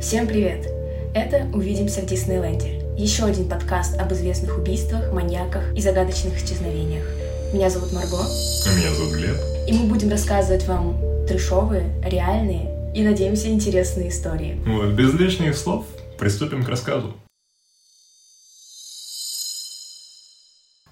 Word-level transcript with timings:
Всем 0.00 0.28
привет! 0.28 0.64
Это 1.12 1.50
«Увидимся 1.52 2.02
в 2.02 2.06
Диснейленде»— 2.06 2.80
еще 2.96 3.24
один 3.24 3.48
подкаст 3.48 3.98
об 3.98 4.12
известных 4.12 4.56
убийствах, 4.56 5.12
маньяках 5.12 5.74
и 5.74 5.80
загадочных 5.80 6.36
исчезновениях. 6.36 7.04
Меня 7.52 7.68
зовут 7.68 7.92
Марго. 7.92 8.20
А 8.20 8.78
меня 8.78 8.94
зовут 8.94 9.14
Глеб. 9.14 9.36
И 9.66 9.72
мы 9.72 9.88
будем 9.88 10.08
рассказывать 10.08 10.64
вам 10.68 10.96
трешовые, 11.26 12.00
реальные 12.04 12.92
и, 12.94 13.02
надеемся, 13.02 13.48
интересные 13.48 14.10
истории. 14.10 14.62
Вот, 14.64 14.92
без 14.92 15.14
лишних 15.14 15.56
слов 15.56 15.84
приступим 16.16 16.62
к 16.62 16.68
рассказу. 16.68 17.14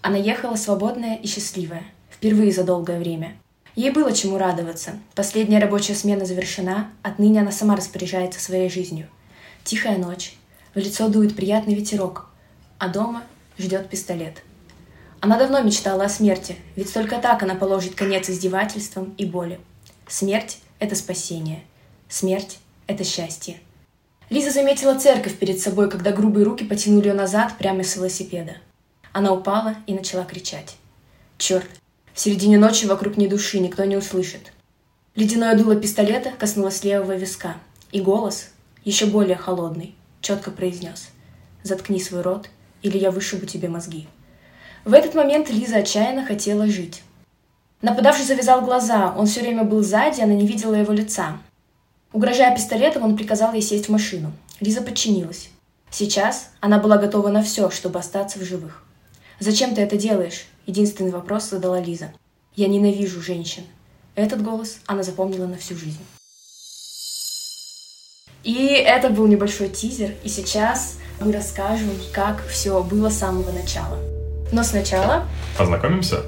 Она 0.03 0.17
ехала 0.17 0.57
свободная 0.57 1.15
и 1.15 1.29
счастливая, 1.29 1.85
впервые 2.11 2.51
за 2.51 2.65
долгое 2.65 2.99
время. 2.99 3.37
Ей 3.77 3.91
было 3.91 4.11
чему 4.13 4.39
радоваться. 4.39 4.99
Последняя 5.15 5.59
рабочая 5.59 5.95
смена 5.95 6.25
завершена, 6.25 6.91
отныне 7.03 7.43
она 7.43 7.53
сама 7.53 7.77
распоряжается 7.77 8.41
своей 8.41 8.71
жизнью. 8.71 9.07
Тихая 9.65 9.99
ночь, 9.99 10.35
в 10.75 10.79
лицо 10.79 11.09
дует 11.09 11.37
приятный 11.37 11.75
ветерок, 11.75 12.27
а 12.79 12.89
дома 12.89 13.23
ждет 13.59 13.91
пистолет. 13.91 14.43
Она 15.21 15.39
давно 15.39 15.61
мечтала 15.61 16.05
о 16.05 16.09
смерти, 16.09 16.57
ведь 16.75 16.93
только 16.93 17.19
так 17.19 17.43
она 17.43 17.55
положит 17.55 17.95
конец 17.95 18.31
издевательствам 18.31 19.15
и 19.19 19.27
боли. 19.27 19.61
Смерть— 20.09 20.59
это 20.79 20.95
спасение. 20.95 21.63
Смерть— 22.09 22.59
это 22.87 23.05
счастье. 23.05 23.61
Лиза 24.31 24.53
заметила 24.53 24.99
церковь 24.99 25.37
перед 25.37 25.61
собой, 25.61 25.91
когда 25.91 26.13
грубые 26.13 26.45
руки 26.45 26.65
потянули 26.65 27.09
ее 27.09 27.15
назад 27.15 27.59
прямо 27.59 27.83
с 27.83 27.97
велосипеда. 27.97 28.57
Она 29.13 29.33
упала 29.33 29.77
и 29.87 29.93
начала 29.93 30.25
кричать. 30.25 30.77
Черт, 31.39 31.69
в 32.17 32.21
середине 32.21 32.57
ночи 32.57 32.87
вокруг 32.87 33.19
ни 33.19 33.27
души, 33.27 33.59
никто 33.61 33.85
не 33.85 33.95
услышит. 33.95 34.51
Ледяное 35.17 35.55
дуло 35.55 35.77
пистолета 35.77 36.33
коснулось 36.39 36.83
левого 36.83 37.15
виска, 37.15 37.57
и 37.93 38.01
голос, 38.01 38.49
еще 38.87 39.05
более 39.05 39.37
холодный, 39.37 39.95
четко 40.23 40.51
произнес 40.51 41.11
«Заткни 41.63 42.01
свой 42.01 42.23
рот, 42.23 42.49
или 42.81 42.97
я 42.97 43.11
вышибу 43.11 43.45
тебе 43.45 43.69
мозги». 43.69 44.09
В 44.87 44.95
этот 44.95 45.15
момент 45.15 45.51
Лиза 45.51 45.77
отчаянно 45.77 46.25
хотела 46.25 46.67
жить. 46.67 47.03
Нападавший 47.83 48.25
завязал 48.25 48.63
глаза, 48.63 49.15
он 49.15 49.27
все 49.27 49.43
время 49.43 49.65
был 49.65 49.83
сзади, 49.83 50.23
она 50.23 50.33
не 50.33 50.47
видела 50.47 50.75
его 50.75 50.95
лица. 50.95 51.37
Угрожая 52.15 52.57
пистолетом, 52.57 53.05
он 53.05 53.19
приказал 53.19 53.53
ей 53.53 53.61
сесть 53.61 53.89
в 53.89 53.93
машину. 53.93 54.33
Лиза 54.61 54.81
подчинилась. 54.81 55.51
Сейчас 55.91 56.49
она 56.61 56.79
была 56.79 56.97
готова 56.97 57.29
на 57.29 57.43
все, 57.43 57.69
чтобы 57.69 57.99
остаться 57.99 58.39
в 58.39 58.43
живых. 58.43 58.86
«Зачем 59.39 59.75
ты 59.75 59.83
это 59.83 59.97
делаешь?» 59.97 60.47
Единственный 60.67 61.11
вопрос 61.11 61.51
задала 61.51 61.81
Лиза. 61.81 62.13
«Я 62.55 62.69
ненавижу 62.69 63.21
женщин». 63.21 63.65
Этот 64.15 64.43
голос 64.43 64.79
она 64.87 65.03
запомнила 65.03 65.47
на 65.47 65.57
всю 65.57 65.77
жизнь. 65.77 66.01
И 68.45 68.67
это 68.67 69.11
был 69.11 69.27
небольшой 69.27 69.69
тизер, 69.69 70.15
и 70.25 70.29
сейчас 70.29 70.99
мы 71.21 71.33
расскажем, 71.33 71.91
как 72.13 72.47
все 72.47 72.83
было 72.83 73.11
с 73.11 73.19
самого 73.19 73.51
начала. 73.51 73.99
Но 74.53 74.63
сначала... 74.63 75.27
Познакомимся? 75.59 76.23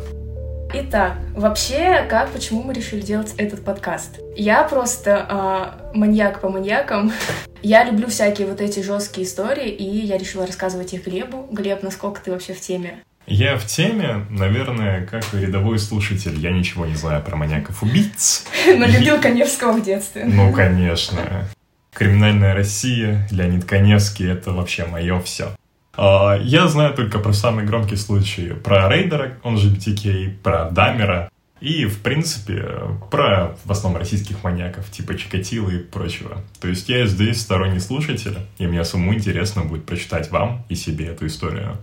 Итак, 0.75 1.17
вообще, 1.35 2.07
как, 2.11 2.31
почему 2.31 2.63
мы 2.63 2.75
решили 2.75 3.01
делать 3.01 3.33
этот 3.39 3.65
подкаст? 3.65 4.21
Я 4.37 4.65
просто 4.65 5.81
э, 5.93 5.97
маньяк 5.97 6.41
по 6.43 6.51
маньякам. 6.51 7.11
Я 7.63 7.85
люблю 7.85 8.07
всякие 8.09 8.47
вот 8.47 8.61
эти 8.61 8.81
жесткие 8.81 9.27
истории, 9.27 9.69
и 9.69 10.07
я 10.07 10.17
решила 10.17 10.47
рассказывать 10.47 10.95
их 10.95 11.05
Глебу. 11.05 11.49
Глеб, 11.51 11.83
насколько 11.83 12.21
ты 12.21 12.31
вообще 12.31 12.55
в 12.55 12.61
теме? 12.61 13.03
Я 13.27 13.59
в 13.59 13.67
теме, 13.67 14.27
наверное, 14.31 15.05
как 15.05 15.25
рядовой 15.35 15.81
слушатель. 15.81 16.39
Я 16.39 16.53
ничего 16.53 16.87
не 16.87 16.95
знаю 16.95 17.21
про 17.25 17.35
маньяков-убийц. 17.35 18.45
Но 18.67 18.87
любил 18.87 19.21
Коневского 19.21 19.73
в 19.73 19.83
детстве. 19.83 20.25
Ну, 20.25 20.53
конечно. 20.53 21.49
Криминальная 21.93 22.55
Россия, 22.55 23.27
Леонид 23.33 23.65
Коневский— 23.65 24.31
это 24.31 24.53
вообще 24.53 24.85
мое 24.85 25.19
все. 25.21 25.57
А, 25.99 26.39
я 26.41 26.69
знаю 26.69 26.95
только 26.95 27.19
про 27.19 27.33
самый 27.33 27.65
громкий 27.65 27.97
случай. 27.97 28.55
Про 28.55 28.89
Рейдера, 28.89 29.37
он 29.43 29.59
же 29.59 29.69
BTK, 29.69 30.39
про 30.43 30.71
Дамера. 30.71 31.29
И, 31.61 31.87
в 31.87 32.03
принципе, 32.03 32.63
про 33.11 33.57
в 33.65 33.73
основном 33.73 33.99
российских 33.99 34.45
маньяков, 34.45 34.89
типа 34.93 35.19
Чикатило 35.19 35.69
и 35.71 35.79
прочего. 35.79 36.39
То 36.61 36.69
есть 36.69 36.89
я 36.89 37.05
здесь 37.07 37.41
сторонний 37.41 37.81
слушатель, 37.81 38.39
и 38.59 38.67
мне 38.69 38.85
самому 38.85 39.13
интересно 39.13 39.65
будет 39.65 39.85
прочитать 39.85 40.31
вам 40.31 40.65
и 40.69 40.77
себе 40.77 41.07
эту 41.07 41.27
историю. 41.27 41.79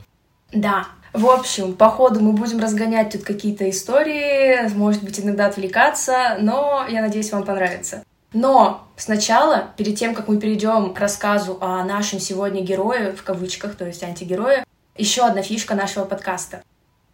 Да, 0.54 0.88
в 1.12 1.25
общем, 1.25 1.74
по 1.74 1.90
ходу 1.90 2.22
мы 2.22 2.31
будем 2.31 2.62
разгонять 2.62 3.12
тут 3.12 3.24
какие-то 3.24 3.70
истории, 3.70 4.74
может 4.75 5.04
быть, 5.04 5.20
иногда 5.20 5.48
отвлекаться, 5.48 6.38
но 6.40 6.86
я 6.88 7.02
надеюсь, 7.02 7.34
вам 7.34 7.44
понравится. 7.44 8.04
Но 8.35 8.85
сначала, 8.97 9.69
перед 9.78 9.97
тем, 9.97 10.13
как 10.13 10.28
мы 10.28 10.38
перейдем 10.38 10.94
к 10.94 11.00
рассказу 11.00 11.57
о 11.62 11.81
нашем 11.85 12.19
сегодня 12.19 12.62
герое, 12.62 13.16
в 13.16 13.23
кавычках, 13.23 13.75
то 13.75 13.85
есть 13.85 14.03
антигерое, 14.03 14.66
еще 14.97 15.23
одна 15.23 15.41
фишка 15.41 15.73
нашего 15.73 16.03
подкаста. 16.03 16.62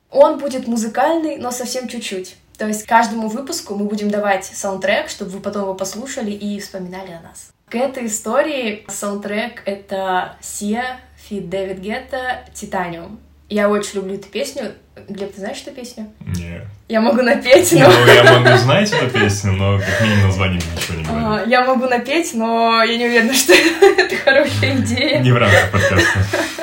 Он 0.09 0.39
будет 0.39 0.67
музыкальный, 0.67 1.37
но 1.37 1.51
совсем 1.51 1.87
чуть-чуть. 1.87 2.37
То 2.57 2.65
есть 2.65 2.87
каждому 2.87 3.27
выпуску 3.27 3.75
мы 3.75 3.85
будем 3.85 4.09
давать 4.09 4.45
саундтрек, 4.45 5.09
чтобы 5.09 5.29
вы 5.29 5.41
потом 5.41 5.61
его 5.61 5.75
послушали 5.75 6.31
и 6.31 6.59
вспоминали 6.59 7.11
о 7.11 7.21
нас. 7.21 7.51
К 7.69 7.75
этой 7.75 8.07
истории 8.07 8.83
саундтрек— 8.89 9.61
это 9.65 10.37
Сия, 10.41 11.01
Фит 11.17 11.51
Дэвид 11.51 11.77
Гетта, 11.77 12.45
Титаниум. 12.55 13.19
Я 13.51 13.67
очень 13.67 13.95
люблю 13.95 14.15
эту 14.15 14.29
песню. 14.29 14.71
Глеб, 15.09 15.33
ты 15.33 15.41
знаешь 15.41 15.61
эту 15.61 15.75
песню? 15.75 16.09
Нет. 16.21 16.63
Я 16.87 17.01
могу 17.01 17.21
напеть, 17.21 17.73
но... 17.73 17.79
Ну, 17.79 18.05
я 18.07 18.39
могу 18.39 18.57
знать 18.57 18.89
эту 18.93 19.09
песню, 19.09 19.51
но 19.51 19.77
как 19.77 20.01
минимум 20.01 20.27
название 20.27 20.61
ничего 20.73 20.97
не 20.97 21.03
говорит. 21.03 21.27
А, 21.27 21.49
я 21.49 21.65
могу 21.65 21.85
напеть, 21.87 22.33
но 22.33 22.81
я 22.81 22.97
не 22.97 23.07
уверена, 23.07 23.33
что 23.35 23.51
это 23.53 24.15
хорошая 24.15 24.77
идея. 24.77 25.19
Не 25.19 25.33
в 25.33 25.37
рамках 25.37 25.69
подкаста. 25.71 26.19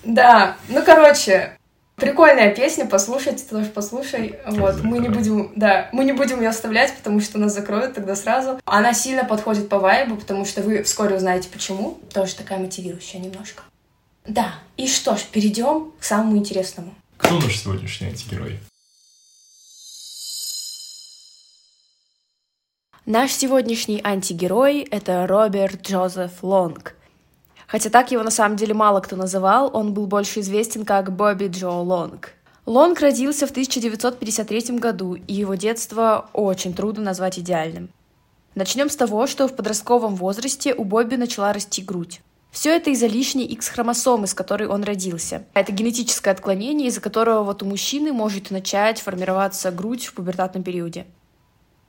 Да, 0.04 0.58
ну, 0.70 0.84
короче, 0.86 1.58
Прикольная 1.96 2.54
песня, 2.54 2.86
послушайте, 2.86 3.46
тоже 3.50 3.68
послушай. 3.68 4.38
Вот, 4.46 4.84
мы 4.84 5.00
не 5.00 5.10
будем, 5.10 5.54
да, 5.56 5.90
мы 5.94 6.04
не 6.04 6.12
будем 6.12 6.42
ее 6.42 6.50
оставлять, 6.50 6.94
потому 6.96 7.22
что 7.22 7.40
нас 7.40 7.56
закроют 7.56 7.96
тогда 7.96 8.16
сразу. 8.16 8.60
Она 8.66 8.94
сильно 8.94 9.24
подходит 9.24 9.70
по 9.70 9.80
вайбу, 9.80 10.18
потому 10.18 10.46
что 10.46 10.62
вы 10.62 10.84
вскоре 10.84 11.16
узнаете 11.16 11.48
почему. 11.50 11.98
Тоже 12.14 12.36
такая 12.36 12.60
мотивирующая 12.60 13.22
немножко. 13.22 13.64
Да, 14.28 14.56
и 14.76 14.88
что 14.88 15.16
ж, 15.16 15.24
перейдем 15.32 15.92
к 16.00 16.04
самому 16.04 16.38
интересному. 16.38 16.96
Кто 17.18 17.40
наш 17.40 17.60
сегодняшний 17.60 18.08
антигерой? 18.08 18.60
Наш 23.06 23.32
сегодняшний 23.32 24.02
антигерой— 24.04 24.80
это 24.92 25.28
Роберт 25.28 25.88
Джозеф 25.88 26.42
Лонг. 26.42 26.96
Хотя 27.68 27.92
так 27.92 28.12
его 28.12 28.24
на 28.24 28.32
самом 28.32 28.58
деле 28.58 28.74
мало 28.74 29.00
кто 29.00 29.16
называл, 29.16 29.70
он 29.72 29.94
был 29.94 30.08
больше 30.08 30.40
известен 30.40 30.86
как 30.86 31.16
Бобби 31.16 31.48
Джо 31.48 31.70
Лонг. 31.70 32.34
Лонг 32.66 33.00
родился 33.02 33.46
в 33.46 33.52
1953 33.52 34.80
году, 34.80 35.14
и 35.14 35.34
его 35.34 35.54
детство 35.54 36.30
очень 36.34 36.74
трудно 36.74 37.04
назвать 37.04 37.38
идеальным. 37.38 37.90
Начнем 38.56 38.90
с 38.90 38.96
того, 38.96 39.28
что 39.28 39.48
в 39.48 39.56
подростковом 39.56 40.16
возрасте 40.16 40.74
у 40.74 40.84
Бобби 40.84 41.16
начала 41.16 41.54
расти 41.54 41.84
грудь. 41.84 42.22
Все 42.56 42.74
это 42.74 42.90
из-за 42.92 43.08
лишней 43.08 43.44
X-хромосомы, 43.48 44.28
с 44.28 44.34
которой 44.34 44.70
он 44.70 44.86
родился. 44.86 45.44
Это 45.54 45.74
генетическое 45.74 46.32
отклонение, 46.32 46.88
из-за 46.88 47.02
которого 47.02 47.44
вот 47.44 47.62
у 47.62 47.66
мужчины 47.66 48.14
может 48.14 48.50
начать 48.50 49.02
формироваться 49.02 49.72
грудь 49.72 50.06
в 50.06 50.14
пубертатном 50.14 50.64
периоде. 50.64 51.06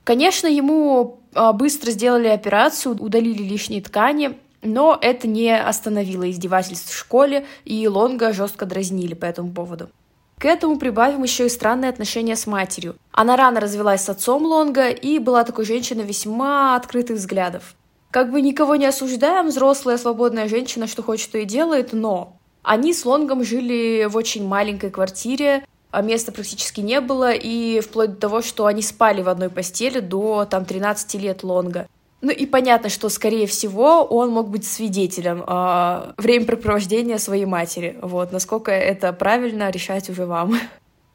Конечно, 0.03 0.45
ему 0.45 1.21
а, 1.33 1.53
быстро 1.53 1.91
сделали 1.91 2.27
операцию, 2.27 2.97
удалили 3.01 3.43
лишние 3.43 3.81
ткани, 3.81 4.37
но 4.61 4.99
это 5.01 5.25
не 5.25 5.57
остановило 5.57 6.29
издевательств 6.29 6.91
в 6.91 6.97
школе, 6.97 7.45
и 7.63 7.87
Лонга 7.87 8.33
жестко 8.33 8.65
дразнили 8.65 9.13
по 9.13 9.23
этому 9.23 9.53
поводу. 9.53 9.89
К 10.37 10.43
этому 10.43 10.77
прибавим 10.77 11.23
еще 11.23 11.45
и 11.45 11.49
странные 11.49 11.87
отношения 11.87 12.35
с 12.35 12.45
матерью. 12.45 12.97
Она 13.13 13.37
рано 13.37 13.61
развелась 13.61 14.01
с 14.01 14.09
отцом 14.09 14.43
Лонга 14.43 14.89
и 14.89 15.17
была 15.19 15.45
такой 15.45 15.63
женщиной 15.63 16.03
весьма 16.03 16.75
открытых 16.75 17.15
взглядов. 17.15 17.76
Как 18.11 18.31
бы 18.31 18.41
никого 18.41 18.75
не 18.75 18.85
осуждаем, 18.85 19.47
взрослая 19.47 19.97
свободная 19.97 20.47
женщина 20.47 20.87
что 20.87 21.03
хочет, 21.03 21.31
то 21.31 21.37
и 21.37 21.45
делает, 21.45 21.93
но 21.93 22.37
они 22.63 22.93
с 22.93 23.05
Лонгом 23.05 23.43
жили 23.43 24.07
в 24.09 24.15
очень 24.17 24.45
маленькой 24.47 24.89
квартире, 24.89 25.63
а 25.91 26.01
места 26.01 26.31
практически 26.31 26.81
не 26.81 26.99
было, 26.99 27.31
и 27.31 27.79
вплоть 27.79 28.11
до 28.11 28.15
того, 28.17 28.41
что 28.41 28.65
они 28.65 28.81
спали 28.81 29.21
в 29.21 29.29
одной 29.29 29.49
постели 29.49 29.99
до 29.99 30.45
там 30.45 30.65
13 30.65 31.15
лет 31.21 31.43
Лонга. 31.43 31.87
Ну 32.21 32.31
и 32.31 32.45
понятно, 32.45 32.89
что, 32.89 33.09
скорее 33.09 33.45
всего, 33.45 34.03
он 34.03 34.31
мог 34.31 34.49
быть 34.49 34.65
свидетелем 34.65 35.43
э, 35.47 36.13
времяпрепровождения 36.17 37.19
своей 37.19 37.45
матери. 37.45 37.97
Вот, 38.01 38.31
насколько 38.31 38.71
это 38.71 39.13
правильно, 39.13 39.69
решать 39.69 40.09
уже 40.09 40.25
вам. 40.25 40.59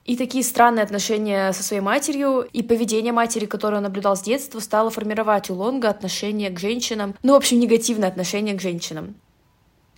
И 0.04 0.16
такие 0.16 0.42
странные 0.42 0.82
отношения 0.82 1.52
со 1.52 1.62
своей 1.62 1.80
матерью 1.80 2.40
и 2.52 2.62
поведение 2.62 3.12
матери, 3.12 3.46
которое 3.46 3.76
он 3.76 3.84
наблюдал 3.84 4.16
с 4.16 4.22
детства, 4.22 4.58
стало 4.58 4.90
формировать 4.90 5.48
у 5.48 5.54
Лонга 5.54 5.88
отношение 5.88 6.50
к 6.50 6.58
женщинам, 6.58 7.14
ну, 7.22 7.34
в 7.34 7.36
общем, 7.36 7.60
негативное 7.60 8.08
отношение 8.08 8.54
к 8.54 8.60
женщинам. 8.60 9.14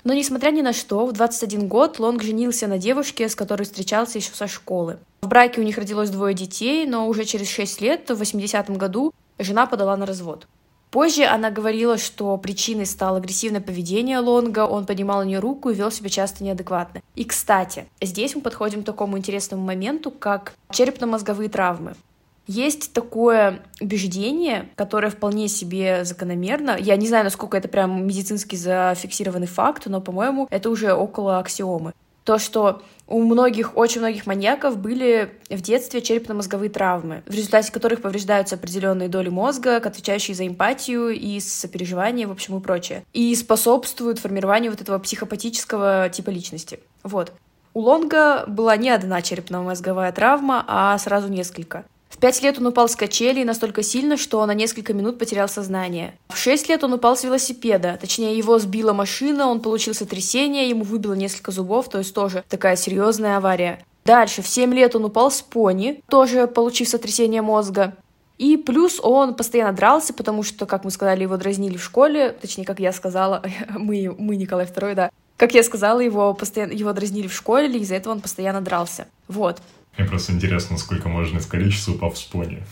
Но, 0.05 0.13
несмотря 0.13 0.51
ни 0.51 0.61
на 0.61 0.75
что, 0.75 1.07
в 1.07 1.13
21 1.13 1.67
год 1.67 1.99
Лонг 1.99 2.23
женился 2.23 2.67
на 2.67 2.77
девушке, 2.77 3.31
с 3.31 3.35
которой 3.35 3.63
встречался 3.63 4.19
еще 4.19 4.33
со 4.35 4.47
школы. 4.47 4.99
В 5.23 5.29
браке 5.29 5.63
у 5.63 5.65
них 5.65 5.79
родилось 5.79 6.11
двое 6.11 6.35
детей, 6.35 6.87
но 6.87 7.09
уже 7.09 7.25
через 7.25 7.49
6 7.49 7.81
лет, 7.81 8.11
в 8.11 8.21
80-м 8.21 8.77
году, 8.77 9.15
жена 9.39 9.65
подала 9.65 9.97
на 9.97 10.05
развод. 10.05 10.47
Позже 10.95 11.25
она 11.25 11.51
говорила, 11.51 11.99
что 11.99 12.37
причиной 12.37 12.87
стало 12.87 13.17
агрессивное 13.17 13.61
поведение 13.61 14.21
Лонга, 14.21 14.65
он 14.65 14.87
поднимал 14.87 15.23
на 15.23 15.27
нее 15.27 15.41
руку 15.41 15.71
и 15.71 15.75
вел 15.75 15.91
себя 15.91 16.09
часто 16.09 16.45
неадекватно. 16.45 17.03
И, 17.17 17.25
кстати, 17.25 17.87
здесь 18.01 18.37
мы 18.37 18.43
подходим 18.43 18.83
к 18.83 18.87
такому 18.87 19.19
интересному 19.19 19.65
моменту, 19.65 20.13
как 20.13 20.55
черепно-мозговые 20.71 21.49
травмы. 21.49 21.97
Есть 22.47 22.93
такое 22.93 23.65
убеждение, 23.81 24.69
которое 24.77 25.11
вполне 25.11 25.49
себе 25.49 26.05
закономерно. 26.05 26.77
Я 26.79 26.95
не 26.97 27.09
знаю, 27.09 27.25
насколько 27.25 27.57
это 27.57 27.67
прям 27.67 28.07
медицински 28.07 28.55
зафиксированный 28.55 29.49
факт, 29.49 29.87
но, 29.87 30.01
по-моему, 30.01 30.47
это 30.49 30.71
уже 30.71 30.93
около 30.93 31.41
аксиомы. 31.41 31.93
То, 32.25 32.39
что 32.39 32.83
у 33.07 33.23
многих, 33.23 33.77
очень 33.77 34.01
многих 34.01 34.27
маньяков 34.27 34.79
были 34.79 35.31
в 35.51 35.61
детстве 35.61 36.01
черепно-мозговые 36.01 36.71
травмы, 36.71 37.23
в 37.27 37.35
результате 37.35 37.71
которых 37.71 38.01
повреждаются 38.01 38.55
определенные 38.55 39.09
доли 39.09 39.29
мозга, 39.29 39.77
отвечающие 39.77 40.35
за 40.35 40.47
эмпатию 40.47 41.11
и 41.11 41.39
сопереживание, 41.41 42.27
в 42.27 42.33
общем, 42.33 42.57
и 42.57 42.61
прочее. 42.61 43.05
И 43.13 43.35
способствуют 43.35 44.19
формированию 44.19 44.71
вот 44.71 44.81
этого 44.81 44.99
психопатического 44.99 46.09
типа 46.09 46.31
личности. 46.31 46.81
Вот. 47.03 47.33
У 47.75 47.81
Лонга 47.81 48.45
была 48.47 48.77
не 48.77 48.89
одна 48.89 49.21
черепно-мозговая 49.21 50.13
травма, 50.13 50.65
а 50.67 50.97
сразу 50.99 51.29
несколько. 51.29 51.85
Пять 52.25 52.41
лет 52.41 52.57
он 52.59 52.69
упал 52.69 52.89
с 52.89 52.97
качелей 52.97 53.45
настолько 53.45 53.83
сильно, 53.83 54.17
что 54.17 54.47
на 54.47 54.55
несколько 54.55 54.95
минут 54.95 55.19
потерял 55.19 55.47
сознание. 55.47 56.15
В 56.31 56.39
шесть 56.39 56.71
лет 56.71 56.83
он 56.83 56.95
упал 56.95 57.19
с 57.19 57.23
велосипеда, 57.23 57.99
точнее 58.01 58.39
его 58.39 58.59
сбила 58.59 58.95
машина, 58.95 59.47
он 59.47 59.61
получил 59.61 59.93
сотрясение, 59.93 60.71
ему 60.71 60.85
выбило 60.85 61.13
несколько 61.13 61.51
зубов, 61.51 61.91
то 61.91 61.99
есть 61.99 62.15
тоже 62.15 62.43
такая 62.49 62.77
серьезная 62.77 63.37
авария. 63.37 63.85
Дальше, 64.07 64.41
в 64.41 64.49
7 64.49 64.73
лет 64.73 64.97
он 64.97 65.05
упал 65.05 65.31
с 65.31 65.43
пони, 65.43 66.03
тоже 66.09 66.47
получив 66.47 66.89
сотрясение 66.89 67.43
мозга. 67.43 67.95
И 68.39 68.57
плюс 68.57 69.01
он 69.03 69.35
постоянно 69.35 69.75
дрался, 69.75 70.15
потому 70.15 70.45
что, 70.45 70.65
как 70.65 70.85
мы 70.85 70.91
сказали, 70.91 71.25
его 71.25 71.37
дразнили 71.37 71.77
в 71.77 71.85
школе, 71.85 72.31
точнее, 72.31 72.65
как 72.65 72.81
я 72.81 72.95
сказала, 72.95 73.43
мы, 73.69 74.17
мы 74.19 74.37
Николай 74.37 74.65
II, 74.65 74.95
да. 74.95 75.11
Как 75.37 75.53
я 75.53 75.63
сказала, 75.63 76.01
его, 76.01 76.33
постоянно, 76.33 76.73
его 76.73 76.91
дразнили 76.95 77.27
в 77.29 77.35
школе, 77.35 77.69
и 77.69 77.81
из-за 77.81 77.97
этого 77.97 78.15
он 78.15 78.23
постоянно 78.23 78.63
дрался. 78.63 79.09
Вот. 79.29 79.61
Мне 79.97 80.09
просто 80.09 80.33
интересно, 80.33 80.77
сколько 80.79 81.09
можно 81.09 81.39
искалечиться, 81.39 81.93
упав 81.93 82.19
с 82.19 82.23
пони. 82.23 82.63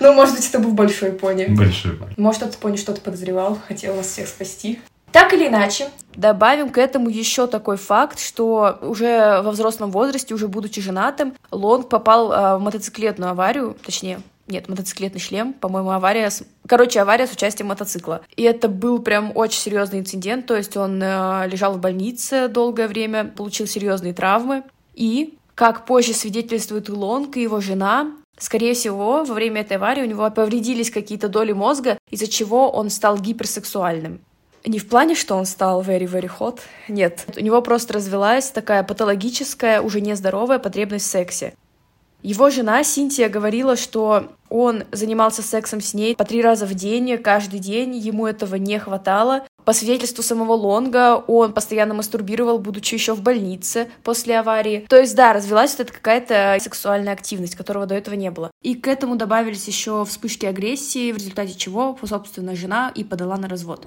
Ну, 0.00 0.12
может 0.14 0.34
быть, 0.34 0.48
это 0.48 0.58
был 0.58 0.72
большой 0.72 1.12
пони. 1.12 1.46
Большой 1.46 1.92
пони. 1.92 2.14
Может, 2.16 2.42
этот 2.42 2.56
пони 2.56 2.76
что-то 2.76 3.00
подозревал, 3.00 3.58
хотел 3.68 3.94
нас 3.94 4.06
всех 4.06 4.26
спасти. 4.26 4.80
Так 5.12 5.34
или 5.34 5.46
иначе, 5.46 5.90
добавим 6.14 6.70
к 6.70 6.78
этому 6.78 7.10
еще 7.10 7.46
такой 7.46 7.76
факт, 7.76 8.18
что 8.18 8.78
уже 8.80 9.42
во 9.42 9.50
взрослом 9.50 9.90
возрасте, 9.90 10.32
уже 10.34 10.48
будучи 10.48 10.80
женатым, 10.80 11.34
Лонг 11.50 11.90
попал 11.90 12.32
э, 12.32 12.56
в 12.56 12.60
мотоциклетную 12.60 13.30
аварию, 13.30 13.76
точнее, 13.84 14.22
нет, 14.48 14.68
мотоциклетный 14.68 15.20
шлем, 15.20 15.52
по-моему, 15.52 15.90
авария 15.90 16.30
с... 16.30 16.42
Короче, 16.66 17.00
авария 17.00 17.26
с 17.26 17.32
участием 17.32 17.68
мотоцикла. 17.68 18.22
И 18.36 18.42
это 18.42 18.68
был 18.68 19.00
прям 19.00 19.32
очень 19.34 19.60
серьезный 19.60 20.00
инцидент, 20.00 20.46
то 20.46 20.56
есть 20.56 20.76
он 20.78 21.00
э, 21.02 21.46
лежал 21.46 21.74
в 21.74 21.78
больнице 21.78 22.48
долгое 22.48 22.88
время, 22.88 23.26
получил 23.26 23.66
серьезные 23.66 24.14
травмы. 24.14 24.64
И 24.94 25.38
как 25.54 25.84
позже 25.86 26.12
свидетельствует 26.12 26.88
Лонг 26.88 27.36
и 27.36 27.42
его 27.42 27.60
жена, 27.60 28.12
скорее 28.38 28.74
всего, 28.74 29.24
во 29.24 29.34
время 29.34 29.60
этой 29.60 29.76
аварии 29.76 30.02
у 30.02 30.06
него 30.06 30.30
повредились 30.30 30.90
какие-то 30.90 31.28
доли 31.28 31.52
мозга, 31.52 31.98
из-за 32.10 32.26
чего 32.26 32.70
он 32.70 32.90
стал 32.90 33.18
гиперсексуальным. 33.18 34.20
Не 34.64 34.78
в 34.78 34.88
плане, 34.88 35.14
что 35.16 35.34
он 35.34 35.44
стал 35.44 35.82
very-very 35.82 36.30
hot, 36.38 36.60
нет. 36.88 37.24
У 37.36 37.40
него 37.40 37.60
просто 37.62 37.94
развилась 37.94 38.50
такая 38.50 38.84
патологическая, 38.84 39.80
уже 39.80 40.00
нездоровая 40.00 40.60
потребность 40.60 41.06
в 41.06 41.10
сексе. 41.10 41.54
Его 42.22 42.50
жена 42.50 42.84
Синтия 42.84 43.28
говорила, 43.28 43.76
что 43.76 44.28
он 44.48 44.84
занимался 44.92 45.42
сексом 45.42 45.80
с 45.80 45.92
ней 45.92 46.14
по 46.14 46.24
три 46.24 46.40
раза 46.40 46.66
в 46.66 46.74
день, 46.74 47.18
каждый 47.18 47.58
день, 47.58 47.96
ему 47.96 48.26
этого 48.26 48.56
не 48.56 48.78
хватало. 48.78 49.44
По 49.64 49.72
свидетельству 49.72 50.22
самого 50.22 50.52
Лонга, 50.52 51.16
он 51.16 51.52
постоянно 51.52 51.94
мастурбировал, 51.94 52.58
будучи 52.58 52.94
еще 52.94 53.14
в 53.14 53.22
больнице 53.22 53.88
после 54.04 54.38
аварии. 54.38 54.86
То 54.88 54.98
есть, 54.98 55.16
да, 55.16 55.32
развилась 55.32 55.72
вот 55.72 55.80
эта 55.80 55.92
какая-то 55.92 56.58
сексуальная 56.60 57.12
активность, 57.12 57.56
которого 57.56 57.86
до 57.86 57.94
этого 57.94 58.14
не 58.14 58.30
было. 58.30 58.50
И 58.62 58.74
к 58.74 58.86
этому 58.88 59.16
добавились 59.16 59.66
еще 59.66 60.04
вспышки 60.04 60.46
агрессии, 60.46 61.12
в 61.12 61.16
результате 61.16 61.54
чего, 61.54 61.98
собственно, 62.04 62.54
жена 62.54 62.92
и 62.94 63.04
подала 63.04 63.36
на 63.36 63.48
развод. 63.48 63.86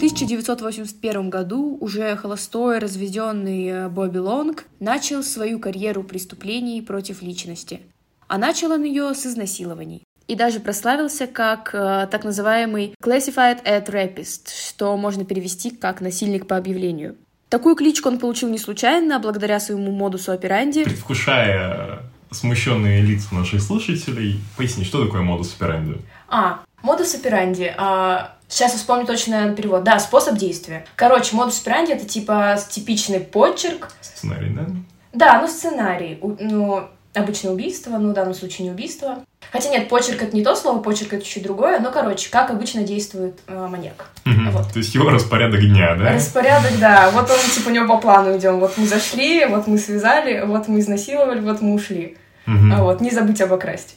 В 0.00 0.02
1981 0.02 1.28
году 1.28 1.76
уже 1.78 2.16
холостой 2.16 2.78
разведенный 2.78 3.66
э, 3.66 3.88
Бобби 3.90 4.16
Лонг 4.16 4.64
начал 4.78 5.22
свою 5.22 5.58
карьеру 5.58 6.04
преступлений 6.04 6.80
против 6.80 7.20
личности. 7.20 7.82
А 8.26 8.38
начал 8.38 8.72
он 8.72 8.84
ее 8.84 9.12
с 9.12 9.26
изнасилований. 9.26 10.04
И 10.26 10.36
даже 10.36 10.60
прославился 10.60 11.26
как 11.26 11.74
э, 11.74 12.08
так 12.10 12.24
называемый 12.24 12.94
Classified 13.04 13.62
ad 13.62 13.90
Rapist, 13.90 14.48
что 14.70 14.96
можно 14.96 15.26
перевести 15.26 15.68
как 15.70 16.00
насильник 16.00 16.46
по 16.46 16.56
объявлению. 16.56 17.16
Такую 17.50 17.76
кличку 17.76 18.08
он 18.08 18.18
получил 18.18 18.48
не 18.48 18.58
случайно, 18.58 19.16
а 19.16 19.18
благодаря 19.18 19.60
своему 19.60 19.92
модусу 19.92 20.32
операнди. 20.32 20.82
Предвкушая 20.82 22.04
смущенные 22.30 23.02
лица 23.02 23.34
наших 23.34 23.60
слушателей, 23.60 24.40
поясни, 24.56 24.82
что 24.82 25.04
такое 25.04 25.20
модус 25.20 25.54
операнди? 25.54 25.98
А, 26.26 26.60
модус 26.82 27.14
операнди. 27.14 27.74
А, 27.76 28.38
Сейчас 28.50 28.74
вспомню 28.74 29.06
точно 29.06 29.54
перевод. 29.54 29.84
Да, 29.84 29.98
способ 30.00 30.36
действия. 30.36 30.84
Короче, 30.96 31.36
модус 31.36 31.60
операнди— 31.62 31.92
это 31.92 32.04
типа 32.04 32.58
типичный 32.68 33.20
почерк. 33.20 33.88
Сценарий, 34.02 34.50
да? 34.50 34.66
Да, 35.12 35.40
ну 35.40 35.48
сценарий. 35.48 36.18
Ну, 36.20 36.82
обычное 37.14 37.52
убийство, 37.52 37.96
ну 37.96 38.10
в 38.10 38.12
данном 38.12 38.34
случае 38.34 38.66
не 38.66 38.72
убийство. 38.72 39.18
Хотя 39.52 39.70
нет, 39.70 39.88
почерк 39.88 40.22
это 40.22 40.34
не 40.36 40.42
то 40.42 40.54
слово, 40.54 40.80
почерк 40.80 41.12
это 41.14 41.24
чуть 41.24 41.42
другое, 41.44 41.80
но, 41.80 41.90
короче, 41.90 42.28
как 42.30 42.50
обычно 42.50 42.82
действует 42.82 43.38
э, 43.46 43.66
маньяк. 43.68 44.06
Угу. 44.26 44.50
Вот. 44.50 44.72
То 44.72 44.78
есть 44.78 44.94
его 44.94 45.10
распорядок 45.10 45.60
дня, 45.60 45.94
да? 45.94 46.12
Распорядок, 46.12 46.72
да. 46.78 47.10
Вот 47.12 47.30
он, 47.30 47.38
типа, 47.54 47.68
у 47.68 47.72
него 47.72 47.86
по 47.86 48.00
плану 48.00 48.36
идем. 48.36 48.58
Вот 48.58 48.76
мы 48.76 48.86
зашли, 48.86 49.46
вот 49.46 49.66
мы 49.66 49.78
связали, 49.78 50.44
вот 50.44 50.68
мы 50.68 50.80
изнасиловали, 50.80 51.40
вот 51.40 51.60
мы 51.60 51.74
ушли. 51.74 52.16
Угу. 52.46 52.82
Вот, 52.82 53.00
не 53.00 53.10
забыть 53.10 53.40
обокрасть. 53.40 53.96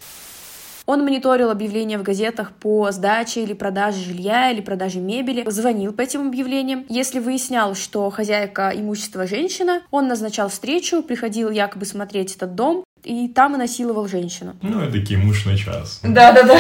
Он 0.85 1.03
мониторил 1.03 1.49
объявления 1.49 1.97
в 1.97 2.03
газетах 2.03 2.51
по 2.51 2.91
сдаче 2.91 3.43
или 3.43 3.53
продаже 3.53 4.03
жилья 4.03 4.51
или 4.51 4.59
продаже 4.61 4.99
мебели, 4.99 5.49
звонил 5.49 5.93
по 5.93 6.01
этим 6.01 6.27
объявлениям. 6.27 6.85
Если 6.89 7.19
выяснял, 7.19 7.73
что 7.73 8.09
хозяйка 8.09 8.71
имущества 8.75 9.25
женщина, 9.25 9.81
он 9.91 10.07
назначал 10.07 10.49
встречу, 10.49 11.01
приходил 11.01 11.49
якобы 11.49 11.85
смотреть 11.85 12.35
этот 12.35 12.55
дом, 12.55 12.83
и 13.03 13.27
там 13.27 13.55
и 13.55 13.57
насиловал 13.57 14.07
женщину. 14.07 14.55
Ну, 14.61 14.81
это 14.81 14.93
такие 14.93 15.19
муж 15.19 15.45
на 15.45 15.57
час. 15.57 15.99
Да-да-да, 16.03 16.57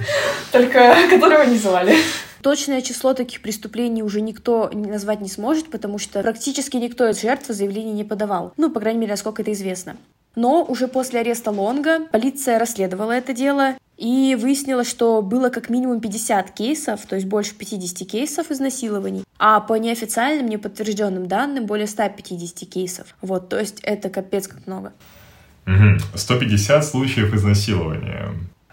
только 0.52 0.94
которого 1.10 1.44
не 1.44 1.56
звали. 1.56 1.96
Точное 2.42 2.80
число 2.80 3.12
таких 3.12 3.40
преступлений 3.40 4.02
уже 4.02 4.20
никто 4.20 4.70
назвать 4.72 5.20
не 5.20 5.28
сможет, 5.28 5.70
потому 5.70 5.98
что 5.98 6.22
практически 6.22 6.76
никто 6.76 7.08
из 7.08 7.20
жертв 7.20 7.48
заявлений 7.48 7.92
не 7.92 8.04
подавал. 8.04 8.52
Ну, 8.56 8.70
по 8.70 8.78
крайней 8.78 9.00
мере, 9.00 9.12
насколько 9.12 9.42
это 9.42 9.52
известно. 9.52 9.96
Но 10.36 10.62
уже 10.62 10.86
после 10.86 11.20
ареста 11.20 11.50
Лонга 11.50 12.06
полиция 12.12 12.58
расследовала 12.58 13.12
это 13.12 13.32
дело 13.32 13.74
и 13.96 14.36
выяснила, 14.38 14.84
что 14.84 15.22
было 15.22 15.48
как 15.48 15.70
минимум 15.70 16.00
50 16.00 16.50
кейсов, 16.50 17.06
то 17.06 17.16
есть 17.16 17.26
больше 17.26 17.54
50 17.54 18.06
кейсов 18.06 18.50
изнасилований, 18.50 19.24
а 19.38 19.60
по 19.60 19.74
неофициальным, 19.74 20.48
неподтвержденным 20.48 21.26
данным 21.26 21.64
более 21.64 21.86
150 21.86 22.68
кейсов. 22.68 23.16
Вот, 23.22 23.48
то 23.48 23.58
есть 23.58 23.80
это 23.82 24.10
капец 24.10 24.46
как 24.46 24.66
много. 24.66 24.92
Угу. 25.66 26.00
150 26.14 26.84
случаев 26.84 27.34
изнасилования. 27.34 28.28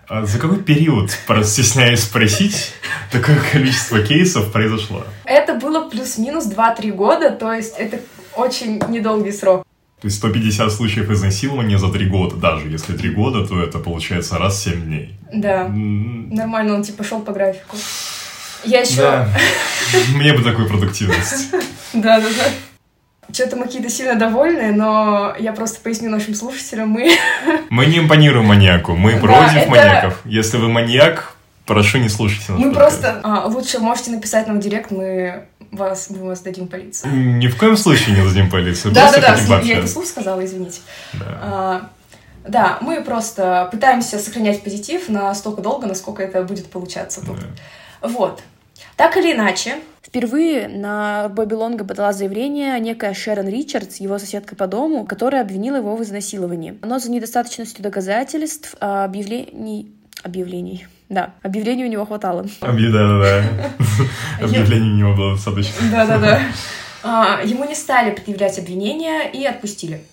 А 0.10 0.25
за 0.25 0.38
какой 0.39 0.62
период, 0.62 1.12
стесняюсь 1.43 2.01
спросить, 2.01 2.74
такое 3.10 3.38
количество 3.53 4.01
кейсов 4.01 4.51
произошло? 4.51 5.05
Это 5.24 5.53
было 5.53 5.88
плюс-минус 5.89 6.46
2-3 6.48 6.91
года, 6.91 7.29
то 7.32 7.53
есть 7.53 7.75
это 7.77 8.01
очень 8.36 8.82
недолгий 8.89 9.32
срок. 9.32 9.65
То 10.04 10.08
есть 10.08 10.18
150 10.18 10.70
случаев 10.70 11.10
изнасилования 11.10 11.78
за 11.78 11.90
3 11.90 12.08
года. 12.08 12.36
Даже 12.36 12.68
если 12.68 12.92
3 12.92 13.12
года, 13.12 13.48
то 13.48 13.64
это 13.64 13.80
получается 13.80 14.38
раз 14.38 14.56
в 14.56 14.64
7 14.64 14.82
дней. 14.82 15.16
Да. 15.32 15.68
Mm. 15.68 16.36
Нормально, 16.36 16.74
он 16.74 16.84
типа 16.84 17.06
шел 17.06 17.22
по 17.22 17.32
графику. 17.32 17.78
Я 18.66 18.82
еще... 18.82 18.98
Да. 18.98 19.30
Мне 20.14 20.34
бы 20.34 20.44
такую 20.44 20.68
продуктивность. 20.68 21.52
Да, 21.94 22.20
да, 22.20 22.28
да. 22.28 23.34
Что-то 23.34 23.56
мы 23.56 23.64
какие-то 23.64 23.90
сильно 23.90 24.16
довольны, 24.16 24.74
но 24.74 25.36
я 25.40 25.54
просто 25.54 25.80
поясню 25.80 26.10
нашим 26.10 26.36
слушателям, 26.36 26.90
мы... 26.90 27.10
Мы 27.70 27.86
не 27.86 28.00
импонируем 28.00 28.46
маньяку, 28.46 28.98
мы 28.98 29.18
против 29.22 29.70
маньяков. 29.70 30.20
Если 30.26 30.58
вы 30.58 30.68
маньяк, 30.68 31.33
прошу 31.65 31.98
не 31.98 32.10
слушайте 32.10 32.51
нас. 32.51 32.62
Мы 32.62 32.72
просто... 32.72 33.20
А, 33.24 33.48
лучше 33.48 33.79
можете 33.79 34.12
написать 34.12 34.48
нам 34.48 34.60
в 34.60 34.63
директ, 34.63 34.91
мы 34.91 35.46
вас, 35.72 36.10
мы 36.10 36.27
вас 36.27 36.41
дадим 36.41 36.67
полицию. 36.67 37.38
Ни 37.38 37.48
в 37.48 37.58
коем 37.58 37.77
случае 37.77 38.15
не 38.15 38.27
дадим 38.27 38.50
полицию. 38.50 38.93
Да, 38.93 39.12
да, 39.12 39.38
да, 39.48 39.60
я 39.62 39.79
это 39.79 39.88
слух 39.88 40.05
сказала, 40.05 40.43
извините. 40.43 40.82
Да. 41.13 41.89
Да, 42.48 42.77
мы 42.82 43.01
просто 43.01 43.70
пытаемся 43.72 44.20
сохранять 44.20 44.63
позитив 44.63 45.08
настолько 45.08 45.62
долго, 45.62 45.88
насколько 45.88 46.22
это 46.22 46.43
будет 46.43 46.70
получаться 46.70 47.25
тут. 47.25 47.39
Вот. 48.01 48.41
Так 48.98 49.15
или 49.17 49.32
иначе, 49.32 49.75
Впервые 50.05 50.67
на 50.67 51.27
Бобби 51.29 51.55
Лонга 51.55 51.86
подала 51.86 52.13
заявление 52.13 52.79
некая 52.79 53.15
Шерон 53.15 53.48
Ричардс, 53.48 53.96
его 53.96 54.20
соседка 54.20 54.55
по 54.55 54.67
дому, 54.67 55.08
которая 55.08 55.41
обвинила 55.41 55.77
его 55.77 55.96
в 55.96 56.03
изнасиловании. 56.03 56.77
Но 56.84 57.00
за 57.00 57.10
недостаточностью 57.10 57.82
доказательств 57.82 58.75
а, 58.79 59.05
объявлений 59.05 59.91
объявлений. 60.22 60.86
Да, 61.13 61.36
объявлений 61.43 61.86
у 61.86 61.89
него 61.89 62.05
хватало. 62.05 62.46
Да-да-да. 62.60 63.43
Объявлений 64.41 64.93
у 64.93 64.96
него 64.96 65.15
было 65.15 65.36
достаточно. 65.36 65.74
Да-да-да. 65.91 66.41
А, 67.05 67.41
ему 67.43 67.65
не 67.65 67.75
стали 67.75 68.15
предъявлять 68.15 68.58
обвинения 68.58 69.29
и 69.29 69.46
отпустили. 69.46 70.05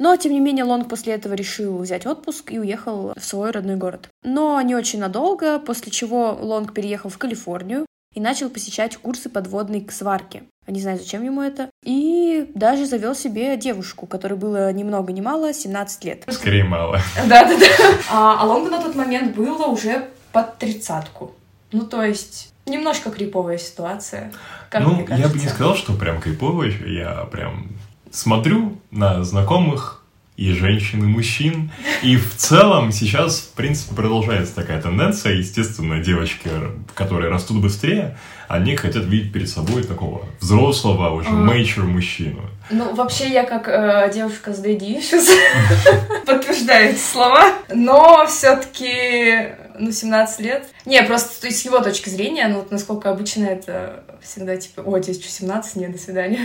Но, 0.00 0.16
тем 0.16 0.32
не 0.32 0.40
менее, 0.40 0.64
Лонг 0.64 0.88
после 0.88 1.14
этого 1.14 1.34
решил 1.34 1.78
взять 1.78 2.04
отпуск 2.04 2.50
и 2.50 2.58
уехал 2.58 3.12
в 3.16 3.24
свой 3.24 3.52
родной 3.52 3.76
город. 3.76 4.08
Но 4.24 4.60
не 4.60 4.74
очень 4.74 4.98
надолго, 4.98 5.60
после 5.60 5.92
чего 5.92 6.36
Лонг 6.40 6.74
переехал 6.74 7.10
в 7.10 7.18
Калифорнию 7.18 7.86
и 8.14 8.20
начал 8.20 8.48
посещать 8.48 8.96
курсы 8.96 9.28
подводной 9.28 9.86
сварки. 9.90 10.44
Не 10.66 10.80
знаю, 10.80 10.98
зачем 10.98 11.22
ему 11.22 11.42
это. 11.42 11.68
И 11.84 12.50
даже 12.54 12.86
завел 12.86 13.14
себе 13.14 13.56
девушку, 13.56 14.06
которой 14.06 14.34
было 14.34 14.72
ни 14.72 14.82
много 14.82 15.12
ни 15.12 15.20
мало 15.20 15.52
17 15.52 16.04
лет. 16.04 16.24
Скорее 16.28 16.64
мало. 16.64 17.00
Да-да-да. 17.28 17.66
А, 18.10 18.40
а 18.40 18.46
Лонгу 18.46 18.70
на 18.70 18.80
тот 18.80 18.94
момент 18.94 19.36
было 19.36 19.66
уже 19.66 20.08
под 20.32 20.58
тридцатку. 20.58 21.34
Ну, 21.70 21.82
то 21.82 22.02
есть, 22.02 22.54
немножко 22.66 23.10
криповая 23.10 23.58
ситуация. 23.58 24.32
Как 24.70 24.82
ну, 24.82 25.06
я 25.08 25.28
бы 25.28 25.38
не 25.38 25.48
сказал, 25.48 25.74
что 25.74 25.92
прям 25.92 26.20
криповая, 26.20 26.70
я 26.86 27.24
прям 27.30 27.68
смотрю 28.10 28.78
на 28.90 29.22
знакомых 29.24 30.03
и 30.36 30.52
женщин, 30.52 31.04
и 31.04 31.06
мужчин. 31.06 31.70
И 32.02 32.16
в 32.16 32.34
целом 32.36 32.90
сейчас, 32.90 33.38
в 33.38 33.52
принципе, 33.52 33.94
продолжается 33.94 34.54
такая 34.54 34.82
тенденция. 34.82 35.34
Естественно, 35.34 36.00
девочки, 36.00 36.50
которые 36.94 37.30
растут 37.30 37.62
быстрее, 37.62 38.16
они 38.48 38.76
хотят 38.76 39.04
видеть 39.04 39.32
перед 39.32 39.48
собой 39.48 39.84
такого 39.84 40.26
взрослого, 40.40 41.10
уже 41.10 41.30
мейчур 41.30 41.84
мужчину. 41.84 42.42
Ну, 42.70 42.94
вообще, 42.94 43.28
я 43.28 43.44
как 43.44 43.68
э, 43.68 44.10
девушка 44.12 44.52
с 44.52 44.62
daddy 44.62 44.98
issues 44.98 45.28
подтверждаю 46.26 46.90
эти 46.90 46.98
слова, 46.98 47.52
но 47.72 48.26
все 48.26 48.56
таки 48.56 49.54
ну, 49.78 49.92
17 49.92 50.40
лет. 50.40 50.66
Не, 50.84 51.02
просто 51.02 51.40
то 51.40 51.46
есть, 51.46 51.60
с 51.60 51.64
его 51.64 51.80
точки 51.80 52.08
зрения, 52.08 52.48
ну, 52.48 52.56
вот 52.56 52.70
насколько 52.70 53.10
обычно 53.10 53.44
это 53.44 54.04
всегда, 54.22 54.56
типа, 54.56 54.80
о, 54.80 54.98
здесь 55.00 55.20
что, 55.20 55.30
17? 55.30 55.76
Нет, 55.76 55.92
до 55.92 55.98
свидания. 55.98 56.40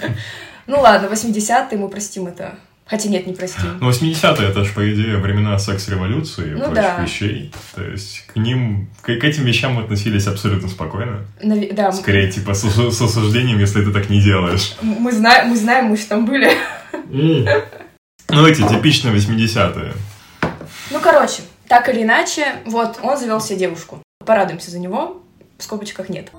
Ну 0.68 0.80
ладно, 0.80 1.06
80-е, 1.06 1.78
мы 1.78 1.88
простим 1.88 2.26
это. 2.26 2.56
Хотя 2.88 3.08
нет, 3.08 3.26
не 3.26 3.32
простим. 3.32 3.78
Ну, 3.80 3.90
80-е 3.90 4.48
это 4.48 4.64
же, 4.64 4.72
по 4.72 4.92
идее, 4.92 5.16
времена 5.16 5.58
секс-революции 5.58 6.52
и 6.52 6.54
ну, 6.54 6.66
прочих 6.66 6.82
да. 6.82 7.02
вещей. 7.02 7.52
То 7.74 7.82
есть 7.82 8.24
к 8.28 8.36
ним, 8.36 8.88
к, 9.02 9.06
к 9.06 9.24
этим 9.24 9.44
вещам 9.44 9.74
мы 9.74 9.82
относились 9.82 10.28
абсолютно 10.28 10.68
спокойно. 10.68 11.24
Нави- 11.42 11.74
да. 11.74 11.90
Скорее, 11.90 12.30
типа, 12.30 12.54
с, 12.54 12.62
с 12.62 13.02
осуждением, 13.02 13.58
если 13.58 13.84
ты 13.84 13.90
так 13.90 14.08
не 14.08 14.20
делаешь. 14.20 14.76
Мы 14.82 15.10
знаем, 15.10 15.48
мы 15.48 15.56
знаем, 15.56 15.86
мы 15.86 15.96
же 15.96 16.06
там 16.06 16.26
были. 16.26 16.52
Ну, 18.28 18.46
эти 18.46 18.66
типичные 18.66 19.14
80-е. 19.14 19.92
Ну, 20.90 21.00
короче, 21.00 21.42
так 21.68 21.88
или 21.88 22.02
иначе, 22.02 22.56
вот, 22.66 22.98
он 23.02 23.18
завел 23.18 23.40
себе 23.40 23.58
девушку. 23.58 24.00
Порадуемся 24.24 24.70
за 24.70 24.78
него, 24.78 25.22
в 25.58 25.62
скобочках 25.62 26.08
нет. 26.08 26.30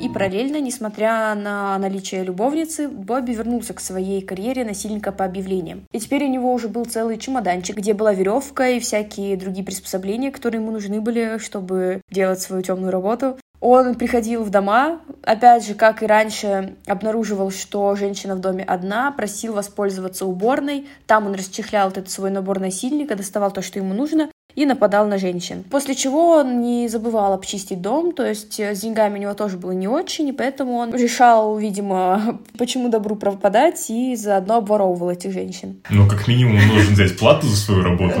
И 0.00 0.08
параллельно, 0.08 0.60
несмотря 0.60 1.34
на 1.34 1.78
наличие 1.78 2.22
любовницы, 2.22 2.88
Бобби 2.88 3.32
вернулся 3.32 3.72
к 3.72 3.80
своей 3.80 4.20
карьере 4.20 4.64
насильника 4.64 5.10
по 5.10 5.24
объявлениям. 5.24 5.84
И 5.92 5.98
теперь 5.98 6.24
у 6.24 6.28
него 6.28 6.52
уже 6.52 6.68
был 6.68 6.84
целый 6.84 7.18
чемоданчик, 7.18 7.76
где 7.76 7.94
была 7.94 8.12
веревка 8.12 8.68
и 8.68 8.80
всякие 8.80 9.36
другие 9.36 9.64
приспособления, 9.64 10.30
которые 10.30 10.60
ему 10.60 10.70
нужны 10.70 11.00
были, 11.00 11.38
чтобы 11.38 12.02
делать 12.10 12.40
свою 12.40 12.62
темную 12.62 12.92
работу. 12.92 13.38
Он 13.60 13.94
приходил 13.94 14.44
в 14.44 14.50
дома, 14.50 15.00
опять 15.22 15.66
же, 15.66 15.74
как 15.74 16.02
и 16.02 16.06
раньше, 16.06 16.76
обнаруживал, 16.86 17.50
что 17.50 17.96
женщина 17.96 18.36
в 18.36 18.40
доме 18.40 18.62
одна, 18.62 19.10
просил 19.12 19.54
воспользоваться 19.54 20.26
уборной. 20.26 20.86
Там 21.06 21.26
он 21.26 21.34
расчехлял 21.34 21.88
этот 21.88 22.10
свой 22.10 22.30
набор 22.30 22.60
насильника, 22.60 23.16
доставал 23.16 23.50
то, 23.50 23.62
что 23.62 23.78
ему 23.78 23.94
нужно, 23.94 24.28
и 24.56 24.66
нападал 24.66 25.06
на 25.06 25.18
женщин. 25.18 25.62
После 25.70 25.94
чего 25.94 26.30
он 26.30 26.60
не 26.62 26.88
забывал 26.88 27.34
обчистить 27.34 27.80
дом, 27.80 28.12
то 28.12 28.26
есть 28.26 28.58
э, 28.58 28.74
с 28.74 28.80
деньгами 28.80 29.18
у 29.18 29.20
него 29.22 29.34
тоже 29.34 29.58
было 29.58 29.72
не 29.72 29.86
очень, 29.86 30.28
и 30.28 30.32
поэтому 30.32 30.76
он 30.76 30.94
решал, 30.94 31.56
видимо, 31.58 32.40
почему 32.58 32.88
добру 32.88 33.14
пропадать, 33.16 33.88
и 33.90 34.16
заодно 34.16 34.56
обворовывал 34.56 35.10
этих 35.10 35.32
женщин. 35.32 35.82
Ну, 35.90 36.08
как 36.08 36.26
минимум, 36.26 36.56
он 36.56 36.68
должен 36.70 36.94
взять 36.94 37.18
плату 37.18 37.46
за 37.46 37.56
свою 37.56 37.82
работу. 37.84 38.14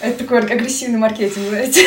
Это 0.00 0.18
такой 0.18 0.40
агрессивный 0.40 0.98
маркетинг, 0.98 1.48
знаете. 1.48 1.82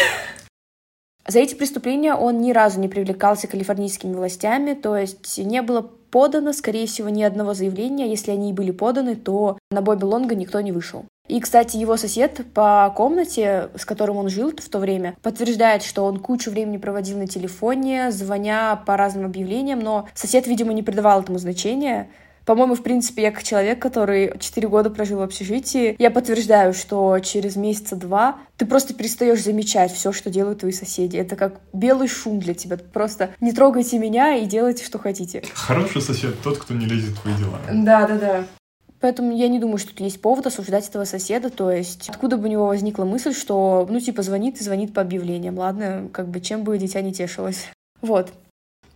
За 1.28 1.40
эти 1.40 1.56
преступления 1.56 2.14
он 2.14 2.42
ни 2.42 2.52
разу 2.52 2.80
не 2.80 2.88
привлекался 2.88 3.48
калифорнийскими 3.48 4.14
властями, 4.14 4.74
то 4.74 4.98
есть 4.98 5.38
не 5.38 5.62
было 5.62 5.82
подано, 5.82 6.52
скорее 6.52 6.88
всего, 6.88 7.10
ни 7.10 7.24
одного 7.24 7.54
заявления. 7.54 8.10
Если 8.10 8.32
они 8.32 8.50
и 8.50 8.54
были 8.54 8.72
поданы, 8.72 9.16
то 9.16 9.58
на 9.72 9.82
Бобби 9.82 10.04
Лонга 10.04 10.36
никто 10.36 10.60
не 10.62 10.72
вышел. 10.72 11.06
И, 11.28 11.40
кстати, 11.40 11.78
его 11.78 11.96
сосед 11.96 12.42
по 12.54 12.94
комнате, 12.96 13.70
с 13.78 13.86
которым 13.86 14.18
он 14.18 14.28
жил 14.28 14.52
в 14.52 14.70
то 14.70 14.80
время, 14.80 15.16
подтверждает, 15.22 15.82
что 15.82 16.04
он 16.04 16.20
кучу 16.20 16.52
времени 16.52 16.78
проводил 16.78 17.18
на 17.18 17.28
телефоне, 17.28 18.12
звоня 18.12 18.76
по 18.86 18.98
разным 18.98 19.26
объявлениям, 19.26 19.80
но 19.80 20.10
сосед, 20.14 20.46
видимо, 20.46 20.74
не 20.74 20.84
придавал 20.84 21.22
этому 21.22 21.38
значения. 21.38 22.10
По-моему, 22.46 22.76
в 22.76 22.84
принципе, 22.84 23.22
я 23.22 23.32
как 23.32 23.44
человек, 23.44 23.80
который 23.80 24.38
4 24.40 24.68
года 24.68 24.90
прожил 24.90 25.20
в 25.20 25.22
общежитии, 25.22 25.96
я 26.00 26.12
подтверждаю, 26.12 26.74
что 26.74 27.20
через 27.20 27.56
месяца 27.56 27.96
два 27.96 28.40
ты 28.58 28.66
просто 28.66 28.94
перестаешь 28.94 29.42
замечать 29.44 29.94
все, 29.94 30.12
что 30.12 30.30
делают 30.30 30.60
твои 30.60 30.72
соседи. 30.74 31.18
Это 31.18 31.36
как 31.36 31.62
белый 31.72 32.08
шум 32.08 32.40
для 32.40 32.56
тебя. 32.56 32.78
Просто 32.78 33.30
не 33.40 33.54
трогайте 33.54 34.00
меня 34.00 34.36
и 34.36 34.46
делайте, 34.48 34.84
что 34.84 34.98
хотите. 34.98 35.44
Хороший 35.54 36.02
сосед 36.02 36.34
тот, 36.44 36.58
кто 36.58 36.74
не 36.74 36.88
лезет 36.88 37.12
в 37.12 37.22
твои 37.22 37.36
дела. 37.36 37.60
Да, 37.72 38.08
да, 38.08 38.18
да. 38.18 38.46
Поэтому 39.02 39.36
я 39.36 39.48
не 39.48 39.60
думаю, 39.60 39.78
что 39.78 39.90
тут 39.90 40.00
есть 40.00 40.22
повод 40.22 40.48
осуждать 40.48 40.88
этого 40.88 41.06
соседа. 41.06 41.50
То 41.50 41.72
есть, 41.72 42.10
откуда 42.10 42.38
бы 42.38 42.48
у 42.48 42.52
него 42.52 42.68
возникла 42.68 43.04
мысль, 43.04 43.34
что, 43.34 43.88
ну, 43.90 44.00
типа, 44.00 44.22
звонит 44.22 44.62
и 44.62 44.64
звонит 44.64 44.94
по 44.94 45.02
объявлениям. 45.02 45.58
Ладно, 45.58 46.08
как 46.14 46.28
бы, 46.28 46.40
чем 46.40 46.64
бы 46.64 46.78
дитя 46.78 47.02
не 47.02 47.14
тешилось. 47.14 47.68
Вот. 48.02 48.32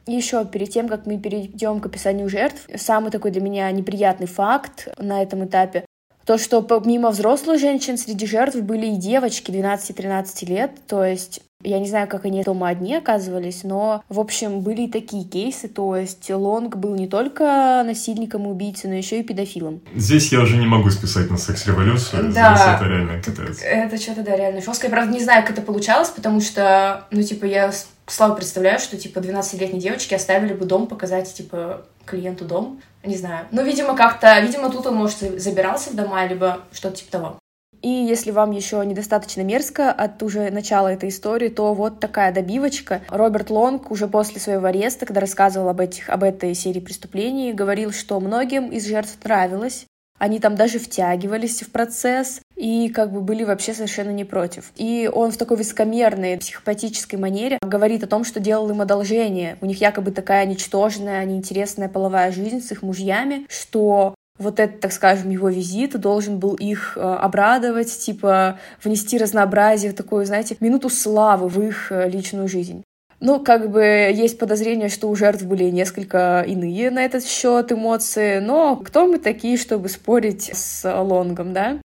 Еще 0.08 0.44
перед 0.46 0.72
тем, 0.72 0.88
как 0.88 1.06
мы 1.06 1.20
перейдем 1.20 1.80
к 1.80 1.86
описанию 1.86 2.28
жертв, 2.28 2.68
самый 2.76 3.12
такой 3.12 3.30
для 3.30 3.42
меня 3.42 3.70
неприятный 3.72 4.26
факт 4.26 4.88
на 4.98 5.22
этом 5.22 5.46
этапе 5.46 5.86
то, 6.26 6.40
что 6.40 6.62
помимо 6.62 7.12
взрослых 7.12 7.60
женщин 7.60 7.98
среди 7.98 8.26
жертв 8.26 8.58
были 8.58 8.88
и 8.88 8.98
девочки 8.98 9.52
12-13 9.52 10.46
лет, 10.48 10.72
то 10.88 11.04
есть 11.06 11.42
я 11.66 11.80
не 11.80 11.88
знаю, 11.88 12.08
как 12.08 12.26
они 12.26 12.44
дома 12.44 12.70
одни 12.70 12.96
оказывались, 12.96 13.64
но, 13.64 14.04
в 14.10 14.20
общем, 14.20 14.62
были 14.62 14.84
и 14.84 14.92
такие 14.92 15.24
кейсы, 15.26 15.68
то 15.68 15.96
есть 15.96 16.30
Лонг 16.30 16.76
был 16.78 16.96
не 16.96 17.08
только 17.08 17.84
насильником 17.86 18.46
и 18.46 18.50
убийцей, 18.50 18.90
но 18.90 18.96
еще 18.96 19.20
и 19.20 19.24
педофилом. 19.24 19.82
Здесь 19.96 20.32
я 20.32 20.42
уже 20.42 20.58
не 20.58 20.68
могу 20.68 20.90
списать 20.90 21.30
на 21.30 21.38
секс-революцию, 21.38 22.32
да. 22.34 22.56
здесь 22.56 22.68
это 22.68 22.86
реально 22.86 23.22
капец. 23.22 23.60
Это 23.64 23.98
что-то, 23.98 24.24
да, 24.24 24.36
реально 24.36 24.62
жестко. 24.62 24.88
Я, 24.88 24.92
правда, 24.92 25.12
не 25.12 25.24
знаю, 25.24 25.42
как 25.44 25.52
это 25.52 25.62
получалось, 25.62 26.10
потому 26.10 26.42
что, 26.42 27.06
ну, 27.12 27.22
типа, 27.24 27.46
я 27.46 27.72
слабо 28.08 28.36
представляю, 28.36 28.80
что, 28.80 28.98
типа, 28.98 29.20
12-летние 29.20 29.82
девочки 29.82 30.14
оставили 30.14 30.54
бы 30.54 30.66
дом 30.66 30.88
показать, 30.88 31.34
типа, 31.34 31.86
клиенту 32.06 32.46
дом. 32.46 32.82
Не 33.04 33.18
знаю. 33.18 33.46
Ну, 33.52 33.64
видимо, 33.64 33.96
как-то, 33.96 34.40
видимо, 34.40 34.70
тут 34.72 34.88
он, 34.88 34.96
может, 34.96 35.18
забирался 35.40 35.92
в 35.92 35.96
дома, 35.96 36.26
либо 36.26 36.62
что-то 36.72 36.98
типа 36.98 37.12
того. 37.12 37.40
И 37.86 37.90
если 37.90 38.32
вам 38.32 38.50
еще 38.50 38.84
недостаточно 38.84 39.42
мерзко 39.42 39.92
от 39.92 40.24
уже 40.24 40.50
начала 40.50 40.92
этой 40.92 41.10
истории, 41.10 41.50
то 41.50 41.72
вот 41.76 42.00
такая 42.00 42.34
добивочка. 42.34 43.04
Роберт 43.10 43.52
Лонг 43.52 43.92
уже 43.92 44.08
после 44.08 44.42
своего 44.42 44.66
ареста, 44.66 45.06
когда 45.06 45.22
рассказывал 45.22 45.70
об, 45.70 45.80
этих, 45.80 46.10
об 46.10 46.24
этой 46.24 46.56
серии 46.56 46.80
преступлений, 46.80 47.54
говорил, 47.54 47.92
что 47.92 48.20
многим 48.20 48.70
из 48.70 48.88
жертв 48.88 49.20
нравилось, 49.24 49.86
они 50.18 50.40
там 50.40 50.56
даже 50.56 50.80
втягивались 50.80 51.62
в 51.62 51.70
процесс 51.70 52.42
и 52.56 52.90
как 52.90 53.12
бы 53.12 53.22
были 53.22 53.44
вообще 53.44 53.76
совершенно 53.76 54.10
не 54.10 54.24
против. 54.24 54.72
И 54.78 55.08
он 55.14 55.30
в 55.30 55.38
такой 55.38 55.58
высокомерной, 55.58 56.40
психопатической 56.40 57.20
манере 57.20 57.60
говорит 57.62 58.04
о 58.04 58.08
том, 58.08 58.24
что 58.24 58.40
делал 58.40 58.68
им 58.72 58.82
одолжение. 58.82 59.60
У 59.62 59.68
них 59.68 59.80
якобы 59.80 60.10
такая 60.10 60.48
ничтожная, 60.48 61.24
неинтересная 61.24 61.88
половая 61.88 62.32
жизнь 62.32 62.62
с 62.62 62.72
их 62.72 62.82
мужьями, 62.82 63.46
что 63.48 64.16
вот 64.38 64.60
этот, 64.60 64.82
так 64.82 64.92
скажем, 64.92 65.30
его 65.30 65.50
визит 65.50 66.00
должен 66.00 66.40
был 66.40 66.56
их 66.56 66.98
э, 66.98 67.00
обрадовать, 67.00 67.98
типа 67.98 68.60
внести 68.84 69.18
разнообразие 69.18 69.92
в 69.92 69.96
такую, 69.96 70.26
знаете, 70.26 70.58
минуту 70.60 70.90
славы 70.90 71.48
в 71.48 71.62
их 71.62 71.92
э, 71.92 72.10
личную 72.10 72.48
жизнь. 72.48 72.84
Ну, 73.22 73.40
как 73.40 73.72
бы 73.72 73.82
есть 73.82 74.38
подозрение, 74.38 74.90
что 74.90 75.10
у 75.10 75.16
жертв 75.16 75.46
были 75.46 75.70
несколько 75.70 76.44
иные 76.46 76.92
на 76.92 77.06
этот 77.06 77.26
счет 77.26 77.72
эмоции, 77.72 78.40
но 78.40 78.76
кто 78.76 79.08
мы 79.08 79.20
такие, 79.20 79.58
чтобы 79.58 79.88
спорить 79.88 80.52
с 80.54 80.84
Лонгом, 80.84 81.54
да? 81.54 81.80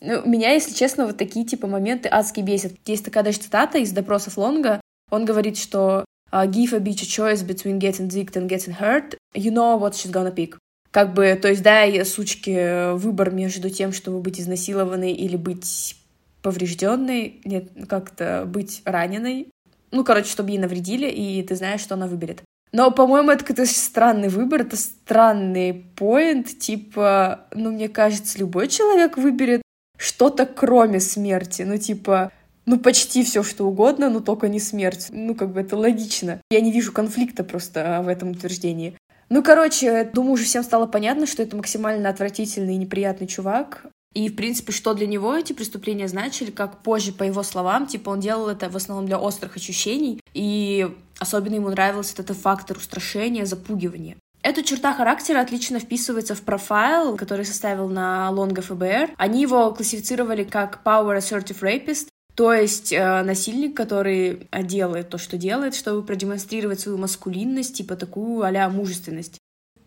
Ну, 0.00 0.22
меня, 0.26 0.52
если 0.52 0.72
честно, 0.72 1.06
вот 1.06 1.18
такие 1.18 1.44
типа 1.44 1.66
моменты 1.66 2.08
адски 2.10 2.40
бесят. 2.40 2.72
Есть 2.86 3.04
такая 3.04 3.24
даже 3.24 3.38
цитата 3.38 3.76
из 3.76 3.92
допросов 3.92 4.38
Лонга. 4.38 4.80
Он 5.10 5.26
говорит, 5.26 5.58
что 5.58 6.04
«Uh, 6.32 6.48
give 6.48 6.72
a 6.72 6.78
bitch 6.78 7.02
a 7.02 7.06
choice 7.06 7.42
between 7.44 7.78
getting 7.78 8.08
dicked 8.08 8.36
and 8.36 8.48
getting 8.48 8.72
hurt, 8.72 9.16
you 9.34 9.50
know 9.50 9.76
what 9.76 9.94
she's 9.94 10.12
gonna 10.12 10.32
pick. 10.32 10.56
Как 10.90 11.14
бы, 11.14 11.38
то 11.40 11.48
есть, 11.48 11.62
дай 11.62 12.04
сучке 12.04 12.92
выбор 12.92 13.30
между 13.30 13.70
тем, 13.70 13.92
чтобы 13.92 14.20
быть 14.20 14.40
изнасилованной 14.40 15.12
или 15.12 15.36
быть 15.36 15.96
поврежденной, 16.42 17.40
нет, 17.44 17.70
как-то 17.88 18.44
быть 18.46 18.82
раненой, 18.84 19.48
ну, 19.92 20.04
короче, 20.04 20.30
чтобы 20.30 20.50
ей 20.50 20.58
навредили, 20.58 21.08
и 21.08 21.42
ты 21.42 21.54
знаешь, 21.56 21.80
что 21.80 21.94
она 21.94 22.06
выберет. 22.06 22.42
Но, 22.72 22.90
по-моему, 22.92 23.30
это 23.30 23.44
какой-то 23.44 23.66
странный 23.66 24.28
выбор, 24.28 24.62
это 24.62 24.76
странный 24.76 25.74
поинт, 25.96 26.58
типа, 26.58 27.46
ну, 27.52 27.72
мне 27.72 27.88
кажется, 27.88 28.38
любой 28.38 28.68
человек 28.68 29.16
выберет 29.16 29.62
что-то 29.96 30.46
кроме 30.46 31.00
смерти, 31.00 31.62
ну, 31.62 31.76
типа, 31.76 32.32
ну, 32.66 32.78
почти 32.78 33.24
все 33.24 33.42
что 33.42 33.66
угодно, 33.66 34.08
но 34.08 34.20
только 34.20 34.48
не 34.48 34.60
смерть. 34.60 35.08
Ну, 35.10 35.34
как 35.34 35.52
бы 35.52 35.60
это 35.60 35.76
логично. 35.76 36.40
Я 36.50 36.60
не 36.60 36.70
вижу 36.70 36.92
конфликта 36.92 37.42
просто 37.42 37.98
а, 37.98 38.02
в 38.02 38.08
этом 38.08 38.30
утверждении. 38.30 38.96
Ну, 39.30 39.44
короче, 39.44 40.10
думаю, 40.12 40.32
уже 40.32 40.44
всем 40.44 40.64
стало 40.64 40.86
понятно, 40.86 41.26
что 41.26 41.42
это 41.42 41.56
максимально 41.56 42.08
отвратительный 42.08 42.74
и 42.74 42.78
неприятный 42.78 43.28
чувак. 43.28 43.86
И, 44.12 44.28
в 44.28 44.34
принципе, 44.34 44.72
что 44.72 44.92
для 44.92 45.06
него 45.06 45.36
эти 45.36 45.52
преступления 45.52 46.08
значили, 46.08 46.50
как 46.50 46.82
позже, 46.82 47.12
по 47.12 47.22
его 47.22 47.44
словам, 47.44 47.86
типа, 47.86 48.10
он 48.10 48.18
делал 48.18 48.48
это 48.48 48.68
в 48.68 48.76
основном 48.76 49.06
для 49.06 49.18
острых 49.18 49.56
ощущений, 49.56 50.20
и 50.34 50.88
особенно 51.20 51.54
ему 51.54 51.70
нравился 51.70 52.20
этот 52.20 52.36
фактор 52.36 52.76
устрашения, 52.76 53.44
запугивания. 53.44 54.16
Эта 54.42 54.64
черта 54.64 54.92
характера 54.92 55.40
отлично 55.40 55.78
вписывается 55.78 56.34
в 56.34 56.42
профайл, 56.42 57.16
который 57.16 57.44
составил 57.44 57.88
на 57.88 58.30
Лонга 58.30 58.62
ФБР. 58.62 59.10
Они 59.16 59.42
его 59.42 59.70
классифицировали 59.72 60.42
как 60.42 60.80
Power 60.84 61.18
Assertive 61.18 61.60
Rapist, 61.60 62.08
то 62.34 62.52
есть 62.52 62.92
э, 62.92 63.22
насильник, 63.22 63.76
который 63.76 64.48
делает 64.62 65.10
то, 65.10 65.18
что 65.18 65.36
делает, 65.36 65.74
чтобы 65.74 66.06
продемонстрировать 66.06 66.80
свою 66.80 66.98
маскулинность, 66.98 67.76
типа 67.76 67.96
такую 67.96 68.42
а 68.42 68.68
мужественность. 68.68 69.38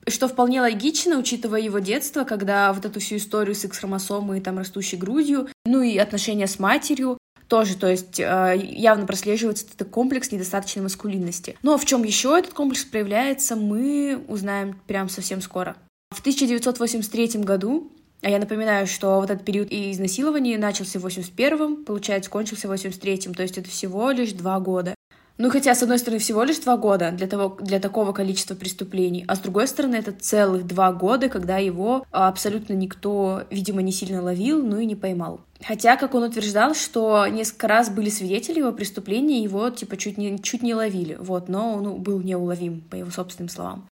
Что 0.07 0.27
вполне 0.27 0.62
логично, 0.62 1.17
учитывая 1.17 1.62
его 1.62 1.79
детство, 1.79 2.25
когда 2.25 2.73
вот 2.73 2.85
эту 2.85 3.00
всю 3.00 3.17
историю 3.17 3.55
с 3.55 3.63
X-хромосомой 3.63 4.39
и 4.39 4.41
там 4.41 4.57
растущей 4.57 4.97
грудью, 4.97 5.47
ну 5.65 5.81
и 5.81 5.97
отношения 5.97 6.47
с 6.47 6.59
матерью, 6.59 7.17
тоже, 7.47 7.77
то 7.77 7.88
есть 7.88 8.19
э, 8.19 8.55
явно 8.57 9.05
прослеживается 9.05 9.65
этот 9.73 9.89
комплекс 9.89 10.31
недостаточной 10.31 10.83
маскулинности. 10.83 11.55
Но 11.62 11.77
в 11.77 11.85
чем 11.85 12.03
еще 12.03 12.38
этот 12.38 12.53
комплекс 12.53 12.83
проявляется, 12.83 13.55
мы 13.55 14.23
узнаем 14.27 14.79
прям 14.88 15.07
совсем 15.07 15.41
скоро. 15.41 15.75
В 16.12 16.19
1983 16.21 17.41
году 17.41 17.91
а 18.23 18.29
я 18.29 18.39
напоминаю, 18.39 18.87
что 18.87 19.19
вот 19.19 19.29
этот 19.29 19.45
период 19.45 19.67
изнасилований 19.71 20.57
начался 20.57 20.99
в 20.99 21.05
81-м, 21.05 21.85
получается, 21.85 22.29
кончился 22.29 22.67
в 22.67 22.71
83-м, 22.71 23.33
то 23.33 23.43
есть 23.43 23.57
это 23.57 23.69
всего 23.69 24.11
лишь 24.11 24.31
два 24.31 24.59
года. 24.59 24.95
Ну, 25.39 25.49
хотя, 25.49 25.73
с 25.73 25.81
одной 25.81 25.97
стороны, 25.97 26.19
всего 26.19 26.43
лишь 26.43 26.59
два 26.59 26.77
года 26.77 27.11
для, 27.11 27.25
того, 27.25 27.57
для 27.59 27.79
такого 27.79 28.13
количества 28.13 28.53
преступлений, 28.53 29.25
а 29.27 29.35
с 29.35 29.39
другой 29.39 29.67
стороны, 29.67 29.95
это 29.95 30.11
целых 30.11 30.67
два 30.67 30.93
года, 30.93 31.27
когда 31.27 31.57
его 31.57 32.05
абсолютно 32.11 32.73
никто, 32.73 33.43
видимо, 33.49 33.81
не 33.81 33.91
сильно 33.91 34.21
ловил, 34.21 34.63
ну 34.63 34.77
и 34.77 34.85
не 34.85 34.95
поймал. 34.95 35.41
Хотя, 35.65 35.97
как 35.97 36.13
он 36.13 36.23
утверждал, 36.23 36.75
что 36.75 37.25
несколько 37.27 37.67
раз 37.67 37.89
были 37.89 38.09
свидетели 38.09 38.59
его 38.59 38.71
преступления, 38.71 39.41
его, 39.41 39.71
типа, 39.71 39.97
чуть 39.97 40.19
не, 40.19 40.39
чуть 40.39 40.61
не 40.61 40.75
ловили, 40.75 41.17
вот, 41.19 41.49
но 41.49 41.73
он 41.73 41.83
ну, 41.83 41.97
был 41.97 42.21
неуловим, 42.21 42.81
по 42.81 42.95
его 42.95 43.09
собственным 43.09 43.49
словам. 43.49 43.87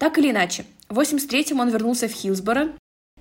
Так 0.00 0.16
или 0.16 0.30
иначе, 0.30 0.64
в 0.88 0.98
83-м 0.98 1.60
он 1.60 1.68
вернулся 1.68 2.08
в 2.08 2.12
Хилсборо, 2.12 2.70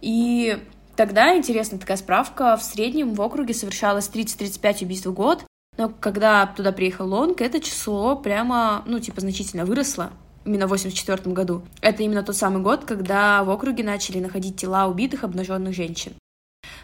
и 0.01 0.57
тогда, 0.95 1.35
интересная 1.35 1.79
такая 1.79 1.97
справка, 1.97 2.57
в 2.57 2.63
среднем 2.63 3.13
в 3.13 3.21
округе 3.21 3.53
совершалось 3.53 4.09
30-35 4.09 4.83
убийств 4.83 5.07
в 5.07 5.13
год, 5.13 5.45
но 5.77 5.89
когда 5.89 6.45
туда 6.45 6.71
приехал 6.71 7.07
Лонг, 7.07 7.41
это 7.41 7.59
число 7.59 8.15
прямо, 8.15 8.83
ну, 8.85 8.99
типа, 8.99 9.21
значительно 9.21 9.65
выросло 9.65 10.13
именно 10.45 10.67
в 10.67 10.69
84 10.69 11.33
году. 11.33 11.63
Это 11.81 12.03
именно 12.03 12.23
тот 12.23 12.37
самый 12.37 12.61
год, 12.61 12.85
когда 12.85 13.43
в 13.43 13.49
округе 13.49 13.83
начали 13.83 14.19
находить 14.19 14.57
тела 14.57 14.87
убитых 14.87 15.23
обнаженных 15.23 15.73
женщин. 15.73 16.13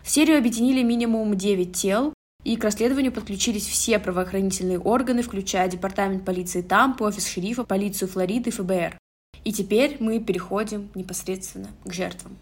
В 0.03 0.10
серию 0.10 0.38
объединили 0.38 0.84
минимум 0.84 1.38
9 1.38 1.74
тел, 1.74 2.13
и 2.44 2.56
к 2.56 2.63
расследованию 2.63 3.12
подключились 3.12 3.68
все 3.68 4.00
правоохранительные 4.00 4.80
органы, 4.80 5.22
включая 5.22 5.70
Департамент 5.70 6.25
полиции 6.25 6.63
Тампы, 6.63 7.03
офис 7.03 7.27
шерифа, 7.27 7.63
полицию 7.63 8.10
Флориды 8.10 8.50
ФБР. 8.50 8.98
И 9.44 9.53
теперь 9.53 9.98
мы 10.00 10.20
переходим 10.20 10.89
непосредственно 10.96 11.70
к 11.86 11.94
жертвам. 11.94 12.38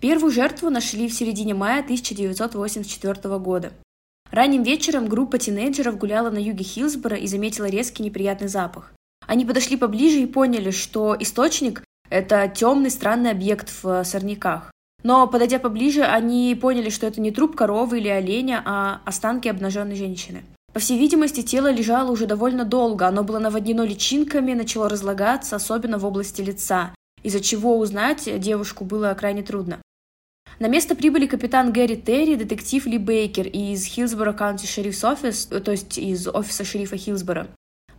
Первую 0.00 0.32
жертву 0.32 0.70
нашли 0.70 1.08
в 1.08 1.12
середине 1.12 1.52
мая 1.52 1.82
1984 1.82 3.38
года. 3.38 3.72
Ранним 4.30 4.62
вечером 4.62 5.08
группа 5.08 5.36
тинейджеров 5.36 5.98
гуляла 5.98 6.30
на 6.30 6.38
юге 6.38 6.64
Хилсбора 6.64 7.18
и 7.18 7.26
заметила 7.26 7.66
резкий 7.66 8.02
неприятный 8.02 8.48
запах. 8.48 8.94
Они 9.26 9.44
подошли 9.44 9.76
поближе 9.76 10.20
и 10.20 10.26
поняли, 10.26 10.70
что 10.70 11.14
источник– 11.20 11.84
это 12.10 12.48
темный 12.48 12.90
странный 12.90 13.30
объект 13.30 13.70
в 13.82 14.02
сорняках. 14.04 14.72
Но, 15.02 15.26
подойдя 15.26 15.58
поближе, 15.58 16.02
они 16.02 16.56
поняли, 16.58 16.88
что 16.88 17.06
это 17.06 17.20
не 17.20 17.30
труп 17.30 17.54
коровы 17.54 17.98
или 17.98 18.08
оленя, 18.08 18.62
а 18.64 19.02
останки 19.04 19.48
обнаженной 19.48 19.96
женщины. 19.96 20.44
По 20.72 20.80
всей 20.80 20.98
видимости, 20.98 21.42
тело 21.42 21.70
лежало 21.70 22.10
уже 22.10 22.24
довольно 22.24 22.64
долго, 22.64 23.06
оно 23.06 23.22
было 23.22 23.38
наводнено 23.38 23.82
личинками, 23.82 24.54
начало 24.54 24.88
разлагаться, 24.88 25.56
особенно 25.56 25.98
в 25.98 26.06
области 26.06 26.40
лица, 26.40 26.94
из-за 27.22 27.40
чего 27.40 27.78
узнать 27.78 28.40
девушку 28.40 28.84
было 28.84 29.12
крайне 29.12 29.42
трудно. 29.42 29.80
На 30.60 30.68
место 30.68 30.94
прибыли 30.94 31.26
капитан 31.26 31.72
Гэри 31.72 31.96
Терри, 31.96 32.34
детектив 32.34 32.84
Ли 32.84 32.98
Бейкер 32.98 33.46
из 33.46 33.82
Хилсборо 33.86 34.34
County 34.34 34.64
Sheriff's 34.64 35.02
Office, 35.02 35.58
то 35.58 35.70
есть 35.70 35.96
из 35.96 36.28
офиса 36.28 36.64
шерифа 36.64 36.98
Хилсборо. 36.98 37.46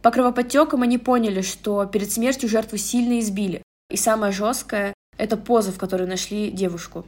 По 0.03 0.11
кровоподтекам 0.11 0.83
они 0.83 0.99
поняли, 0.99 1.41
что 1.41 1.83
перед 1.87 2.11
смертью 2.11 2.47
жертву 2.47 2.77
сильно 2.77 3.19
избили. 3.19 3.63
И 3.89 3.97
самое 3.97 4.31
жесткое— 4.31 4.93
это 5.17 5.37
поза, 5.37 5.71
в 5.71 5.79
которой 5.79 6.07
нашли 6.07 6.51
девушку. 6.51 7.07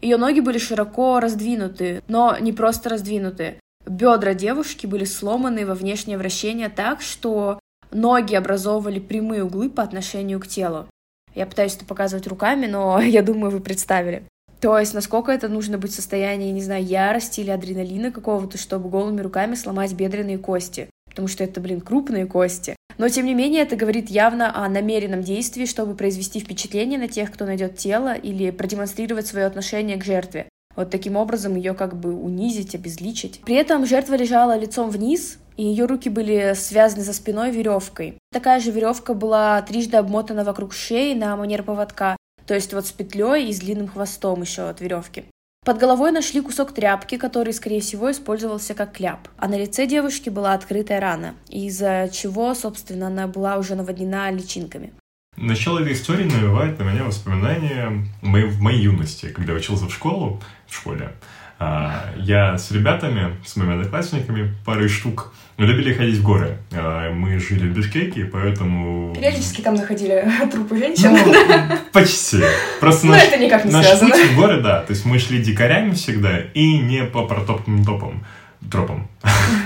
Ее 0.00 0.16
ноги 0.16 0.38
были 0.38 0.58
широко 0.58 1.18
раздвинуты, 1.18 2.04
но 2.06 2.38
не 2.38 2.52
просто 2.52 2.88
раздвинуты. 2.88 3.58
Бедра 3.84 4.32
девушки 4.32 4.86
были 4.86 5.04
сломаны 5.04 5.66
во 5.66 5.74
внешнее 5.74 6.18
вращение 6.18 6.68
так, 6.68 7.02
что 7.02 7.58
ноги 7.90 8.36
образовывали 8.36 9.00
прямые 9.00 9.42
углы 9.42 9.70
по 9.70 9.82
отношению 9.82 10.38
к 10.38 10.46
телу. 10.46 10.86
Я 11.34 11.46
пытаюсь 11.46 11.74
это 11.74 11.84
показывать 11.84 12.28
руками, 12.28 12.66
но 12.66 13.00
я 13.02 13.22
думаю, 13.22 13.50
вы 13.50 13.58
представили. 13.58 14.24
То 14.64 14.78
есть, 14.78 14.94
насколько 14.94 15.30
это 15.30 15.48
нужно 15.48 15.76
быть 15.76 15.92
в 15.92 15.94
состоянии, 15.94 16.50
не 16.50 16.62
знаю, 16.62 16.82
ярости 16.82 17.40
или 17.40 17.50
адреналина 17.50 18.10
какого-то, 18.10 18.56
чтобы 18.56 18.88
голыми 18.88 19.20
руками 19.20 19.56
сломать 19.56 19.92
бедренные 19.92 20.38
кости. 20.38 20.88
Потому 21.04 21.28
что 21.28 21.44
это, 21.44 21.60
блин, 21.60 21.82
крупные 21.82 22.24
кости. 22.24 22.74
Но, 22.96 23.10
тем 23.10 23.26
не 23.26 23.34
менее, 23.34 23.60
это 23.60 23.76
говорит 23.76 24.08
явно 24.08 24.56
о 24.56 24.66
намеренном 24.70 25.22
действии, 25.22 25.66
чтобы 25.66 25.94
произвести 25.94 26.40
впечатление 26.40 26.98
на 26.98 27.08
тех, 27.08 27.30
кто 27.30 27.44
найдет 27.44 27.76
тело, 27.76 28.14
или 28.14 28.50
продемонстрировать 28.50 29.26
свое 29.26 29.44
отношение 29.44 29.98
к 29.98 30.04
жертве. 30.04 30.48
Вот 30.76 30.88
таким 30.88 31.16
образом 31.16 31.56
ее 31.56 31.74
как 31.74 31.94
бы 31.94 32.14
унизить, 32.14 32.74
обезличить. 32.74 33.42
При 33.44 33.56
этом 33.56 33.84
жертва 33.84 34.14
лежала 34.14 34.56
лицом 34.56 34.88
вниз, 34.88 35.40
и 35.58 35.62
ее 35.62 35.84
руки 35.84 36.08
были 36.08 36.54
связаны 36.56 37.02
за 37.02 37.12
спиной 37.12 37.50
веревкой. 37.50 38.16
Такая 38.32 38.60
же 38.60 38.70
веревка 38.70 39.12
была 39.12 39.60
трижды 39.60 39.98
обмотана 39.98 40.42
вокруг 40.42 40.72
шеи 40.72 41.12
на 41.12 41.36
манер 41.36 41.64
поводка, 41.64 42.16
то 42.46 42.54
есть 42.54 42.72
вот 42.74 42.86
с 42.86 42.92
петлей 42.92 43.48
и 43.48 43.52
с 43.52 43.60
длинным 43.60 43.88
хвостом 43.88 44.42
еще 44.42 44.68
от 44.68 44.80
веревки. 44.80 45.24
Под 45.64 45.78
головой 45.78 46.12
нашли 46.12 46.42
кусок 46.42 46.74
тряпки, 46.74 47.16
который, 47.16 47.54
скорее 47.54 47.80
всего, 47.80 48.10
использовался 48.10 48.74
как 48.74 48.92
кляп. 48.92 49.28
А 49.38 49.48
на 49.48 49.56
лице 49.58 49.86
девушки 49.86 50.28
была 50.28 50.52
открытая 50.52 51.00
рана, 51.00 51.34
из-за 51.48 52.10
чего, 52.12 52.54
собственно, 52.54 53.06
она 53.06 53.26
была 53.26 53.56
уже 53.56 53.74
наводнена 53.74 54.30
личинками. 54.30 54.92
Начало 55.38 55.80
этой 55.80 55.94
истории 55.94 56.24
навевает 56.24 56.78
на 56.78 56.84
меня 56.84 57.04
воспоминания 57.04 58.06
моей, 58.20 58.46
в 58.46 58.60
моей 58.60 58.82
юности, 58.82 59.30
когда 59.30 59.54
учился 59.54 59.86
в 59.86 59.92
школу, 59.92 60.40
в 60.66 60.74
школе. 60.74 61.12
А, 61.58 62.12
я 62.18 62.58
с 62.58 62.70
ребятами, 62.70 63.36
с 63.44 63.56
моими 63.56 63.74
одноклассниками, 63.74 64.54
парой 64.66 64.88
штук, 64.88 65.32
мы 65.56 65.66
любили 65.66 65.94
ходить 65.94 66.16
в 66.16 66.22
горы. 66.22 66.58
А, 66.72 67.12
мы 67.12 67.38
жили 67.38 67.68
в 67.68 67.72
Бишкеке, 67.72 68.24
поэтому... 68.24 69.14
Периодически 69.14 69.60
там 69.60 69.74
находили 69.74 70.24
трупы 70.50 70.76
женщин. 70.76 71.12
Ну, 71.12 71.76
почти. 71.92 72.38
Просто 72.80 73.06
наш, 73.06 73.22
это 73.22 73.38
никак 73.38 73.64
не 73.64 73.72
наш 73.72 73.86
связано. 73.86 74.10
путь 74.10 74.30
в 74.30 74.36
горы, 74.36 74.60
да. 74.62 74.82
То 74.82 74.92
есть 74.92 75.04
мы 75.04 75.18
шли 75.18 75.42
дикарями 75.42 75.92
всегда 75.92 76.40
и 76.54 76.78
не 76.78 77.04
по 77.04 77.26
протоптанным 77.26 77.84
топам. 77.84 78.24
Тропам. 78.70 79.08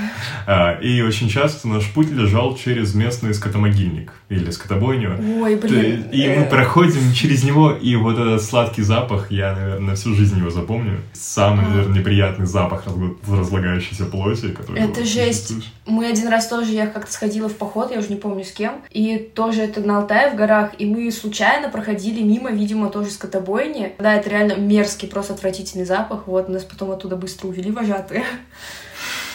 А, 0.50 0.78
и 0.80 1.02
очень 1.02 1.28
часто 1.28 1.68
наш 1.68 1.92
путь 1.92 2.11
лежал 2.11 2.56
через 2.56 2.94
местный 2.94 3.34
скотомогильник 3.34 4.14
или 4.30 4.50
скотобойню. 4.50 5.42
Ой, 5.42 5.56
блин. 5.56 6.08
И 6.11 6.26
мы 6.26 6.44
э. 6.44 6.48
проходим 6.48 7.12
через 7.12 7.44
него, 7.44 7.72
и 7.72 7.96
вот 7.96 8.18
этот 8.18 8.42
сладкий 8.42 8.80
запах, 8.80 9.30
я, 9.30 9.54
наверное, 9.54 9.94
всю 9.94 10.14
жизнь 10.14 10.38
его 10.38 10.48
запомню. 10.48 11.02
Самый, 11.12 11.66
а. 11.66 11.68
наверное, 11.68 11.98
неприятный 11.98 12.46
запах 12.46 12.84
разлагающейся 13.28 14.06
плоти, 14.06 14.48
который... 14.48 14.80
Это 14.80 15.04
жесть. 15.04 15.52
Мы 15.84 16.06
один 16.06 16.28
раз 16.28 16.48
тоже, 16.48 16.72
я 16.72 16.87
как-то 16.87 17.12
сходила 17.12 17.50
в 17.50 17.56
поход, 17.56 17.90
я 17.90 17.98
уже 17.98 18.08
не 18.08 18.16
помню 18.16 18.42
с 18.42 18.52
кем, 18.52 18.80
и 18.90 19.18
тоже 19.18 19.61
это 19.61 19.82
на 19.82 19.98
Алтае 19.98 20.30
в 20.30 20.37
горах, 20.37 20.70
и 20.78 20.87
мы 20.87 21.12
случайно 21.12 21.68
проходили 21.68 22.22
мимо, 22.22 22.50
видимо, 22.50 22.88
тоже 22.88 23.11
скотобойни. 23.11 23.92
Да, 23.98 24.14
это 24.14 24.30
реально 24.30 24.54
мерзкий, 24.54 25.08
просто 25.08 25.34
отвратительный 25.34 25.84
запах. 25.84 26.26
Вот, 26.26 26.48
нас 26.48 26.64
потом 26.64 26.90
оттуда 26.90 27.16
быстро 27.16 27.48
увели 27.48 27.70
вожатые. 27.70 28.24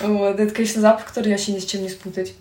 Вот, 0.03 0.39
это, 0.39 0.53
конечно, 0.53 0.81
запах, 0.81 1.05
который 1.05 1.31
вообще 1.31 1.53
ни 1.53 1.59
с 1.59 1.65
чем 1.65 1.81
не 1.81 1.89
спутать. 1.89 2.35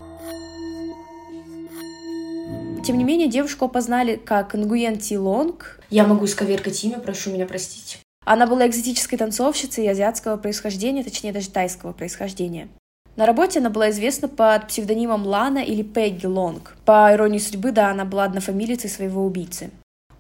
Тем 2.85 2.99
не 2.99 3.05
менее, 3.05 3.29
девушку 3.29 3.67
опознали 3.67 4.17
как 4.17 4.55
Нгуен 4.55 4.99
Ти 4.99 5.17
Лонг. 5.17 5.81
Я 5.89 6.05
могу 6.05 6.25
исковеркать 6.25 6.83
имя, 6.83 6.99
прошу 6.99 7.31
меня 7.31 7.47
простить. 7.47 8.01
Она 8.25 8.47
была 8.47 8.67
экзотической 8.67 9.19
танцовщицей 9.19 9.89
азиатского 9.89 10.37
происхождения, 10.37 11.05
точнее 11.05 11.33
даже 11.33 11.51
тайского 11.51 11.93
происхождения. 11.93 12.69
На 13.15 13.27
работе 13.27 13.59
она 13.59 13.71
была 13.71 13.91
известна 13.91 14.27
под 14.27 14.69
псевдонимом 14.69 15.27
Лана 15.27 15.59
или 15.59 15.83
Пегги 15.83 16.27
Лонг. 16.27 16.77
По 16.85 17.13
иронии 17.13 17.39
судьбы, 17.39 17.71
да, 17.71 17.91
она 17.91 18.05
была 18.05 18.25
однофамилицей 18.25 18.89
своего 18.89 19.25
убийцы. 19.25 19.71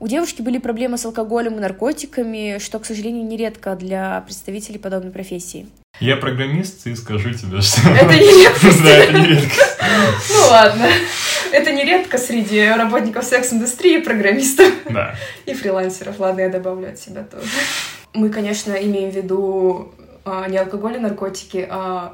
У 0.02 0.08
девушки 0.08 0.42
были 0.42 0.58
проблемы 0.58 0.98
с 0.98 1.04
алкоголем 1.04 1.58
и 1.58 1.60
наркотиками, 1.60 2.58
что, 2.58 2.80
к 2.80 2.86
сожалению, 2.86 3.24
нередко 3.24 3.76
для 3.76 4.20
представителей 4.22 4.80
подобной 4.80 5.12
профессии. 5.12 5.68
Я 6.00 6.16
программист 6.16 6.88
и 6.88 6.96
скажу 6.96 7.32
тебе, 7.32 7.60
что... 7.60 7.88
Это 7.88 8.12
не 8.12 8.42
редкость. 8.42 8.82
Да, 8.82 8.90
это 8.90 9.12
не 9.12 9.26
редкость. 9.28 9.76
Ну 10.28 10.40
ладно. 10.50 10.88
Это 11.52 11.70
не 11.70 11.84
редко 11.84 12.18
среди 12.18 12.66
работников 12.66 13.24
секс-индустрии, 13.24 14.00
программистов 14.00 14.72
Да. 14.90 15.14
и 15.46 15.54
фрилансеров. 15.54 16.18
Ладно, 16.18 16.40
я 16.40 16.48
добавлю 16.48 16.88
от 16.88 16.98
себя 16.98 17.22
тоже. 17.22 17.46
Мы, 18.12 18.28
конечно, 18.30 18.72
имеем 18.72 19.12
в 19.12 19.14
виду 19.14 19.94
а, 20.24 20.48
не 20.48 20.58
алкоголь 20.58 20.96
и 20.96 20.98
наркотики, 20.98 21.64
а, 21.70 22.12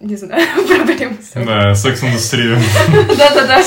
не 0.00 0.16
знаю, 0.16 0.44
проблемы 0.66 1.18
с 1.22 1.30
Да, 1.34 1.76
секс-индустрия. 1.76 2.58
Да-да-да. 3.16 3.62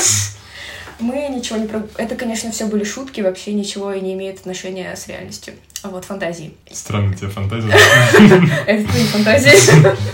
Мы 1.00 1.28
ничего 1.28 1.58
не... 1.58 1.66
про- 1.66 1.86
Это, 1.96 2.16
конечно, 2.16 2.50
все 2.50 2.66
были 2.66 2.82
шутки, 2.84 3.20
вообще 3.20 3.52
ничего 3.52 3.92
и 3.92 4.00
не 4.00 4.14
имеет 4.14 4.40
отношения 4.40 4.94
с 4.96 5.06
реальностью. 5.06 5.54
А 5.82 5.90
вот 5.90 6.04
фантазии. 6.04 6.54
Странная 6.72 7.16
тебе 7.16 7.28
фантазия. 7.28 7.70
Это 8.66 8.88
твои 8.88 9.04
фантазии. 9.04 9.52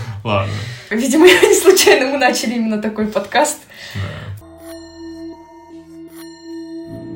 Ладно. 0.24 0.52
Видимо, 0.90 1.26
не 1.26 1.54
случайно 1.60 2.10
мы 2.10 2.18
начали 2.18 2.54
именно 2.54 2.82
такой 2.82 3.06
подкаст. 3.06 3.58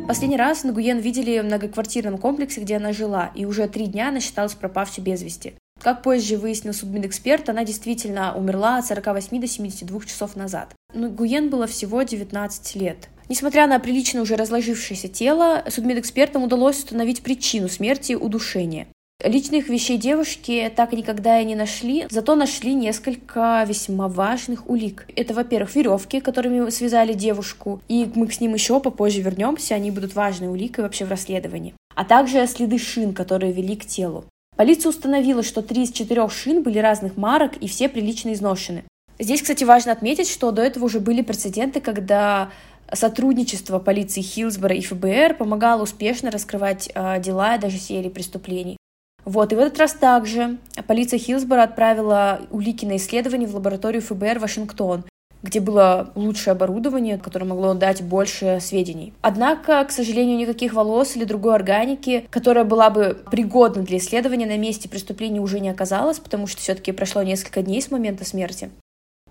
Последний 0.06 0.38
раз 0.38 0.64
Нагуен 0.64 0.98
видели 1.00 1.38
в 1.38 1.44
многоквартирном 1.44 2.16
комплексе, 2.16 2.62
где 2.62 2.76
она 2.76 2.94
жила, 2.94 3.30
и 3.34 3.44
уже 3.44 3.68
три 3.68 3.86
дня 3.86 4.08
она 4.08 4.20
считалась 4.20 4.54
пропавшей 4.54 5.04
без 5.04 5.22
вести. 5.22 5.52
Как 5.82 6.02
позже 6.02 6.38
выяснил 6.38 6.72
судмедэксперт, 6.72 7.50
она 7.50 7.64
действительно 7.64 8.34
умерла 8.34 8.78
от 8.78 8.86
48 8.86 9.38
до 9.38 9.46
72 9.46 10.00
часов 10.06 10.34
назад. 10.34 10.74
Но 10.94 11.10
Гуен 11.10 11.50
было 11.50 11.66
всего 11.66 12.02
19 12.02 12.74
лет. 12.76 13.08
Несмотря 13.28 13.66
на 13.66 13.78
прилично 13.78 14.22
уже 14.22 14.36
разложившееся 14.36 15.08
тело, 15.08 15.62
судмедэкспертам 15.68 16.44
удалось 16.44 16.78
установить 16.78 17.22
причину 17.22 17.68
смерти– 17.68 18.12
удушение. 18.14 18.86
Личных 19.22 19.68
вещей 19.68 19.98
девушки 19.98 20.72
так 20.74 20.92
никогда 20.92 21.40
и 21.40 21.44
не 21.44 21.56
нашли, 21.56 22.06
зато 22.08 22.36
нашли 22.36 22.72
несколько 22.72 23.64
весьма 23.68 24.08
важных 24.08 24.70
улик. 24.70 25.06
Это, 25.16 25.34
во-первых, 25.34 25.74
веревки, 25.74 26.20
которыми 26.20 26.70
связали 26.70 27.12
девушку, 27.12 27.82
и 27.88 28.08
мы 28.14 28.28
к 28.28 28.40
ним 28.40 28.54
еще 28.54 28.80
попозже 28.80 29.20
вернемся, 29.20 29.74
они 29.74 29.90
будут 29.90 30.14
важной 30.14 30.48
уликой 30.48 30.84
вообще 30.84 31.04
в 31.04 31.10
расследовании. 31.10 31.74
А 31.96 32.04
также 32.04 32.46
следы 32.46 32.78
шин, 32.78 33.12
которые 33.12 33.52
вели 33.52 33.76
к 33.76 33.84
телу. 33.84 34.24
Полиция 34.56 34.90
установила, 34.90 35.42
что 35.42 35.62
три 35.62 35.82
из 35.82 35.90
четырех 35.92 36.32
шин 36.32 36.62
были 36.62 36.78
разных 36.78 37.16
марок 37.16 37.56
и 37.60 37.66
все 37.66 37.88
прилично 37.88 38.32
изношены. 38.32 38.84
Здесь, 39.18 39.42
кстати, 39.42 39.64
важно 39.64 39.90
отметить, 39.90 40.28
что 40.28 40.52
до 40.52 40.62
этого 40.62 40.84
уже 40.84 41.00
были 41.00 41.22
прецеденты, 41.22 41.80
когда 41.80 42.50
сотрудничество 42.92 43.78
полиции 43.78 44.20
Хилсбора 44.20 44.74
и 44.74 44.80
ФБР 44.80 45.34
помогало 45.34 45.82
успешно 45.82 46.30
раскрывать 46.30 46.90
э, 46.94 47.20
дела 47.20 47.56
и 47.56 47.60
даже 47.60 47.78
серии 47.78 48.08
преступлений. 48.08 48.76
Вот, 49.24 49.52
и 49.52 49.56
в 49.56 49.58
этот 49.58 49.78
раз 49.78 49.92
также 49.92 50.58
полиция 50.86 51.18
Хилсбора 51.18 51.64
отправила 51.64 52.40
улики 52.50 52.86
на 52.86 52.96
исследование 52.96 53.48
в 53.48 53.54
лабораторию 53.54 54.00
ФБР 54.00 54.38
Вашингтон, 54.38 55.04
где 55.42 55.60
было 55.60 56.10
лучшее 56.14 56.52
оборудование, 56.52 57.18
которое 57.18 57.44
могло 57.44 57.74
дать 57.74 58.02
больше 58.02 58.58
сведений. 58.60 59.12
Однако, 59.20 59.84
к 59.84 59.90
сожалению, 59.90 60.38
никаких 60.38 60.72
волос 60.72 61.16
или 61.16 61.24
другой 61.24 61.54
органики, 61.54 62.26
которая 62.30 62.64
была 62.64 62.90
бы 62.90 63.18
пригодна 63.30 63.82
для 63.82 63.98
исследования 63.98 64.46
на 64.46 64.56
месте 64.56 64.88
преступления 64.88 65.40
уже 65.40 65.60
не 65.60 65.68
оказалось, 65.68 66.18
потому 66.18 66.46
что 66.46 66.60
все-таки 66.60 66.92
прошло 66.92 67.22
несколько 67.22 67.62
дней 67.62 67.82
с 67.82 67.90
момента 67.90 68.24
смерти. 68.24 68.70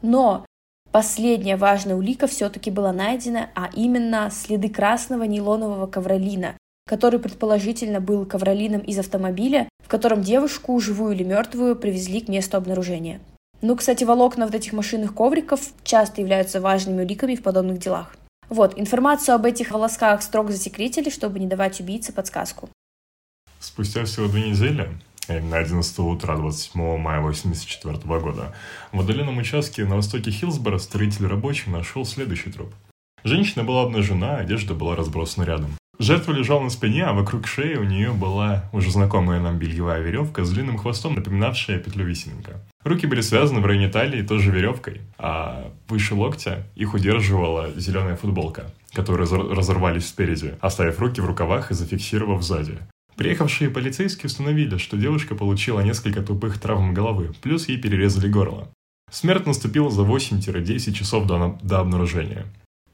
Но 0.02 0.46
последняя 0.98 1.58
важная 1.58 1.96
улика 1.96 2.26
все-таки 2.26 2.72
была 2.72 2.92
найдена, 2.92 3.52
а 3.54 3.70
именно 3.72 4.32
следы 4.32 4.68
красного 4.68 5.26
нейлонового 5.26 5.86
ковролина, 5.86 6.58
который 6.90 7.20
предположительно 7.20 8.02
был 8.02 8.26
ковролином 8.26 8.82
из 8.82 8.98
автомобиля, 8.98 9.70
в 9.86 9.90
котором 9.90 10.24
девушку, 10.24 10.80
живую 10.80 11.14
или 11.14 11.24
мертвую, 11.24 11.76
привезли 11.76 12.22
к 12.22 12.30
месту 12.30 12.58
обнаружения. 12.58 13.20
Ну, 13.62 13.76
кстати, 13.76 14.06
волокна 14.06 14.48
вот 14.48 14.56
этих 14.56 14.74
машинных 14.74 15.14
ковриков 15.14 15.62
часто 15.84 16.22
являются 16.22 16.62
важными 16.62 17.04
уликами 17.04 17.36
в 17.36 17.44
подобных 17.44 17.78
делах. 17.78 18.16
Вот, 18.50 18.74
информацию 18.76 19.36
об 19.36 19.46
этих 19.46 19.70
волосках 19.70 20.24
строго 20.24 20.52
засекретили, 20.52 21.12
чтобы 21.12 21.38
не 21.38 21.46
давать 21.46 21.80
убийце 21.80 22.12
подсказку. 22.12 22.70
Спустя 23.60 24.04
всего 24.06 24.28
две 24.30 24.50
недели, 24.50 24.90
а 25.28 25.38
именно 25.38 25.58
11 25.58 26.00
утра 26.00 26.36
27 26.36 26.98
мая 26.98 27.20
1984 27.20 27.98
года, 28.20 28.54
в 28.92 29.00
отдаленном 29.00 29.38
участке 29.38 29.86
на 29.86 29.96
востоке 29.96 30.32
Хилсбора 30.32 30.78
строитель 30.78 31.28
рабочий 31.28 31.70
нашел 31.70 32.06
следующий 32.06 32.52
труп. 32.52 32.74
Женщина 33.24 33.63
была 33.63 33.84
обнажена, 33.84 34.38
одежда 34.38 34.74
была 34.74 34.96
разбросана 34.96 35.44
рядом. 35.44 35.72
Жертва 36.00 36.32
лежала 36.32 36.62
на 36.62 36.70
спине, 36.70 37.06
а 37.06 37.13
вокруг 37.13 37.48
шеи 37.48 37.76
у 37.76 37.84
нее 37.84 38.12
была 38.12 38.70
уже 38.72 38.92
знакомая 38.92 39.40
нам 39.40 39.58
бельевая 39.58 40.00
веревка 40.00 40.46
с 40.46 40.52
длинным 40.52 40.78
хвостом, 40.78 41.16
напоминавшая 41.16 41.80
петлю 41.80 42.06
висенка. 42.06 42.62
Руки 42.84 43.08
были 43.08 43.22
связаны 43.22 43.62
в 43.62 43.66
районе 43.66 43.90
талии 43.90 44.22
тоже 44.22 44.52
веревкой, 44.52 45.02
а 45.18 45.72
выше 45.88 46.13
локтя 46.13 46.68
их 46.76 46.94
удерживала 46.94 47.72
зеленая 47.76 48.16
футболка, 48.16 48.72
разор- 48.96 49.56
разорвались 49.56 50.08
спереди, 50.08 50.56
оставив 50.62 51.00
руки 51.00 51.20
в 51.20 51.26
рукавах 51.26 51.72
и 51.72 51.74
зафиксировав 51.74 52.44
сзади. 52.44 52.78
Приехавшие 53.18 53.72
полицейские 53.72 54.28
установили, 54.28 54.78
что 54.78 54.96
девушка 54.96 55.34
получила 55.34 55.82
несколько 55.82 56.22
тупых 56.22 56.60
травм 56.60 56.94
головы, 56.94 57.34
плюс 57.42 57.68
ей 57.68 57.78
перерезали 57.78 58.30
горло. 58.30 58.70
Смерть 59.12 59.48
наступила 59.48 59.90
за 59.90 60.04
8-10 60.04 60.94
часов 60.94 61.26
до, 61.26 61.58
до 61.64 61.80
обнаружения. 61.80 62.46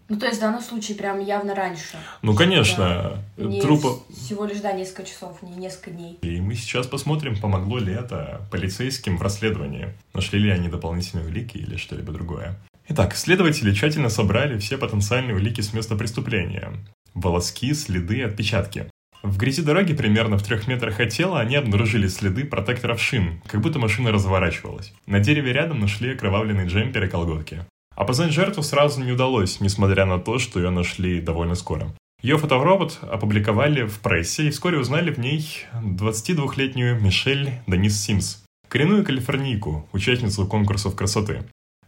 Ну, 0.10 0.20
то 0.20 0.26
есть 0.26 0.38
в 0.38 0.42
данном 0.42 0.62
случае 0.62 0.98
прям 0.98 1.20
явно 1.20 1.56
раньше. 1.56 1.98
Ну, 2.22 2.36
конечно, 2.36 3.24
трупа... 3.36 4.00
всего 4.16 4.46
лишь, 4.46 4.60
да, 4.60 4.72
несколько 4.72 5.04
часов, 5.06 5.42
не 5.42 5.56
несколько 5.56 5.92
дней. 5.92 6.20
И 6.22 6.40
мы 6.40 6.56
сейчас 6.56 6.88
посмотрим, 6.88 7.38
помогло 7.38 7.80
ли 7.80 7.94
это 7.94 8.48
полицейским 8.52 9.18
в 9.18 9.22
расследовании. 9.22 9.94
Нашли 10.14 10.40
ли 10.40 10.52
они 10.52 10.70
дополнительные 10.70 11.28
улики 11.28 11.58
или 11.58 11.78
что-либо 11.78 12.14
другое. 12.14 12.60
Итак, 12.90 13.16
следователи 13.16 13.74
тщательно 13.74 14.10
собрали 14.10 14.58
все 14.58 14.78
потенциальные 14.78 15.36
улики 15.36 15.62
с 15.62 15.74
места 15.74 15.96
преступления. 15.96 16.74
Волоски, 17.14 17.74
следы, 17.74 18.24
отпечатки. 18.24 18.90
В 19.24 19.38
грязи 19.38 19.62
дороги, 19.62 19.94
примерно 19.94 20.38
в 20.38 20.44
трех 20.44 20.68
метрах 20.68 21.00
от 21.00 21.10
тела, 21.10 21.40
они 21.40 21.56
обнаружили 21.56 22.08
следы 22.08 22.44
протекторов 22.44 23.02
шин, 23.02 23.42
как 23.48 23.62
будто 23.62 23.80
машина 23.80 24.12
разворачивалась. 24.12 24.94
На 25.06 25.22
дереве 25.22 25.54
рядом 25.54 25.80
нашли 25.80 26.12
окровавленный 26.12 26.68
джемпер 26.68 27.06
и 27.06 27.08
колготки. 27.08 27.64
Опознать 27.96 28.34
жертву 28.34 28.64
сразу 28.64 29.02
не 29.02 29.14
удалось, 29.14 29.62
несмотря 29.62 30.06
на 30.06 30.20
то, 30.20 30.40
что 30.40 30.60
ее 30.60 30.72
нашли 30.72 31.22
довольно 31.22 31.56
скоро. 31.56 31.94
Ее 32.22 32.38
фоторобот 32.38 33.00
опубликовали 33.02 33.84
в 33.84 34.00
прессе 34.00 34.48
и 34.48 34.50
вскоре 34.50 34.78
узнали 34.80 35.12
в 35.12 35.20
ней 35.20 35.66
22-летнюю 35.82 37.00
Мишель 37.00 37.52
Денис 37.66 38.02
Симс, 38.02 38.44
коренную 38.68 39.06
калифорнийку, 39.06 39.88
участницу 39.94 40.46
конкурсов 40.48 40.96
красоты. 40.96 41.44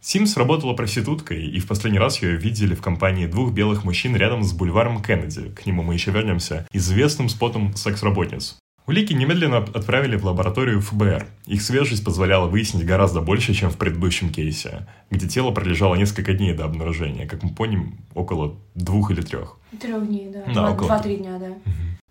Симс 0.07 0.37
работала 0.37 0.73
проституткой, 0.73 1.47
и 1.47 1.59
в 1.59 1.65
последний 1.65 1.97
раз 1.97 2.21
ее 2.21 2.35
видели 2.35 2.75
в 2.75 2.81
компании 2.81 3.25
двух 3.25 3.51
белых 3.51 3.83
мужчин 3.83 4.15
рядом 4.15 4.43
с 4.43 4.53
бульваром 4.53 5.01
Кеннеди, 5.01 5.49
к 5.49 5.65
нему 5.65 5.81
мы 5.81 5.95
еще 5.95 6.11
вернемся, 6.11 6.67
известным 6.71 7.27
спотом 7.27 7.75
секс-работниц. 7.75 8.55
Улики 8.85 9.13
немедленно 9.13 9.57
отправили 9.57 10.15
в 10.15 10.23
лабораторию 10.23 10.79
ФБР. 10.79 11.25
Их 11.47 11.63
свежесть 11.63 12.05
позволяла 12.05 12.45
выяснить 12.45 12.85
гораздо 12.85 13.21
больше, 13.21 13.55
чем 13.55 13.71
в 13.71 13.77
предыдущем 13.77 14.29
кейсе, 14.29 14.87
где 15.09 15.27
тело 15.27 15.49
пролежало 15.49 15.95
несколько 15.95 16.35
дней 16.35 16.53
до 16.53 16.65
обнаружения, 16.65 17.25
как 17.27 17.41
мы 17.41 17.49
помним, 17.49 17.97
около 18.13 18.59
двух 18.75 19.09
или 19.09 19.21
трех. 19.21 19.57
Трех 19.81 20.05
дней, 20.07 20.29
да. 20.31 20.43
Да. 20.53 20.75
Два-три 20.75 21.17
дня, 21.17 21.39
да. 21.39 21.47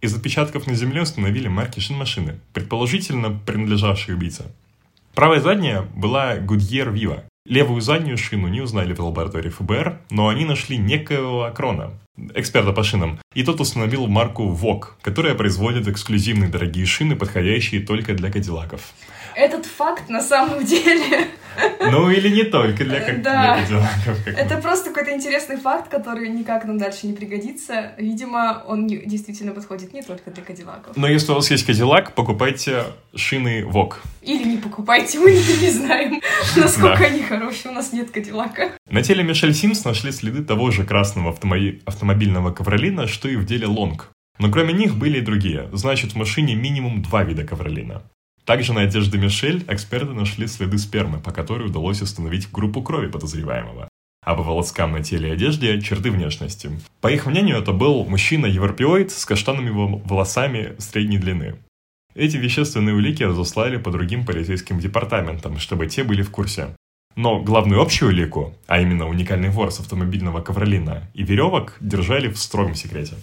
Из 0.00 0.12
отпечатков 0.12 0.66
на 0.66 0.74
земле 0.74 1.02
установили 1.02 1.46
марки 1.46 1.78
шин-машины, 1.78 2.40
предположительно 2.54 3.30
принадлежавшей 3.30 4.14
убийце. 4.14 4.46
Правая 5.14 5.40
задняя 5.40 5.83
была 5.94 6.37
Goodyear 6.38 6.92
Viva. 6.92 7.22
Левую 7.46 7.83
заднюю 7.83 8.16
шину 8.16 8.48
не 8.48 8.62
узнали 8.62 8.94
в 8.94 9.00
лаборатории 9.00 9.50
ФБР, 9.50 9.98
но 10.09 10.28
они 10.28 10.46
нашли 10.46 10.78
некоего 10.78 11.44
Акрона, 11.44 11.90
эксперта 12.35 12.72
по 12.72 12.83
шинам, 12.83 13.18
и 13.35 13.44
тот 13.44 13.61
установил 13.61 14.07
марку 14.07 14.44
VOG, 14.44 14.85
которая 15.02 15.35
производит 15.35 15.87
эксклюзивные 15.87 16.48
дорогие 16.48 16.87
шины, 16.87 17.16
подходящие 17.16 17.83
только 17.83 18.14
для 18.14 18.33
кадиллаков. 18.33 18.94
Этот 19.37 19.66
факт 19.66 20.09
на 20.09 20.20
самом 20.20 20.64
деле 20.64 21.27
Ну 21.90 22.11
или 22.11 22.29
не 22.29 22.44
только 22.44 22.85
для, 22.85 23.01
как- 23.01 23.23
Да. 23.23 23.55
для 23.57 23.62
кадиллаков. 23.62 24.25
как 24.25 24.38
Это 24.38 24.57
просто 24.59 24.90
какой-то 24.90 25.12
интересный 25.12 25.57
факт, 25.57 25.88
который 25.88 26.29
никак 26.29 26.64
нам 26.64 26.79
дальше 26.79 27.07
не 27.07 27.12
пригодится. 27.12 27.92
Видимо, 27.99 28.62
он 28.66 28.87
не- 28.87 29.05
действительно 29.07 29.53
подходит 29.53 29.92
не 29.94 30.03
только 30.03 30.31
для 30.31 30.42
кадиллаков. 30.42 30.97
Но 30.97 31.07
если 31.07 31.33
у 31.33 31.37
вас 31.37 31.51
есть 31.51 31.64
кадиллак, 31.64 32.12
покупайте 32.14 32.85
шины 33.14 33.62
VOG. 33.62 33.94
Или 34.23 34.44
не 34.44 34.57
покупайте, 34.57 35.18
мы 35.20 35.31
не 35.33 35.70
знаем, 35.70 36.20
насколько 36.57 36.99
Да. 36.99 37.05
они 37.05 37.23
хорошие, 37.23 37.70
у 37.70 37.75
нас 37.75 37.92
нет 37.92 38.11
кадиллака. 38.11 38.73
На 38.90 39.03
теле 39.03 39.23
Мишель 39.23 39.55
Симс 39.55 39.85
нашли 39.85 40.11
следы 40.12 40.42
того 40.44 40.70
же 40.70 40.85
красного 40.85 41.33
автомо- 41.33 41.81
автомобильного 41.87 42.51
ковролина, 42.53 43.07
что 43.07 43.29
и 43.29 43.37
в 43.37 43.44
деле 43.44 43.66
Лонг. 43.66 44.11
Но 44.40 44.51
кроме 44.51 44.73
них 44.73 44.97
были 44.97 45.18
и 45.18 45.20
другие, 45.20 45.68
значит 45.73 46.12
в 46.12 46.16
машине 46.16 46.57
минимум 46.57 47.03
два 47.03 47.23
вида 47.23 47.44
ковролина. 47.44 48.03
Также 48.44 48.74
на 48.74 48.83
одежде 48.83 49.16
Мишель 49.16 49.64
эксперты 49.68 50.12
нашли 50.12 50.46
следы 50.46 50.76
спермы, 50.78 51.18
по 51.18 51.33
которой 51.33 51.66
удалось 51.66 52.02
установить 52.02 52.50
группу 52.50 52.83
крови 52.83 53.07
подозреваемого. 53.07 53.88
А 54.24 54.35
по 54.35 54.42
волоскам 54.42 54.92
на 54.92 55.02
теле 55.02 55.30
и 55.30 55.33
одежде– 55.33 55.80
черты 55.83 56.11
внешности. 56.11 56.70
По 57.00 57.09
их 57.09 57.26
мнению, 57.26 57.59
это 57.59 57.72
был 57.72 58.04
мужчина-европеоид 58.04 59.11
с 59.11 59.24
каштанными 59.24 59.70
волосами 59.70 60.74
средней 60.78 61.18
длины. 61.18 61.57
Эти 62.14 62.37
вещественные 62.37 62.94
улики 62.94 63.22
разослали 63.22 63.76
по 63.76 63.90
другим 63.90 64.24
полицейским 64.24 64.78
департаментам, 64.78 65.59
чтобы 65.59 65.87
те 65.88 66.04
были 66.04 66.22
в 66.22 66.30
курсе. 66.30 66.76
Но 67.16 67.42
главную 67.42 67.80
общую 67.80 68.11
улику, 68.11 68.54
а 68.66 68.80
именно 68.80 69.09
уникальный 69.09 69.50
вор 69.50 69.68
автомобильного 69.68 70.40
ковролина 70.40 71.11
и 71.14 71.22
веревок, 71.22 71.76
держали 71.80 72.28
в 72.28 72.38
строгом 72.38 72.74
секрете. 72.74 73.16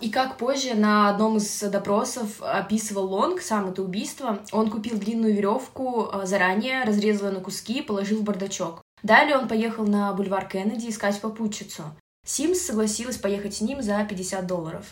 И 0.00 0.10
как 0.10 0.38
позже 0.38 0.74
на 0.74 1.08
одном 1.08 1.36
из 1.36 1.60
допросов 1.60 2.42
описывал 2.42 3.06
Лонг 3.06 3.40
сам 3.40 3.70
это 3.70 3.82
убийство, 3.82 4.40
он 4.50 4.70
купил 4.70 4.98
длинную 4.98 5.34
веревку 5.34 6.08
а, 6.10 6.26
заранее, 6.26 6.84
разрезал 6.84 7.28
ее 7.28 7.34
на 7.34 7.40
куски 7.40 7.78
и 7.78 7.82
положил 7.82 8.20
в 8.20 8.24
бардачок. 8.24 8.82
Далее 9.02 9.38
он 9.38 9.46
поехал 9.48 9.86
на 9.86 10.12
бульвар 10.12 10.48
Кеннеди 10.48 10.88
искать 10.88 11.20
попутчицу. 11.20 11.84
Симс 12.26 12.60
согласилась 12.60 13.18
поехать 13.18 13.54
с 13.54 13.60
ним 13.60 13.82
за 13.82 14.04
50 14.04 14.46
долларов. 14.46 14.86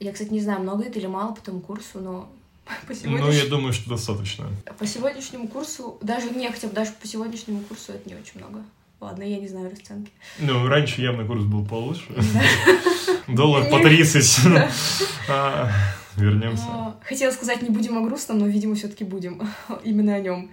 Я, 0.00 0.12
кстати, 0.12 0.30
не 0.30 0.40
знаю, 0.40 0.60
много 0.60 0.84
это 0.84 0.98
или 0.98 1.06
мало 1.06 1.34
по 1.34 1.42
тому 1.42 1.60
курсу, 1.60 2.00
но 2.00 2.28
по 2.86 2.94
сегодняш... 2.94 3.20
Ну, 3.20 3.30
я 3.30 3.46
думаю, 3.46 3.72
что 3.72 3.90
достаточно. 3.90 4.48
По 4.78 4.86
сегодняшнему 4.86 5.46
курсу, 5.48 5.98
даже 6.00 6.30
не, 6.30 6.50
хотя 6.50 6.68
бы 6.68 6.74
даже 6.74 6.92
по 6.92 7.06
сегодняшнему 7.06 7.60
курсу 7.64 7.92
это 7.92 8.08
не 8.08 8.14
очень 8.14 8.40
много. 8.40 8.62
Ладно, 9.02 9.24
я 9.24 9.40
не 9.40 9.48
знаю 9.48 9.68
расценки. 9.68 10.12
Ну, 10.38 10.68
раньше 10.68 11.02
явно 11.02 11.26
курс 11.26 11.42
был 11.42 11.66
получше. 11.66 12.04
Доллар 13.26 13.68
по 13.68 13.80
30. 13.80 14.46
А, 15.28 15.68
вернемся. 16.14 16.94
Хотела 17.02 17.32
сказать, 17.32 17.62
не 17.62 17.70
будем 17.70 17.98
о 17.98 18.02
грустном, 18.02 18.38
но, 18.38 18.46
видимо, 18.46 18.76
все-таки 18.76 19.02
будем. 19.02 19.42
Именно 19.84 20.14
о 20.14 20.20
нем. 20.20 20.50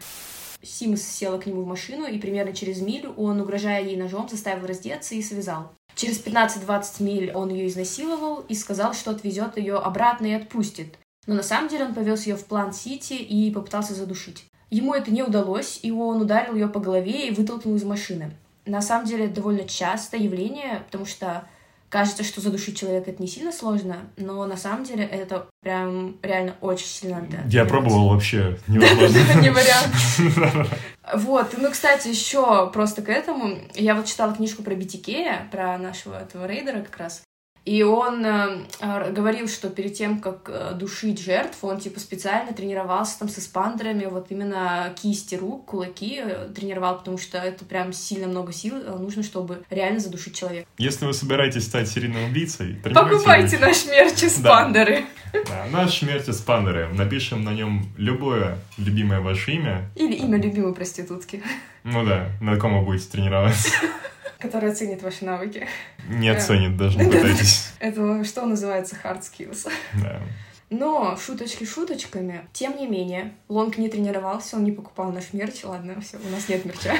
Симс 0.64 1.04
села 1.04 1.38
к 1.38 1.46
нему 1.46 1.62
в 1.62 1.68
машину, 1.68 2.08
и 2.08 2.18
примерно 2.18 2.52
через 2.52 2.82
милю 2.82 3.12
он, 3.12 3.40
угрожая 3.40 3.84
ей 3.84 3.96
ножом, 3.96 4.28
заставил 4.28 4.66
раздеться 4.66 5.14
и 5.14 5.22
связал. 5.22 5.72
Через 5.94 6.20
15-20 6.26 7.04
миль 7.04 7.32
он 7.32 7.50
ее 7.50 7.68
изнасиловал 7.68 8.40
и 8.50 8.56
сказал, 8.56 8.96
что 8.96 9.12
отвезет 9.12 9.58
ее 9.58 9.76
обратно 9.76 10.26
и 10.26 10.32
отпустит. 10.34 10.98
Но 11.28 11.36
на 11.36 11.44
самом 11.44 11.70
деле 11.70 11.86
он 11.86 11.94
повез 11.94 12.26
ее 12.26 12.36
в 12.36 12.46
План-Сити 12.46 13.14
и 13.14 13.52
попытался 13.52 13.94
задушить. 13.94 14.49
Ему 14.70 14.94
это 14.94 15.12
не 15.12 15.24
удалось, 15.24 15.80
и 15.82 15.92
он 15.92 16.22
ударил 16.22 16.56
ее 16.56 16.68
по 16.68 16.80
голове 16.80 17.28
и 17.28 17.32
вытолкнул 17.32 17.76
из 17.76 17.84
машины. 17.84 18.32
На 18.66 18.82
самом 18.82 19.06
деле 19.06 19.26
это 19.26 19.36
довольно 19.36 19.68
частое 19.68 20.22
явление, 20.22 20.84
потому 20.86 21.06
что 21.06 21.44
кажется, 21.90 22.24
что 22.24 22.40
задушить 22.40 22.78
человека 22.78 23.10
это 23.10 23.22
не 23.22 23.28
сильно 23.28 23.52
сложно, 23.52 23.98
но 24.16 24.46
на 24.46 24.58
самом 24.58 24.84
деле 24.84 25.04
это 25.04 25.48
прям 25.62 26.18
реально 26.22 26.56
очень 26.62 26.86
сильно 26.86 27.20
надо. 27.20 27.38
Я 27.50 27.66
пробовал 27.66 28.10
вообще, 28.10 28.60
невозможно. 28.68 29.42
Не 29.42 29.50
вариант. 29.50 30.70
Вот, 31.12 31.56
ну, 31.58 31.72
кстати, 31.72 32.08
еще 32.08 32.70
просто 32.70 33.02
к 33.02 33.10
этому, 33.10 33.58
я 33.74 33.96
вот 33.96 34.06
читала 34.06 34.32
книжку 34.36 34.62
про 34.62 34.76
BTK, 34.76 35.50
про 35.50 35.76
нашего 35.80 36.22
этого 36.22 36.46
рейдера 36.46 36.82
как 36.82 36.98
раз, 36.98 37.24
и 37.66 37.84
он 37.84 38.26
э, 38.26 39.12
говорил, 39.12 39.48
что 39.48 39.70
перед 39.70 39.94
тем, 39.94 40.20
как 40.20 40.50
э, 40.52 40.72
душить 40.74 41.22
жертв, 41.22 41.58
он 41.62 41.80
типа 41.80 42.00
специально 42.00 42.54
тренировался 42.54 43.20
там 43.20 43.30
с 43.30 43.38
эспандерами, 43.38 44.06
вот 44.06 44.28
именно 44.30 44.94
кисти 45.00 45.36
рук, 45.36 45.66
кулаки 45.66 46.22
э, 46.24 46.50
тренировал, 46.56 46.98
потому 46.98 47.18
что 47.18 47.38
это 47.38 47.66
прям 47.66 47.94
сильно 47.94 48.28
много 48.28 48.54
сил 48.54 48.76
э, 48.78 48.98
нужно, 48.98 49.24
чтобы 49.24 49.64
реально 49.70 50.00
задушить 50.00 50.36
человека. 50.36 50.68
Если 50.78 51.06
вы 51.06 51.14
собираетесь 51.14 51.66
стать 51.66 51.90
серийным 51.90 52.24
убийцей, 52.26 52.78
покупайте 52.84 53.60
наш 53.60 53.86
мерч 53.86 54.24
эспандеры. 54.24 55.06
Да. 55.34 55.40
да, 55.44 55.66
наш 55.72 56.02
мерч 56.02 56.30
эспандеры. 56.30 56.88
Напишем 56.94 57.44
на 57.44 57.54
нем 57.54 57.86
любое 57.98 58.58
любимое 58.78 59.20
ваше 59.20 59.52
имя. 59.52 59.90
Или 59.96 60.16
имя 60.16 60.42
любимой 60.42 60.74
проститутки. 60.74 61.44
Ну 61.84 62.06
да, 62.06 62.30
на 62.42 62.58
ком 62.58 62.80
вы 62.80 62.86
будете 62.86 63.10
тренироваться. 63.10 63.70
который 64.40 64.72
оценит 64.72 65.04
ваши 65.04 65.26
навыки. 65.26 65.68
Не 66.08 66.30
оценит 66.30 66.78
даже, 66.78 66.98
не 66.98 67.12
пытайтесь. 67.12 67.72
Это 67.80 68.24
что 68.24 68.46
называется 68.46 68.98
hard 69.04 69.22
skills. 69.22 69.70
Да. 70.02 70.22
Но 70.70 71.18
шуточки 71.18 71.64
шуточками, 71.64 72.48
тем 72.54 72.78
не 72.78 72.88
менее, 72.88 73.34
Лонг 73.48 73.78
не 73.78 73.90
тренировался, 73.90 74.56
он 74.56 74.64
не 74.64 74.72
покупал 74.72 75.12
наш 75.12 75.34
мерч. 75.34 75.64
Ладно, 75.64 76.00
все, 76.02 76.18
у 76.18 76.30
нас 76.30 76.48
нет 76.48 76.64
мерча. 76.64 76.96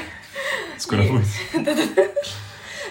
Скоро 0.76 1.02
будет. 1.04 1.26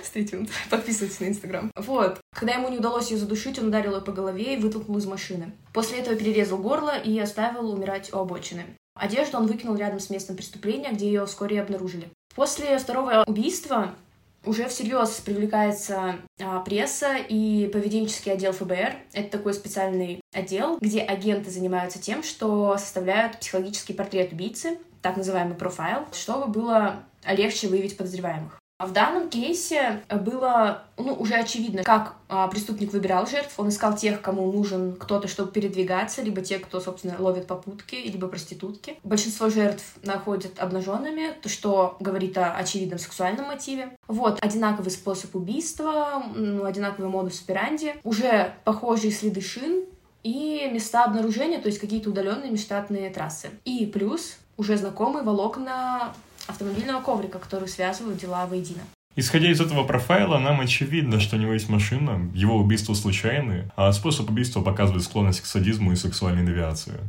Stay 0.03 0.25
tuned. 0.25 0.49
Подписывайтесь 0.69 1.19
на 1.19 1.25
Инстаграм. 1.25 1.71
Вот. 1.75 2.19
Когда 2.33 2.53
ему 2.53 2.69
не 2.69 2.77
удалось 2.77 3.11
ее 3.11 3.17
задушить, 3.17 3.59
он 3.59 3.67
ударил 3.67 3.95
ее 3.95 4.01
по 4.01 4.11
голове 4.11 4.55
и 4.55 4.57
вытолкнул 4.57 4.97
из 4.97 5.05
машины. 5.05 5.51
После 5.73 5.99
этого 5.99 6.15
перерезал 6.15 6.57
горло 6.57 6.97
и 6.97 7.19
оставил 7.19 7.71
умирать 7.71 8.11
у 8.13 8.17
обочины. 8.17 8.63
Одежду 8.95 9.37
он 9.37 9.47
выкинул 9.47 9.75
рядом 9.75 9.99
с 9.99 10.09
местом 10.09 10.35
преступления, 10.35 10.91
где 10.91 11.07
ее 11.07 11.25
вскоре 11.25 11.61
обнаружили. 11.61 12.09
После 12.35 12.77
второго 12.79 13.23
убийства 13.27 13.95
уже 14.45 14.67
всерьез 14.67 15.11
привлекается 15.23 16.15
а, 16.39 16.61
пресса 16.61 17.15
и 17.17 17.67
поведенческий 17.71 18.31
отдел 18.31 18.53
ФБР. 18.53 18.95
Это 19.13 19.37
такой 19.37 19.53
специальный 19.53 20.21
отдел, 20.33 20.77
где 20.79 21.01
агенты 21.01 21.49
занимаются 21.49 21.99
тем, 21.99 22.23
что 22.23 22.77
составляют 22.77 23.39
психологический 23.39 23.93
портрет 23.93 24.31
убийцы, 24.31 24.77
так 25.01 25.17
называемый 25.17 25.55
профайл, 25.55 26.05
чтобы 26.13 26.47
было 26.47 27.03
легче 27.25 27.67
выявить 27.67 27.97
подозреваемых. 27.97 28.58
А 28.79 28.85
в 28.85 28.93
данном 28.93 29.29
кейсе 29.29 30.03
было 30.09 30.83
ну, 30.97 31.13
уже 31.13 31.35
очевидно, 31.35 31.83
как 31.83 32.15
а, 32.29 32.47
преступник 32.47 32.93
выбирал 32.93 33.27
жертв. 33.27 33.59
Он 33.59 33.67
искал 33.67 33.93
тех, 33.93 34.21
кому 34.21 34.49
нужен 34.49 34.95
кто-то, 34.95 35.27
чтобы 35.27 35.51
передвигаться, 35.51 36.21
либо 36.21 36.41
те, 36.41 36.59
кто, 36.59 36.79
собственно, 36.79 37.13
ловит 37.19 37.45
попутки, 37.45 37.95
либо 37.95 38.29
проститутки. 38.29 38.97
Большинство 39.03 39.49
жертв 39.49 39.83
находят 40.03 40.57
обнаженными, 40.59 41.33
то, 41.41 41.49
что 41.49 41.97
говорит 41.99 42.37
о 42.37 42.55
очевидном 42.55 42.99
сексуальном 42.99 43.47
мотиве. 43.47 43.91
Вот, 44.07 44.41
одинаковый 44.41 44.91
способ 44.91 45.35
убийства, 45.35 46.23
ну, 46.33 46.63
одинаковый 46.63 47.09
модус 47.09 47.41
операнди, 47.41 47.95
уже 48.05 48.53
похожие 48.63 49.11
следы 49.11 49.41
шин, 49.41 49.83
и 50.23 50.69
места 50.71 51.03
обнаружения, 51.03 51.59
то 51.59 51.67
есть 51.67 51.79
какие-то 51.79 52.09
удаленные 52.09 52.51
межштатные 52.51 53.09
трассы. 53.09 53.49
И 53.65 53.85
плюс 53.85 54.37
уже 54.55 54.77
знакомые 54.77 55.23
волокна 55.23 56.13
автомобильного 56.49 57.01
коврика, 57.01 57.39
которые 57.39 57.69
связывают 57.69 58.19
дела 58.19 58.45
воедино. 58.45 58.81
Исходя 59.15 59.51
из 59.51 59.59
этого 59.59 59.83
профайла, 59.83 60.37
нам 60.37 60.61
очевидно, 60.61 61.19
что 61.19 61.35
у 61.35 61.39
него 61.39 61.53
есть 61.53 61.67
машина, 61.67 62.29
его 62.33 62.55
убийства 62.57 62.93
случайные, 62.93 63.69
а 63.75 63.91
способ 63.91 64.29
убийства 64.29 64.61
показывает 64.61 65.03
склонность 65.03 65.41
к 65.41 65.45
садизму 65.45 65.91
и 65.91 65.95
сексуальной 65.95 66.45
девиации. 66.45 66.99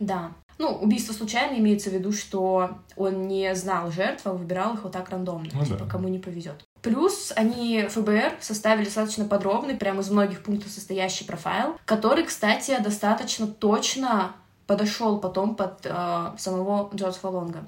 Да. 0.00 0.32
Ну, 0.58 0.68
убийство 0.68 1.12
случайно 1.12 1.58
имеется 1.58 1.90
в 1.90 1.92
виду, 1.92 2.12
что 2.12 2.78
он 2.96 3.28
не 3.28 3.54
знал 3.54 3.90
жертв, 3.92 4.26
а 4.26 4.32
выбирал 4.32 4.74
их 4.74 4.84
вот 4.84 4.92
так 4.92 5.10
рандомно, 5.10 5.50
ну, 5.52 5.64
типа 5.64 5.78
да. 5.78 5.86
кому 5.86 6.08
не 6.08 6.18
повезет. 6.18 6.64
Плюс 6.82 7.32
они, 7.36 7.86
ФБР, 7.88 8.36
составили 8.40 8.84
достаточно 8.84 9.24
подробный, 9.26 9.74
прямо 9.74 10.00
из 10.00 10.10
многих 10.10 10.42
пунктов 10.42 10.70
состоящий 10.70 11.24
профайл, 11.24 11.76
который, 11.84 12.24
кстати, 12.24 12.78
достаточно 12.82 13.46
точно 13.46 14.32
подошел 14.66 15.18
потом 15.18 15.54
под 15.54 15.84
э, 15.84 16.32
самого 16.38 16.90
Джозефа 16.94 17.28
Лонга. 17.28 17.64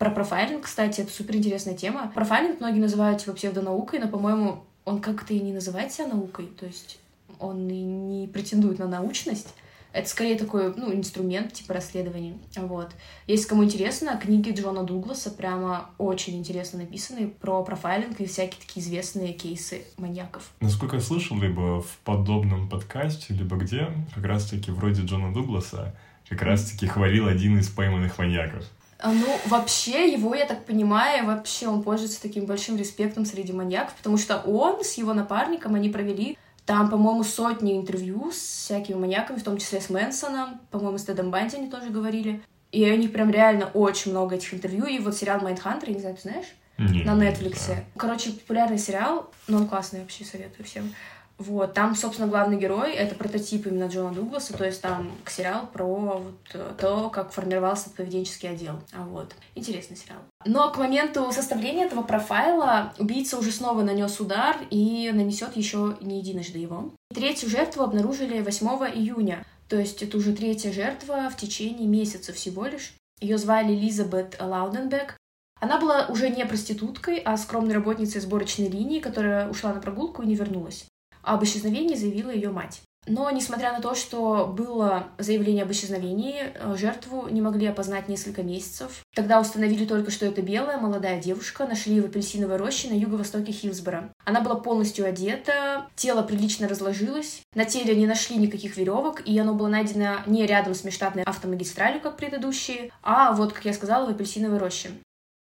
Про 0.00 0.10
профайлинг, 0.10 0.64
кстати, 0.64 1.02
это 1.02 1.12
супер 1.12 1.36
интересная 1.36 1.76
тема. 1.76 2.10
Профайлинг 2.14 2.60
многие 2.60 2.80
называют 2.80 3.20
типа 3.20 3.34
псевдонаукой, 3.34 3.98
но, 3.98 4.08
по-моему, 4.08 4.64
он 4.86 5.02
как-то 5.02 5.34
и 5.34 5.40
не 5.40 5.52
называет 5.52 5.92
себя 5.92 6.06
наукой, 6.06 6.46
то 6.46 6.64
есть 6.64 6.98
он 7.38 7.68
и 7.68 7.82
не 7.82 8.26
претендует 8.26 8.78
на 8.78 8.88
научность. 8.88 9.52
Это 9.92 10.08
скорее 10.08 10.38
такой, 10.38 10.74
ну, 10.74 10.90
инструмент 10.94 11.52
типа 11.52 11.74
расследования. 11.74 12.38
Вот. 12.56 12.92
Если 13.26 13.46
кому 13.46 13.62
интересно, 13.62 14.16
книги 14.16 14.52
Джона 14.52 14.84
Дугласа 14.84 15.30
прямо 15.30 15.90
очень 15.98 16.38
интересно 16.38 16.78
написаны 16.78 17.28
про 17.28 17.62
профайлинг 17.62 18.18
и 18.20 18.26
всякие 18.26 18.58
такие 18.58 18.82
известные 18.82 19.34
кейсы 19.34 19.82
маньяков. 19.98 20.50
Насколько 20.60 20.96
я 20.96 21.02
слышал, 21.02 21.38
либо 21.38 21.82
в 21.82 21.98
подобном 22.04 22.70
подкасте, 22.70 23.34
либо 23.34 23.56
где, 23.56 23.88
как 24.14 24.24
раз-таки 24.24 24.70
вроде 24.70 25.02
Джона 25.02 25.34
Дугласа, 25.34 25.94
как 26.26 26.40
раз-таки 26.40 26.86
хвалил 26.86 27.26
один 27.26 27.58
из 27.58 27.68
пойманных 27.68 28.16
маньяков. 28.16 28.64
А, 29.02 29.12
ну, 29.12 29.26
вообще, 29.46 30.12
его, 30.12 30.34
я 30.34 30.46
так 30.46 30.64
понимаю, 30.64 31.26
вообще 31.26 31.68
он 31.68 31.82
пользуется 31.82 32.20
таким 32.20 32.46
большим 32.46 32.76
респектом 32.76 33.24
среди 33.24 33.52
маньяков, 33.52 33.94
потому 33.94 34.18
что 34.18 34.38
он 34.38 34.84
с 34.84 34.94
его 34.94 35.14
напарником, 35.14 35.74
они 35.74 35.88
провели 35.88 36.36
там, 36.66 36.90
по-моему, 36.90 37.24
сотни 37.24 37.76
интервью 37.76 38.30
с 38.30 38.36
всякими 38.36 38.96
маньяками, 38.96 39.38
в 39.38 39.42
том 39.42 39.58
числе 39.58 39.80
с 39.80 39.90
Мэнсоном, 39.90 40.60
по-моему, 40.70 40.98
с 40.98 41.04
Тедом 41.04 41.30
Банди 41.30 41.56
они 41.56 41.70
тоже 41.70 41.90
говорили. 41.90 42.42
И 42.70 42.88
у 42.90 42.96
них 42.96 43.12
прям 43.12 43.30
реально 43.30 43.66
очень 43.74 44.12
много 44.12 44.36
этих 44.36 44.54
интервью. 44.54 44.86
И 44.86 45.00
вот 45.00 45.16
сериал 45.16 45.40
«Майндхантер», 45.40 45.88
я 45.88 45.94
не 45.94 46.00
знаю, 46.00 46.16
ты 46.16 46.22
знаешь? 46.22 46.46
Не, 46.78 47.02
на 47.02 47.10
Netflix. 47.10 47.68
Да. 47.68 47.84
Короче, 47.96 48.30
популярный 48.30 48.78
сериал, 48.78 49.30
но 49.48 49.58
он 49.58 49.66
классный, 49.66 50.00
вообще 50.00 50.24
советую 50.24 50.64
всем. 50.64 50.94
Вот, 51.40 51.72
там, 51.72 51.94
собственно, 51.96 52.28
главный 52.28 52.58
герой— 52.58 52.92
это 52.94 53.14
прототип 53.14 53.66
именно 53.66 53.86
Джона 53.86 54.14
Дугласа, 54.14 54.52
то 54.52 54.66
есть 54.66 54.82
там 54.82 55.10
сериал 55.26 55.66
про 55.72 55.86
вот 55.86 56.38
э, 56.52 56.74
то, 56.78 57.08
как 57.08 57.32
формировался 57.32 57.88
поведенческий 57.88 58.50
отдел. 58.50 58.74
А 58.92 59.04
вот, 59.04 59.34
интересный 59.54 59.96
сериал. 59.96 60.18
Но 60.44 60.70
к 60.70 60.76
моменту 60.76 61.32
составления 61.32 61.86
этого 61.86 62.02
профайла 62.02 62.92
убийца 62.98 63.38
уже 63.38 63.52
снова 63.52 63.82
нанес 63.82 64.20
удар 64.20 64.58
и 64.68 65.10
нанесет 65.14 65.56
еще 65.56 65.96
не 66.02 66.18
единожды 66.18 66.58
его. 66.58 66.90
Третью 67.14 67.48
жертву 67.48 67.84
обнаружили 67.84 68.42
8 68.42 68.66
июня, 68.94 69.42
то 69.70 69.78
есть 69.78 70.02
это 70.02 70.18
уже 70.18 70.34
третья 70.34 70.70
жертва 70.72 71.30
в 71.30 71.38
течение 71.38 71.88
месяца 71.88 72.34
всего 72.34 72.66
лишь. 72.66 72.92
Ее 73.18 73.38
звали 73.38 73.72
Элизабет 73.72 74.36
Лауденбек. 74.38 75.16
Она 75.58 75.78
была 75.78 76.06
уже 76.08 76.28
не 76.28 76.44
проституткой, 76.44 77.16
а 77.18 77.38
скромной 77.38 77.74
работницей 77.74 78.20
сборочной 78.20 78.68
линии, 78.68 79.00
которая 79.00 79.48
ушла 79.48 79.72
на 79.72 79.80
прогулку 79.80 80.20
и 80.20 80.26
не 80.26 80.34
вернулась. 80.34 80.89
Об 81.22 81.44
исчезновении 81.44 81.96
заявила 81.96 82.30
ее 82.30 82.50
мать. 82.50 82.82
Но, 83.06 83.30
несмотря 83.30 83.72
на 83.72 83.80
то, 83.80 83.94
что 83.94 84.46
было 84.46 85.08
заявление 85.18 85.64
об 85.64 85.72
исчезновении, 85.72 86.52
э, 86.54 86.76
жертву 86.76 87.28
не 87.28 87.40
могли 87.40 87.66
опознать 87.66 88.08
несколько 88.08 88.42
месяцев. 88.42 89.02
Тогда 89.14 89.40
установили 89.40 89.86
только, 89.86 90.10
что 90.10 90.26
это 90.26 90.42
белая 90.42 90.78
молодая 90.78 91.20
девушка, 91.20 91.66
нашли 91.66 92.00
в 92.00 92.04
апельсиновой 92.04 92.56
роще 92.56 92.88
на 92.88 92.94
юго-востоке 92.94 93.52
Хилсбора. 93.52 94.12
Она 94.26 94.42
была 94.42 94.56
полностью 94.56 95.06
одета, 95.06 95.88
тело 95.96 96.22
прилично 96.22 96.68
разложилось, 96.68 97.40
на 97.54 97.64
теле 97.64 97.96
не 97.96 98.06
нашли 98.06 98.36
никаких 98.36 98.76
веревок, 98.76 99.22
и 99.26 99.38
оно 99.38 99.54
было 99.54 99.68
найдено 99.68 100.18
не 100.26 100.44
рядом 100.44 100.74
с 100.74 100.84
межштатной 100.84 101.22
автомагистралью, 101.22 102.02
как 102.02 102.18
предыдущие, 102.18 102.92
а 103.02 103.32
вот, 103.32 103.54
как 103.54 103.64
я 103.64 103.72
сказала, 103.72 104.06
в 104.06 104.10
апельсиновой 104.10 104.58
роще. 104.58 104.90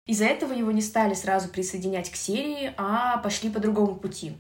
Из-за 0.06 0.26
этого 0.26 0.54
его 0.54 0.72
не 0.72 0.82
стали 0.82 1.16
сразу 1.16 1.50
присоединять 1.50 2.10
к 2.12 2.16
серии, 2.16 2.74
а 2.78 3.18
пошли 3.18 3.50
по 3.50 3.60
другому 3.60 3.96
пути. 3.96 4.38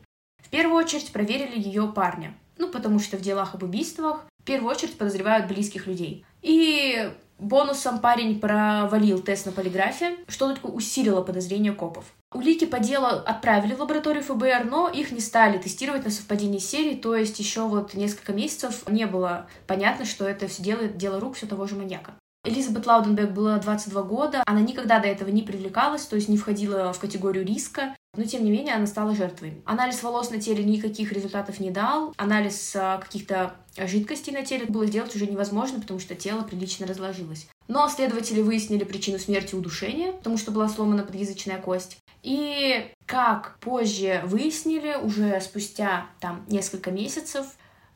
В 0.47 0.49
первую 0.49 0.77
очередь 0.77 1.11
проверили 1.11 1.59
ее 1.59 1.91
парня, 1.93 2.33
ну, 2.57 2.69
потому 2.69 2.99
что 2.99 3.17
в 3.17 3.21
делах 3.21 3.53
об 3.53 3.63
убийствах 3.63 4.25
в 4.41 4.45
первую 4.45 4.71
очередь 4.71 4.97
подозревают 4.97 5.49
близких 5.49 5.87
людей. 5.87 6.25
И 6.41 7.11
бонусом 7.37 7.99
парень 7.99 8.39
провалил 8.39 9.19
тест 9.19 9.45
на 9.45 9.51
полиграфе, 9.51 10.15
что 10.29 10.47
только 10.47 10.67
усилило 10.67 11.21
подозрения 11.21 11.73
копов. 11.73 12.05
Улики 12.33 12.63
по 12.65 12.79
делу 12.79 13.07
отправили 13.07 13.75
в 13.75 13.81
лабораторию 13.81 14.23
ФБР, 14.23 14.63
но 14.71 14.87
их 14.87 15.11
не 15.11 15.19
стали 15.19 15.57
тестировать 15.57 16.05
на 16.05 16.11
совпадение 16.11 16.61
серий, 16.61 16.95
то 16.95 17.13
есть 17.13 17.37
еще 17.39 17.67
вот 17.67 17.93
несколько 17.93 18.31
месяцев 18.31 18.87
не 18.87 19.05
было 19.05 19.47
понятно, 19.67 20.05
что 20.05 20.25
это 20.25 20.47
все 20.47 20.63
делает 20.63 20.95
дело 20.95 21.19
рук 21.19 21.35
все 21.35 21.45
того 21.45 21.67
же 21.67 21.75
маньяка. 21.75 22.13
Элизабет 22.45 22.85
Лауденбек 22.85 23.31
было 23.31 23.57
22 23.57 24.03
года, 24.03 24.43
она 24.45 24.61
никогда 24.61 24.99
до 24.99 25.09
этого 25.09 25.27
не 25.27 25.41
привлекалась, 25.41 26.05
то 26.05 26.15
есть 26.15 26.29
не 26.29 26.37
входила 26.37 26.93
в 26.93 26.99
категорию 26.99 27.45
риска, 27.45 27.96
но 28.17 28.25
тем 28.25 28.43
не 28.43 28.51
менее 28.51 28.75
она 28.75 28.87
стала 28.87 29.15
жертвой. 29.15 29.61
Анализ 29.63 30.03
волос 30.03 30.31
на 30.31 30.41
теле 30.41 30.63
никаких 30.63 31.11
результатов 31.13 31.59
не 31.59 31.71
дал, 31.71 32.13
анализ 32.17 32.75
а, 32.75 32.97
каких-то 32.97 33.55
жидкостей 33.77 34.33
на 34.33 34.43
теле 34.43 34.65
было 34.65 34.85
сделать 34.85 35.15
уже 35.15 35.27
невозможно, 35.27 35.79
потому 35.79 35.99
что 35.99 36.15
тело 36.15 36.41
прилично 36.41 36.85
разложилось. 36.85 37.47
Но 37.67 37.87
следователи 37.87 38.41
выяснили 38.41 38.83
причину 38.83 39.19
смерти 39.19 39.55
удушения, 39.55 40.11
потому 40.11 40.37
что 40.37 40.51
была 40.51 40.67
сломана 40.67 41.03
подъязычная 41.03 41.59
кость. 41.59 41.97
И 42.23 42.91
как 43.05 43.57
позже 43.59 44.21
выяснили, 44.25 44.95
уже 45.01 45.39
спустя 45.39 46.07
там 46.19 46.43
несколько 46.49 46.91
месяцев, 46.91 47.45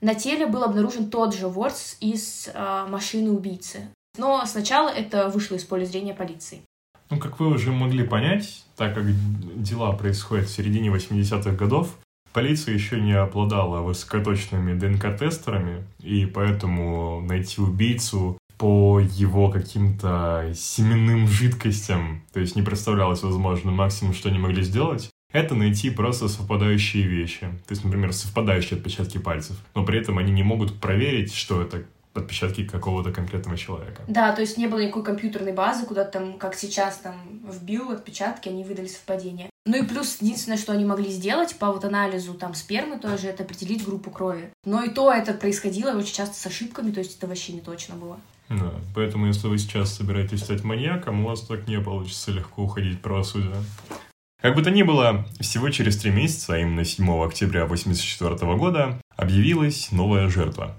на 0.02 0.16
теле 0.16 0.46
был 0.48 0.64
обнаружен 0.64 1.10
тот 1.10 1.36
же 1.36 1.48
ворс 1.48 1.98
из 2.00 2.50
э, 2.54 2.86
машины 2.88 3.32
убийцы. 3.32 3.90
Но 4.18 4.46
сначала 4.46 4.90
это 4.90 5.30
вышло 5.30 5.56
из 5.56 5.64
поля 5.64 5.86
зрения 5.86 6.14
полиции. 6.14 6.64
Ну, 7.12 7.17
как 7.17 7.41
вы 7.41 7.47
уже 7.47 7.74
могли 7.74 8.06
понять, 8.06 8.63
так 8.78 8.95
как 8.95 9.04
дела 9.62 9.91
происходят 9.91 10.47
в 10.47 10.50
середине 10.50 10.88
80-х 10.88 11.52
годов, 11.52 11.97
полиция 12.32 12.74
еще 12.74 13.02
не 13.02 13.12
обладала 13.12 13.82
высокоточными 13.82 14.80
ДНК-тестерами, 14.80 15.84
и 16.00 16.26
поэтому 16.26 17.19
найти 17.19 17.60
убийцу 17.60 18.38
по 18.58 19.02
его 19.02 19.50
каким-то 19.50 20.54
семенным 20.56 21.28
жидкостям, 21.28 22.24
то 22.32 22.39
есть 22.39 22.56
не 22.56 22.62
представлялось 22.62 23.24
возможным, 23.24 23.76
максимум, 23.76 24.13
что 24.13 24.30
они 24.30 24.39
могли 24.39 24.63
сделать, 24.63 25.10
это 25.34 25.54
найти 25.54 25.89
просто 25.89 26.30
совпадающие 26.30 27.04
вещи. 27.04 27.41
То 27.67 27.71
есть, 27.71 27.84
например, 27.84 28.13
совпадающие 28.13 28.78
отпечатки 28.78 29.17
пальцев. 29.17 29.58
Но 29.76 29.84
при 29.84 30.00
этом 30.00 30.17
они 30.17 30.32
не 30.32 30.43
могут 30.43 30.80
проверить, 30.80 31.34
что 31.34 31.62
это 31.62 31.84
отпечатки 32.13 32.65
какого-то 32.65 33.12
конкретного 33.12 33.58
человека. 33.58 34.04
Да, 34.08 34.32
то 34.34 34.41
есть 34.41 34.58
не 34.58 34.67
было 34.67 34.80
никакой 34.80 35.04
компьютерной 35.04 35.54
базы, 35.54 35.86
куда 35.86 36.04
там, 36.04 36.38
как 36.38 36.56
сейчас, 36.56 36.97
там 36.97 37.15
вбил 37.50 37.91
отпечатки, 37.91 38.50
они 38.50 38.63
выдали 38.63 38.88
совпадение. 38.88 39.50
Ну 39.65 39.78
и 39.78 39.86
плюс 39.86 40.17
единственное, 40.19 40.58
что 40.58 40.74
они 40.74 40.86
могли 40.86 41.10
сделать 41.12 41.56
по 41.56 41.71
вот 41.71 41.86
анализу 41.86 42.34
там 42.34 42.56
спермы 42.56 42.97
тоже, 42.97 43.28
это 43.28 43.43
определить 43.43 43.86
группу 43.86 44.10
крови. 44.10 44.52
Но 44.65 44.84
и 44.84 44.89
то 44.89 45.12
это 45.12 45.34
происходило 45.34 45.95
очень 45.97 46.15
часто 46.15 46.36
с 46.36 46.45
ошибками, 46.47 46.91
то 46.91 47.00
есть 47.00 47.17
это 47.17 47.28
вообще 47.28 47.54
не 47.54 47.62
точно 47.62 47.95
было. 47.95 48.19
Да, 48.50 48.74
поэтому 48.95 49.28
если 49.28 49.47
вы 49.47 49.58
сейчас 49.60 49.95
собираетесь 49.95 50.41
стать 50.41 50.63
маньяком, 50.63 51.24
у 51.24 51.30
вас 51.30 51.41
так 51.41 51.67
не 51.67 51.80
получится 51.80 52.32
легко 52.32 52.63
уходить 52.63 52.97
в 52.97 53.02
правосудие. 53.02 53.56
Как 54.41 54.56
бы 54.56 54.63
то 54.63 54.71
ни 54.71 54.82
было, 54.82 55.26
всего 55.39 55.69
через 55.69 55.97
три 55.97 56.10
месяца, 56.10 56.56
а 56.56 56.58
именно 56.58 56.84
7 56.84 57.08
октября 57.24 57.63
1984 57.63 58.56
года, 58.58 59.00
объявилась 59.15 59.91
новая 59.91 60.28
жертва. 60.28 60.76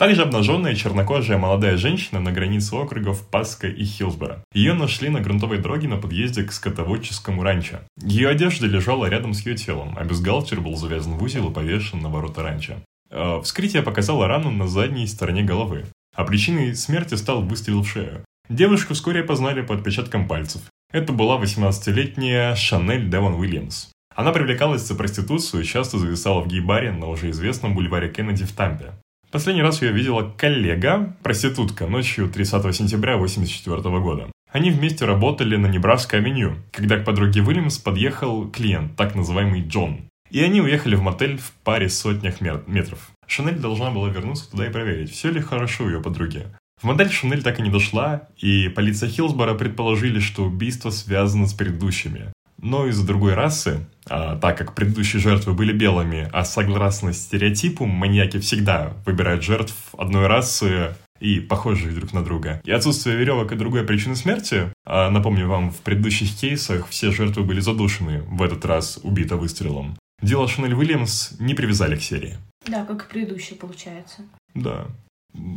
Также 0.00 0.22
обнаженная 0.22 0.74
чернокожая 0.74 1.36
молодая 1.36 1.76
женщина 1.76 2.20
на 2.20 2.32
границе 2.32 2.72
округов 2.72 3.28
Паска 3.28 3.68
и 3.68 3.84
Хилсборо. 3.84 4.42
Ее 4.54 4.72
нашли 4.72 5.10
на 5.10 5.20
грунтовой 5.20 5.58
дороге 5.58 5.88
на 5.88 5.98
подъезде 5.98 6.42
к 6.42 6.52
скотоводческому 6.52 7.42
ранчо. 7.42 7.80
Ее 8.02 8.30
одежда 8.30 8.66
лежала 8.66 9.10
рядом 9.10 9.34
с 9.34 9.44
ее 9.44 9.56
телом, 9.56 9.94
а 9.98 10.04
бюстгальтер 10.04 10.62
был 10.62 10.74
завязан 10.74 11.18
в 11.18 11.22
узел 11.22 11.50
и 11.50 11.52
повешен 11.52 12.00
на 12.00 12.08
ворота 12.08 12.42
ранчо. 12.42 12.76
Э, 13.10 13.42
вскрытие 13.42 13.82
показало 13.82 14.26
рану 14.26 14.50
на 14.50 14.68
задней 14.68 15.06
стороне 15.06 15.42
головы, 15.42 15.84
а 16.16 16.24
причиной 16.24 16.74
смерти 16.76 17.16
стал 17.16 17.42
выстрел 17.42 17.82
в 17.82 17.86
шею. 17.86 18.24
Девушку 18.48 18.94
вскоре 18.94 19.22
познали 19.22 19.60
по 19.60 19.74
отпечаткам 19.74 20.26
пальцев. 20.26 20.62
Это 20.94 21.12
была 21.12 21.38
18-летняя 21.38 22.54
Шанель 22.54 23.10
Девон 23.10 23.34
Уильямс. 23.34 23.88
Она 24.16 24.32
привлекалась 24.32 24.80
за 24.80 24.94
проституцию 24.94 25.62
и 25.62 25.66
часто 25.66 25.98
зависала 25.98 26.40
в 26.40 26.48
гей-баре 26.48 26.90
на 26.90 27.06
уже 27.06 27.28
известном 27.28 27.74
бульваре 27.74 28.08
Кеннеди 28.08 28.46
в 28.46 28.52
Тампе. 28.52 28.94
Последний 29.30 29.62
раз 29.62 29.80
ее 29.80 29.92
видела 29.92 30.28
коллега, 30.36 31.16
проститутка, 31.22 31.86
ночью 31.86 32.28
30 32.28 32.74
сентября 32.74 33.14
1984 33.14 34.00
года. 34.00 34.26
Они 34.50 34.72
вместе 34.72 35.04
работали 35.04 35.54
на 35.54 35.68
Небраска-авеню, 35.68 36.56
когда 36.72 36.96
к 36.96 37.04
подруге 37.04 37.40
Уильямс 37.40 37.78
подъехал 37.78 38.50
клиент, 38.50 38.96
так 38.96 39.14
называемый 39.14 39.62
Джон. 39.62 40.00
И 40.30 40.42
они 40.42 40.60
уехали 40.60 40.96
в 40.96 41.02
мотель 41.02 41.38
в 41.38 41.52
паре 41.62 41.88
сотнях 41.88 42.40
метров. 42.40 43.10
Шанель 43.28 43.60
должна 43.60 43.92
была 43.92 44.08
вернуться 44.08 44.50
туда 44.50 44.66
и 44.66 44.72
проверить, 44.72 45.12
все 45.12 45.30
ли 45.30 45.40
хорошо 45.40 45.84
у 45.84 45.88
ее 45.88 46.00
подруги. 46.00 46.46
В 46.82 46.84
модель 46.84 47.10
Шанель 47.10 47.44
так 47.44 47.60
и 47.60 47.62
не 47.62 47.70
дошла, 47.70 48.28
и 48.36 48.68
полиция 48.68 49.08
Хилсбора 49.08 49.54
предположили, 49.54 50.18
что 50.18 50.42
убийство 50.42 50.90
связано 50.90 51.46
с 51.46 51.54
предыдущими 51.54 52.32
но 52.62 52.86
из-за 52.86 53.06
другой 53.06 53.34
расы, 53.34 53.86
а, 54.08 54.36
так 54.36 54.58
как 54.58 54.74
предыдущие 54.74 55.20
жертвы 55.20 55.52
были 55.54 55.72
белыми, 55.72 56.28
а 56.32 56.44
согласно 56.44 57.12
стереотипу 57.12 57.86
маньяки 57.86 58.38
всегда 58.38 58.92
выбирают 59.06 59.42
жертв 59.42 59.74
одной 59.96 60.26
расы 60.26 60.94
и 61.20 61.40
похожих 61.40 61.94
друг 61.94 62.12
на 62.12 62.24
друга. 62.24 62.60
И 62.64 62.70
отсутствие 62.70 63.16
веревок 63.16 63.52
и 63.52 63.56
другой 63.56 63.84
причины 63.84 64.16
смерти, 64.16 64.72
а, 64.84 65.10
напомню 65.10 65.48
вам, 65.48 65.70
в 65.70 65.78
предыдущих 65.78 66.34
кейсах 66.36 66.88
все 66.88 67.10
жертвы 67.10 67.44
были 67.44 67.60
задушены, 67.60 68.22
в 68.22 68.42
этот 68.42 68.64
раз 68.64 68.98
убито 69.02 69.36
выстрелом. 69.36 69.96
Дело 70.22 70.48
Шанель 70.48 70.74
Уильямс 70.74 71.32
не 71.38 71.54
привязали 71.54 71.96
к 71.96 72.02
серии. 72.02 72.36
Да, 72.66 72.84
как 72.84 73.06
и 73.06 73.10
предыдущее 73.10 73.58
получается. 73.58 74.22
Да. 74.54 74.86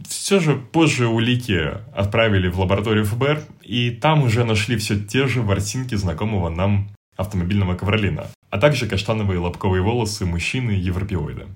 Все 0.07 0.39
же 0.39 0.55
позже 0.55 1.07
улики 1.07 1.71
отправили 1.95 2.47
в 2.47 2.59
лабораторию 2.59 3.05
ФБР, 3.05 3.41
и 3.61 3.91
там 3.91 4.23
уже 4.23 4.43
нашли 4.45 4.77
все 4.77 4.99
те 4.99 5.27
же 5.27 5.41
ворсинки 5.41 5.95
знакомого 5.95 6.49
нам 6.49 6.89
автомобильного 7.15 7.75
ковролина, 7.75 8.27
а 8.49 8.57
также 8.57 8.87
каштановые 8.87 9.39
лобковые 9.39 9.81
волосы 9.81 10.25
мужчины-европеоида. 10.25 11.47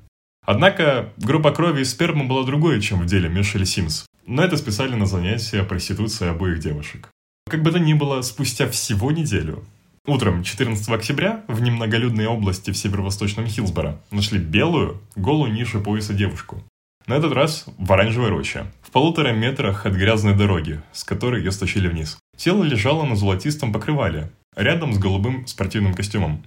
Однако 0.46 1.14
группа 1.18 1.52
крови 1.52 1.82
и 1.82 1.86
спермы 1.86 2.26
была 2.26 2.44
другой, 2.44 2.82
чем 2.82 3.02
в 3.02 3.06
деле 3.06 3.28
Мишель 3.28 3.66
Симс, 3.66 4.06
но 4.26 4.44
это 4.44 4.58
списали 4.58 4.96
на 4.96 5.06
занятия 5.06 5.64
проституцией 5.64 6.32
обоих 6.32 6.60
девушек. 6.60 7.10
Как 7.50 7.62
бы 7.64 7.72
то 7.72 7.80
ни 7.80 7.94
было, 7.94 8.22
спустя 8.22 8.70
всего 8.70 9.12
неделю, 9.12 9.64
утром 10.06 10.44
14 10.44 10.88
октября 10.90 11.44
в 11.48 11.62
немноголюдной 11.62 12.28
области 12.28 12.72
в 12.72 12.78
северо-восточном 12.78 13.48
Хилсборо 13.48 14.00
нашли 14.12 14.40
белую, 14.40 15.02
голую 15.16 15.54
ниже 15.54 15.80
пояса 15.80 16.14
девушку. 16.14 16.64
На 17.08 17.14
этот 17.14 17.32
раз 17.32 17.66
в 17.78 17.94
оранжевой 17.94 18.28
роще, 18.28 18.66
в 18.82 18.92
полутора 18.92 19.32
метрах 19.32 19.86
от 19.86 19.94
грязной 19.94 20.36
дороги, 20.36 20.82
с 20.92 21.06
которой 21.06 21.40
ее 21.40 21.54
стащили 21.54 21.88
вниз. 21.88 22.18
Тело 22.36 22.66
лежало 22.66 23.06
на 23.06 23.16
золотистом 23.16 23.72
покрывале, 23.72 24.30
рядом 24.58 24.94
с 24.94 24.98
голубым 24.98 25.48
спортивным 25.48 25.94
костюмом. 25.94 26.44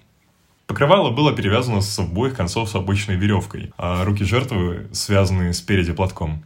Покрывало 0.67 1.11
было 1.11 1.35
перевязано 1.35 1.81
с 1.81 1.99
обоих 1.99 2.37
концов 2.37 2.69
с 2.69 2.75
обычной 2.75 3.17
веревкой, 3.17 3.73
а 3.79 4.05
руки 4.05 4.23
жертвы 4.23 4.87
связаны 4.93 5.55
спереди 5.55 5.95
платком. 5.95 6.45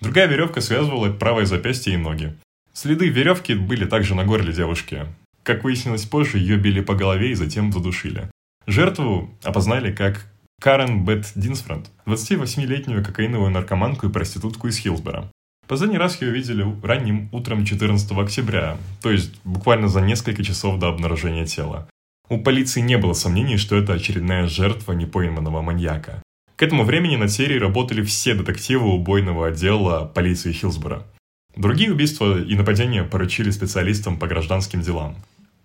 Другая 0.00 0.28
веревка 0.28 0.60
связывала 0.60 1.10
правое 1.10 1.44
запястье 1.44 1.94
и 1.94 1.96
ноги. 1.96 2.36
Следы 2.72 3.08
веревки 3.08 3.54
были 3.54 3.84
также 3.84 4.14
на 4.14 4.24
горле 4.24 4.52
девушки. 4.52 5.06
Как 5.42 5.64
выяснилось 5.64 6.04
позже, 6.04 6.38
ее 6.38 6.56
били 6.56 6.80
по 6.80 6.94
голове 6.94 7.32
и 7.32 7.34
затем 7.34 7.72
задушили. 7.72 8.30
Жертву 8.66 9.28
опознали 9.42 9.92
как 9.92 10.26
Карен 10.60 11.04
Бет 11.04 11.32
Динсфренд, 11.34 11.90
28-летнюю 12.06 13.04
кокаиновую 13.04 13.50
наркоманку 13.50 14.06
и 14.06 14.12
проститутку 14.12 14.68
из 14.68 14.78
Хилсбора. 14.78 15.30
Последний 15.68 15.98
раз 15.98 16.22
ее 16.22 16.30
видели 16.30 16.64
ранним 16.82 17.28
утром 17.32 17.64
14 17.64 18.10
октября, 18.12 18.78
то 19.02 19.10
есть 19.10 19.34
буквально 19.44 19.88
за 19.88 20.00
несколько 20.00 20.42
часов 20.42 20.78
до 20.78 20.88
обнаружения 20.88 21.44
тела. 21.44 21.88
У 22.28 22.38
полиции 22.38 22.80
не 22.80 22.96
было 22.96 23.12
сомнений, 23.12 23.56
что 23.56 23.76
это 23.76 23.92
очередная 23.92 24.46
жертва 24.46 24.92
непойманного 24.92 25.60
маньяка. 25.60 26.22
К 26.56 26.62
этому 26.62 26.84
времени 26.84 27.16
над 27.16 27.30
серией 27.30 27.60
работали 27.60 28.02
все 28.02 28.34
детективы 28.34 28.88
убойного 28.88 29.48
отдела 29.48 30.06
полиции 30.06 30.52
Хилсбора. 30.52 31.02
Другие 31.54 31.92
убийства 31.92 32.40
и 32.40 32.54
нападения 32.54 33.04
поручили 33.04 33.50
специалистам 33.50 34.18
по 34.18 34.26
гражданским 34.26 34.80
делам. 34.80 35.16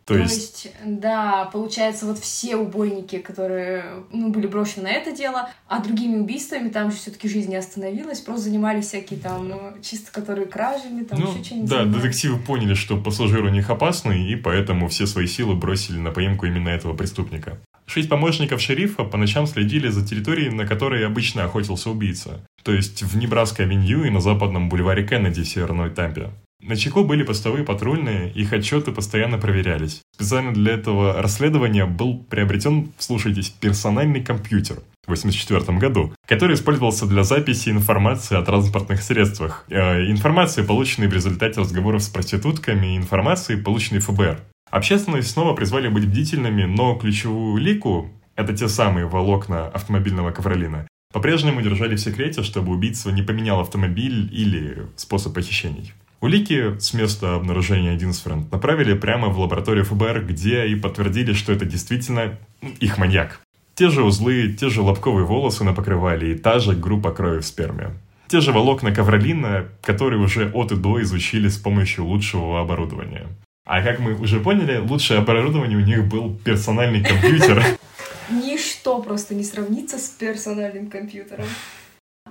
То, 0.06 0.16
То 0.16 0.20
есть... 0.20 0.66
есть, 0.66 0.76
да, 0.84 1.50
получается, 1.54 2.06
вот 2.06 2.18
все 2.20 2.56
убойники, 2.56 3.20
которые 3.20 3.86
ну, 4.12 4.30
были 4.30 4.48
брошены 4.48 4.84
на 4.84 4.92
это 4.92 5.12
дело, 5.12 5.50
а 5.68 5.80
другими 5.80 6.18
убийствами 6.18 6.70
там 6.70 6.92
же 6.92 6.98
все-таки 6.98 7.30
жизнь 7.30 7.50
не 7.52 7.56
остановилась, 7.56 8.20
просто 8.20 8.46
занимались 8.46 8.88
всякие 8.88 9.20
там 9.20 9.50
ну, 9.50 9.74
чисто 9.82 10.12
которые 10.12 10.48
кражами, 10.48 11.04
там 11.04 11.20
ну, 11.20 11.32
еще 11.32 11.44
что-нибудь. 11.44 11.70
Да, 11.70 11.80
занимались. 11.80 12.04
детективы 12.04 12.40
поняли, 12.40 12.74
что 12.74 12.98
пассажир 12.98 13.44
у 13.44 13.50
них 13.50 13.70
опасный, 13.70 14.32
и 14.32 14.36
поэтому 14.36 14.88
все 14.88 15.06
свои 15.06 15.28
силы 15.28 15.56
бросили 15.56 15.98
на 15.98 16.12
поимку 16.12 16.46
именно 16.48 16.70
этого 16.70 16.96
преступника. 16.96 17.58
Шесть 17.86 18.10
помощников 18.10 18.62
шерифа 18.62 19.04
по 19.04 19.18
ночам 19.18 19.46
следили 19.46 19.90
за 19.90 20.06
территорией, 20.06 20.50
на 20.50 20.66
которой 20.66 21.06
обычно 21.06 21.44
охотился 21.44 21.90
убийца, 21.90 22.40
то 22.64 22.74
есть 22.74 23.04
в 23.04 23.18
Небраско-авеню 23.18 24.06
и 24.06 24.10
на 24.10 24.22
западном 24.22 24.70
бульваре 24.70 25.06
Кеннеди 25.06 25.44
в 25.44 25.48
Северной 25.48 25.90
Тампе. 25.90 26.30
На 26.64 26.76
Чико 26.76 27.04
были 27.04 27.24
постовые 27.24 27.64
патрульные, 27.64 28.32
их 28.32 28.54
отчеты 28.54 28.92
постоянно 28.92 29.38
проверялись. 29.40 30.02
Специально 30.14 30.54
для 30.54 30.74
этого 30.74 31.22
расследования 31.22 31.86
был 31.86 32.20
приобретен, 32.30 32.92
слушайтесь, 33.00 33.50
персональный 33.50 34.24
компьютер 34.24 34.78
в 35.08 35.12
1984 35.12 35.80
году, 35.80 36.14
который 36.28 36.56
использовался 36.56 37.08
для 37.08 37.24
записи 37.24 37.70
информации 37.70 38.38
о 38.38 38.44
транспортных 38.44 39.02
средствах. 39.02 39.66
Э, 39.70 40.06
информации, 40.06 40.62
полученной 40.62 41.08
в 41.08 41.14
результате 41.14 41.60
разговоров 41.60 42.04
с 42.04 42.10
проститутками, 42.10 42.96
информации, 42.96 43.56
полученной 43.56 44.02
ФБР. 44.02 44.40
Общественность 44.70 45.32
снова 45.32 45.56
призвали 45.56 45.88
быть 45.88 46.08
бдительными, 46.08 46.66
но 46.66 46.96
ключевую 46.96 47.58
лику, 47.58 48.12
это 48.36 48.56
те 48.56 48.68
самые 48.68 49.08
волокна 49.08 49.68
автомобильного 49.68 50.32
ковролина, 50.32 50.88
по-прежнему 51.12 51.62
держали 51.62 51.96
в 51.96 52.00
секрете, 52.00 52.42
чтобы 52.44 52.72
убийца 52.72 53.12
не 53.12 53.22
поменял 53.22 53.60
автомобиль 53.60 54.30
или 54.32 54.88
способ 54.96 55.34
похищений. 55.34 55.92
Улики 56.22 56.78
с 56.80 56.94
места 56.94 57.34
обнаружения 57.34 57.96
Динсфренд 57.96 58.52
направили 58.52 58.94
прямо 58.94 59.30
в 59.30 59.40
лабораторию 59.40 59.84
ФБР, 59.86 60.24
где 60.24 60.68
и 60.68 60.76
подтвердили, 60.76 61.34
что 61.34 61.52
это 61.52 61.66
действительно 61.66 62.38
их 62.80 63.00
маньяк. 63.00 63.42
Те 63.74 63.90
же 63.90 64.04
узлы, 64.04 64.54
те 64.54 64.70
же 64.70 64.84
лобковые 64.84 65.26
волосы 65.26 65.64
на 65.64 65.74
покрывале 65.74 66.34
и 66.34 66.38
та 66.38 66.60
же 66.60 66.76
группа 66.76 67.12
крови 67.12 67.40
в 67.40 67.46
сперме. 67.46 67.90
Те 68.28 68.40
же 68.40 68.52
волокна 68.52 68.94
ковролина, 68.94 69.66
которые 69.82 70.22
уже 70.22 70.52
от 70.54 70.72
и 70.72 70.76
до 70.76 71.02
изучили 71.02 71.50
с 71.50 71.58
помощью 71.58 72.06
лучшего 72.06 72.62
оборудования. 72.62 73.26
А 73.66 73.82
как 73.82 74.00
мы 74.00 74.14
уже 74.14 74.40
поняли, 74.40 74.78
лучшее 74.78 75.22
оборудование 75.22 75.78
у 75.78 75.82
них 75.82 76.06
был 76.08 76.38
персональный 76.46 77.04
компьютер. 77.04 77.64
Ничто 78.30 79.02
просто 79.02 79.34
не 79.34 79.44
сравнится 79.44 79.98
с 79.98 80.10
персональным 80.10 80.92
компьютером. 80.92 81.46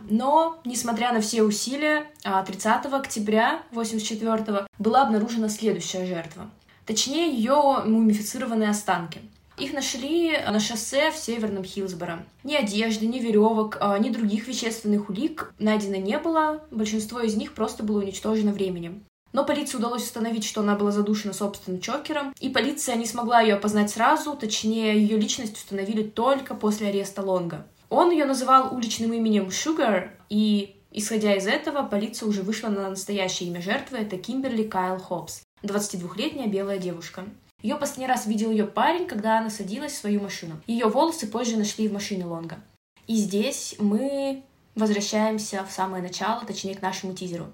Но, 0.08 0.60
несмотря 0.64 1.12
на 1.12 1.20
все 1.20 1.42
усилия, 1.42 2.10
30 2.22 2.66
а, 2.66 2.96
октября 2.96 3.62
1984 3.70 4.66
была 4.78 5.02
обнаружена 5.02 5.48
следующая 5.48 6.06
жертва. 6.06 6.50
Точнее, 6.86 7.30
ее 7.32 7.82
мумифицированные 7.84 8.70
останки. 8.70 9.20
Их 9.58 9.74
нашли 9.74 10.38
на 10.38 10.58
шоссе 10.58 11.10
в 11.10 11.16
Северном 11.16 11.64
Хилсборо. 11.64 12.24
Ни 12.44 12.54
одежды, 12.54 13.06
ни 13.06 13.18
веревок, 13.18 13.76
а, 13.80 13.98
ни 13.98 14.08
других 14.08 14.48
вещественных 14.48 15.10
улик 15.10 15.52
найдено 15.58 15.96
не 15.96 16.18
было. 16.18 16.62
Большинство 16.70 17.20
из 17.20 17.36
них 17.36 17.52
просто 17.52 17.82
было 17.82 18.00
уничтожено 18.00 18.52
временем. 18.52 19.04
Но 19.32 19.44
полиции 19.44 19.76
удалось 19.76 20.02
установить, 20.02 20.44
что 20.44 20.62
она 20.62 20.74
была 20.74 20.90
задушена 20.90 21.32
собственным 21.32 21.80
чокером, 21.80 22.34
и 22.40 22.48
полиция 22.48 22.96
не 22.96 23.06
смогла 23.06 23.40
ее 23.40 23.54
опознать 23.54 23.90
сразу, 23.90 24.34
точнее, 24.34 25.00
ее 25.00 25.16
личность 25.16 25.56
установили 25.56 26.02
только 26.02 26.54
после 26.54 26.88
ареста 26.88 27.22
Лонга. 27.22 27.66
Он 27.90 28.10
ее 28.10 28.24
называл 28.24 28.74
уличным 28.74 29.12
именем 29.12 29.48
Sugar, 29.48 30.10
и, 30.28 30.80
исходя 30.92 31.34
из 31.36 31.46
этого, 31.46 31.82
полиция 31.82 32.28
уже 32.28 32.42
вышла 32.42 32.68
на 32.68 32.88
настоящее 32.88 33.50
имя 33.50 33.60
жертвы, 33.60 33.98
это 33.98 34.16
Кимберли 34.16 34.62
Кайл 34.62 34.98
Хоббс, 34.98 35.42
22-летняя 35.62 36.46
белая 36.46 36.78
девушка. 36.78 37.24
Ее 37.62 37.76
последний 37.76 38.06
раз 38.06 38.26
видел 38.26 38.52
ее 38.52 38.64
парень, 38.64 39.06
когда 39.06 39.38
она 39.38 39.50
садилась 39.50 39.92
в 39.92 39.96
свою 39.98 40.20
машину. 40.20 40.60
Ее 40.66 40.86
волосы 40.86 41.26
позже 41.26 41.56
нашли 41.56 41.88
в 41.88 41.92
машине 41.92 42.24
Лонга. 42.24 42.60
И 43.06 43.16
здесь 43.16 43.74
мы 43.78 44.44
возвращаемся 44.76 45.64
в 45.64 45.72
самое 45.72 46.02
начало, 46.02 46.44
точнее 46.46 46.76
к 46.76 46.82
нашему 46.82 47.12
тизеру. 47.12 47.52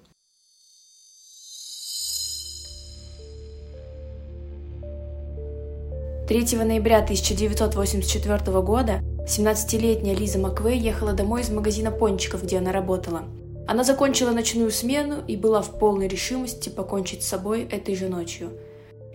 3 6.27 6.57
ноября 6.57 6.99
1984 6.99 8.61
года 8.61 9.01
17-летняя 9.29 10.17
Лиза 10.17 10.41
Маквей 10.41 10.77
ехала 10.77 11.13
домой 11.13 11.43
из 11.43 11.51
магазина 11.51 11.93
пончиков, 11.93 12.43
где 12.43 12.59
она 12.59 12.73
работала. 12.73 13.23
Она 13.69 13.85
закончила 13.85 14.33
ночную 14.33 14.73
смену 14.73 15.23
и 15.29 15.37
была 15.37 15.63
в 15.63 15.79
полной 15.79 16.09
решимости 16.09 16.69
покончить 16.69 17.23
с 17.23 17.29
собой 17.29 17.69
этой 17.71 17.95
же 17.95 18.09
ночью. 18.09 18.51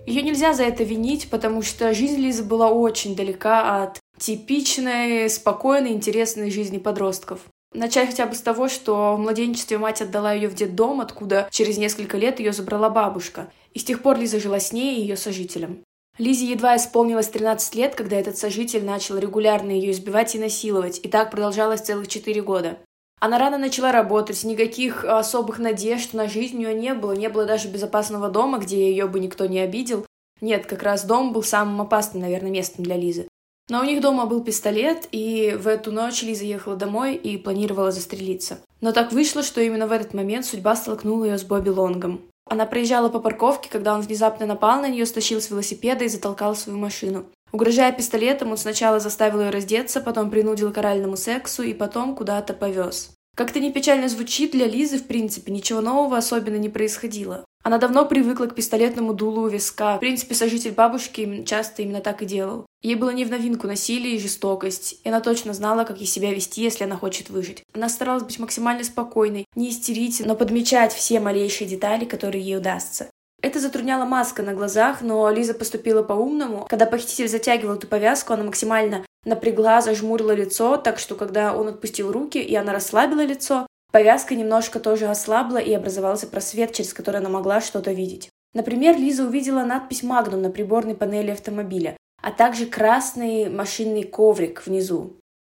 Ее 0.06 0.22
нельзя 0.22 0.54
за 0.54 0.64
это 0.64 0.86
винить, 0.86 1.30
потому 1.30 1.64
что 1.64 1.94
жизнь 1.94 2.16
Лизы 2.16 2.44
была 2.44 2.70
очень 2.70 3.14
далека 3.14 3.84
от 3.84 4.00
типичной, 4.18 5.30
спокойной, 5.30 5.92
интересной 5.92 6.50
жизни 6.50 6.78
подростков. 6.78 7.42
Начать 7.74 8.08
хотя 8.08 8.26
бы 8.26 8.36
с 8.36 8.42
того, 8.42 8.70
что 8.70 9.18
в 9.18 9.20
младенчестве 9.20 9.78
мать 9.78 10.02
отдала 10.02 10.32
ее 10.32 10.48
в 10.48 10.56
детдом, 10.56 11.02
откуда 11.02 11.50
через 11.52 11.78
несколько 11.78 12.18
лет 12.18 12.40
ее 12.40 12.54
забрала 12.54 12.90
бабушка. 12.90 13.52
И 13.74 13.80
с 13.80 13.84
тех 13.84 14.02
пор 14.02 14.18
Лиза 14.18 14.40
жила 14.40 14.62
с 14.62 14.72
ней 14.72 14.96
и 14.96 15.02
ее 15.02 15.18
сожителем. 15.18 15.84
Лизе 16.22 16.46
едва 16.46 16.78
исполнилось 16.78 17.30
13 17.30 17.74
лет, 17.74 17.96
когда 17.96 18.16
этот 18.16 18.38
сожитель 18.38 18.86
начал 18.86 19.18
регулярно 19.18 19.72
ее 19.72 19.90
избивать 19.90 20.36
и 20.36 20.40
насиловать, 20.40 21.00
и 21.02 21.08
так 21.08 21.32
продолжалось 21.32 21.82
целых 21.82 22.08
4 22.08 22.44
года. 22.44 22.78
Она 23.20 23.40
рано 23.40 23.58
начала 23.58 23.92
работать, 23.92 24.44
никаких 24.44 25.04
особых 25.04 25.58
надежд 25.58 26.14
на 26.14 26.30
жизнь 26.30 26.58
у 26.58 26.60
нее 26.60 26.76
не 26.76 26.94
было, 26.94 27.14
не 27.14 27.28
было 27.28 27.46
даже 27.46 27.70
безопасного 27.70 28.30
дома, 28.30 28.60
где 28.60 28.92
ее 28.92 29.08
бы 29.08 29.20
никто 29.20 29.48
не 29.48 29.62
обидел. 29.62 30.06
Нет, 30.42 30.68
как 30.68 30.84
раз 30.84 31.06
дом 31.06 31.34
был 31.34 31.42
самым 31.42 31.82
опасным, 31.82 32.22
наверное, 32.22 32.52
местом 32.52 32.84
для 32.84 32.98
Лизы. 32.98 33.28
Но 33.68 33.80
у 33.80 33.84
них 33.84 34.00
дома 34.00 34.28
был 34.28 34.44
пистолет, 34.44 35.08
и 35.12 35.58
в 35.60 35.68
эту 35.68 35.92
ночь 35.92 36.22
Лиза 36.22 36.46
ехала 36.46 36.76
домой 36.76 37.16
и 37.16 37.36
планировала 37.38 37.92
застрелиться. 37.92 38.60
Но 38.80 38.92
так 38.92 39.12
вышло, 39.12 39.42
что 39.42 39.60
именно 39.60 39.88
в 39.88 39.92
этот 39.92 40.14
момент 40.14 40.46
судьба 40.46 40.76
столкнула 40.76 41.26
ее 41.26 41.40
с 41.40 41.44
Бобби 41.44 41.70
Лонгом. 41.70 42.22
Она 42.52 42.66
проезжала 42.66 43.08
по 43.08 43.22
парковке, 43.22 43.70
когда 43.70 43.94
он 43.94 44.02
внезапно 44.02 44.46
напал 44.46 44.82
на 44.82 44.90
нее, 44.90 45.06
стащил 45.06 45.40
с 45.40 45.50
велосипеда 45.50 46.04
и 46.04 46.10
затолкал 46.10 46.54
свою 46.54 46.78
машину. 46.78 47.24
Угрожая 47.54 47.94
пистолетом, 47.94 48.52
он 48.52 48.58
сначала 48.58 49.00
заставил 49.00 49.40
ее 49.40 49.52
раздеться, 49.52 50.02
потом 50.02 50.30
принудил 50.30 50.74
к 50.74 50.78
оральному 50.78 51.16
сексу 51.16 51.64
и 51.64 51.74
потом 51.74 52.14
куда-то 52.14 52.54
повез. 52.54 53.12
Как-то 53.36 53.60
не 53.60 53.72
печально 53.72 54.10
звучит, 54.10 54.52
для 54.52 54.68
Лизы, 54.68 54.98
в 54.98 55.08
принципе, 55.08 55.52
ничего 55.52 55.82
нового 55.82 56.18
особенно 56.18 56.58
не 56.58 56.70
происходило. 56.70 57.46
Она 57.64 57.78
давно 57.78 58.06
привыкла 58.06 58.46
к 58.46 58.56
пистолетному 58.56 59.14
дулу 59.14 59.44
у 59.44 59.48
виска. 59.48 59.98
В 59.98 60.00
принципе, 60.00 60.34
сожитель 60.34 60.72
бабушки 60.72 61.44
часто 61.46 61.84
именно 61.84 62.02
так 62.02 62.22
и 62.22 62.26
делал. 62.26 62.66
Ей 62.82 62.96
было 62.96 63.12
не 63.12 63.24
в 63.24 63.30
новинку 63.30 63.68
насилие 63.68 64.16
и 64.16 64.20
жестокость, 64.20 65.00
и 65.04 65.10
она 65.10 65.22
точно 65.22 65.54
знала, 65.54 65.84
как 65.84 66.00
ей 66.00 66.08
себя 66.08 66.34
вести, 66.34 66.64
если 66.64 66.86
она 66.86 66.98
хочет 66.98 67.30
выжить. 67.30 67.64
Она 67.74 67.88
старалась 67.88 68.24
быть 68.24 68.40
максимально 68.40 68.84
спокойной, 68.84 69.46
не 69.56 69.70
истерить, 69.70 70.24
но 70.26 70.36
подмечать 70.36 70.92
все 70.92 71.20
малейшие 71.20 71.68
детали, 71.68 72.06
которые 72.06 72.44
ей 72.44 72.58
удастся. 72.58 73.10
Это 73.44 73.60
затрудняла 73.60 74.06
маска 74.06 74.44
на 74.44 74.54
глазах, 74.54 75.02
но 75.02 75.30
Лиза 75.30 75.54
поступила 75.54 76.04
по-умному. 76.04 76.66
Когда 76.70 76.86
похититель 76.86 77.28
затягивал 77.28 77.76
эту 77.76 77.88
повязку, 77.88 78.34
она 78.34 78.44
максимально 78.44 79.04
напрягла, 79.26 79.82
зажмурила 79.82 80.32
лицо, 80.32 80.78
так 80.78 81.00
что 81.00 81.16
когда 81.16 81.56
он 81.56 81.68
отпустил 81.68 82.12
руки 82.12 82.38
и 82.38 82.56
она 82.56 82.74
расслабила 82.74 83.22
лицо, 83.22 83.68
повязка 83.92 84.36
немножко 84.36 84.80
тоже 84.80 85.08
ослабла 85.08 85.58
и 85.58 85.74
образовался 85.74 86.28
просвет, 86.28 86.74
через 86.74 86.94
который 86.94 87.18
она 87.18 87.30
могла 87.30 87.62
что-то 87.62 87.92
видеть. 87.92 88.30
Например, 88.54 88.98
Лиза 88.98 89.26
увидела 89.26 89.64
надпись 89.64 90.04
«Магнум» 90.04 90.42
на 90.42 90.50
приборной 90.50 90.96
панели 90.96 91.32
автомобиля 91.32 91.96
а 92.22 92.32
также 92.32 92.66
красный 92.66 93.50
машинный 93.50 94.04
коврик 94.04 94.66
внизу. 94.66 95.18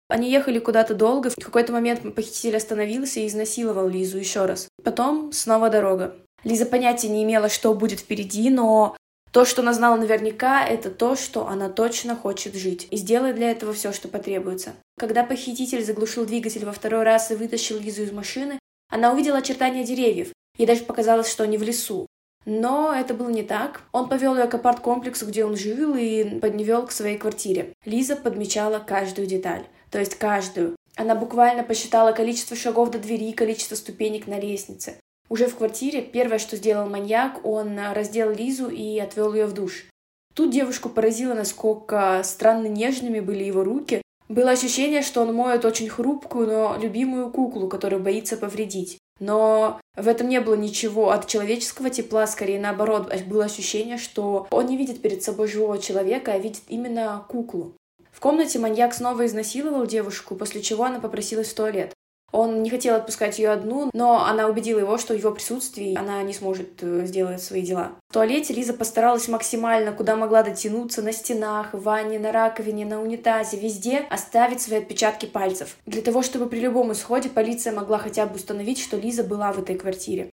Они 0.08 0.30
ехали 0.30 0.58
куда-то 0.58 0.94
долго, 0.94 1.30
в 1.30 1.36
какой-то 1.36 1.72
момент 1.72 2.14
похититель 2.14 2.56
остановился 2.56 3.20
и 3.20 3.26
изнасиловал 3.26 3.88
Лизу 3.88 4.18
еще 4.18 4.44
раз. 4.44 4.68
Потом 4.84 5.32
снова 5.32 5.70
дорога. 5.70 6.16
Лиза 6.44 6.66
понятия 6.66 7.08
не 7.08 7.24
имела, 7.24 7.48
что 7.48 7.72
будет 7.72 8.00
впереди, 8.00 8.50
но 8.50 8.96
то, 9.32 9.46
что 9.46 9.62
она 9.62 9.72
знала 9.72 9.96
наверняка, 9.96 10.64
это 10.64 10.90
то, 10.90 11.16
что 11.16 11.48
она 11.48 11.70
точно 11.70 12.14
хочет 12.14 12.54
жить 12.54 12.86
и 12.90 12.96
сделает 12.98 13.36
для 13.36 13.50
этого 13.50 13.72
все, 13.72 13.92
что 13.92 14.08
потребуется. 14.08 14.74
Когда 14.98 15.24
похититель 15.24 15.82
заглушил 15.82 16.26
двигатель 16.26 16.66
во 16.66 16.72
второй 16.72 17.02
раз 17.02 17.30
и 17.30 17.34
вытащил 17.34 17.78
Лизу 17.78 18.02
из 18.02 18.12
машины, 18.12 18.58
она 18.90 19.10
увидела 19.12 19.38
очертания 19.38 19.84
деревьев. 19.84 20.32
Ей 20.58 20.66
даже 20.66 20.82
показалось, 20.82 21.30
что 21.30 21.44
они 21.44 21.56
в 21.56 21.62
лесу. 21.62 22.06
Но 22.44 22.92
это 22.94 23.14
было 23.14 23.30
не 23.30 23.42
так. 23.42 23.82
Он 23.92 24.08
повел 24.08 24.36
ее 24.36 24.46
к 24.46 24.54
апарт-комплексу, 24.54 25.26
где 25.26 25.46
он 25.46 25.56
жил, 25.56 25.94
и 25.94 26.38
подневел 26.40 26.86
к 26.86 26.92
своей 26.92 27.16
квартире. 27.16 27.72
Лиза 27.86 28.16
подмечала 28.16 28.80
каждую 28.80 29.26
деталь. 29.26 29.64
то 29.90 29.98
есть 29.98 30.16
каждую. 30.16 30.76
Она 30.96 31.14
буквально 31.14 31.64
посчитала 31.64 32.12
количество 32.12 32.56
шагов 32.56 32.90
до 32.90 32.98
двери, 32.98 33.30
и 33.30 33.34
количество 33.34 33.76
ступенек 33.76 34.26
на 34.26 34.38
лестнице. 34.38 34.96
Уже 35.32 35.46
в 35.46 35.56
квартире 35.56 36.02
первое, 36.02 36.38
что 36.38 36.56
сделал 36.56 36.90
маньяк, 36.90 37.46
он 37.46 37.78
раздел 37.94 38.30
Лизу 38.30 38.68
и 38.68 38.98
отвел 38.98 39.32
ее 39.32 39.46
в 39.46 39.54
душ. 39.54 39.86
Тут 40.34 40.50
девушку 40.50 40.90
поразило, 40.90 41.32
насколько 41.32 42.20
странно 42.22 42.66
нежными 42.66 43.18
были 43.20 43.42
его 43.42 43.64
руки. 43.64 44.02
Было 44.28 44.50
ощущение, 44.50 45.00
что 45.00 45.22
он 45.22 45.34
моет 45.34 45.64
очень 45.64 45.88
хрупкую, 45.88 46.48
но 46.48 46.76
любимую 46.78 47.30
куклу, 47.30 47.66
которую 47.68 48.02
боится 48.02 48.36
повредить. 48.36 48.98
Но 49.20 49.80
в 49.96 50.06
этом 50.06 50.28
не 50.28 50.38
было 50.38 50.54
ничего 50.54 51.12
от 51.12 51.26
человеческого 51.28 51.88
тепла, 51.88 52.26
скорее 52.26 52.60
наоборот, 52.60 53.10
было 53.26 53.46
ощущение, 53.46 53.96
что 53.96 54.46
он 54.50 54.66
не 54.66 54.76
видит 54.76 55.00
перед 55.00 55.22
собой 55.22 55.48
живого 55.48 55.78
человека, 55.78 56.34
а 56.34 56.38
видит 56.38 56.64
именно 56.68 57.24
куклу. 57.26 57.72
В 58.10 58.20
комнате 58.20 58.58
маньяк 58.58 58.92
снова 58.92 59.24
изнасиловал 59.24 59.86
девушку, 59.86 60.36
после 60.36 60.60
чего 60.60 60.84
она 60.84 61.00
попросилась 61.00 61.48
в 61.48 61.54
туалет. 61.54 61.94
Он 62.32 62.62
не 62.62 62.70
хотел 62.70 62.94
отпускать 62.94 63.38
ее 63.38 63.50
одну, 63.50 63.90
но 63.92 64.24
она 64.24 64.48
убедила 64.48 64.80
его, 64.80 64.96
что 64.96 65.12
в 65.14 65.18
его 65.18 65.30
присутствии 65.32 65.96
она 65.96 66.22
не 66.22 66.32
сможет 66.32 66.82
э, 66.82 67.04
сделать 67.04 67.42
свои 67.42 67.60
дела. 67.60 67.92
В 68.08 68.14
туалете 68.14 68.54
Лиза 68.54 68.72
постаралась 68.72 69.28
максимально, 69.28 69.92
куда 69.92 70.16
могла 70.16 70.42
дотянуться, 70.42 71.02
на 71.02 71.12
стенах, 71.12 71.74
в 71.74 71.82
ванне, 71.82 72.18
на 72.18 72.32
раковине, 72.32 72.86
на 72.86 73.02
унитазе, 73.02 73.58
везде 73.58 73.98
оставить 74.10 74.62
свои 74.62 74.78
отпечатки 74.78 75.26
пальцев. 75.26 75.76
Для 75.84 76.00
того, 76.00 76.22
чтобы 76.22 76.46
при 76.46 76.60
любом 76.60 76.92
исходе 76.92 77.28
полиция 77.28 77.74
могла 77.74 77.98
хотя 77.98 78.26
бы 78.26 78.36
установить, 78.36 78.80
что 78.80 78.96
Лиза 78.96 79.24
была 79.24 79.52
в 79.52 79.58
этой 79.58 79.76
квартире. 79.76 80.30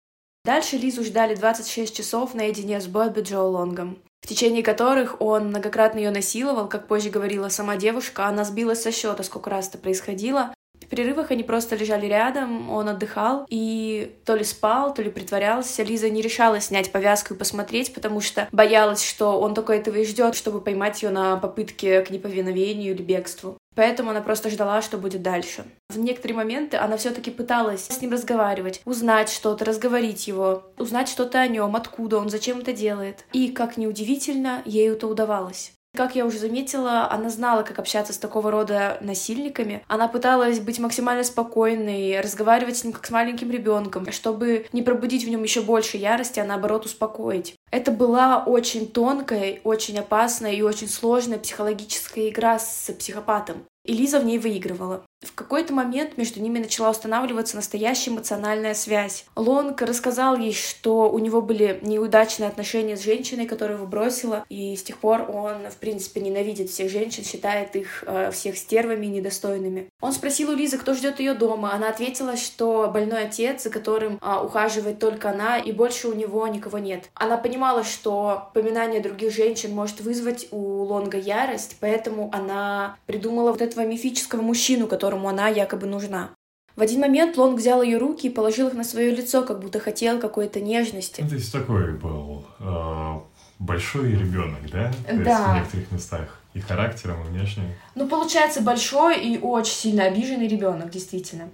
Дальше 0.45 0.77
Лизу 0.77 1.05
ждали 1.05 1.35
26 1.35 1.95
часов 1.95 2.35
наедине 2.35 2.81
с 2.81 2.87
Бобби 2.87 3.21
Джо 3.21 3.43
Лонгом 3.43 3.99
в 4.23 4.29
течение 4.29 4.63
которых 4.63 5.21
он 5.21 5.49
многократно 5.49 5.99
ее 5.99 6.11
насиловал, 6.11 6.69
как 6.69 6.87
позже 6.87 7.11
говорила 7.11 7.49
сама 7.49 7.77
девушка, 7.77 8.27
она 8.27 8.45
сбилась 8.45 8.81
со 8.81 8.93
счета, 8.93 9.25
сколько 9.25 9.51
раз 9.51 9.69
это 9.69 9.79
происходило, 9.79 10.55
перерывах 10.93 11.31
они 11.31 11.43
просто 11.43 11.75
лежали 11.75 12.05
рядом, 12.05 12.69
он 12.71 12.87
отдыхал 12.87 13.47
и 13.49 14.15
то 14.27 14.35
ли 14.35 14.45
спал, 14.45 14.93
то 14.93 15.01
ли 15.01 15.11
притворялся. 15.11 15.83
Лиза 15.83 16.11
не 16.11 16.21
решалась 16.21 16.67
снять 16.67 16.93
повязку 16.93 17.33
и 17.33 17.37
посмотреть, 17.39 17.95
потому 17.95 18.21
что 18.21 18.47
боялась, 18.53 19.03
что 19.03 19.41
он 19.41 19.55
только 19.55 19.73
этого 19.73 19.97
и 19.97 20.05
ждет, 20.05 20.35
чтобы 20.35 20.61
поймать 20.61 21.03
ее 21.03 21.09
на 21.09 21.39
попытке 21.39 22.03
к 22.03 22.11
неповиновению 22.11 22.93
или 22.93 23.03
бегству. 23.03 23.57
Поэтому 23.75 24.11
она 24.11 24.21
просто 24.21 24.51
ждала, 24.51 24.83
что 24.83 24.99
будет 24.99 25.23
дальше. 25.23 25.65
В 25.89 25.99
некоторые 25.99 26.37
моменты 26.37 26.77
она 26.77 26.99
все-таки 26.99 27.31
пыталась 27.31 27.87
с 27.87 28.03
ним 28.03 28.13
разговаривать, 28.13 28.83
узнать 28.85 29.31
что-то, 29.31 29.65
разговорить 29.65 30.29
его, 30.29 30.65
узнать 30.77 31.09
что-то 31.09 31.41
о 31.41 31.49
нем, 31.49 31.75
откуда 31.75 32.19
он, 32.19 32.29
зачем 32.29 32.59
это 32.59 32.75
делает. 32.75 33.25
И, 33.33 33.49
как 33.49 33.79
ни 33.79 33.87
удивительно, 33.87 34.61
ей 34.67 34.91
это 34.91 35.07
удавалось. 35.07 35.73
Как 35.95 36.17
я 36.17 36.25
уже 36.25 36.39
заметила, 36.39 37.11
она 37.11 37.29
знала, 37.29 37.63
как 37.65 37.79
общаться 37.79 38.15
с 38.15 38.19
такого 38.19 38.51
рода 38.51 38.97
насильниками. 39.03 39.85
Она 39.89 40.09
пыталась 40.09 40.59
быть 40.59 40.79
максимально 40.79 41.23
спокойной, 41.23 42.19
разговаривать 42.21 42.79
с 42.79 42.85
ним 42.85 42.95
как 42.95 43.05
с 43.05 43.11
маленьким 43.11 43.51
ребенком, 43.51 44.11
чтобы 44.11 44.67
не 44.73 44.81
пробудить 44.81 45.25
в 45.25 45.29
нем 45.29 45.43
еще 45.43 45.61
больше 45.61 45.99
ярости, 45.99 46.41
а 46.41 46.45
наоборот 46.45 46.87
успокоить. 46.87 47.57
Это 47.71 47.91
была 47.91 48.43
очень 48.43 48.91
тонкая, 48.91 49.61
очень 49.65 49.99
опасная 49.99 50.53
и 50.53 50.63
очень 50.63 50.89
сложная 50.89 51.39
психологическая 51.39 52.31
игра 52.31 52.59
с 52.59 52.91
психопатом. 52.99 53.67
И 53.85 53.95
Лиза 53.95 54.21
в 54.21 54.25
ней 54.25 54.39
выигрывала. 54.39 55.05
В 55.23 55.35
какой-то 55.35 55.73
момент 55.73 56.19
между 56.19 56.41
ними 56.41 56.59
начала 56.59 56.91
устанавливаться 56.91 57.55
настоящая 57.55 58.11
эмоциональная 58.11 58.75
связь. 58.75 59.25
Лонг 59.37 59.81
рассказал 59.83 60.37
ей, 60.37 60.53
что 60.53 61.11
у 61.11 61.19
него 61.21 61.41
были 61.41 61.79
неудачные 61.83 62.49
отношения 62.49 62.97
с 62.97 63.05
женщиной, 63.05 63.47
которую 63.47 63.79
его 63.79 63.87
бросила, 63.87 64.45
и 64.49 64.75
с 64.75 64.83
тех 64.83 64.99
пор 64.99 65.31
он, 65.31 65.71
в 65.71 65.77
принципе, 65.77 66.21
ненавидит 66.21 66.71
всех 66.71 66.91
женщин, 66.91 67.25
считает 67.25 67.77
их 67.77 68.03
э, 68.07 68.33
всех 68.33 68.57
стервами 68.57 69.07
и 69.07 69.11
недостойными. 69.11 69.89
Он 70.01 70.13
спросил 70.13 70.51
у 70.51 70.55
Лизы, 70.55 70.77
кто 70.77 70.95
ждет 70.95 71.21
ее 71.21 71.35
дома. 71.35 71.73
Она 71.73 71.89
ответила, 71.89 72.37
что 72.37 72.91
больной 72.93 73.25
отец, 73.25 73.63
за 73.63 73.71
которым 73.71 74.19
э, 74.21 74.37
ухаживает 74.43 74.99
только 74.99 75.31
она, 75.31 75.59
и 75.59 75.71
больше 75.71 76.09
у 76.09 76.15
него 76.15 76.47
никого 76.49 76.79
нет. 76.79 77.11
Она 77.15 77.37
понимала, 77.37 77.85
что 77.85 78.51
поминание 78.55 79.01
других 79.01 79.33
женщин 79.33 79.73
может 79.73 80.01
вызвать 80.01 80.49
у 80.51 80.83
Лонга 80.83 81.19
ярость, 81.19 81.77
поэтому 81.79 82.29
она 82.33 82.97
придумала 83.07 83.53
вот 83.53 83.63
этого 83.73 83.87
мифического 83.87 84.43
мужчину, 84.43 84.87
которому 84.87 85.29
она 85.29 85.49
якобы 85.49 85.87
нужна. 85.87 86.31
В 86.75 86.81
один 86.81 87.01
момент 87.01 87.37
Лонг 87.37 87.59
взял 87.59 87.83
ее 87.83 87.99
руки 87.99 88.29
и 88.29 88.31
положил 88.31 88.69
их 88.69 88.75
на 88.75 88.85
свое 88.85 89.11
лицо, 89.11 89.43
как 89.43 89.61
будто 89.61 89.79
хотел 89.79 90.19
какой-то 90.19 90.61
нежности. 90.61 91.21
Ну, 91.21 91.29
то 91.29 91.35
есть 91.35 91.53
такой 91.53 91.93
был 91.93 92.47
э, 92.61 93.21
большой 93.59 94.13
ребенок, 94.13 94.71
да? 94.71 94.91
То 95.07 95.17
да. 95.17 95.31
есть 95.31 95.43
в 95.43 95.55
некоторых 95.55 95.93
местах 95.93 96.41
и 96.55 96.61
характером, 96.61 97.23
и 97.23 97.29
внешне. 97.29 97.77
Ну, 97.95 98.09
получается, 98.09 98.63
большой 98.63 99.21
и 99.21 99.39
очень 99.39 99.75
сильно 99.75 100.05
обиженный 100.05 100.49
ребенок, 100.49 100.91
действительно. 100.91 101.51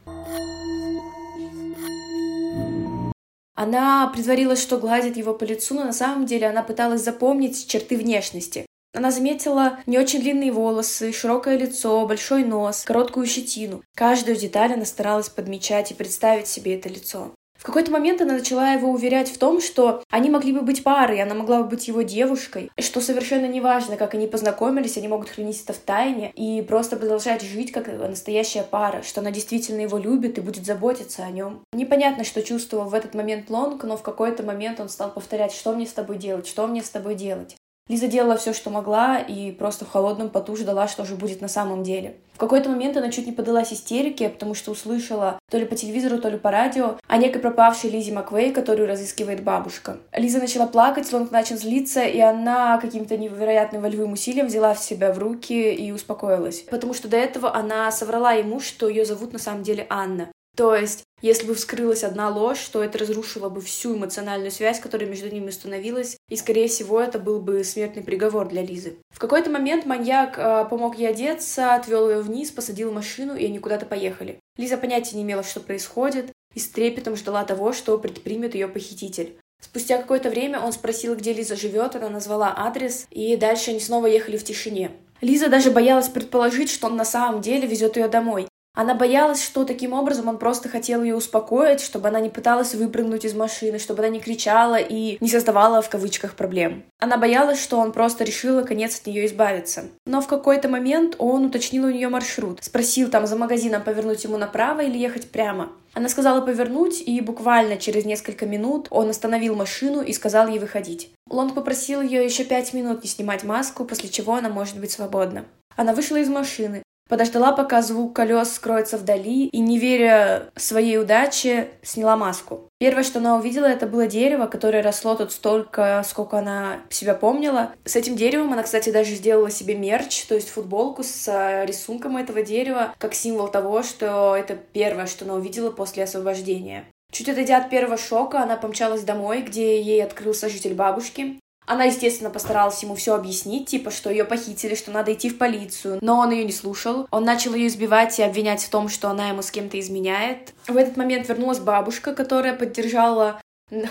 Она 3.56 4.06
притворилась, 4.14 4.62
что 4.62 4.78
гладит 4.78 5.16
его 5.16 5.34
по 5.34 5.42
лицу, 5.42 5.74
но 5.74 5.82
на 5.82 5.92
самом 5.92 6.26
деле 6.26 6.46
она 6.46 6.62
пыталась 6.62 7.02
запомнить 7.02 7.66
черты 7.66 7.96
внешности. 7.96 8.67
Она 8.94 9.10
заметила 9.10 9.78
не 9.86 9.98
очень 9.98 10.20
длинные 10.20 10.50
волосы, 10.50 11.12
широкое 11.12 11.56
лицо, 11.58 12.06
большой 12.06 12.44
нос, 12.44 12.82
короткую 12.84 13.26
щетину. 13.26 13.82
Каждую 13.94 14.36
деталь 14.36 14.72
она 14.72 14.84
старалась 14.84 15.28
подмечать 15.28 15.90
и 15.90 15.94
представить 15.94 16.48
себе 16.48 16.76
это 16.76 16.88
лицо. 16.88 17.32
В 17.58 17.64
какой-то 17.64 17.90
момент 17.90 18.20
она 18.20 18.34
начала 18.34 18.72
его 18.72 18.88
уверять 18.88 19.28
в 19.28 19.36
том, 19.36 19.60
что 19.60 20.04
они 20.10 20.30
могли 20.30 20.52
бы 20.52 20.62
быть 20.62 20.84
парой, 20.84 21.20
она 21.20 21.34
могла 21.34 21.62
бы 21.62 21.70
быть 21.70 21.88
его 21.88 22.02
девушкой, 22.02 22.70
что 22.78 23.00
совершенно 23.00 23.46
неважно, 23.46 23.96
как 23.96 24.14
они 24.14 24.28
познакомились, 24.28 24.96
они 24.96 25.08
могут 25.08 25.28
хранить 25.28 25.60
это 25.60 25.72
в 25.72 25.78
тайне 25.78 26.30
и 26.36 26.62
просто 26.62 26.96
продолжать 26.96 27.42
жить 27.42 27.72
как 27.72 27.88
настоящая 27.88 28.62
пара, 28.62 29.02
что 29.02 29.20
она 29.20 29.32
действительно 29.32 29.80
его 29.80 29.98
любит 29.98 30.38
и 30.38 30.40
будет 30.40 30.64
заботиться 30.64 31.24
о 31.24 31.30
нем. 31.32 31.62
Непонятно, 31.72 32.22
что 32.22 32.44
чувствовал 32.44 32.88
в 32.88 32.94
этот 32.94 33.14
момент 33.14 33.50
Лонг, 33.50 33.82
но 33.82 33.96
в 33.96 34.02
какой-то 34.02 34.44
момент 34.44 34.78
он 34.78 34.88
стал 34.88 35.10
повторять, 35.10 35.52
что 35.52 35.72
мне 35.72 35.86
с 35.86 35.92
тобой 35.92 36.16
делать, 36.16 36.46
что 36.46 36.64
мне 36.68 36.80
с 36.80 36.90
тобой 36.90 37.16
делать. 37.16 37.56
Лиза 37.88 38.06
делала 38.06 38.36
все, 38.36 38.52
что 38.52 38.70
могла, 38.70 39.18
и 39.18 39.50
просто 39.50 39.84
в 39.84 39.90
холодном 39.90 40.28
поту 40.28 40.56
ждала, 40.56 40.88
что 40.88 41.04
же 41.04 41.16
будет 41.16 41.40
на 41.40 41.48
самом 41.48 41.82
деле. 41.82 42.16
В 42.34 42.38
какой-то 42.38 42.68
момент 42.68 42.96
она 42.96 43.10
чуть 43.10 43.26
не 43.26 43.32
подалась 43.32 43.72
истерике, 43.72 44.28
потому 44.28 44.54
что 44.54 44.70
услышала 44.70 45.40
то 45.50 45.58
ли 45.58 45.64
по 45.64 45.74
телевизору, 45.74 46.18
то 46.18 46.28
ли 46.28 46.38
по 46.38 46.50
радио 46.50 46.96
о 47.08 47.16
некой 47.16 47.40
пропавшей 47.40 47.90
Лизе 47.90 48.12
Маквей, 48.12 48.52
которую 48.52 48.86
разыскивает 48.86 49.42
бабушка. 49.42 49.96
Лиза 50.12 50.38
начала 50.38 50.66
плакать, 50.66 51.12
Лонг 51.12 51.32
начал 51.32 51.56
злиться, 51.56 52.04
и 52.04 52.20
она 52.20 52.78
каким-то 52.78 53.16
невероятным 53.16 53.82
волевым 53.82 54.12
усилием 54.12 54.46
взяла 54.46 54.74
в 54.74 54.78
себя 54.78 55.12
в 55.12 55.18
руки 55.18 55.74
и 55.74 55.90
успокоилась. 55.90 56.60
Потому 56.70 56.94
что 56.94 57.08
до 57.08 57.16
этого 57.16 57.54
она 57.54 57.90
соврала 57.90 58.32
ему, 58.34 58.60
что 58.60 58.88
ее 58.88 59.04
зовут 59.04 59.32
на 59.32 59.38
самом 59.38 59.62
деле 59.62 59.86
Анна. 59.90 60.28
То 60.56 60.74
есть, 60.74 61.04
если 61.20 61.46
бы 61.46 61.54
вскрылась 61.54 62.02
одна 62.02 62.28
ложь, 62.28 62.60
то 62.68 62.82
это 62.82 62.98
разрушило 62.98 63.48
бы 63.48 63.60
всю 63.60 63.96
эмоциональную 63.96 64.50
связь, 64.50 64.80
которая 64.80 65.08
между 65.08 65.30
ними 65.30 65.50
установилась, 65.50 66.16
и, 66.28 66.36
скорее 66.36 66.68
всего, 66.68 67.00
это 67.00 67.18
был 67.18 67.40
бы 67.40 67.62
смертный 67.62 68.02
приговор 68.02 68.48
для 68.48 68.62
Лизы. 68.62 68.96
В 69.10 69.18
какой-то 69.20 69.50
момент 69.50 69.86
маньяк 69.86 70.36
э, 70.36 70.66
помог 70.68 70.98
ей 70.98 71.10
одеться, 71.10 71.74
отвел 71.74 72.10
ее 72.10 72.20
вниз, 72.22 72.50
посадил 72.50 72.92
машину, 72.92 73.36
и 73.36 73.46
они 73.46 73.60
куда-то 73.60 73.86
поехали. 73.86 74.40
Лиза 74.56 74.76
понятия 74.78 75.16
не 75.16 75.22
имела, 75.22 75.44
что 75.44 75.60
происходит, 75.60 76.32
и 76.54 76.58
с 76.58 76.68
трепетом 76.68 77.14
ждала 77.14 77.44
того, 77.44 77.72
что 77.72 77.96
предпримет 77.98 78.54
ее 78.54 78.66
похититель. 78.66 79.38
Спустя 79.60 79.98
какое-то 79.98 80.30
время 80.30 80.60
он 80.60 80.72
спросил, 80.72 81.14
где 81.14 81.32
Лиза 81.32 81.54
живет, 81.54 81.94
она 81.94 82.08
назвала 82.08 82.52
адрес, 82.56 83.06
и 83.10 83.36
дальше 83.36 83.70
они 83.70 83.80
снова 83.80 84.06
ехали 84.06 84.36
в 84.36 84.44
тишине. 84.44 84.90
Лиза 85.20 85.48
даже 85.48 85.70
боялась 85.70 86.08
предположить, 86.08 86.70
что 86.70 86.88
он 86.88 86.96
на 86.96 87.04
самом 87.04 87.42
деле 87.42 87.68
везет 87.68 87.96
ее 87.96 88.08
домой. 88.08 88.47
Она 88.78 88.94
боялась, 88.94 89.42
что 89.42 89.64
таким 89.64 89.92
образом 89.92 90.28
он 90.28 90.38
просто 90.38 90.68
хотел 90.68 91.02
ее 91.02 91.16
успокоить, 91.16 91.80
чтобы 91.80 92.06
она 92.06 92.20
не 92.20 92.28
пыталась 92.28 92.76
выпрыгнуть 92.76 93.24
из 93.24 93.34
машины, 93.34 93.80
чтобы 93.80 94.04
она 94.04 94.08
не 94.10 94.20
кричала 94.20 94.76
и 94.76 95.18
не 95.20 95.28
создавала 95.28 95.82
в 95.82 95.88
кавычках 95.88 96.36
проблем. 96.36 96.84
Она 97.00 97.16
боялась, 97.16 97.60
что 97.60 97.80
он 97.80 97.90
просто 97.90 98.22
решил 98.22 98.54
наконец 98.54 99.00
от 99.00 99.08
нее 99.08 99.26
избавиться. 99.26 99.86
Но 100.06 100.20
в 100.20 100.28
какой-то 100.28 100.68
момент 100.68 101.16
он 101.18 101.46
уточнил 101.46 101.86
у 101.86 101.90
нее 101.90 102.08
маршрут. 102.08 102.62
Спросил 102.62 103.10
там 103.10 103.26
за 103.26 103.34
магазином 103.34 103.82
повернуть 103.82 104.22
ему 104.22 104.36
направо 104.36 104.82
или 104.82 104.96
ехать 104.96 105.28
прямо. 105.32 105.72
Она 105.92 106.08
сказала 106.08 106.40
повернуть, 106.40 107.00
и 107.00 107.20
буквально 107.20 107.78
через 107.78 108.04
несколько 108.04 108.46
минут 108.46 108.86
он 108.90 109.10
остановил 109.10 109.56
машину 109.56 110.02
и 110.02 110.12
сказал 110.12 110.46
ей 110.46 110.60
выходить. 110.60 111.10
Лонг 111.28 111.56
попросил 111.56 112.00
ее 112.00 112.24
еще 112.24 112.44
пять 112.44 112.72
минут 112.74 113.02
не 113.02 113.08
снимать 113.08 113.42
маску, 113.42 113.84
после 113.84 114.08
чего 114.08 114.36
она 114.36 114.48
может 114.48 114.78
быть 114.78 114.92
свободна. 114.92 115.46
Она 115.74 115.94
вышла 115.94 116.16
из 116.16 116.28
машины. 116.28 116.84
Подождала, 117.08 117.52
пока 117.52 117.80
звук 117.80 118.14
колес 118.14 118.52
скроется 118.52 118.98
вдали, 118.98 119.46
и, 119.46 119.58
не 119.60 119.78
веря 119.78 120.50
своей 120.56 120.98
удаче, 120.98 121.68
сняла 121.82 122.16
маску. 122.16 122.68
Первое, 122.78 123.02
что 123.02 123.18
она 123.18 123.36
увидела, 123.36 123.64
это 123.64 123.86
было 123.86 124.06
дерево, 124.06 124.46
которое 124.46 124.82
росло 124.82 125.14
тут 125.14 125.32
столько, 125.32 126.04
сколько 126.06 126.38
она 126.38 126.80
себя 126.90 127.14
помнила. 127.14 127.72
С 127.84 127.96
этим 127.96 128.14
деревом 128.14 128.52
она, 128.52 128.62
кстати, 128.62 128.90
даже 128.90 129.14
сделала 129.14 129.50
себе 129.50 129.74
мерч, 129.74 130.26
то 130.26 130.34
есть 130.34 130.50
футболку 130.50 131.02
с 131.02 131.26
э, 131.26 131.64
рисунком 131.66 132.18
этого 132.18 132.42
дерева, 132.42 132.94
как 132.98 133.14
символ 133.14 133.48
того, 133.48 133.82
что 133.82 134.36
это 134.36 134.54
первое, 134.54 135.06
что 135.06 135.24
она 135.24 135.34
увидела 135.34 135.70
после 135.70 136.04
освобождения. 136.04 136.84
Чуть 137.10 137.28
отойдя 137.28 137.58
от 137.58 137.70
первого 137.70 137.96
шока, 137.96 138.42
она 138.42 138.56
помчалась 138.56 139.02
домой, 139.02 139.42
где 139.42 139.80
ей 139.80 140.04
открыл 140.04 140.34
сожитель 140.34 140.74
бабушки. 140.74 141.40
Она, 141.68 141.84
естественно, 141.84 142.30
постаралась 142.30 142.82
ему 142.82 142.94
все 142.94 143.14
объяснить, 143.14 143.68
типа, 143.68 143.90
что 143.90 144.08
ее 144.08 144.24
похитили, 144.24 144.74
что 144.74 144.90
надо 144.90 145.12
идти 145.12 145.28
в 145.28 145.36
полицию, 145.36 145.98
но 146.00 146.18
он 146.18 146.30
ее 146.30 146.44
не 146.44 146.52
слушал. 146.52 147.06
Он 147.10 147.24
начал 147.24 147.52
ее 147.52 147.66
избивать 147.66 148.18
и 148.18 148.22
обвинять 148.22 148.62
в 148.62 148.70
том, 148.70 148.88
что 148.88 149.10
она 149.10 149.28
ему 149.28 149.42
с 149.42 149.50
кем-то 149.50 149.78
изменяет. 149.78 150.54
В 150.66 150.78
этот 150.78 150.96
момент 150.96 151.28
вернулась 151.28 151.58
бабушка, 151.58 152.14
которая 152.14 152.56
поддержала 152.56 153.38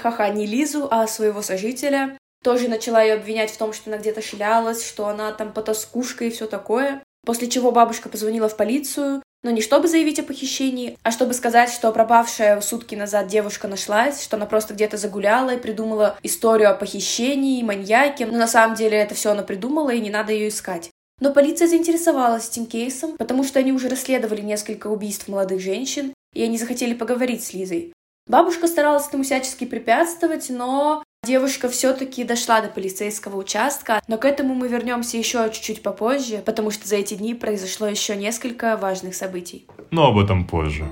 ха-ха 0.01 0.28
не 0.30 0.47
Лизу, 0.47 0.88
а 0.89 1.05
своего 1.05 1.43
сожителя. 1.43 2.17
Тоже 2.43 2.67
начала 2.67 3.03
ее 3.03 3.13
обвинять 3.13 3.51
в 3.51 3.57
том, 3.57 3.73
что 3.73 3.91
она 3.91 3.99
где-то 3.99 4.23
шлялась, 4.23 4.84
что 4.84 5.05
она 5.07 5.32
там 5.32 5.53
потаскушка 5.53 6.25
и 6.25 6.32
все 6.32 6.47
такое. 6.47 7.03
После 7.28 7.47
чего 7.47 7.71
бабушка 7.71 8.09
позвонила 8.09 8.49
в 8.49 8.57
полицию, 8.57 9.21
но 9.43 9.51
не 9.51 9.61
чтобы 9.61 9.88
заявить 9.88 10.19
о 10.19 10.23
похищении, 10.23 10.97
а 11.03 11.11
чтобы 11.11 11.33
сказать, 11.33 11.71
что 11.71 11.91
пропавшая 11.91 12.59
сутки 12.61 12.95
назад 12.95 13.27
девушка 13.27 13.67
нашлась, 13.67 14.23
что 14.23 14.35
она 14.35 14.45
просто 14.45 14.73
где-то 14.73 14.97
загуляла 14.97 15.55
и 15.55 15.59
придумала 15.59 16.17
историю 16.23 16.71
о 16.71 16.75
похищении, 16.75 17.63
маньяке, 17.63 18.25
но 18.25 18.38
на 18.38 18.47
самом 18.47 18.75
деле 18.75 18.97
это 18.97 19.15
все 19.15 19.31
она 19.31 19.43
придумала, 19.43 19.91
и 19.91 20.01
не 20.01 20.09
надо 20.09 20.33
ее 20.33 20.49
искать. 20.49 20.89
Но 21.19 21.33
полиция 21.33 21.67
заинтересовалась 21.67 22.49
этим 22.49 22.65
кейсом, 22.65 23.17
потому 23.17 23.43
что 23.43 23.59
они 23.59 23.71
уже 23.71 23.89
расследовали 23.89 24.41
несколько 24.41 24.88
убийств 24.88 25.27
молодых 25.27 25.59
женщин, 25.59 26.13
и 26.33 26.43
они 26.43 26.57
захотели 26.57 26.93
поговорить 26.93 27.43
с 27.43 27.53
Лизой. 27.53 27.93
Бабушка 28.27 28.67
старалась 28.67 29.07
этому 29.07 29.23
всячески 29.23 29.65
препятствовать, 29.65 30.49
но 30.49 31.03
Девушка 31.28 31.67
все-таки 31.67 32.23
дошла 32.23 32.61
до 32.61 32.69
полицейского 32.69 33.36
участка, 33.36 34.01
но 34.07 34.17
к 34.17 34.23
этому 34.23 34.53
мы 34.55 34.69
вернемся 34.69 35.17
еще 35.17 35.51
чуть-чуть 35.51 35.84
попозже, 35.84 36.38
потому 36.38 36.71
что 36.71 36.88
за 36.88 36.95
эти 36.95 37.15
дни 37.15 37.36
произошло 37.36 37.86
еще 37.86 38.15
несколько 38.15 38.78
важных 38.78 39.13
событий. 39.13 39.67
Но 39.91 40.07
об 40.07 40.19
этом 40.19 40.47
позже. 40.47 40.89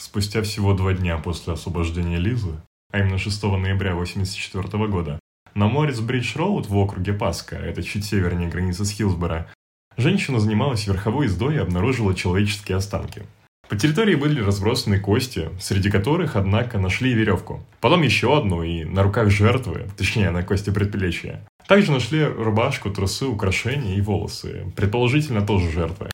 Спустя 0.00 0.40
всего 0.40 0.72
два 0.72 0.94
дня 0.94 1.18
после 1.18 1.52
освобождения 1.52 2.16
Лизы, 2.16 2.58
а 2.90 3.00
именно 3.00 3.18
6 3.18 3.42
ноября 3.42 3.92
1984 3.92 4.86
года, 4.86 5.20
на 5.52 5.68
Моррис-Бридж-Роуд 5.68 6.68
в 6.68 6.76
округе 6.78 7.12
Паска, 7.12 7.56
это 7.56 7.82
чуть 7.82 8.06
севернее 8.06 8.48
границы 8.48 8.86
с 8.86 8.90
Хилсборо, 8.92 9.52
женщина 9.98 10.40
занималась 10.40 10.86
верховой 10.86 11.26
ездой 11.26 11.56
и 11.56 11.58
обнаружила 11.58 12.14
человеческие 12.14 12.78
останки– 12.78 13.24
по 13.68 13.76
территории 13.76 14.14
были 14.14 14.40
разбросаны 14.40 15.00
кости, 15.00 15.50
среди 15.58 15.90
которых, 15.90 16.36
однако, 16.36 16.78
нашли 16.78 17.12
веревку. 17.12 17.64
Потом 17.80 18.02
еще 18.02 18.36
одну 18.36 18.62
и 18.62 18.84
на 18.84 19.02
руках 19.02 19.30
жертвы, 19.30 19.88
точнее, 19.96 20.30
на 20.30 20.42
кости 20.44 20.70
предплечья. 20.70 21.44
Также 21.66 21.90
нашли 21.90 22.24
рубашку, 22.24 22.90
трусы, 22.90 23.26
украшения 23.26 23.96
и 23.96 24.00
волосы, 24.00 24.72
предположительно 24.76 25.44
тоже 25.44 25.70
жертвы. 25.72 26.10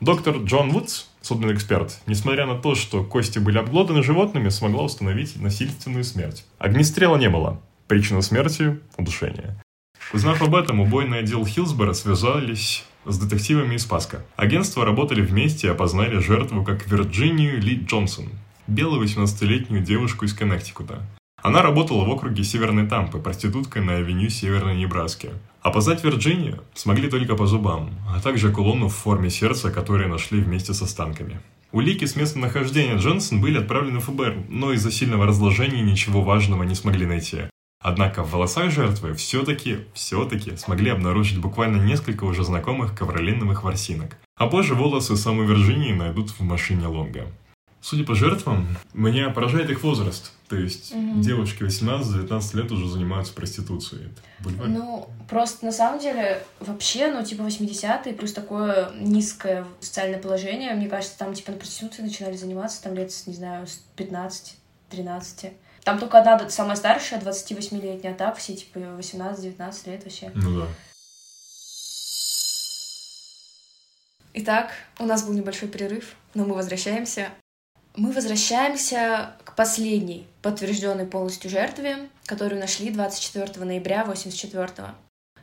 Доктор 0.00 0.36
Джон 0.38 0.70
Вудс, 0.70 1.06
судный 1.20 1.54
эксперт, 1.54 2.00
несмотря 2.06 2.46
на 2.46 2.54
то, 2.54 2.74
что 2.74 3.04
кости 3.04 3.38
были 3.38 3.58
обглоданы 3.58 4.02
животными, 4.02 4.48
смогла 4.48 4.84
установить 4.84 5.40
насильственную 5.40 6.04
смерть. 6.04 6.44
Огнестрела 6.58 7.16
не 7.16 7.28
было. 7.28 7.60
Причина 7.86 8.22
смерти– 8.22 8.78
удушение. 8.96 9.56
Узнав 10.12 10.42
об 10.42 10.54
этом, 10.54 10.80
убойный 10.80 11.20
отдел 11.20 11.44
Хилсбора 11.46 11.92
связались 11.92 12.84
с 13.06 13.18
детективами 13.18 13.74
из 13.74 13.84
Паска. 13.84 14.24
Агентства 14.36 14.84
работали 14.84 15.20
вместе 15.20 15.66
и 15.66 15.70
опознали 15.70 16.18
жертву 16.18 16.64
как 16.64 16.86
Вирджинию 16.86 17.60
Ли 17.60 17.76
Джонсон, 17.76 18.28
белую 18.66 19.02
18-летнюю 19.04 19.82
девушку 19.82 20.24
из 20.24 20.34
Коннектикута. 20.34 21.02
Она 21.42 21.60
работала 21.60 22.04
в 22.04 22.10
округе 22.10 22.42
Северной 22.42 22.86
Тампы, 22.86 23.18
проституткой 23.18 23.82
на 23.82 23.96
авеню 23.96 24.30
Северной 24.30 24.76
Небраски. 24.76 25.30
Опознать 25.60 26.02
Вирджинию 26.02 26.62
смогли 26.74 27.10
только 27.10 27.36
по 27.36 27.46
зубам, 27.46 27.90
а 28.08 28.20
также 28.20 28.50
кулону 28.50 28.88
в 28.88 28.94
форме 28.94 29.28
сердца, 29.28 29.70
которые 29.70 30.08
нашли 30.08 30.40
вместе 30.40 30.72
с 30.72 30.80
останками. 30.80 31.40
Улики 31.70 32.04
с 32.04 32.16
местонахождения 32.16 32.96
Джонсон 32.96 33.40
были 33.40 33.58
отправлены 33.58 33.98
в 33.98 34.04
ФБР, 34.04 34.44
но 34.48 34.72
из-за 34.72 34.90
сильного 34.90 35.26
разложения 35.26 35.82
ничего 35.82 36.22
важного 36.22 36.62
не 36.62 36.74
смогли 36.74 37.04
найти. 37.04 37.42
Однако 37.84 38.22
в 38.22 38.30
волосах 38.30 38.70
жертвы 38.70 39.12
все-таки, 39.12 39.80
все-таки 39.92 40.56
смогли 40.56 40.88
обнаружить 40.88 41.38
буквально 41.38 41.82
несколько 41.84 42.24
уже 42.24 42.42
знакомых 42.42 42.96
ковролиновых 42.96 43.62
ворсинок. 43.62 44.16
А 44.36 44.46
позже 44.46 44.74
волосы 44.74 45.16
самой 45.16 45.46
Вирджинии 45.46 45.92
найдут 45.92 46.30
в 46.30 46.40
машине 46.40 46.86
Лонга. 46.86 47.26
Судя 47.82 48.04
по 48.04 48.14
жертвам, 48.14 48.66
меня 48.94 49.28
поражает 49.28 49.68
их 49.68 49.82
возраст. 49.82 50.32
То 50.48 50.56
есть 50.56 50.94
mm-hmm. 50.94 51.20
девушки 51.20 51.62
18-19 51.62 52.56
лет 52.56 52.72
уже 52.72 52.88
занимаются 52.88 53.34
проституцией. 53.34 54.08
Бульвар. 54.40 54.66
Ну, 54.66 55.06
просто 55.28 55.66
на 55.66 55.72
самом 55.72 56.00
деле 56.00 56.42
вообще, 56.60 57.12
ну, 57.12 57.22
типа 57.22 57.42
80-е, 57.42 58.14
плюс 58.14 58.32
такое 58.32 58.92
низкое 58.98 59.66
социальное 59.80 60.18
положение, 60.18 60.72
мне 60.72 60.88
кажется, 60.88 61.18
там 61.18 61.34
типа 61.34 61.52
на 61.52 61.58
проституции 61.58 62.00
начинали 62.00 62.34
заниматься 62.34 62.82
там 62.82 62.94
лет, 62.94 63.12
не 63.26 63.34
знаю, 63.34 63.66
с 63.66 63.84
15-13. 63.98 65.52
Там 65.84 65.98
только 65.98 66.18
одна 66.18 66.48
самая 66.48 66.76
старшая, 66.76 67.20
28-летняя, 67.20 68.12
а 68.12 68.14
так 68.14 68.38
все 68.38 68.54
типа 68.54 68.78
18-19 68.78 69.90
лет 69.90 70.04
вообще. 70.04 70.32
Ну 70.34 70.60
да. 70.60 70.66
Итак, 74.32 74.72
у 74.98 75.04
нас 75.04 75.22
был 75.22 75.34
небольшой 75.34 75.68
перерыв, 75.68 76.16
но 76.32 76.44
мы 76.44 76.54
возвращаемся. 76.54 77.28
Мы 77.94 78.10
возвращаемся 78.10 79.36
к 79.44 79.54
последней 79.54 80.26
подтвержденной 80.42 81.06
полностью 81.06 81.48
жертве, 81.50 82.08
которую 82.26 82.60
нашли 82.60 82.90
24 82.90 83.64
ноября 83.64 84.04
84 84.04 84.64
-го. 84.66 84.90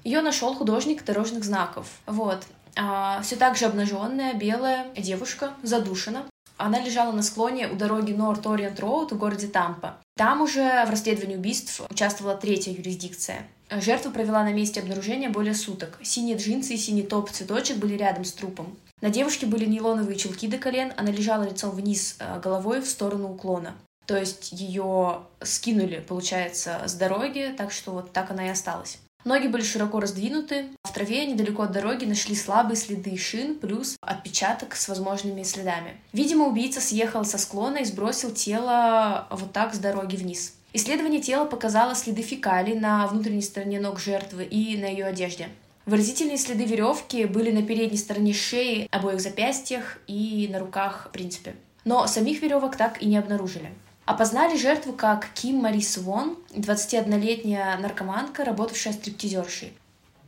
Ее 0.03 0.21
нашел 0.21 0.53
художник 0.55 1.05
дорожных 1.05 1.45
знаков. 1.45 1.87
Вот. 2.05 2.43
А, 2.75 3.21
все 3.21 3.35
так 3.35 3.55
же 3.55 3.65
обнаженная, 3.65 4.33
белая 4.33 4.87
девушка, 4.95 5.53
задушена. 5.63 6.25
Она 6.61 6.79
лежала 6.79 7.11
на 7.11 7.23
склоне 7.23 7.67
у 7.67 7.75
дороги 7.75 8.11
Норт 8.11 8.45
Ориент 8.45 8.79
Роуд 8.79 9.11
в 9.11 9.17
городе 9.17 9.47
Тампа. 9.47 9.97
Там 10.15 10.41
уже 10.41 10.85
в 10.85 10.91
расследовании 10.91 11.35
убийств 11.35 11.81
участвовала 11.89 12.37
третья 12.37 12.71
юрисдикция. 12.71 13.47
Жертва 13.71 14.11
провела 14.11 14.43
на 14.43 14.53
месте 14.53 14.79
обнаружения 14.79 15.31
более 15.31 15.55
суток. 15.55 15.97
Синие 16.03 16.37
джинсы 16.37 16.75
и 16.75 16.77
синий 16.77 17.01
топ-цветочек 17.01 17.77
были 17.77 17.95
рядом 17.95 18.25
с 18.25 18.33
трупом. 18.33 18.77
На 19.01 19.09
девушке 19.09 19.47
были 19.47 19.65
нейлоновые 19.65 20.17
чулки 20.17 20.45
до 20.45 20.59
колен, 20.59 20.93
она 20.97 21.09
лежала 21.09 21.49
лицом 21.49 21.71
вниз 21.71 22.17
э, 22.19 22.39
головой 22.39 22.81
в 22.81 22.87
сторону 22.87 23.33
уклона. 23.33 23.73
То 24.05 24.15
есть 24.15 24.51
ее 24.51 25.21
скинули, 25.41 26.05
получается, 26.07 26.81
с 26.85 26.93
дороги, 26.93 27.55
так 27.57 27.71
что 27.71 27.91
вот 27.91 28.13
так 28.13 28.29
она 28.29 28.45
и 28.45 28.49
осталась. 28.49 28.99
Ноги 29.23 29.47
были 29.47 29.61
широко 29.61 29.99
раздвинуты. 29.99 30.65
В 30.83 30.91
траве 30.91 31.25
недалеко 31.25 31.63
от 31.63 31.71
дороги 31.71 32.05
нашли 32.05 32.35
слабые 32.35 32.75
следы 32.75 33.15
шин 33.17 33.55
плюс 33.55 33.95
отпечаток 34.01 34.75
с 34.75 34.87
возможными 34.87 35.43
следами. 35.43 35.97
Видимо, 36.11 36.47
убийца 36.47 36.81
съехал 36.81 37.23
со 37.23 37.37
склона 37.37 37.77
и 37.77 37.85
сбросил 37.85 38.31
тело 38.31 39.27
вот 39.29 39.53
так 39.53 39.75
с 39.75 39.77
дороги 39.77 40.15
вниз. 40.15 40.55
Исследование 40.73 41.21
тела 41.21 41.45
показало 41.45 41.95
следы 41.95 42.21
фекалий 42.21 42.79
на 42.79 43.05
внутренней 43.07 43.41
стороне 43.41 43.79
ног 43.79 43.99
жертвы 43.99 44.45
и 44.45 44.77
на 44.77 44.85
ее 44.85 45.05
одежде. 45.05 45.49
Выразительные 45.85 46.37
следы 46.37 46.65
веревки 46.65 47.25
были 47.25 47.51
на 47.51 47.63
передней 47.63 47.97
стороне 47.97 48.33
шеи, 48.33 48.87
обоих 48.91 49.19
запястьях 49.19 49.97
и 50.07 50.47
на 50.51 50.59
руках, 50.59 51.07
в 51.09 51.11
принципе. 51.11 51.55
Но 51.83 52.07
самих 52.07 52.41
веревок 52.41 52.75
так 52.75 53.01
и 53.01 53.05
не 53.05 53.17
обнаружили. 53.17 53.71
Опознали 54.05 54.57
жертву 54.57 54.93
как 54.93 55.29
Ким 55.33 55.57
Марис 55.57 55.97
Вон, 55.97 56.37
21-летняя 56.51 57.77
наркоманка, 57.77 58.43
работавшая 58.43 58.93
стриптизершей. 58.93 59.73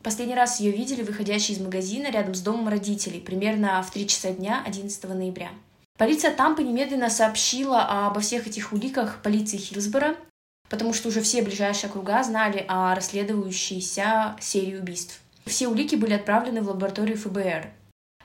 Последний 0.03 0.35
раз 0.35 0.59
ее 0.59 0.71
видели 0.71 1.01
выходящей 1.01 1.55
из 1.55 1.59
магазина 1.59 2.11
рядом 2.11 2.35
с 2.35 2.41
домом 2.41 2.67
родителей, 2.67 3.19
примерно 3.19 3.81
в 3.81 3.91
3 3.91 4.07
часа 4.07 4.31
дня 4.31 4.61
11 4.65 5.03
ноября. 5.05 5.49
Полиция 5.97 6.33
Тампы 6.33 6.63
немедленно 6.63 7.09
сообщила 7.09 8.07
обо 8.07 8.19
всех 8.19 8.47
этих 8.47 8.73
уликах 8.73 9.21
полиции 9.21 9.57
Хилсбора, 9.57 10.15
потому 10.69 10.93
что 10.93 11.09
уже 11.09 11.21
все 11.21 11.41
ближайшие 11.41 11.89
округа 11.89 12.21
знали 12.23 12.65
о 12.67 12.93
расследующейся 12.95 14.35
серии 14.41 14.75
убийств. 14.75 15.19
Все 15.45 15.67
улики 15.67 15.95
были 15.95 16.13
отправлены 16.13 16.61
в 16.61 16.67
лабораторию 16.69 17.17
ФБР. 17.17 17.71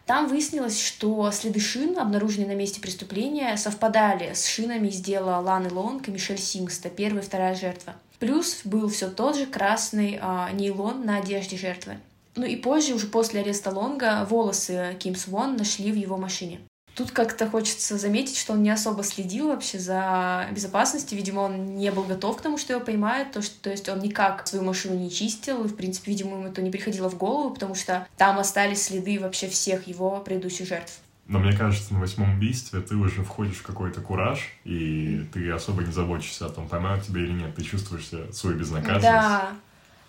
Там 0.08 0.26
выяснилось, 0.26 0.82
что 0.82 1.30
следы 1.32 1.60
шин, 1.60 1.98
обнаруженные 1.98 2.48
на 2.48 2.54
месте 2.54 2.80
преступления, 2.80 3.54
совпадали 3.58 4.32
с 4.32 4.46
шинами 4.46 4.88
из 4.88 5.02
дела 5.02 5.38
Ланы 5.38 5.70
Лонг 5.70 6.08
и 6.08 6.10
Мишель 6.10 6.38
Сингста, 6.38 6.88
первая 6.88 7.22
и 7.22 7.26
вторая 7.26 7.54
жертва. 7.54 7.94
Плюс 8.18 8.62
был 8.64 8.88
все 8.88 9.10
тот 9.10 9.36
же 9.36 9.44
красный 9.44 10.18
а, 10.18 10.50
нейлон 10.52 11.04
на 11.04 11.18
одежде 11.18 11.58
жертвы. 11.58 11.98
Ну 12.36 12.46
и 12.46 12.56
позже, 12.56 12.94
уже 12.94 13.06
после 13.06 13.40
ареста 13.40 13.70
Лонга, 13.70 14.26
волосы 14.30 14.96
Ким 14.98 15.14
Свон 15.14 15.56
нашли 15.56 15.92
в 15.92 15.96
его 15.96 16.16
машине. 16.16 16.60
Тут 16.98 17.12
как-то 17.12 17.48
хочется 17.48 17.96
заметить, 17.96 18.36
что 18.36 18.54
он 18.54 18.62
не 18.64 18.70
особо 18.70 19.04
следил 19.04 19.50
вообще 19.50 19.78
за 19.78 20.48
безопасностью. 20.50 21.16
Видимо, 21.16 21.42
он 21.42 21.76
не 21.76 21.92
был 21.92 22.02
готов 22.02 22.36
к 22.36 22.40
тому, 22.40 22.58
что 22.58 22.72
его 22.72 22.84
поймают. 22.84 23.30
То, 23.30 23.40
что, 23.40 23.54
то 23.62 23.70
есть 23.70 23.88
он 23.88 24.00
никак 24.00 24.44
свою 24.48 24.64
машину 24.64 24.96
не 24.96 25.08
чистил. 25.08 25.64
И, 25.64 25.68
в 25.68 25.76
принципе, 25.76 26.10
видимо, 26.10 26.32
ему 26.32 26.48
это 26.48 26.60
не 26.60 26.72
приходило 26.72 27.08
в 27.08 27.16
голову, 27.16 27.54
потому 27.54 27.76
что 27.76 28.08
там 28.16 28.40
остались 28.40 28.82
следы 28.82 29.20
вообще 29.20 29.48
всех 29.48 29.86
его 29.86 30.18
предыдущих 30.18 30.66
жертв. 30.66 30.98
Но 31.28 31.38
мне 31.38 31.56
кажется, 31.56 31.94
на 31.94 32.00
восьмом 32.00 32.34
убийстве 32.34 32.80
ты 32.80 32.96
уже 32.96 33.22
входишь 33.22 33.58
в 33.58 33.62
какой-то 33.62 34.00
кураж, 34.00 34.40
и 34.64 35.24
ты 35.32 35.52
особо 35.52 35.84
не 35.84 35.92
заботишься 35.92 36.46
о 36.46 36.48
том, 36.48 36.66
поймают 36.66 37.04
тебя 37.04 37.20
или 37.20 37.30
нет. 37.30 37.54
Ты 37.54 37.62
чувствуешь 37.62 38.10
свою 38.34 38.56
безнаказанность. 38.56 39.02
Да, 39.04 39.52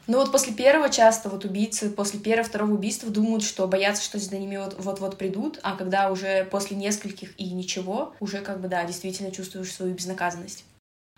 ну 0.10 0.18
вот 0.18 0.32
после 0.32 0.53
первого 0.53 0.89
часто 0.89 1.30
вот 1.30 1.45
убийцы, 1.45 1.89
после 1.91 2.20
первого-второго 2.20 2.74
убийства 2.74 3.12
думают, 3.12 3.43
что 3.43 3.68
боятся, 3.68 4.03
что 4.03 4.18
за 4.18 4.36
ними 4.36 4.60
вот-вот 4.80 5.18
придут, 5.18 5.60
а 5.62 5.76
когда 5.76 6.12
уже 6.12 6.45
после 6.45 6.76
нескольких 6.76 7.39
и 7.39 7.51
ничего, 7.51 8.16
уже 8.20 8.39
как 8.39 8.60
бы, 8.60 8.68
да, 8.68 8.84
действительно 8.84 9.32
чувствуешь 9.32 9.72
свою 9.72 9.93
безнаказанность. 9.93 10.66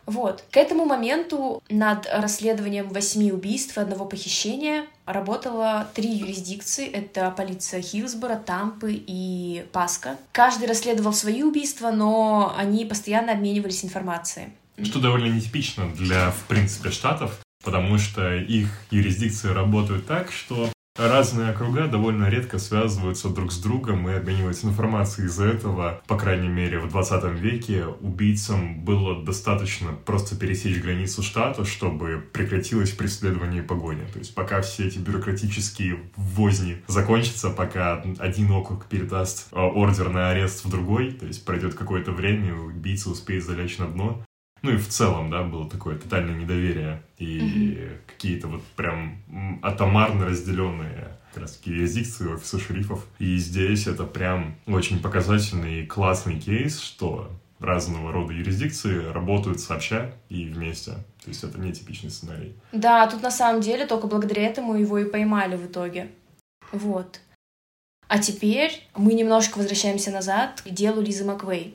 Вот. 0.06 0.44
К 0.52 0.58
этому 0.58 0.86
моменту 0.86 1.64
над 1.70 2.06
расследованием 2.12 2.89
восьми 2.89 3.32
убийств 3.32 3.78
и 3.78 3.82
одного 3.82 4.06
похищения 4.06 4.88
работало 5.06 5.88
три 5.94 6.10
юрисдикции. 6.10 6.86
Это 6.88 7.32
полиция 7.32 7.82
Хилсбора, 7.82 8.36
Тампы 8.36 8.94
и 8.94 9.66
Паска. 9.72 10.18
Каждый 10.34 10.68
расследовал 10.68 11.14
свои 11.14 11.44
убийства, 11.44 11.92
но 11.92 12.54
они 12.58 12.84
постоянно 12.86 13.32
обменивались 13.32 13.86
информацией. 13.86 14.50
Что 14.84 15.00
довольно 15.00 15.34
нетипично 15.34 15.88
для, 15.94 16.32
в 16.32 16.44
принципе, 16.48 16.89
штатов, 16.89 17.39
потому 17.64 17.97
что 17.97 18.36
их 18.36 18.70
юрисдикции 18.89 19.49
работают 19.49 20.05
так, 20.05 20.32
что 20.32 20.72
Разные 20.97 21.51
округа 21.51 21.88
довольно 21.88 22.30
редко 22.30 22.59
связываются 22.59 23.30
друг 23.30 23.53
с 23.53 23.59
другом 23.59 24.09
и 24.09 24.14
обмениваются 24.14 24.68
информацией. 24.68 25.28
Из-за 25.28 25.45
этого, 25.45 26.01
по 26.05 26.18
крайней 26.18 26.49
мере, 26.49 26.80
в 26.80 26.89
20 26.89 27.24
веке 27.39 27.86
убийцам 27.86 28.84
было 28.84 29.24
достаточно 29.24 29.93
просто 29.93 30.36
пересечь 30.36 30.82
границу 30.82 31.24
штата, 31.24 31.64
чтобы 31.64 32.22
прекратилось 32.34 32.91
преследование 32.91 33.64
и 33.64 33.66
погоня. 33.66 34.05
То 34.12 34.20
есть 34.20 34.36
пока 34.36 34.62
все 34.62 34.88
эти 34.88 34.99
бюрократические 34.99 35.97
возни 36.18 36.84
закончатся, 36.88 37.51
пока 37.51 38.03
один 38.20 38.51
округ 38.51 38.86
передаст 38.88 39.47
э, 39.53 39.59
ордер 39.59 40.09
на 40.09 40.30
арест 40.30 40.66
в 40.66 40.70
другой, 40.70 41.14
то 41.14 41.26
есть 41.26 41.45
пройдет 41.45 41.74
какое-то 41.74 42.12
время, 42.12 42.53
убийца 42.53 43.09
успеет 43.09 43.45
залечь 43.45 43.78
на 43.78 43.88
дно, 43.88 44.26
ну 44.62 44.72
и 44.72 44.78
в 44.78 44.88
целом, 44.88 45.30
да, 45.30 45.43
было 45.43 45.70
такое 45.70 45.97
тотальное 45.97 46.36
недоверие 46.36 47.01
и 47.18 47.39
mm-hmm. 47.39 47.97
какие-то 48.07 48.47
вот 48.47 48.64
прям 48.76 49.18
атомарно 49.62 50.26
разделенные 50.26 51.18
как 51.34 51.43
раз 51.43 51.53
таки 51.53 51.72
юрисдикции 51.72 52.28
офиса 52.28 52.59
шерифов. 52.59 53.05
И 53.20 53.38
здесь 53.38 53.88
это 53.88 54.03
прям 54.03 54.55
очень 54.68 55.01
показательный 55.01 55.82
и 55.82 55.86
классный 55.86 56.39
кейс, 56.39 56.80
что 56.80 57.32
разного 57.59 58.12
рода 58.12 58.34
юрисдикции 58.34 59.12
работают 59.12 59.59
сообща 59.59 60.14
и 60.30 60.45
вместе. 60.45 60.91
То 61.24 61.30
есть 61.30 61.43
это 61.43 61.59
не 61.59 61.72
типичный 61.72 62.09
сценарий. 62.09 62.55
Да, 62.72 63.07
тут 63.07 63.22
на 63.22 63.32
самом 63.32 63.62
деле 63.62 63.86
только 63.86 64.07
благодаря 64.07 64.43
этому 64.43 64.76
его 64.76 64.97
и 64.97 65.09
поймали 65.09 65.55
в 65.55 65.68
итоге. 65.68 66.09
Вот. 66.72 67.22
А 68.07 68.20
теперь 68.20 68.88
мы 68.95 69.14
немножко 69.14 69.57
возвращаемся 69.57 70.12
назад 70.12 70.62
к 70.62 70.70
делу 70.70 71.01
Лизы 71.01 71.24
Маквей. 71.24 71.74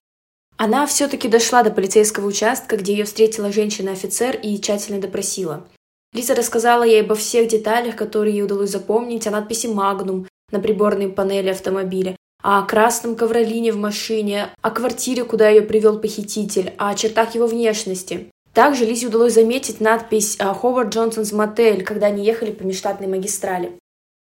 Она 0.58 0.86
все-таки 0.86 1.28
дошла 1.28 1.62
до 1.62 1.70
полицейского 1.70 2.26
участка, 2.26 2.76
где 2.76 2.92
ее 2.92 3.04
встретила 3.04 3.52
женщина-офицер 3.52 4.36
и 4.42 4.58
тщательно 4.58 5.00
допросила. 5.00 5.66
Лиза 6.14 6.34
рассказала 6.34 6.82
ей 6.82 7.02
обо 7.02 7.14
всех 7.14 7.48
деталях, 7.48 7.94
которые 7.94 8.36
ей 8.36 8.42
удалось 8.42 8.70
запомнить, 8.70 9.26
о 9.26 9.30
надписи 9.30 9.66
«Магнум» 9.66 10.26
на 10.50 10.60
приборной 10.60 11.08
панели 11.08 11.50
автомобиля, 11.50 12.16
о 12.42 12.62
красном 12.62 13.16
ковролине 13.16 13.72
в 13.72 13.76
машине, 13.76 14.48
о 14.62 14.70
квартире, 14.70 15.24
куда 15.24 15.50
ее 15.50 15.60
привел 15.60 15.98
похититель, 15.98 16.72
о 16.78 16.94
чертах 16.94 17.34
его 17.34 17.46
внешности. 17.46 18.30
Также 18.54 18.86
Лизе 18.86 19.08
удалось 19.08 19.34
заметить 19.34 19.82
надпись 19.82 20.38
«Ховард 20.38 20.94
Джонсонс 20.94 21.32
Мотель», 21.32 21.84
когда 21.84 22.06
они 22.06 22.24
ехали 22.24 22.52
по 22.52 22.62
межштатной 22.62 23.08
магистрали. 23.08 23.78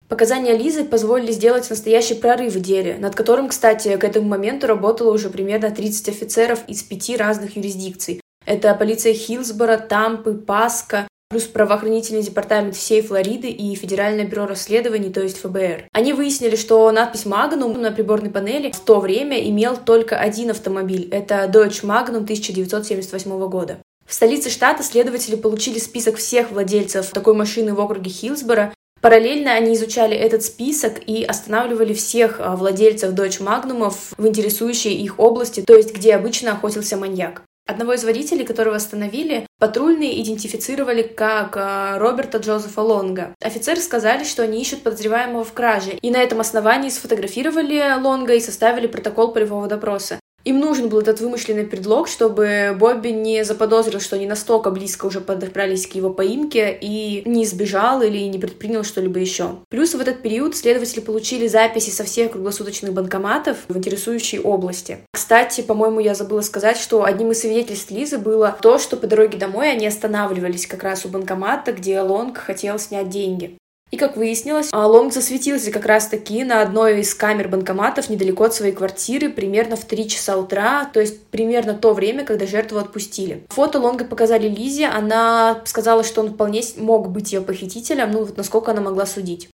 Показания 0.09 0.57
Лизы 0.57 0.85
позволили 0.85 1.31
сделать 1.31 1.69
настоящий 1.69 2.15
прорыв 2.15 2.55
в 2.55 2.59
деле, 2.59 2.97
над 2.97 3.15
которым, 3.15 3.47
кстати, 3.47 3.95
к 3.95 4.03
этому 4.03 4.27
моменту 4.27 4.65
работало 4.65 5.13
уже 5.13 5.29
примерно 5.29 5.69
30 5.69 6.09
офицеров 6.09 6.61
из 6.67 6.81
пяти 6.81 7.15
разных 7.15 7.55
юрисдикций. 7.55 8.19
Это 8.43 8.73
полиция 8.73 9.13
Хилсбора, 9.13 9.77
Тампы, 9.77 10.33
Паска, 10.33 11.07
плюс 11.29 11.43
правоохранительный 11.43 12.23
департамент 12.23 12.75
всей 12.75 13.03
Флориды 13.03 13.49
и 13.49 13.75
Федеральное 13.75 14.25
бюро 14.25 14.47
расследований, 14.47 15.13
то 15.13 15.21
есть 15.21 15.37
ФБР. 15.41 15.85
Они 15.93 16.13
выяснили, 16.13 16.55
что 16.55 16.91
надпись 16.91 17.27
Magnum 17.27 17.77
на 17.77 17.91
приборной 17.91 18.31
панели 18.31 18.71
в 18.71 18.79
то 18.79 18.99
время 18.99 19.39
имел 19.47 19.77
только 19.77 20.17
один 20.17 20.49
автомобиль. 20.49 21.07
Это 21.11 21.45
Dodge 21.45 21.83
Magnum 21.83 22.23
1978 22.23 23.47
года. 23.47 23.77
В 24.07 24.13
столице 24.15 24.49
штата 24.49 24.81
следователи 24.81 25.35
получили 25.35 25.77
список 25.77 26.15
всех 26.15 26.49
владельцев 26.49 27.11
такой 27.11 27.35
машины 27.35 27.75
в 27.75 27.79
округе 27.79 28.09
Хилсбора 28.09 28.73
Параллельно 29.01 29.53
они 29.53 29.75
изучали 29.75 30.15
этот 30.15 30.43
список 30.43 30.99
и 31.05 31.23
останавливали 31.23 31.93
всех 31.93 32.39
а, 32.39 32.55
владельцев 32.55 33.13
Dodge 33.13 33.41
Магнумов 33.41 34.13
в 34.17 34.27
интересующей 34.27 34.93
их 34.93 35.19
области, 35.19 35.61
то 35.61 35.75
есть 35.75 35.93
где 35.93 36.15
обычно 36.15 36.51
охотился 36.51 36.97
маньяк. 36.97 37.43
Одного 37.65 37.93
из 37.93 38.03
водителей, 38.03 38.45
которого 38.45 38.75
остановили, 38.75 39.45
патрульные 39.59 40.21
идентифицировали 40.21 41.03
как 41.03 41.55
а, 41.55 41.97
Роберта 41.97 42.39
Джозефа 42.39 42.81
Лонга. 42.81 43.35
Офицеры 43.41 43.79
сказали, 43.79 44.25
что 44.25 44.43
они 44.43 44.59
ищут 44.59 44.81
подозреваемого 44.81 45.45
в 45.45 45.53
краже, 45.53 45.91
и 45.91 46.11
на 46.11 46.17
этом 46.17 46.41
основании 46.41 46.89
сфотографировали 46.89 47.93
Лонга 48.01 48.33
и 48.33 48.41
составили 48.41 48.87
протокол 48.87 49.31
полевого 49.31 49.67
допроса. 49.67 50.18
Им 50.45 50.59
нужен 50.59 50.89
был 50.89 50.99
этот 50.99 51.19
вымышленный 51.19 51.65
предлог, 51.65 52.07
чтобы 52.07 52.75
Бобби 52.79 53.09
не 53.09 53.43
заподозрил, 53.43 53.99
что 53.99 54.15
они 54.15 54.25
настолько 54.25 54.71
близко 54.71 55.05
уже 55.05 55.21
подобрались 55.21 55.85
к 55.85 55.93
его 55.93 56.09
поимке 56.09 56.77
и 56.79 57.23
не 57.25 57.45
сбежал 57.45 58.01
или 58.01 58.17
не 58.19 58.39
предпринял 58.39 58.83
что-либо 58.83 59.19
еще. 59.19 59.57
Плюс 59.69 59.93
в 59.93 59.99
этот 59.99 60.21
период 60.21 60.55
следователи 60.55 61.01
получили 61.01 61.47
записи 61.47 61.89
со 61.89 62.03
всех 62.03 62.31
круглосуточных 62.31 62.93
банкоматов 62.93 63.57
в 63.67 63.77
интересующей 63.77 64.39
области. 64.39 64.99
Кстати, 65.11 65.61
по-моему, 65.61 65.99
я 65.99 66.15
забыла 66.15 66.41
сказать, 66.41 66.77
что 66.77 67.03
одним 67.03 67.31
из 67.31 67.41
свидетельств 67.41 67.91
Лизы 67.91 68.17
было 68.17 68.57
то, 68.61 68.79
что 68.79 68.97
по 68.97 69.07
дороге 69.07 69.37
домой 69.37 69.71
они 69.71 69.87
останавливались 69.87 70.67
как 70.67 70.83
раз 70.83 71.05
у 71.05 71.09
банкомата, 71.09 71.73
где 71.73 71.99
Лонг 72.01 72.37
хотел 72.37 72.79
снять 72.79 73.09
деньги. 73.09 73.58
И, 73.91 73.97
как 73.97 74.17
выяснилось, 74.17 74.69
а, 74.71 74.85
Лонг 74.85 75.13
засветился 75.13 75.71
как 75.71 75.85
раз-таки 75.85 76.43
на 76.43 76.61
одной 76.61 77.01
из 77.01 77.15
камер 77.15 77.47
банкоматов 77.47 78.09
недалеко 78.09 78.43
от 78.43 78.53
своей 78.53 78.71
квартиры 78.71 79.29
примерно 79.29 79.75
в 79.75 79.85
3 79.85 80.07
часа 80.07 80.37
утра, 80.37 80.85
то 80.85 80.99
есть 80.99 81.23
примерно 81.27 81.73
то 81.73 81.93
время, 81.93 82.23
когда 82.23 82.45
жертву 82.45 82.77
отпустили. 82.77 83.43
Фото 83.49 83.79
Лонга 83.79 84.05
показали 84.05 84.47
Лизе, 84.47 84.85
она 84.85 85.61
сказала, 85.65 86.03
что 86.03 86.21
он 86.21 86.33
вполне 86.33 86.61
мог 86.77 87.09
быть 87.09 87.33
ее 87.33 87.41
похитителем, 87.41 88.11
ну 88.11 88.25
вот 88.25 88.37
насколько 88.37 88.71
она 88.71 88.81
могла 88.81 89.07
судить. 89.07 89.49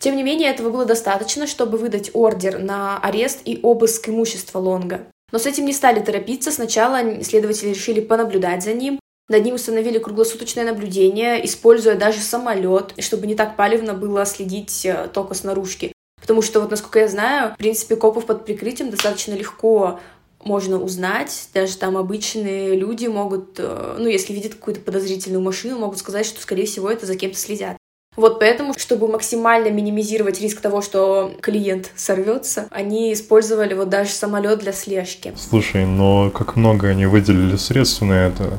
Тем 0.00 0.16
не 0.16 0.22
менее, 0.22 0.50
этого 0.50 0.70
было 0.70 0.86
достаточно, 0.86 1.46
чтобы 1.46 1.76
выдать 1.76 2.10
ордер 2.14 2.58
на 2.58 2.98
арест 2.98 3.40
и 3.44 3.60
обыск 3.62 4.08
имущества 4.08 4.58
Лонга. 4.58 5.02
Но 5.32 5.38
с 5.38 5.46
этим 5.46 5.66
не 5.66 5.72
стали 5.72 6.00
торопиться. 6.00 6.50
Сначала 6.50 7.22
следователи 7.22 7.70
решили 7.70 8.00
понаблюдать 8.00 8.64
за 8.64 8.72
ним, 8.72 8.98
над 9.30 9.44
ним 9.44 9.54
установили 9.54 9.98
круглосуточное 9.98 10.64
наблюдение, 10.64 11.44
используя 11.46 11.94
даже 11.94 12.18
самолет, 12.18 12.94
чтобы 12.98 13.26
не 13.26 13.36
так 13.36 13.56
палевно 13.56 13.94
было 13.94 14.26
следить 14.26 14.84
э, 14.84 15.08
только 15.12 15.34
с 15.34 15.44
наружки. 15.44 15.92
Потому 16.20 16.42
что, 16.42 16.60
вот 16.60 16.70
насколько 16.70 16.98
я 16.98 17.08
знаю, 17.08 17.54
в 17.54 17.56
принципе, 17.56 17.96
копов 17.96 18.26
под 18.26 18.44
прикрытием 18.44 18.90
достаточно 18.90 19.34
легко 19.34 20.00
можно 20.42 20.80
узнать. 20.82 21.48
Даже 21.54 21.76
там 21.76 21.96
обычные 21.96 22.74
люди 22.74 23.06
могут, 23.06 23.54
э, 23.58 23.96
ну, 23.98 24.08
если 24.08 24.32
видят 24.32 24.54
какую-то 24.54 24.80
подозрительную 24.80 25.40
машину, 25.40 25.78
могут 25.78 25.98
сказать, 25.98 26.26
что, 26.26 26.40
скорее 26.40 26.66
всего, 26.66 26.90
это 26.90 27.06
за 27.06 27.14
кем-то 27.14 27.38
следят. 27.38 27.76
Вот 28.16 28.40
поэтому, 28.40 28.74
чтобы 28.76 29.06
максимально 29.06 29.70
минимизировать 29.70 30.40
риск 30.40 30.60
того, 30.60 30.82
что 30.82 31.32
клиент 31.40 31.92
сорвется, 31.94 32.66
они 32.72 33.12
использовали 33.12 33.74
вот 33.74 33.88
даже 33.88 34.10
самолет 34.10 34.58
для 34.58 34.72
слежки. 34.72 35.32
Слушай, 35.36 35.86
но 35.86 36.30
как 36.30 36.56
много 36.56 36.88
они 36.88 37.06
выделили 37.06 37.54
средств 37.54 38.02
на 38.02 38.26
это? 38.26 38.58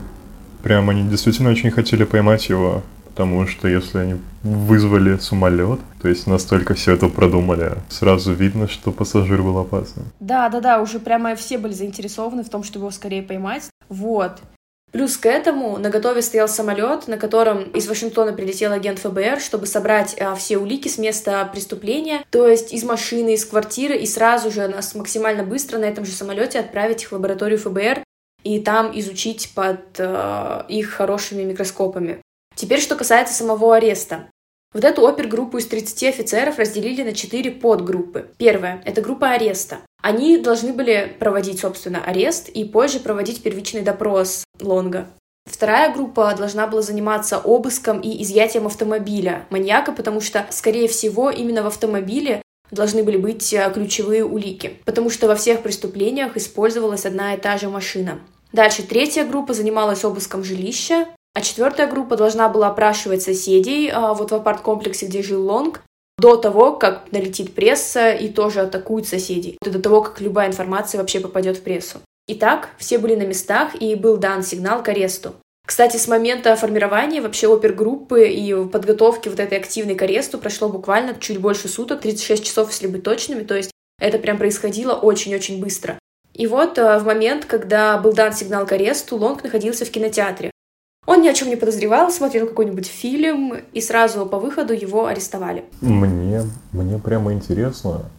Прям 0.64 0.90
они 0.90 1.10
действительно 1.10 1.50
очень 1.50 1.72
хотели 1.72 2.04
поймать 2.04 2.50
его, 2.50 2.84
потому 3.06 3.48
что 3.48 3.68
если 3.68 3.98
они 3.98 4.16
вызвали 4.44 5.18
самолет, 5.18 5.80
то 6.02 6.08
есть 6.08 6.28
настолько 6.28 6.74
все 6.74 6.94
это 6.94 7.08
продумали, 7.08 7.74
сразу 7.90 8.34
видно, 8.34 8.68
что 8.68 8.92
пассажир 8.92 9.42
был 9.42 9.58
опасным. 9.58 10.06
Да, 10.20 10.50
да, 10.50 10.60
да, 10.60 10.82
уже 10.82 11.00
прямо 11.00 11.36
все 11.36 11.58
были 11.58 11.74
заинтересованы 11.74 12.44
в 12.44 12.50
том, 12.50 12.64
чтобы 12.64 12.86
его 12.86 12.92
скорее 12.92 13.22
поймать. 13.22 13.70
Вот. 13.90 14.40
Плюс 14.92 15.16
к 15.16 15.26
этому 15.26 15.78
на 15.78 15.90
готове 15.90 16.22
стоял 16.22 16.50
самолет, 16.50 17.08
на 17.08 17.18
котором 17.18 17.64
из 17.64 17.88
Вашингтона 17.88 18.34
прилетел 18.34 18.74
агент 18.74 19.00
ФБР, 19.00 19.40
чтобы 19.40 19.66
собрать 19.66 20.20
а, 20.20 20.36
все 20.36 20.58
улики 20.58 20.90
с 20.90 20.98
места 20.98 21.46
преступления, 21.46 22.26
то 22.30 22.46
есть 22.46 22.74
из 22.74 22.84
машины, 22.84 23.36
из 23.36 23.46
квартиры, 23.46 23.96
и 23.96 24.06
сразу 24.06 24.52
же 24.52 24.68
нас 24.68 24.94
максимально 24.94 25.44
быстро 25.44 25.78
на 25.78 25.86
этом 25.86 26.04
же 26.04 26.12
самолете 26.12 26.60
отправить 26.60 27.04
их 27.04 27.10
в 27.10 27.14
лабораторию 27.14 27.58
ФБР, 27.58 28.04
и 28.44 28.60
там 28.60 28.92
изучить 29.00 29.52
под 29.54 30.00
э, 30.00 30.64
их 30.68 30.90
хорошими 30.90 31.44
микроскопами. 31.44 32.22
Теперь, 32.56 32.80
что 32.80 32.96
касается 32.96 33.34
самого 33.34 33.76
ареста. 33.76 34.30
Вот 34.74 34.86
эту 34.86 35.06
опергруппу 35.06 35.58
из 35.58 35.68
30 35.68 36.04
офицеров 36.04 36.58
разделили 36.58 37.04
на 37.04 37.14
4 37.14 37.52
подгруппы. 37.52 38.30
Первая— 38.38 38.82
это 38.86 39.02
группа 39.02 39.32
ареста. 39.32 39.80
Они 40.02 40.38
должны 40.38 40.72
были 40.72 41.16
проводить, 41.20 41.60
собственно, 41.60 42.04
арест 42.04 42.48
и 42.50 42.64
позже 42.64 43.00
проводить 43.00 43.44
первичный 43.44 43.82
допрос 43.82 44.44
Лонга. 44.62 45.08
Вторая 45.46 45.94
группа 45.94 46.34
должна 46.36 46.68
была 46.68 46.82
заниматься 46.82 47.38
обыском 47.38 48.00
и 48.00 48.22
изъятием 48.24 48.68
автомобиля 48.68 49.46
маньяка, 49.50 49.92
потому 49.92 50.22
что, 50.22 50.46
скорее 50.52 50.88
всего, 50.88 51.30
именно 51.30 51.64
в 51.64 51.68
автомобиле 51.68 52.42
должны 52.72 53.04
были 53.04 53.18
быть 53.18 53.54
э, 53.54 53.72
ключевые 53.74 54.26
улики, 54.26 54.78
потому 54.86 55.10
что 55.10 55.28
во 55.28 55.36
всех 55.36 55.62
преступлениях 55.62 56.38
использовалась 56.38 57.06
одна 57.06 57.36
и 57.36 57.40
та 57.40 57.58
же 57.58 57.70
машина. 57.70 58.20
Дальше 58.54 58.84
третья 58.84 59.26
группа 59.26 59.54
занималась 59.54 60.04
обыском 60.04 60.44
жилища, 60.44 61.08
а 61.34 61.42
четвертая 61.42 61.88
группа 61.88 62.18
должна 62.18 62.50
была 62.50 62.68
опрашивать 62.68 63.22
соседей 63.22 63.90
а, 63.90 64.14
вот 64.14 64.32
в 64.32 64.36
апарт-комплексе, 64.36 65.06
где 65.06 65.22
жил 65.22 65.46
Лонг, 65.46 65.82
до 66.18 66.36
того, 66.36 66.74
как 66.74 67.12
налетит 67.12 67.54
пресса 67.56 68.12
и 68.12 68.28
тоже 68.28 68.62
атакует 68.62 69.08
соседей, 69.08 69.58
до 69.64 69.82
того, 69.82 70.02
как 70.02 70.22
любая 70.22 70.48
информация 70.48 71.00
вообще 71.00 71.20
попадет 71.20 71.58
в 71.58 71.62
прессу. 71.62 72.00
Итак, 72.28 72.70
все 72.78 72.98
были 72.98 73.16
на 73.16 73.24
местах 73.24 73.82
и 73.82 73.96
был 73.96 74.18
дан 74.18 74.44
сигнал 74.44 74.84
к 74.84 74.90
аресту. 74.90 75.34
Кстати, 75.72 75.96
с 75.96 76.10
момента 76.10 76.54
формирования 76.58 77.22
вообще 77.22 77.48
опергруппы 77.48 78.28
и 78.28 78.54
подготовки 78.66 79.30
вот 79.30 79.40
этой 79.40 79.58
активной 79.58 79.96
к 79.96 80.02
аресту 80.02 80.38
прошло 80.38 80.68
буквально 80.68 81.16
чуть 81.18 81.40
больше 81.40 81.70
суток, 81.70 82.02
36 82.02 82.44
часов, 82.44 82.72
если 82.72 82.88
быть 82.88 83.04
точными, 83.04 83.44
то 83.44 83.56
есть 83.56 83.72
это 83.98 84.20
прям 84.20 84.38
происходило 84.38 84.96
очень-очень 84.96 85.62
быстро. 85.62 85.98
И 86.34 86.46
вот 86.46 86.78
э, 86.78 87.00
в 87.00 87.06
момент, 87.06 87.46
когда 87.46 87.98
был 87.98 88.12
дан 88.12 88.34
сигнал 88.34 88.66
к 88.66 88.74
аресту, 88.74 89.16
Лонг 89.16 89.46
находился 89.46 89.86
в 89.86 89.92
кинотеатре. 89.92 90.52
Он 91.08 91.22
ни 91.22 91.30
о 91.30 91.34
чем 91.34 91.48
не 91.48 91.56
подозревал, 91.56 92.12
смотрел 92.12 92.48
какой-нибудь 92.48 92.88
фильм, 92.88 93.56
и 93.72 93.80
сразу 93.80 94.26
по 94.26 94.40
выходу 94.40 94.74
его 94.74 95.06
арестовали. 95.06 95.64
Мне, 95.80 96.42
мне 96.74 96.98
прямо 96.98 97.32
интересно, 97.32 98.12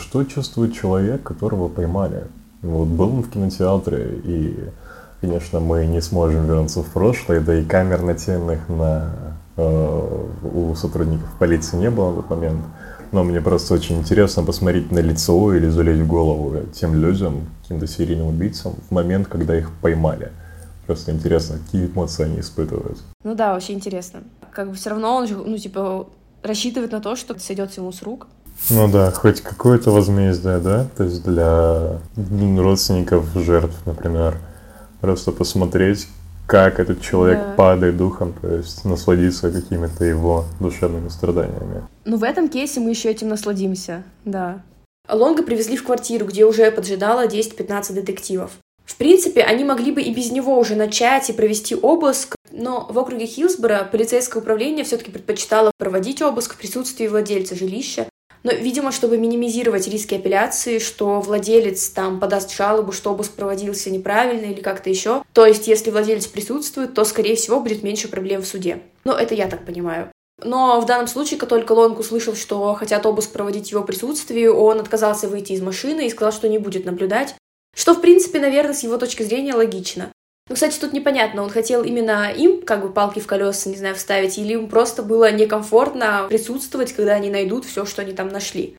что 0.00 0.24
чувствует 0.24 0.72
человек, 0.74 1.22
которого 1.22 1.68
поймали? 1.68 2.24
Вот 2.62 2.88
был 2.88 3.14
он 3.14 3.22
в 3.24 3.30
кинотеатре, 3.30 4.20
и, 4.24 4.56
конечно, 5.24 5.58
мы 5.58 5.86
не 5.86 6.02
сможем 6.02 6.46
вернуться 6.46 6.82
в 6.82 6.90
прошлое, 6.90 7.40
да 7.40 7.58
и 7.58 7.64
камер 7.64 8.02
нательных 8.02 8.68
на, 8.68 9.10
э, 9.56 10.26
у 10.42 10.74
сотрудников 10.74 11.28
полиции 11.38 11.78
не 11.78 11.90
было 11.90 12.10
в 12.10 12.18
этот 12.18 12.30
момент. 12.30 12.60
Но 13.10 13.24
мне 13.24 13.40
просто 13.40 13.74
очень 13.74 13.98
интересно 13.98 14.42
посмотреть 14.42 14.90
на 14.90 14.98
лицо 14.98 15.54
или 15.54 15.68
залезть 15.68 16.02
в 16.02 16.06
голову 16.06 16.56
тем 16.74 16.94
людям, 16.94 17.46
каким-то 17.62 17.86
серийным 17.86 18.26
убийцам, 18.26 18.74
в 18.88 18.92
момент, 18.92 19.28
когда 19.28 19.56
их 19.56 19.70
поймали. 19.80 20.30
Просто 20.86 21.12
интересно, 21.12 21.58
какие 21.64 21.86
эмоции 21.86 22.24
они 22.24 22.40
испытывают. 22.40 22.98
Ну 23.22 23.34
да, 23.34 23.54
очень 23.54 23.74
интересно. 23.74 24.24
Как 24.52 24.68
бы 24.68 24.74
все 24.74 24.90
равно 24.90 25.16
он 25.16 25.28
ну, 25.46 25.56
типа, 25.56 26.06
рассчитывает 26.42 26.92
на 26.92 27.00
то, 27.00 27.16
что 27.16 27.38
сойдет 27.38 27.74
ему 27.76 27.92
с 27.92 28.02
рук. 28.02 28.26
Ну 28.68 28.90
да, 28.90 29.10
хоть 29.10 29.40
какое-то 29.40 29.90
возмездие, 29.90 30.58
да? 30.58 30.86
То 30.96 31.04
есть 31.04 31.24
для 31.24 31.98
родственников 32.16 33.26
жертв, 33.34 33.76
например. 33.86 34.36
Просто 35.04 35.32
посмотреть, 35.32 36.08
как 36.46 36.80
этот 36.80 37.02
человек 37.02 37.38
да. 37.38 37.54
падает 37.58 37.98
духом, 37.98 38.32
то 38.40 38.56
есть 38.56 38.86
насладиться 38.86 39.50
какими-то 39.50 40.02
его 40.02 40.46
душевными 40.60 41.10
страданиями. 41.10 41.82
Ну, 42.06 42.16
в 42.16 42.24
этом 42.24 42.48
кейсе 42.48 42.80
мы 42.80 42.88
еще 42.88 43.10
этим 43.10 43.28
насладимся, 43.28 44.02
да. 44.24 44.62
Лонга 45.06 45.42
привезли 45.42 45.76
в 45.76 45.84
квартиру, 45.84 46.24
где 46.24 46.46
уже 46.46 46.70
поджидало 46.70 47.26
10-15 47.26 47.92
детективов. 47.92 48.52
В 48.86 48.96
принципе, 48.96 49.42
они 49.42 49.62
могли 49.62 49.92
бы 49.92 50.00
и 50.00 50.14
без 50.14 50.32
него 50.32 50.58
уже 50.58 50.74
начать 50.74 51.28
и 51.28 51.34
провести 51.34 51.74
обыск, 51.74 52.34
но 52.50 52.86
в 52.88 52.98
округе 52.98 53.26
Хилсборо 53.26 53.86
полицейское 53.92 54.42
управление 54.42 54.86
все-таки 54.86 55.10
предпочитало 55.10 55.70
проводить 55.76 56.22
обыск 56.22 56.54
в 56.54 56.56
присутствии 56.56 57.08
владельца 57.08 57.54
жилища, 57.54 58.08
но, 58.44 58.52
видимо, 58.52 58.92
чтобы 58.92 59.16
минимизировать 59.16 59.88
риски 59.88 60.14
апелляции, 60.14 60.78
что 60.78 61.20
владелец 61.20 61.88
там 61.88 62.20
подаст 62.20 62.54
жалобу, 62.54 62.92
что 62.92 63.10
обыск 63.10 63.32
проводился 63.32 63.90
неправильно 63.90 64.52
или 64.52 64.60
как-то 64.60 64.90
еще. 64.90 65.24
То 65.32 65.46
есть, 65.46 65.66
если 65.66 65.90
владелец 65.90 66.26
присутствует, 66.26 66.92
то, 66.94 67.04
скорее 67.04 67.36
всего, 67.36 67.58
будет 67.58 67.82
меньше 67.82 68.08
проблем 68.08 68.42
в 68.42 68.46
суде. 68.46 68.80
Ну, 69.04 69.12
это 69.12 69.34
я 69.34 69.48
так 69.48 69.64
понимаю. 69.64 70.10
Но 70.42 70.78
в 70.80 70.86
данном 70.86 71.06
случае, 71.08 71.40
как 71.40 71.48
только 71.48 71.72
Лонг 71.72 71.98
услышал, 71.98 72.34
что 72.34 72.74
хотят 72.74 73.06
обыск 73.06 73.32
проводить 73.32 73.68
в 73.68 73.72
его 73.72 73.82
присутствии, 73.82 74.46
он 74.46 74.78
отказался 74.80 75.26
выйти 75.26 75.52
из 75.52 75.62
машины 75.62 76.06
и 76.06 76.10
сказал, 76.10 76.32
что 76.32 76.48
не 76.48 76.58
будет 76.58 76.84
наблюдать. 76.84 77.34
Что, 77.74 77.94
в 77.94 78.00
принципе, 78.00 78.40
наверное, 78.40 78.74
с 78.74 78.82
его 78.82 78.98
точки 78.98 79.22
зрения 79.22 79.54
логично. 79.54 80.12
Ну, 80.48 80.54
кстати, 80.54 80.78
тут 80.78 80.92
непонятно, 80.92 81.42
он 81.42 81.48
хотел 81.48 81.82
именно 81.82 82.30
им 82.30 82.60
как 82.62 82.82
бы 82.82 82.92
палки 82.92 83.18
в 83.18 83.26
колеса, 83.26 83.70
не 83.70 83.76
знаю, 83.76 83.94
вставить, 83.94 84.36
или 84.36 84.52
им 84.52 84.68
просто 84.68 85.02
было 85.02 85.32
некомфортно 85.32 86.26
присутствовать, 86.28 86.92
когда 86.92 87.14
они 87.14 87.30
найдут 87.30 87.64
все, 87.64 87.86
что 87.86 88.02
они 88.02 88.12
там 88.12 88.28
нашли. 88.28 88.76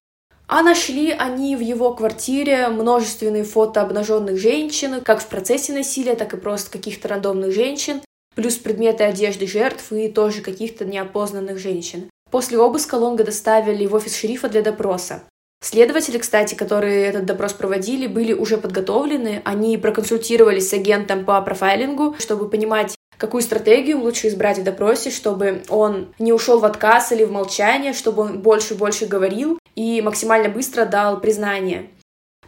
А 0.47 0.61
нашли 0.61 1.09
они 1.09 1.55
в 1.55 1.61
его 1.61 1.95
квартире 1.95 2.68
множественные 2.68 3.43
фото 3.43 3.82
обнаженных 3.82 4.38
женщин, 4.38 5.01
как 5.01 5.22
в 5.22 5.28
процессе 5.28 5.74
насилия, 5.74 6.16
так 6.16 6.36
и 6.36 6.38
просто 6.38 6.70
каких-то 6.70 7.07
рандомных 7.07 7.51
женщин, 7.51 8.01
плюс 8.36 8.57
предметы 8.57 9.03
одежды 9.03 9.47
жертв 9.47 9.91
и 9.91 10.07
тоже 10.07 10.41
каких-то 10.41 10.86
неопознанных 10.86 11.57
женщин. 11.57 12.11
После 12.30 12.59
обыска 12.59 12.95
Лонга 12.95 13.24
доставили 13.24 13.88
в 13.88 13.95
офис 13.95 14.16
шерифа 14.16 14.49
для 14.49 14.61
допроса. 14.61 15.24
Следователи, 15.66 16.20
кстати, 16.20 16.53
которые 16.53 17.07
этот 17.07 17.26
допрос 17.26 17.53
проводили, 17.53 18.05
были 18.05 18.34
уже 18.34 18.59
подготовлены. 18.59 19.41
Они 19.45 19.80
проконсультировались 19.80 20.70
с 20.70 20.74
агентом 20.74 21.26
по 21.26 21.41
профайлингу, 21.41 22.16
чтобы 22.20 22.47
понимать, 22.47 22.93
какую 23.18 23.41
стратегию 23.41 23.99
лучше 23.99 24.28
избрать 24.28 24.59
в 24.59 24.63
допросе, 24.63 25.09
чтобы 25.09 25.63
он 25.70 26.13
не 26.20 26.32
ушел 26.34 26.59
в 26.59 26.66
отказ 26.66 27.11
или 27.13 27.24
в 27.24 27.32
молчание, 27.32 27.93
чтобы 27.93 28.22
он 28.22 28.41
больше 28.43 28.76
и 28.76 28.78
больше 28.78 29.07
говорил 29.07 29.57
и 29.74 30.03
максимально 30.03 30.49
быстро 30.49 30.86
дал 30.86 31.20
признание. 31.20 31.89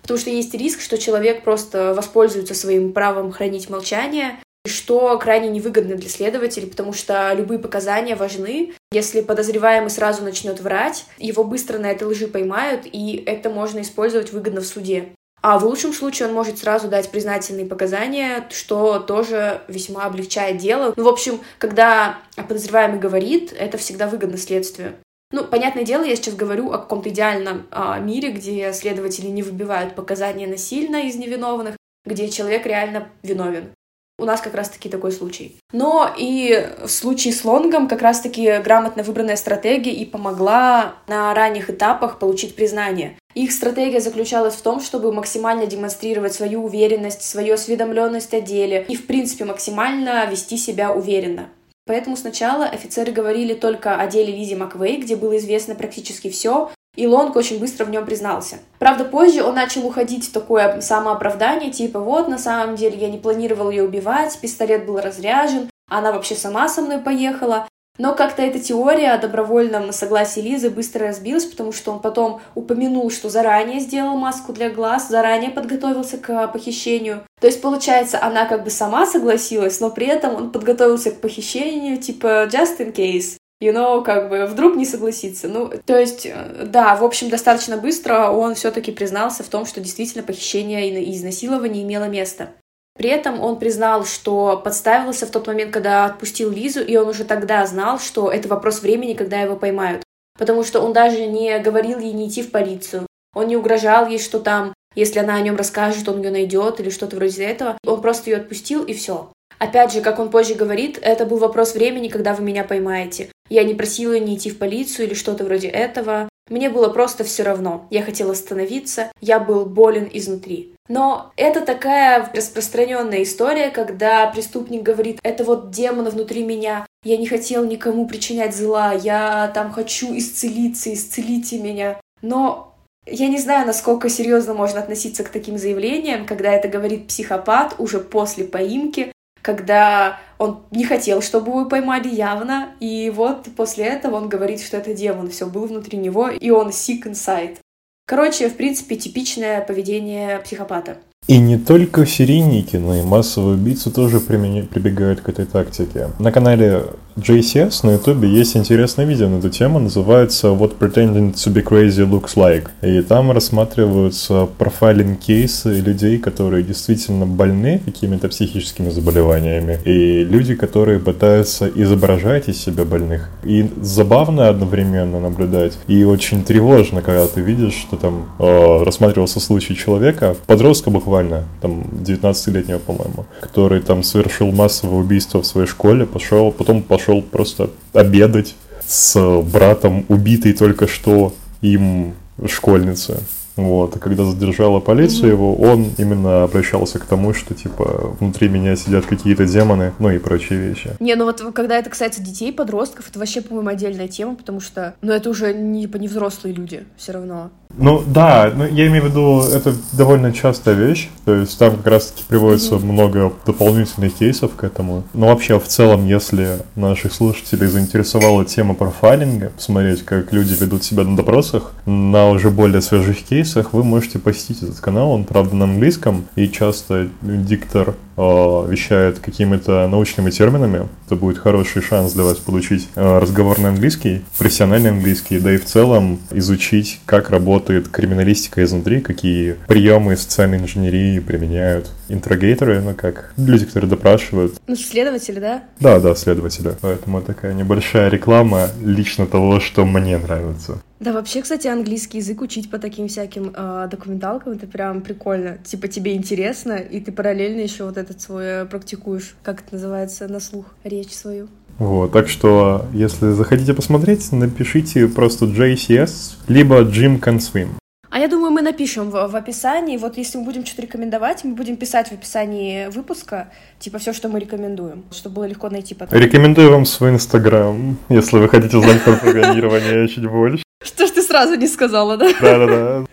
Потому 0.04 0.20
что 0.20 0.30
есть 0.30 0.54
риск, 0.54 0.80
что 0.82 1.00
человек 1.00 1.44
просто 1.44 1.96
воспользуется 1.96 2.54
своим 2.54 2.94
правом 2.94 3.32
хранить 3.32 3.68
молчание, 3.68 4.38
что 4.68 5.18
крайне 5.18 5.50
невыгодно 5.50 5.96
для 5.96 6.10
следователей, 6.10 6.68
потому 6.68 6.94
что 6.94 7.34
любые 7.34 7.60
показания 7.60 8.16
важны. 8.16 8.74
Если 8.92 9.22
подозреваемый 9.22 9.90
сразу 9.90 10.24
начнет 10.24 10.60
врать, 10.60 11.06
его 11.18 11.44
быстро 11.44 11.78
на 11.78 11.92
этой 11.92 12.08
лжи 12.08 12.28
поймают, 12.28 12.86
и 12.86 13.24
это 13.26 13.50
можно 13.50 13.82
использовать 13.82 14.32
выгодно 14.32 14.62
в 14.62 14.66
суде. 14.66 15.10
А 15.42 15.60
в 15.60 15.66
лучшем 15.66 15.94
случае 15.94 16.28
он 16.28 16.34
может 16.34 16.58
сразу 16.58 16.88
дать 16.88 17.10
признательные 17.10 17.66
показания, 17.66 18.48
что 18.50 19.00
тоже 19.00 19.62
весьма 19.68 20.06
облегчает 20.06 20.58
дело. 20.58 20.94
Ну, 20.98 21.04
в 21.04 21.08
общем, 21.08 21.40
когда 21.60 22.18
подозреваемый 22.36 23.00
говорит, 23.00 23.54
это 23.58 23.78
всегда 23.78 24.08
выгодно 24.08 24.38
следствию. 24.38 24.96
Ну, 25.32 25.44
понятное 25.44 25.84
дело, 25.84 26.04
я 26.04 26.16
сейчас 26.16 26.36
говорю 26.36 26.72
о 26.72 26.78
каком-то 26.78 27.10
идеальном 27.10 27.68
а, 27.70 28.00
мире, 28.00 28.32
где 28.32 28.72
следователи 28.72 29.28
не 29.28 29.44
выбивают 29.44 29.94
показания 29.94 30.48
насильно 30.48 31.08
из 31.08 31.16
невиновных, 31.16 31.76
где 32.06 32.30
человек 32.30 32.66
реально 32.66 33.10
виновен. 33.24 33.72
У 34.20 34.26
нас 34.26 34.42
как 34.42 34.56
раз-таки 34.56 34.90
такой 34.90 35.12
случай. 35.12 35.58
Но 35.72 36.12
и 36.18 36.70
в 36.84 36.90
случае 36.90 37.34
с 37.34 37.46
Лонгом 37.46 37.88
как 37.88 38.02
раз-таки 38.02 38.58
грамотно 38.64 39.04
выбранная 39.04 39.36
стратегия 39.36 39.94
и 39.94 40.06
помогла 40.06 40.96
на 41.08 41.32
ранних 41.36 41.70
этапах 41.70 42.18
получить 42.18 42.56
признание. 42.56 43.18
Их 43.36 43.52
стратегия 43.52 44.00
заключалась 44.00 44.56
в 44.56 44.62
том, 44.64 44.82
чтобы 44.82 45.14
максимально 45.14 45.68
демонстрировать 45.68 46.34
свою 46.34 46.64
уверенность, 46.66 47.22
свою 47.22 47.54
осведомленность 47.54 48.34
о 48.34 48.42
деле 48.42 48.84
и, 48.90 48.96
в 48.96 49.06
принципе, 49.06 49.46
максимально 49.46 50.26
вести 50.26 50.58
себя 50.58 50.92
уверенно. 50.92 51.50
Поэтому 51.86 52.18
сначала 52.18 52.66
офицеры 52.66 53.12
говорили 53.12 53.54
только 53.54 53.96
о 53.96 54.08
деле 54.08 54.36
Лизи 54.36 54.56
Маквей, 54.56 54.98
где 55.00 55.16
было 55.16 55.38
известно 55.38 55.76
практически 55.76 56.30
все, 56.30 56.72
и 56.98 57.08
Лонг 57.08 57.36
очень 57.36 57.60
быстро 57.60 57.86
в 57.86 57.90
нем 57.90 58.06
признался. 58.06 58.58
Правда, 58.80 59.06
позже 59.06 59.44
он 59.44 59.56
начал 59.56 59.86
уходить 59.86 60.28
в 60.28 60.34
такое 60.34 60.82
самооправдание, 60.82 61.72
типа 61.72 62.00
вот, 62.00 62.28
на 62.28 62.40
самом 62.40 62.76
деле 62.76 62.98
я 62.98 63.10
не 63.10 63.20
планировал 63.20 63.70
ее 63.70 63.84
убивать, 63.84 64.38
пистолет 64.42 64.86
был 64.86 65.00
разряжен, 65.00 65.70
она 65.90 66.12
вообще 66.12 66.36
сама 66.36 66.68
со 66.68 66.82
мной 66.82 66.98
поехала. 66.98 67.68
Но 68.00 68.14
как-то 68.14 68.44
эта 68.44 68.60
теория 68.60 69.14
о 69.14 69.18
добровольном 69.18 69.92
согласии 69.92 70.40
Лизы 70.40 70.70
быстро 70.70 71.08
разбилась, 71.08 71.46
потому 71.46 71.72
что 71.72 71.92
он 71.92 72.00
потом 72.00 72.42
упомянул, 72.54 73.10
что 73.10 73.30
заранее 73.30 73.80
сделал 73.80 74.18
маску 74.18 74.54
для 74.54 74.70
глаз, 74.70 75.08
заранее 75.10 75.50
подготовился 75.50 76.18
к 76.20 76.48
похищению. 76.50 77.24
То 77.42 77.48
есть, 77.48 77.60
получается, 77.60 78.22
она 78.22 78.46
как 78.46 78.64
бы 78.64 78.70
сама 78.70 79.08
согласилась, 79.08 79.80
но 79.80 79.90
при 79.90 80.06
этом 80.06 80.36
он 80.36 80.52
подготовился 80.52 81.10
к 81.10 81.22
похищению, 81.22 81.98
типа 81.98 82.48
just 82.48 82.78
in 82.80 82.94
case 82.94 83.38
you 83.62 83.74
know, 83.74 84.04
как 84.04 84.30
бы 84.30 84.46
вдруг 84.46 84.76
не 84.76 84.86
согласится. 84.86 85.48
Ну, 85.48 85.72
то 85.86 85.98
есть, 85.98 86.26
э, 86.26 86.66
да, 86.66 86.96
в 86.96 87.04
общем, 87.04 87.30
достаточно 87.30 87.78
быстро 87.78 88.30
он 88.30 88.56
все-таки 88.56 88.92
признался 88.92 89.44
в 89.44 89.50
том, 89.50 89.66
что 89.66 89.82
действительно 89.82 90.24
похищение 90.24 90.90
и 90.90 91.16
изнасилование 91.16 91.84
имело 91.84 92.06
место. 92.06 92.50
При 92.98 93.10
этом 93.10 93.42
он 93.42 93.60
признал, 93.60 94.06
что 94.06 94.60
подставился 94.64 95.28
в 95.28 95.32
тот 95.32 95.46
момент, 95.46 95.72
когда 95.72 96.06
отпустил 96.06 96.50
Лизу, 96.50 96.82
и 96.82 96.96
он 96.98 97.08
уже 97.08 97.26
тогда 97.26 97.66
знал, 97.68 98.00
что 98.00 98.32
это 98.32 98.48
вопрос 98.48 98.82
времени, 98.82 99.14
когда 99.14 99.40
его 99.40 99.56
поймают. 99.56 100.04
Потому 100.38 100.64
что 100.64 100.82
он 100.82 100.94
даже 100.94 101.26
не 101.28 101.60
говорил 101.60 102.00
ей 102.00 102.14
не 102.14 102.28
идти 102.28 102.42
в 102.42 102.52
полицию. 102.52 103.06
Он 103.36 103.48
не 103.48 103.56
угрожал 103.56 104.08
ей, 104.08 104.18
что 104.18 104.40
там, 104.40 104.74
если 104.96 105.20
она 105.20 105.36
о 105.36 105.42
нем 105.42 105.56
расскажет, 105.56 106.10
он 106.10 106.22
ее 106.22 106.32
найдет 106.32 106.80
или 106.80 106.90
что-то 106.90 107.16
вроде 107.16 107.44
этого. 107.44 107.78
Он 107.86 108.02
просто 108.02 108.32
ее 108.32 108.38
отпустил, 108.38 108.84
и 108.84 108.94
все. 108.94 109.32
Опять 109.60 109.94
же, 109.94 110.02
как 110.02 110.20
он 110.20 110.30
позже 110.30 110.56
говорит, 110.56 111.00
это 111.02 111.26
был 111.26 111.38
вопрос 111.38 111.74
времени, 111.74 112.10
когда 112.10 112.34
вы 112.34 112.44
меня 112.44 112.64
поймаете. 112.64 113.30
Я 113.50 113.64
не 113.64 113.74
просила 113.74 114.18
не 114.20 114.36
идти 114.36 114.50
в 114.50 114.58
полицию 114.58 115.08
или 115.08 115.14
что-то 115.14 115.44
вроде 115.44 115.68
этого. 115.68 116.30
Мне 116.50 116.70
было 116.70 116.90
просто 116.90 117.24
все 117.24 117.44
равно. 117.44 117.88
Я 117.90 118.04
хотела 118.04 118.32
остановиться, 118.32 119.12
я 119.22 119.40
был 119.40 119.66
болен 119.66 120.10
изнутри. 120.12 120.74
Но 120.88 121.32
это 121.36 121.62
такая 121.62 122.30
распространенная 122.34 123.24
история, 123.24 123.70
когда 123.70 124.28
преступник 124.28 124.84
говорит, 124.84 125.20
это 125.24 125.44
вот 125.44 125.72
демон 125.72 126.08
внутри 126.08 126.44
меня, 126.44 126.86
я 127.04 127.18
не 127.18 127.28
хотел 127.28 127.66
никому 127.66 128.08
причинять 128.08 128.56
зла, 128.56 128.94
я 128.94 129.52
там 129.54 129.72
хочу 129.72 130.18
исцелиться, 130.18 130.94
исцелите 130.94 131.60
меня. 131.60 132.00
Но 132.22 132.74
я 133.06 133.28
не 133.28 133.38
знаю, 133.38 133.68
насколько 133.68 134.10
серьезно 134.10 134.54
можно 134.54 134.80
относиться 134.80 135.24
к 135.24 135.30
таким 135.30 135.58
заявлениям, 135.58 136.26
когда 136.26 136.52
это 136.52 136.68
говорит 136.68 137.08
психопат 137.08 137.76
уже 137.78 138.00
после 138.00 138.46
поимки, 138.46 139.12
когда 139.48 140.20
он 140.40 140.66
не 140.72 140.84
хотел, 140.84 141.22
чтобы 141.22 141.52
его 141.52 141.66
поймали 141.70 142.10
явно, 142.10 142.76
и 142.82 143.10
вот 143.10 143.48
после 143.56 143.86
этого 143.86 144.18
он 144.18 144.28
говорит, 144.28 144.60
что 144.62 144.76
это 144.76 144.94
демон, 144.94 145.30
все 145.30 145.48
было 145.48 145.68
внутри 145.68 145.98
него, 145.98 146.28
и 146.28 146.50
он 146.50 146.68
sick 146.68 147.04
inside. 147.06 147.58
Короче, 148.06 148.50
в 148.50 148.58
принципе, 148.58 148.98
типичное 148.98 149.62
поведение 149.62 150.40
психопата. 150.40 150.98
И 151.28 151.40
не 151.40 151.58
только 151.58 152.06
серийники, 152.06 152.78
но 152.78 152.96
и 152.96 153.02
массовые 153.02 153.56
убийцы 153.56 153.92
тоже 153.92 154.22
прибегают 154.22 155.20
к 155.20 155.28
этой 155.28 155.46
тактике. 155.46 156.08
На 156.20 156.32
канале 156.32 156.84
JCS 157.18 157.80
на 157.84 157.94
ютубе 157.94 158.30
есть 158.30 158.56
интересное 158.56 159.04
видео 159.04 159.28
на 159.28 159.40
эту 159.40 159.50
тему, 159.50 159.80
называется 159.80 160.50
What 160.50 160.78
Pretending 160.78 161.34
to 161.34 161.52
be 161.52 161.64
Crazy 161.64 162.08
Looks 162.08 162.36
Like. 162.36 162.68
И 162.84 163.02
там 163.02 163.32
рассматриваются 163.32 164.48
профайлинг 164.58 165.20
кейсы 165.20 165.80
людей, 165.82 166.20
которые 166.20 166.64
действительно 166.64 167.26
больны 167.26 167.82
какими-то 167.84 168.30
психическими 168.30 168.90
заболеваниями, 168.90 169.80
и 169.84 170.24
люди, 170.24 170.54
которые 170.54 171.00
пытаются 171.00 171.68
изображать 171.68 172.50
из 172.50 172.62
себя 172.64 172.86
больных. 172.86 173.32
И 173.44 173.68
забавно 173.82 174.50
одновременно 174.50 175.20
наблюдать, 175.20 175.78
и 175.88 176.04
очень 176.04 176.44
тревожно, 176.44 177.02
когда 177.02 177.26
ты 177.26 177.42
видишь, 177.42 177.74
что 177.74 177.98
там 177.98 178.28
э, 178.38 178.84
рассматривался 178.84 179.40
случай 179.40 179.76
человека, 179.76 180.36
подростка 180.46 180.92
буквально, 180.92 181.17
там 181.62 181.82
19-летнего, 181.82 182.80
по-моему, 182.80 183.26
который 183.42 183.82
там 183.82 184.04
совершил 184.04 184.52
массовое 184.52 185.00
убийство 185.00 185.42
в 185.42 185.46
своей 185.46 185.68
школе, 185.68 186.06
пошел, 186.06 186.52
потом 186.52 186.84
пошел 186.84 187.22
просто 187.22 187.70
обедать 187.94 188.56
с 188.86 189.42
братом 189.42 190.06
убитой 190.08 190.54
только 190.54 190.88
что 190.88 191.34
им 191.62 192.14
школьницы. 192.46 193.20
Вот, 193.58 193.96
и 193.96 194.00
когда 194.00 194.24
задержала 194.24 194.80
полиция 194.80 195.30
mm-hmm. 195.30 195.34
его, 195.34 195.56
он 195.56 195.88
именно 195.98 196.44
обращался 196.44 197.00
к 197.00 197.06
тому, 197.06 197.34
что, 197.34 197.56
типа, 197.56 198.16
внутри 198.20 198.50
меня 198.50 198.76
сидят 198.76 199.08
какие-то 199.08 199.48
демоны, 199.48 199.94
ну 199.98 200.12
и 200.12 200.20
прочие 200.20 200.60
вещи. 200.60 200.92
Не, 201.00 201.16
ну 201.16 201.26
вот 201.26 201.42
когда 201.56 201.80
это 201.80 201.90
касается 201.90 202.22
детей, 202.22 202.54
подростков, 202.54 203.10
это 203.10 203.18
вообще, 203.18 203.42
по-моему, 203.42 203.70
отдельная 203.70 204.08
тема, 204.08 204.36
потому 204.36 204.62
что, 204.62 204.94
ну 205.02 205.12
это 205.12 205.32
уже 205.32 205.56
не, 205.56 205.82
типа, 205.82 205.98
не 205.98 206.08
взрослые 206.08 206.54
люди 206.54 206.84
все 206.98 207.14
равно. 207.14 207.50
Ну 207.76 208.04
да, 208.06 208.52
ну, 208.56 208.66
я 208.66 208.88
имею 208.88 209.04
в 209.04 209.08
виду, 209.08 209.42
это 209.42 209.74
довольно 209.94 210.34
частая 210.34 210.76
вещь, 210.76 211.10
то 211.26 211.36
есть 211.36 211.58
там 211.60 211.78
как 211.78 211.88
раз-таки 211.88 212.24
приводится 212.28 212.76
mm-hmm. 212.76 212.86
много 212.86 213.34
дополнительных 213.46 214.16
кейсов 214.16 214.56
к 214.56 214.64
этому. 214.64 215.04
Но 215.14 215.28
вообще 215.28 215.60
в 215.60 215.68
целом, 215.68 216.08
если 216.08 216.60
наших 216.76 217.14
слушателей 217.14 217.68
заинтересовала 217.68 218.46
тема 218.46 218.74
профайлинга, 218.74 219.50
посмотреть, 219.50 220.04
как 220.04 220.34
люди 220.34 220.56
ведут 220.60 220.84
себя 220.84 221.04
на 221.04 221.16
допросах, 221.16 221.74
на 221.86 222.30
уже 222.30 222.50
более 222.50 222.82
свежих 222.82 223.24
кейсах, 223.24 223.74
вы 223.74 223.84
можете 223.84 224.18
посетить 224.18 224.64
этот 224.64 224.80
канал, 224.80 225.12
он 225.12 225.24
правда 225.24 225.56
на 225.56 225.66
английском, 225.66 226.26
и 226.36 226.48
часто 226.48 227.10
диктор 227.22 227.96
вещает 228.18 229.20
какими-то 229.20 229.88
научными 229.88 230.30
терминами, 230.32 230.88
это 231.06 231.16
будет 231.16 231.38
хороший 231.38 231.82
шанс 231.82 232.14
для 232.14 232.24
вас 232.24 232.38
получить 232.38 232.90
э, 232.96 233.20
разговорный 233.20 233.70
английский, 233.70 234.24
профессиональный 234.38 234.90
английский, 234.90 235.40
да 235.40 235.54
и 235.54 235.58
в 235.58 235.66
целом 235.66 236.20
изучить, 236.32 237.00
как 237.06 237.30
работает 237.30 237.88
криминалистика 237.90 238.64
изнутри, 238.64 239.02
какие 239.02 239.56
приемы 239.68 240.18
социальной 240.18 240.58
инженерии 240.58 241.20
применяют 241.20 241.92
интеррогейторы, 242.10 242.82
ну 242.82 242.94
как 242.94 243.34
люди, 243.38 243.66
которые 243.66 243.90
допрашивают. 243.90 244.60
Ну, 244.68 244.76
следователи, 244.76 245.40
да? 245.40 245.64
Да, 245.80 246.00
да, 246.00 246.16
следователи. 246.16 246.74
Поэтому 246.82 247.22
такая 247.22 247.54
небольшая 247.54 248.10
реклама 248.10 248.70
лично 248.84 249.28
того, 249.28 249.60
что 249.60 249.86
мне 249.86 250.18
нравится. 250.18 250.82
Да, 251.00 251.14
вообще, 251.14 251.42
кстати, 251.42 251.68
английский 251.68 252.18
язык 252.18 252.42
учить 252.42 252.72
по 252.72 252.80
таким 252.80 253.08
всяким 253.08 253.54
э, 253.56 253.88
документалкам 253.90 254.54
это 254.54 254.66
прям 254.66 255.02
прикольно. 255.02 255.60
Типа 255.64 255.88
тебе 255.88 256.16
интересно, 256.16 256.74
и 256.74 257.00
ты 257.00 257.12
параллельно 257.12 257.62
еще 257.62 257.84
вот 257.84 257.98
этот 257.98 258.20
свой 258.20 258.46
э, 258.46 258.66
практикуешь, 258.66 259.36
как 259.44 259.62
это 259.62 259.76
называется, 259.76 260.28
на 260.28 260.40
слух, 260.40 260.66
речь 260.84 261.14
свою. 261.14 261.50
Вот, 261.78 262.12
так 262.12 262.28
что, 262.28 262.88
если 262.94 263.30
захотите 263.30 263.76
посмотреть, 263.76 264.32
напишите 264.32 265.08
просто 265.08 265.46
JCS, 265.46 266.38
либо 266.48 266.82
Jim 266.82 267.20
Can 267.20 267.38
Swim. 267.38 267.70
А 268.10 268.20
я 268.20 268.28
думаю, 268.28 268.52
мы 268.52 268.64
напишем 268.64 269.12
в, 269.12 269.28
в 269.28 269.36
описании. 269.36 269.98
Вот 269.98 270.18
если 270.18 270.40
мы 270.40 270.46
будем 270.46 270.66
что-то 270.66 270.82
рекомендовать, 270.82 271.44
мы 271.44 271.54
будем 271.54 271.78
писать 271.78 272.08
в 272.08 272.14
описании 272.14 272.88
выпуска, 272.88 273.50
типа 273.78 274.00
все, 274.00 274.14
что 274.14 274.28
мы 274.30 274.40
рекомендуем, 274.40 275.04
чтобы 275.12 275.36
было 275.36 275.44
легко 275.44 275.70
найти 275.70 275.94
потом. 275.94 276.18
Рекомендую 276.18 276.72
вам 276.72 276.86
свой 276.86 277.12
инстаграм, 277.12 277.96
если 278.10 278.40
вы 278.40 278.50
хотите 278.50 278.76
узнать 278.78 279.04
про 279.04 279.14
программирование 279.14 280.08
чуть 280.08 280.26
больше. 280.26 280.64
Что 280.82 281.08
ж 281.08 281.12
ты 281.12 281.22
сразу 281.22 281.56
не 281.56 281.68
сказала, 281.68 282.18
да? 282.18 282.30
Да-да-да. 282.42 283.06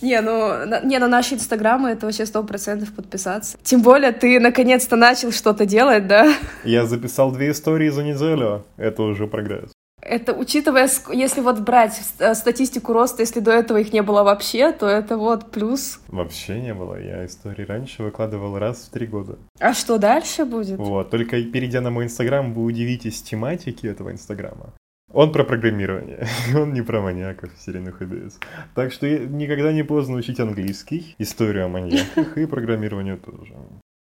Не, 0.00 0.20
ну, 0.20 0.66
на, 0.66 0.80
не, 0.80 0.98
на 0.98 1.08
наши 1.08 1.34
инстаграмы 1.34 1.90
это 1.90 2.04
вообще 2.04 2.26
сто 2.26 2.42
процентов 2.42 2.92
подписаться. 2.92 3.56
Тем 3.62 3.80
более 3.80 4.12
ты 4.12 4.38
наконец-то 4.38 4.96
начал 4.96 5.32
что-то 5.32 5.64
делать, 5.64 6.06
да? 6.06 6.34
Я 6.62 6.84
записал 6.84 7.32
две 7.32 7.52
истории 7.52 7.88
за 7.88 8.02
неделю. 8.02 8.64
Это 8.76 9.02
уже 9.02 9.26
прогресс. 9.26 9.72
Это 10.02 10.34
учитывая, 10.34 10.90
если 11.10 11.40
вот 11.40 11.60
брать 11.60 11.98
э, 12.18 12.34
статистику 12.34 12.92
роста, 12.92 13.22
если 13.22 13.40
до 13.40 13.52
этого 13.52 13.78
их 13.78 13.94
не 13.94 14.02
было 14.02 14.22
вообще, 14.22 14.70
то 14.72 14.86
это 14.86 15.16
вот 15.16 15.50
плюс. 15.50 16.00
Вообще 16.08 16.60
не 16.60 16.74
было. 16.74 17.00
Я 17.00 17.24
истории 17.24 17.64
раньше 17.64 18.02
выкладывал 18.02 18.58
раз 18.58 18.86
в 18.86 18.90
три 18.90 19.06
года. 19.06 19.38
А 19.58 19.72
что 19.72 19.96
дальше 19.96 20.44
будет? 20.44 20.76
Вот, 20.78 21.08
только 21.08 21.42
перейдя 21.42 21.80
на 21.80 21.90
мой 21.90 22.04
инстаграм, 22.04 22.52
вы 22.52 22.64
удивитесь 22.64 23.22
тематики 23.22 23.86
этого 23.86 24.12
инстаграма. 24.12 24.74
Он 25.14 25.30
про 25.32 25.44
программирование, 25.44 26.26
он 26.56 26.72
не 26.72 26.82
про 26.82 27.00
маньяков, 27.00 27.50
серийных 27.58 28.00
убийц. 28.00 28.38
Так 28.74 28.92
что 28.92 29.06
никогда 29.08 29.72
не 29.72 29.84
поздно 29.84 30.16
учить 30.16 30.40
английский, 30.40 31.14
историю 31.18 31.66
о 31.66 31.68
маньяках 31.68 32.36
и 32.36 32.46
программированию 32.46 33.18
тоже. 33.18 33.54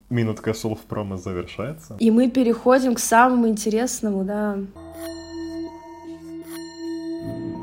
Минутка 0.10 0.54
слов 0.54 0.80
промо 0.80 1.18
завершается. 1.18 1.96
И 2.00 2.10
мы 2.10 2.30
переходим 2.30 2.96
к 2.96 3.00
самому 3.00 3.48
интересному, 3.48 4.24
да. 4.24 4.58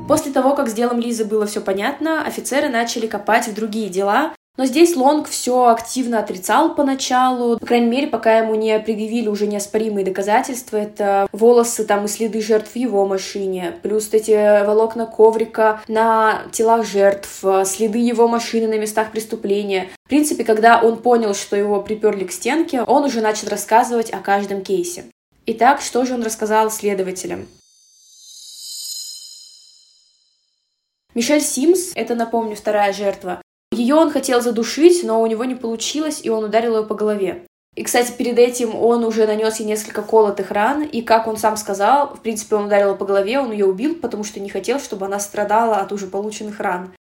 После 0.07 0.31
того, 0.31 0.55
как 0.55 0.69
с 0.69 0.73
делом 0.73 0.99
Лизы 0.99 1.25
было 1.25 1.45
все 1.45 1.61
понятно, 1.61 2.25
офицеры 2.25 2.69
начали 2.69 3.07
копать 3.07 3.47
в 3.47 3.53
другие 3.53 3.89
дела, 3.89 4.33
но 4.55 4.65
здесь 4.65 4.95
Лонг 4.95 5.27
все 5.27 5.65
активно 5.65 6.19
отрицал 6.19 6.75
поначалу, 6.75 7.57
по 7.57 7.65
крайней 7.65 7.87
мере, 7.87 8.07
пока 8.07 8.37
ему 8.37 8.53
не 8.53 8.79
предъявили 8.79 9.27
уже 9.27 9.47
неоспоримые 9.47 10.05
доказательства. 10.05 10.77
Это 10.77 11.27
волосы 11.31 11.85
там 11.85 12.05
и 12.05 12.07
следы 12.07 12.39
жертв 12.41 12.73
в 12.73 12.75
его 12.75 13.07
машине, 13.07 13.73
плюс 13.81 14.09
эти 14.11 14.63
волокна 14.65 15.07
коврика 15.07 15.81
на 15.87 16.43
телах 16.51 16.85
жертв, 16.85 17.43
следы 17.65 17.97
его 17.97 18.27
машины 18.27 18.67
на 18.67 18.77
местах 18.77 19.11
преступления. 19.11 19.89
В 20.05 20.09
принципе, 20.09 20.43
когда 20.43 20.79
он 20.79 20.97
понял, 21.01 21.33
что 21.33 21.55
его 21.55 21.81
приперли 21.81 22.25
к 22.25 22.31
стенке, 22.31 22.83
он 22.83 23.05
уже 23.05 23.21
начал 23.21 23.49
рассказывать 23.49 24.11
о 24.11 24.19
каждом 24.19 24.61
кейсе. 24.61 25.05
Итак, 25.47 25.81
что 25.81 26.05
же 26.05 26.13
он 26.13 26.23
рассказал 26.23 26.69
следователям? 26.69 27.47
Мишель 31.15 31.41
Симс, 31.41 31.91
это, 31.95 32.15
напомню, 32.15 32.55
вторая 32.55 32.93
жертва, 32.93 33.41
ее 33.73 33.95
он 33.95 34.11
хотел 34.11 34.41
задушить, 34.41 35.03
но 35.03 35.21
у 35.21 35.27
него 35.27 35.45
не 35.45 35.55
получилось, 35.55 36.21
и 36.23 36.29
он 36.29 36.43
ударил 36.43 36.77
ее 36.77 36.85
по 36.85 36.95
голове. 36.95 37.45
И, 37.75 37.83
кстати, 37.83 38.11
перед 38.11 38.37
этим 38.37 38.75
он 38.75 39.03
уже 39.03 39.25
нанес 39.25 39.59
ей 39.59 39.65
несколько 39.65 40.03
колотых 40.03 40.51
ран, 40.51 40.83
и, 40.83 41.01
как 41.01 41.27
он 41.27 41.37
сам 41.37 41.57
сказал, 41.57 42.13
в 42.13 42.21
принципе, 42.21 42.55
он 42.55 42.65
ударил 42.65 42.91
ее 42.91 42.95
по 42.95 43.05
голове, 43.05 43.39
он 43.39 43.51
ее 43.51 43.65
убил, 43.65 43.95
потому 43.95 44.23
что 44.23 44.39
не 44.39 44.49
хотел, 44.49 44.79
чтобы 44.79 45.07
она 45.07 45.19
страдала 45.19 45.77
от 45.77 45.91
уже 45.91 46.07
полученных 46.07 46.59
ран. 46.59 46.93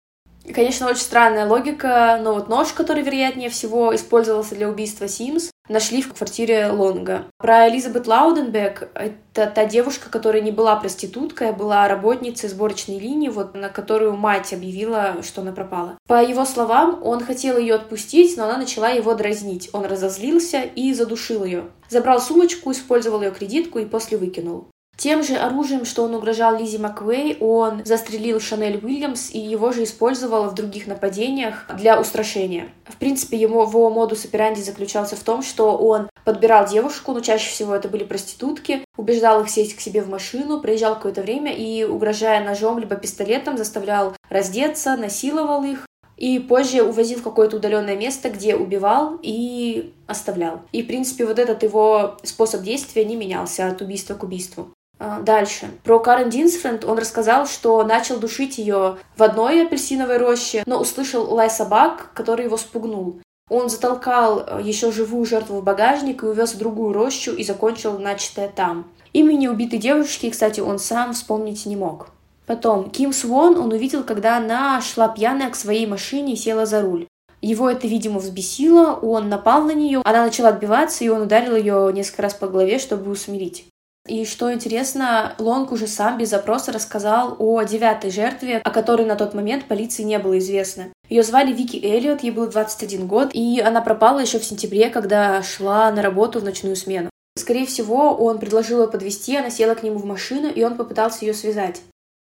И, 0.44 0.52
конечно, 0.52 0.88
очень 0.88 1.02
странная 1.02 1.46
логика, 1.46 2.18
но 2.22 2.34
вот 2.34 2.48
нож, 2.48 2.68
который, 2.72 3.02
вероятнее 3.02 3.50
всего, 3.50 3.94
использовался 3.94 4.54
для 4.54 4.68
убийства 4.68 5.08
Симс, 5.08 5.50
нашли 5.70 6.02
в 6.02 6.12
квартире 6.12 6.68
Лонга. 6.70 7.24
Про 7.38 7.68
Элизабет 7.68 8.06
Лауденбек— 8.06 8.90
это 8.94 9.46
та 9.46 9.64
девушка, 9.64 10.10
которая 10.10 10.42
не 10.42 10.50
была 10.50 10.76
проституткой, 10.76 11.50
а 11.50 11.52
была 11.52 11.88
работницей 11.88 12.48
сборочной 12.48 12.98
линии, 12.98 13.28
вот, 13.28 13.54
на 13.54 13.68
которую 13.68 14.16
мать 14.16 14.52
объявила, 14.52 15.22
что 15.22 15.40
она 15.40 15.52
пропала. 15.52 15.96
По 16.06 16.22
его 16.22 16.44
словам, 16.44 17.00
он 17.02 17.24
хотел 17.24 17.56
ее 17.56 17.76
отпустить, 17.76 18.36
но 18.36 18.44
она 18.44 18.58
начала 18.58 18.90
его 18.90 19.14
дразнить. 19.14 19.70
Он 19.72 19.84
разозлился 19.84 20.62
и 20.62 20.92
задушил 20.92 21.44
ее. 21.44 21.70
Забрал 21.88 22.20
сумочку, 22.20 22.72
использовал 22.72 23.22
ее 23.22 23.30
кредитку 23.30 23.78
и 23.78 23.86
после 23.86 24.18
выкинул. 24.18 24.68
Тем 25.00 25.22
же 25.22 25.36
оружием, 25.36 25.86
что 25.86 26.02
он 26.02 26.14
угрожал 26.14 26.58
Лизи 26.58 26.76
Маквей, 26.76 27.38
он 27.40 27.82
застрелил 27.86 28.38
Шанель 28.38 28.84
Уильямс 28.84 29.30
и 29.30 29.38
его 29.38 29.72
же 29.72 29.84
использовал 29.84 30.50
в 30.50 30.54
других 30.54 30.86
нападениях 30.86 31.64
для 31.74 31.98
устрашения. 31.98 32.68
В 32.84 32.98
принципе, 32.98 33.38
его, 33.38 33.62
его 33.62 33.88
модус 33.88 34.26
операнди 34.26 34.60
заключался 34.60 35.16
в 35.16 35.20
том, 35.20 35.42
что 35.42 35.74
он 35.78 36.10
подбирал 36.26 36.68
девушку, 36.68 37.12
но 37.12 37.20
чаще 37.20 37.50
всего 37.50 37.74
это 37.74 37.88
были 37.88 38.04
проститутки, 38.04 38.84
убеждал 38.98 39.40
их 39.40 39.48
сесть 39.48 39.74
к 39.74 39.80
себе 39.80 40.02
в 40.02 40.10
машину, 40.10 40.60
приезжал 40.60 40.96
какое-то 40.96 41.22
время 41.22 41.54
и, 41.54 41.82
угрожая 41.82 42.44
ножом 42.44 42.78
либо 42.78 42.94
пистолетом, 42.94 43.56
заставлял 43.56 44.14
раздеться, 44.28 44.98
насиловал 44.98 45.64
их, 45.64 45.86
и 46.18 46.38
позже 46.38 46.82
увозил 46.82 47.20
в 47.20 47.22
какое-то 47.22 47.56
удаленное 47.56 47.96
место, 47.96 48.28
где 48.28 48.54
убивал 48.54 49.18
и 49.22 49.94
оставлял. 50.06 50.60
И, 50.72 50.82
в 50.82 50.86
принципе, 50.86 51.24
вот 51.24 51.38
этот 51.38 51.62
его 51.62 52.18
способ 52.22 52.60
действия 52.60 53.06
не 53.06 53.16
менялся 53.16 53.66
от 53.66 53.80
убийства 53.80 54.12
к 54.12 54.22
убийству. 54.22 54.74
А, 55.02 55.18
дальше. 55.20 55.70
Про 55.82 55.98
Карен 55.98 56.28
Динсфренд 56.28 56.84
он 56.84 56.98
рассказал, 56.98 57.46
что 57.46 57.82
начал 57.84 58.18
душить 58.18 58.58
ее 58.58 58.98
в 59.16 59.22
одной 59.22 59.64
апельсиновой 59.64 60.18
роще, 60.18 60.62
но 60.66 60.78
услышал 60.78 61.32
лай 61.32 61.48
собак, 61.48 62.10
который 62.12 62.44
его 62.44 62.58
спугнул. 62.58 63.18
Он 63.48 63.70
затолкал 63.70 64.44
э, 64.46 64.60
еще 64.62 64.92
живую 64.92 65.24
жертву 65.24 65.60
в 65.60 65.64
багажник 65.64 66.22
и 66.22 66.26
увез 66.26 66.52
в 66.52 66.58
другую 66.58 66.92
рощу 66.92 67.32
и 67.32 67.42
закончил 67.42 67.98
начатое 67.98 68.48
там. 68.48 68.86
Имени 69.14 69.48
убитой 69.48 69.78
девушки, 69.78 70.28
кстати, 70.28 70.60
он 70.60 70.78
сам 70.78 71.14
вспомнить 71.14 71.64
не 71.64 71.76
мог. 71.76 72.10
Потом, 72.46 72.90
Ким 72.90 73.14
Свон 73.14 73.56
он 73.56 73.72
увидел, 73.72 74.04
когда 74.04 74.36
она 74.36 74.82
шла 74.82 75.08
пьяная 75.08 75.48
к 75.50 75.56
своей 75.56 75.86
машине 75.86 76.34
и 76.34 76.36
села 76.36 76.66
за 76.66 76.82
руль. 76.82 77.06
Его 77.40 77.70
это, 77.70 77.86
видимо, 77.86 78.18
взбесило, 78.18 78.92
он 78.92 79.30
напал 79.30 79.62
на 79.62 79.72
нее, 79.72 80.02
она 80.04 80.24
начала 80.24 80.50
отбиваться, 80.50 81.04
и 81.04 81.08
он 81.08 81.22
ударил 81.22 81.56
ее 81.56 81.90
несколько 81.94 82.22
раз 82.22 82.34
по 82.34 82.48
голове, 82.48 82.78
чтобы 82.78 83.10
усмирить. 83.10 83.69
И 84.10 84.24
что 84.24 84.52
интересно, 84.52 85.36
Лонг 85.38 85.70
уже 85.70 85.86
сам 85.86 86.18
без 86.18 86.30
запроса 86.30 86.72
рассказал 86.72 87.36
о 87.38 87.62
девятой 87.62 88.10
жертве, 88.10 88.60
о 88.64 88.70
которой 88.72 89.06
на 89.06 89.14
тот 89.14 89.34
момент 89.34 89.66
полиции 89.66 90.02
не 90.02 90.18
было 90.18 90.36
известно. 90.40 90.88
Ее 91.08 91.22
звали 91.22 91.52
Вики 91.52 91.76
Эллиот, 91.76 92.24
ей 92.24 92.32
был 92.32 92.48
21 92.48 93.06
год, 93.06 93.30
и 93.32 93.60
она 93.60 93.80
пропала 93.80 94.18
еще 94.18 94.40
в 94.40 94.44
сентябре, 94.44 94.90
когда 94.90 95.40
шла 95.44 95.92
на 95.92 96.02
работу 96.02 96.40
в 96.40 96.44
ночную 96.44 96.74
смену. 96.74 97.08
Скорее 97.38 97.66
всего, 97.66 98.16
он 98.16 98.40
предложил 98.40 98.82
ее 98.82 98.88
подвести, 98.88 99.36
она 99.36 99.48
села 99.48 99.76
к 99.76 99.84
нему 99.84 100.00
в 100.00 100.04
машину, 100.04 100.50
и 100.50 100.64
он 100.64 100.76
попытался 100.76 101.24
ее 101.24 101.32
связать. 101.32 101.80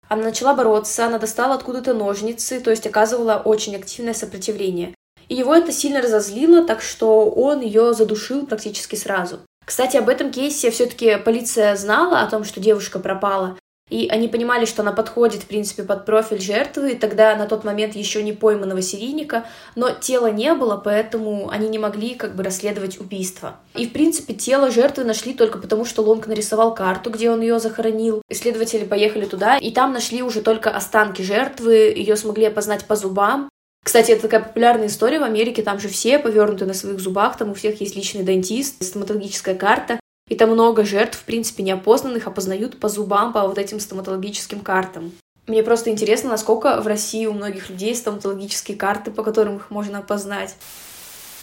Она 0.08 0.24
начала 0.24 0.54
бороться, 0.54 1.06
она 1.06 1.20
достала 1.20 1.54
откуда-то 1.54 1.94
ножницы, 1.94 2.58
то 2.58 2.72
есть 2.72 2.88
оказывала 2.88 3.40
очень 3.44 3.76
активное 3.76 4.14
сопротивление. 4.14 4.92
И 5.28 5.36
его 5.36 5.54
это 5.54 5.70
сильно 5.70 6.02
разозлило, 6.02 6.64
так 6.64 6.82
что 6.82 7.30
он 7.30 7.60
ее 7.60 7.94
задушил 7.94 8.44
практически 8.44 8.96
сразу. 8.96 9.38
Кстати, 9.66 9.96
об 9.96 10.08
этом 10.08 10.30
кейсе 10.30 10.70
все-таки 10.70 11.16
полиция 11.16 11.74
знала 11.76 12.20
о 12.20 12.30
том, 12.30 12.44
что 12.44 12.60
девушка 12.60 13.00
пропала, 13.00 13.58
и 13.88 14.08
они 14.08 14.26
понимали, 14.26 14.64
что 14.64 14.82
она 14.82 14.92
подходит, 14.92 15.42
в 15.42 15.46
принципе, 15.46 15.82
под 15.84 16.06
профиль 16.06 16.40
жертвы, 16.40 16.96
тогда 16.96 17.36
на 17.36 17.46
тот 17.46 17.62
момент 17.62 17.94
еще 17.94 18.22
не 18.22 18.32
пойманного 18.32 18.82
серийника, 18.82 19.44
но 19.76 19.90
тела 19.90 20.30
не 20.30 20.54
было, 20.54 20.76
поэтому 20.76 21.50
они 21.50 21.68
не 21.68 21.78
могли 21.78 22.14
как 22.14 22.34
бы 22.34 22.42
расследовать 22.42 23.00
убийство. 23.00 23.56
И, 23.74 23.86
в 23.86 23.92
принципе, 23.92 24.34
тело 24.34 24.72
жертвы 24.72 25.04
нашли 25.04 25.34
только 25.34 25.58
потому, 25.58 25.84
что 25.84 26.02
Лонг 26.02 26.26
нарисовал 26.26 26.74
карту, 26.74 27.10
где 27.10 27.30
он 27.30 27.40
ее 27.40 27.60
захоронил. 27.60 28.22
Исследователи 28.28 28.84
поехали 28.84 29.24
туда, 29.24 29.58
и 29.58 29.70
там 29.70 29.92
нашли 29.92 30.22
уже 30.22 30.42
только 30.42 30.70
останки 30.70 31.22
жертвы, 31.22 31.92
ее 31.96 32.16
смогли 32.16 32.46
опознать 32.46 32.84
по 32.86 32.96
зубам, 32.96 33.48
кстати, 33.86 34.10
это 34.10 34.22
такая 34.22 34.40
популярная 34.40 34.88
история 34.88 35.20
в 35.20 35.22
Америке, 35.22 35.62
там 35.62 35.78
же 35.78 35.86
все 35.86 36.18
повернуты 36.18 36.66
на 36.66 36.74
своих 36.74 36.98
зубах, 36.98 37.36
там 37.36 37.52
у 37.52 37.54
всех 37.54 37.80
есть 37.80 37.94
личный 37.94 38.24
дантист, 38.24 38.82
стоматологическая 38.82 39.54
карта, 39.54 40.00
и 40.28 40.34
там 40.34 40.50
много 40.50 40.84
жертв, 40.84 41.20
в 41.20 41.22
принципе, 41.22 41.62
неопознанных, 41.62 42.26
опознают 42.26 42.80
по 42.80 42.88
зубам, 42.88 43.32
по 43.32 43.46
вот 43.46 43.58
этим 43.58 43.78
стоматологическим 43.78 44.58
картам. 44.58 45.12
Мне 45.46 45.62
просто 45.62 45.90
интересно, 45.90 46.30
насколько 46.30 46.80
в 46.80 46.88
России 46.88 47.26
у 47.26 47.32
многих 47.32 47.70
людей 47.70 47.94
стоматологические 47.94 48.76
карты, 48.76 49.12
по 49.12 49.22
которым 49.22 49.58
их 49.58 49.70
можно 49.70 49.98
опознать. 49.98 50.56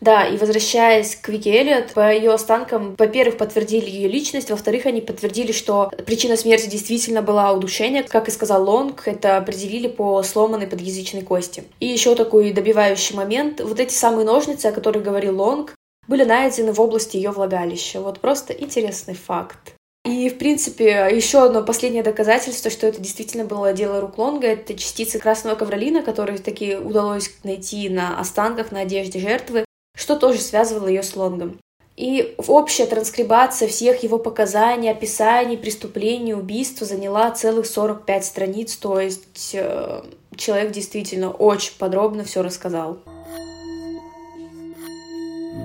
Да, 0.04 0.28
и 0.28 0.36
возвращаясь 0.36 1.16
к 1.16 1.30
Вики 1.30 1.48
Эллиот, 1.48 1.94
по 1.94 2.12
ее 2.12 2.34
останкам, 2.34 2.94
во-первых, 2.98 3.38
подтвердили 3.38 3.90
ее 3.90 4.10
личность, 4.10 4.52
во-вторых, 4.52 4.86
они 4.86 5.00
подтвердили, 5.00 5.54
что 5.54 5.90
причина 6.06 6.36
смерти 6.36 6.68
действительно 6.68 7.22
была 7.22 7.54
удушение. 7.54 8.04
Как 8.04 8.28
и 8.28 8.32
сказал 8.32 8.70
Лонг, 8.70 9.08
это 9.08 9.38
определили 9.38 9.88
по 9.88 10.22
сломанной 10.22 10.68
подъязычной 10.68 11.22
кости. 11.22 11.64
И 11.80 11.86
еще 11.86 12.16
такой 12.16 12.52
добивающий 12.52 13.16
момент. 13.16 13.62
Вот 13.62 13.80
эти 13.80 13.94
самые 13.94 14.26
ножницы, 14.26 14.66
о 14.66 14.72
которых 14.74 15.04
говорил 15.04 15.42
Лонг, 15.42 15.74
были 16.10 16.26
найдены 16.26 16.74
в 16.74 16.82
области 16.82 17.16
ее 17.16 17.32
влагалища. 17.32 18.02
Вот 18.02 18.20
просто 18.20 18.52
интересный 18.52 19.14
факт. 19.14 19.76
И, 20.04 20.28
в 20.28 20.38
принципе, 20.38 21.08
еще 21.14 21.46
одно 21.46 21.64
последнее 21.64 22.04
доказательство, 22.04 22.70
что 22.70 22.88
это 22.88 23.00
действительно 23.00 23.46
было 23.46 23.72
дело 23.72 24.02
рук 24.02 24.18
Лонга, 24.18 24.48
это 24.48 24.74
частицы 24.74 25.18
красного 25.18 25.56
ковролина, 25.56 26.04
которые 26.04 26.40
таки 26.40 26.76
удалось 26.76 27.32
найти 27.46 27.88
на 27.88 28.20
останках, 28.20 28.74
на 28.74 28.82
одежде 28.82 29.20
жертвы 29.20 29.64
что 29.96 30.16
тоже 30.16 30.40
связывало 30.40 30.88
ее 30.88 31.04
с 31.04 31.16
Лонгом. 31.16 31.60
И 31.96 32.34
общая 32.48 32.88
транскрибация 32.88 33.68
всех 33.68 34.02
его 34.02 34.18
показаний, 34.18 34.90
описаний, 34.90 35.58
преступлений, 35.58 36.34
убийств 36.34 36.82
заняла 36.82 37.30
целых 37.32 37.68
45 37.68 38.26
страниц, 38.26 38.76
то 38.78 39.00
есть 39.00 39.52
э, 39.54 40.02
человек 40.36 40.72
действительно 40.72 41.30
очень 41.30 41.74
подробно 41.78 42.24
все 42.24 42.42
рассказал. 42.42 42.98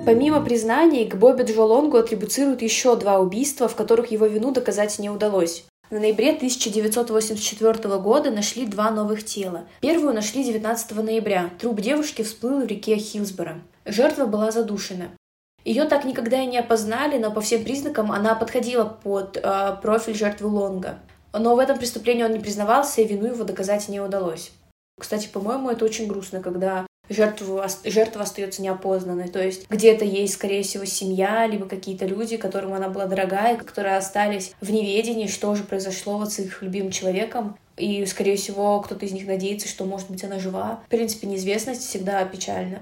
Помимо 0.05 0.41
признаний, 0.41 1.05
к 1.05 1.15
Бобби 1.15 1.43
Джо 1.43 1.63
Лонгу 1.63 1.97
атрибуцируют 1.97 2.61
еще 2.61 2.95
два 2.95 3.19
убийства, 3.19 3.67
в 3.67 3.75
которых 3.75 4.11
его 4.11 4.27
вину 4.27 4.51
доказать 4.51 4.97
не 4.99 5.09
удалось. 5.09 5.65
В 5.89 5.95
ноябре 5.95 6.31
1984 6.31 7.97
года 7.97 8.29
нашли 8.29 8.67
два 8.67 8.91
новых 8.91 9.25
тела. 9.25 9.67
Первую 9.81 10.13
нашли 10.13 10.43
19 10.43 10.95
ноября. 10.97 11.49
Труп 11.59 11.81
девушки 11.81 12.21
всплыл 12.21 12.61
в 12.61 12.67
реке 12.67 12.97
Хилсборо. 12.97 13.59
Жертва 13.85 14.25
была 14.25 14.51
задушена. 14.51 15.09
Ее 15.65 15.85
так 15.85 16.05
никогда 16.05 16.41
и 16.41 16.47
не 16.47 16.57
опознали, 16.57 17.17
но 17.17 17.31
по 17.31 17.41
всем 17.41 17.63
признакам 17.63 18.11
она 18.11 18.35
подходила 18.35 18.85
под 18.85 19.37
э, 19.37 19.75
профиль 19.81 20.15
жертвы 20.15 20.47
Лонга. 20.47 20.99
Но 21.33 21.55
в 21.55 21.59
этом 21.59 21.77
преступлении 21.77 22.23
он 22.23 22.31
не 22.31 22.39
признавался, 22.39 23.01
и 23.01 23.07
вину 23.07 23.27
его 23.27 23.43
доказать 23.43 23.87
не 23.89 23.99
удалось. 23.99 24.51
Кстати, 24.99 25.27
по-моему, 25.27 25.69
это 25.69 25.85
очень 25.85 26.07
грустно, 26.07 26.41
когда 26.41 26.85
жертву, 27.09 27.61
жертва 27.85 28.23
остается 28.23 28.61
неопознанной. 28.61 29.27
То 29.27 29.43
есть 29.43 29.69
где-то 29.69 30.05
есть, 30.05 30.33
скорее 30.33 30.63
всего, 30.63 30.85
семья, 30.85 31.45
либо 31.47 31.67
какие-то 31.67 32.05
люди, 32.05 32.37
которым 32.37 32.73
она 32.73 32.89
была 32.89 33.05
дорогая, 33.05 33.57
которые 33.57 33.97
остались 33.97 34.53
в 34.61 34.71
неведении, 34.71 35.27
что 35.27 35.53
же 35.55 35.63
произошло 35.63 36.17
вот 36.17 36.31
с 36.31 36.39
их 36.39 36.61
любимым 36.61 36.91
человеком. 36.91 37.57
И, 37.77 38.05
скорее 38.05 38.35
всего, 38.35 38.81
кто-то 38.81 39.05
из 39.05 39.13
них 39.13 39.25
надеется, 39.25 39.67
что, 39.67 39.85
может 39.85 40.09
быть, 40.09 40.23
она 40.23 40.39
жива. 40.39 40.81
В 40.87 40.89
принципе, 40.89 41.27
неизвестность 41.27 41.81
всегда 41.87 42.23
печальна. 42.25 42.79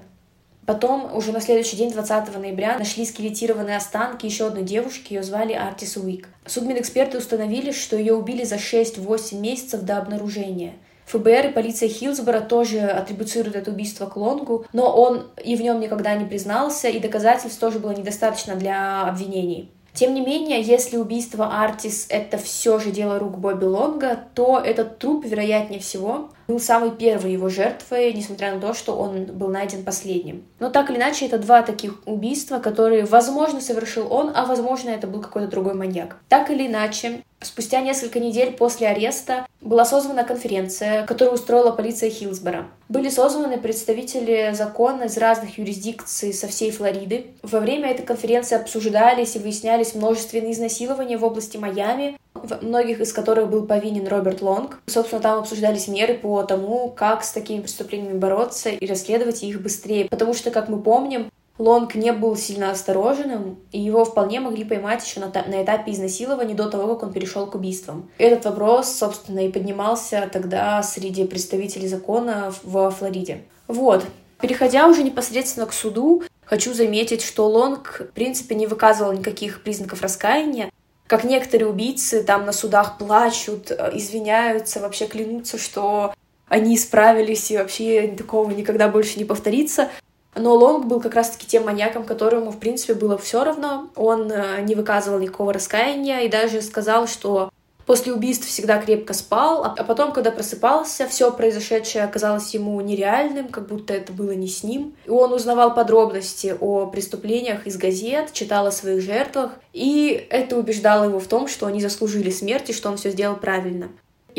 Потом, 0.68 1.16
уже 1.16 1.32
на 1.32 1.40
следующий 1.40 1.78
день, 1.78 1.94
20 1.94 2.38
ноября, 2.38 2.78
нашли 2.78 3.06
скелетированные 3.06 3.78
останки 3.78 4.26
еще 4.26 4.48
одной 4.48 4.64
девушки, 4.64 5.14
ее 5.14 5.24
звали 5.24 5.54
Артис 5.54 5.96
Уик. 5.96 6.28
Судмедэксперты 6.46 7.18
установили, 7.18 7.72
что 7.72 7.96
ее 7.96 8.14
убили 8.14 8.44
за 8.44 8.56
6-8 8.58 9.40
месяцев 9.40 9.84
до 9.84 9.98
обнаружения. 9.98 10.74
ФБР 11.06 11.48
и 11.48 11.52
полиция 11.54 11.88
Хилсбора 11.88 12.42
тоже 12.42 12.82
атрибуцируют 12.82 13.56
это 13.56 13.72
убийство 13.72 14.08
к 14.08 14.18
Лонгу, 14.18 14.66
но 14.74 14.94
он 14.94 15.28
и 15.42 15.56
в 15.56 15.62
нем 15.62 15.80
никогда 15.80 16.14
не 16.16 16.26
признался, 16.26 16.90
и 16.90 17.00
доказательств 17.00 17.62
тоже 17.62 17.80
было 17.80 17.92
недостаточно 17.92 18.56
для 18.56 19.04
обвинений. 19.04 19.72
Тем 19.94 20.14
не 20.14 20.20
менее, 20.20 20.62
если 20.62 20.98
убийство 20.98 21.64
Артис— 21.64 22.08
это 22.10 22.38
все 22.38 22.78
же 22.78 22.92
дело 22.92 23.20
рук 23.20 23.38
Бобби 23.38 23.64
Лонга, 23.64 24.20
то 24.36 24.60
этот 24.60 25.00
труп, 25.00 25.24
вероятнее 25.26 25.80
всего, 25.80 26.30
был 26.48 26.60
самой 26.60 26.92
первой 26.92 27.34
его 27.34 27.50
жертвой, 27.50 28.14
несмотря 28.14 28.54
на 28.54 28.62
то, 28.62 28.74
что 28.74 28.98
он 28.98 29.26
был 29.26 29.50
найден 29.50 29.84
последним. 29.84 30.46
Но 30.60 30.70
так 30.70 30.90
или 30.90 30.98
иначе, 30.98 31.26
это 31.26 31.38
два 31.38 31.62
таких 31.62 32.02
убийства, 32.06 32.60
которые, 32.60 33.06
возможно, 33.06 33.62
совершил 33.62 34.12
он, 34.12 34.32
а 34.36 34.46
возможно, 34.46 34.90
это 34.90 35.08
был 35.08 35.22
какой-то 35.22 35.50
другой 35.50 35.74
маньяк. 35.74 36.18
Так 36.30 36.50
или 36.50 36.68
иначе, 36.68 37.24
Спустя 37.40 37.82
несколько 37.82 38.20
недель 38.20 38.54
после 38.54 38.88
ареста 38.88 39.46
была 39.62 39.86
созвана 39.86 40.24
конференция, 40.24 41.06
которую 41.06 41.36
устроила 41.36 41.72
полиция 41.72 42.10
Хилсбора. 42.10 42.66
Были 42.90 43.10
созваны 43.10 43.60
представители 43.60 44.54
закона 44.54 45.04
из 45.04 45.18
разных 45.18 45.60
юрисдикций 45.60 46.34
со 46.34 46.48
всей 46.48 46.72
Флориды. 46.72 47.28
Во 47.44 47.60
время 47.60 47.92
этой 47.92 48.04
конференции 48.04 48.56
обсуждались 48.56 49.36
и 49.36 49.40
выяснялись 49.40 49.94
множественные 49.94 50.54
изнасилования 50.54 51.18
в 51.18 51.24
области 51.24 51.58
Майами, 51.58 52.18
в 52.44 52.64
многих 52.64 53.00
из 53.00 53.14
которых 53.14 53.50
был 53.50 53.66
повинен 53.66 54.08
Роберт 54.08 54.42
Лонг. 54.42 54.80
Собственно, 54.88 55.22
там 55.22 55.40
обсуждались 55.40 55.88
меры 55.88 56.16
по 56.16 56.44
тому, 56.44 56.90
как 56.90 57.24
с 57.24 57.32
такими 57.32 57.62
преступлениями 57.62 58.18
бороться 58.18 58.70
и 58.70 58.88
расследовать 58.88 59.44
их 59.44 59.62
быстрее. 59.62 60.06
Потому 60.06 60.34
что, 60.34 60.52
как 60.52 60.70
мы 60.70 60.82
помним, 60.82 61.30
Лонг 61.58 61.96
не 61.96 62.14
был 62.14 62.36
сильно 62.36 62.72
осторожным, 62.72 63.58
и 63.72 63.80
его 63.80 64.06
вполне 64.06 64.40
могли 64.40 64.64
поймать 64.64 65.04
еще 65.04 65.20
на, 65.20 65.28
на 65.28 65.64
этапе 65.64 65.92
изнасилования 65.92 66.54
до 66.54 66.70
того, 66.70 66.96
как 66.96 67.04
он 67.04 67.14
перешел 67.14 67.48
к 67.48 67.56
убийствам. 67.56 68.10
Этот 68.18 68.46
вопрос, 68.46 68.92
собственно, 68.94 69.40
и 69.40 69.52
поднимался 69.52 70.30
тогда 70.32 70.84
среди 70.84 71.26
представителей 71.26 71.88
закона 71.88 72.54
во 72.64 72.92
Флориде. 72.92 73.44
Вот. 73.68 74.06
Переходя 74.40 74.88
уже 74.88 75.02
непосредственно 75.02 75.66
к 75.66 75.74
суду, 75.74 76.22
хочу 76.46 76.74
заметить, 76.74 77.24
что 77.24 77.48
Лонг, 77.48 78.02
в 78.02 78.14
принципе, 78.14 78.54
не 78.54 78.68
выказывал 78.68 79.12
никаких 79.14 79.64
признаков 79.64 80.04
раскаяния. 80.04 80.70
Как 81.08 81.24
некоторые 81.24 81.70
убийцы 81.70 82.22
там 82.22 82.46
на 82.46 82.52
судах 82.52 82.98
плачут, 82.98 83.72
э, 83.72 83.92
извиняются, 83.94 84.82
вообще 84.82 85.08
клянутся, 85.08 85.58
что 85.58 86.14
они 86.48 86.76
исправились 86.76 87.50
и 87.52 87.58
вообще 87.58 88.08
такого 88.18 88.52
никогда 88.52 88.90
больше 88.90 89.18
не 89.18 89.26
повторится. 89.26 89.90
Но 90.36 90.54
Лонг 90.54 90.86
был 90.86 91.02
как 91.02 91.16
раз-таки 91.16 91.48
тем 91.48 91.66
маньяком, 91.66 92.04
которому, 92.04 92.52
в 92.52 92.60
принципе, 92.60 92.94
было 92.94 93.18
все 93.18 93.44
равно. 93.44 93.90
Он 93.96 94.32
э, 94.32 94.62
не 94.62 94.76
выказывал 94.76 95.20
никакого 95.20 95.54
раскаяния 95.54 96.20
и 96.20 96.30
даже 96.30 96.62
сказал, 96.62 97.08
что 97.08 97.50
после 97.88 98.14
убийств 98.14 98.46
всегда 98.46 98.80
крепко 98.80 99.14
спал, 99.14 99.64
а 99.64 99.84
потом, 99.84 100.12
когда 100.12 100.30
просыпался, 100.30 101.08
все 101.08 101.32
произошедшее 101.32 102.04
оказалось 102.04 102.54
ему 102.54 102.80
нереальным, 102.82 103.48
как 103.48 103.68
будто 103.68 103.94
это 103.94 104.14
было 104.14 104.32
не 104.32 104.48
с 104.48 104.62
ним. 104.64 104.96
И 105.06 105.10
он 105.10 105.34
узнавал 105.34 105.74
подробности 105.74 106.56
о 106.60 106.86
преступлениях 106.86 107.66
из 107.66 107.78
газет, 107.78 108.34
читал 108.34 108.68
о 108.68 108.72
своих 108.72 109.02
жертвах, 109.02 109.54
и 109.74 110.28
это 110.30 110.58
убеждало 110.58 111.06
его 111.06 111.20
в 111.20 111.28
том, 111.28 111.48
что 111.48 111.66
они 111.66 111.82
заслужили 111.82 112.30
смерти, 112.30 112.74
что 112.74 112.90
он 112.90 112.98
все 112.98 113.10
сделал 113.10 113.38
правильно. 113.38 113.90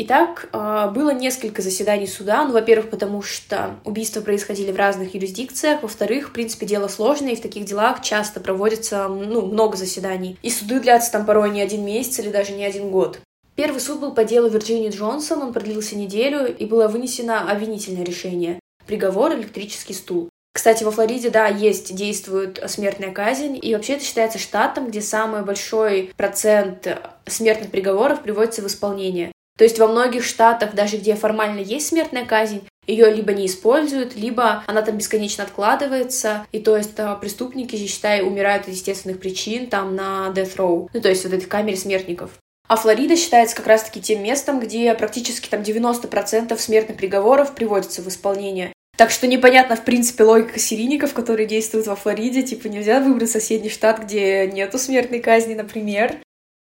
Итак, 0.01 0.47
а, 0.53 0.87
было 0.87 1.09
несколько 1.09 1.61
заседаний 1.61 2.07
суда. 2.07 2.45
Ну, 2.45 2.53
во-первых, 2.53 2.89
потому 2.89 3.21
что 3.21 3.75
убийства 3.83 4.21
происходили 4.21 4.71
в 4.71 4.77
разных 4.77 5.13
юрисдикциях. 5.13 5.81
Во-вторых, 5.81 6.29
в 6.29 6.31
принципе, 6.31 6.65
дело 6.65 6.87
сложное, 6.87 7.33
и 7.33 7.35
в 7.35 7.41
таких 7.41 7.65
делах 7.65 8.01
часто 8.01 8.39
проводится 8.39 9.09
ну, 9.09 9.45
много 9.47 9.75
заседаний. 9.75 10.37
И 10.41 10.49
суды 10.49 10.79
длятся 10.79 11.11
там 11.11 11.25
порой 11.25 11.49
не 11.49 11.61
один 11.61 11.83
месяц 11.83 12.19
или 12.19 12.29
даже 12.29 12.53
не 12.53 12.63
один 12.63 12.91
год. 12.91 13.19
Первый 13.59 13.81
суд 13.81 13.99
был 13.99 14.13
по 14.13 14.23
делу 14.23 14.47
Вирджинии 14.47 14.89
Джонсон, 14.89 15.41
он 15.41 15.51
продлился 15.51 15.97
неделю, 15.97 16.47
и 16.47 16.63
было 16.63 16.87
вынесено 16.87 17.51
обвинительное 17.51 18.05
решение. 18.05 18.57
Приговор— 18.87 19.33
электрический 19.35 19.93
стул. 19.93 20.29
Кстати, 20.53 20.85
во 20.85 20.91
Флориде, 20.91 21.29
да, 21.29 21.47
есть, 21.47 21.93
действует 21.93 22.63
смертная 22.67 23.11
казнь, 23.11 23.59
и 23.61 23.75
вообще 23.75 23.95
это 23.95 24.05
считается 24.05 24.39
штатом, 24.39 24.87
где 24.87 25.01
самый 25.01 25.43
большой 25.43 26.13
процент 26.15 26.87
смертных 27.25 27.69
приговоров 27.69 28.21
приводится 28.21 28.61
в 28.61 28.67
исполнение. 28.67 29.33
То 29.57 29.65
есть 29.65 29.77
во 29.77 29.89
многих 29.89 30.23
штатах, 30.23 30.73
даже 30.73 30.95
где 30.95 31.15
формально 31.15 31.59
есть 31.59 31.87
смертная 31.87 32.25
казнь, 32.25 32.61
ее 32.87 33.13
либо 33.13 33.33
не 33.33 33.45
используют, 33.47 34.15
либо 34.15 34.63
она 34.67 34.83
там 34.83 34.97
бесконечно 34.97 35.43
откладывается, 35.43 36.47
и 36.53 36.61
то 36.61 36.77
есть 36.77 36.97
а, 36.97 37.13
преступники, 37.15 37.75
считай, 37.75 38.21
умирают 38.21 38.69
от 38.69 38.69
естественных 38.69 39.19
причин 39.19 39.67
там 39.67 39.97
на 39.97 40.31
death 40.33 40.55
row, 40.55 40.89
ну 40.93 41.01
то 41.01 41.09
есть 41.09 41.25
вот 41.25 41.33
этой 41.33 41.45
камере 41.45 41.75
смертников. 41.75 42.31
А 42.69 42.75
Флорида 42.75 43.15
считается 43.15 43.55
как 43.55 43.65
раз-таки 43.65 43.99
тем 43.99 44.21
местом, 44.21 44.59
где 44.59 44.93
практически 44.93 45.49
там 45.49 45.61
90% 45.61 46.55
смертных 46.57 46.97
приговоров 46.97 47.55
приводятся 47.55 48.03
в 48.03 48.07
исполнение. 48.07 48.71
Так 48.95 49.09
что 49.09 49.25
непонятно, 49.25 49.75
в 49.75 49.83
принципе, 49.83 50.23
логика 50.23 50.59
серийников, 50.59 51.13
которые 51.13 51.47
действуют 51.47 51.87
во 51.87 51.95
Флориде. 51.95 52.43
Типа 52.43 52.67
нельзя 52.67 52.99
выбрать 52.99 53.31
соседний 53.31 53.69
штат, 53.69 54.03
где 54.03 54.45
нету 54.45 54.77
смертной 54.77 55.19
казни, 55.19 55.55
например. 55.55 56.17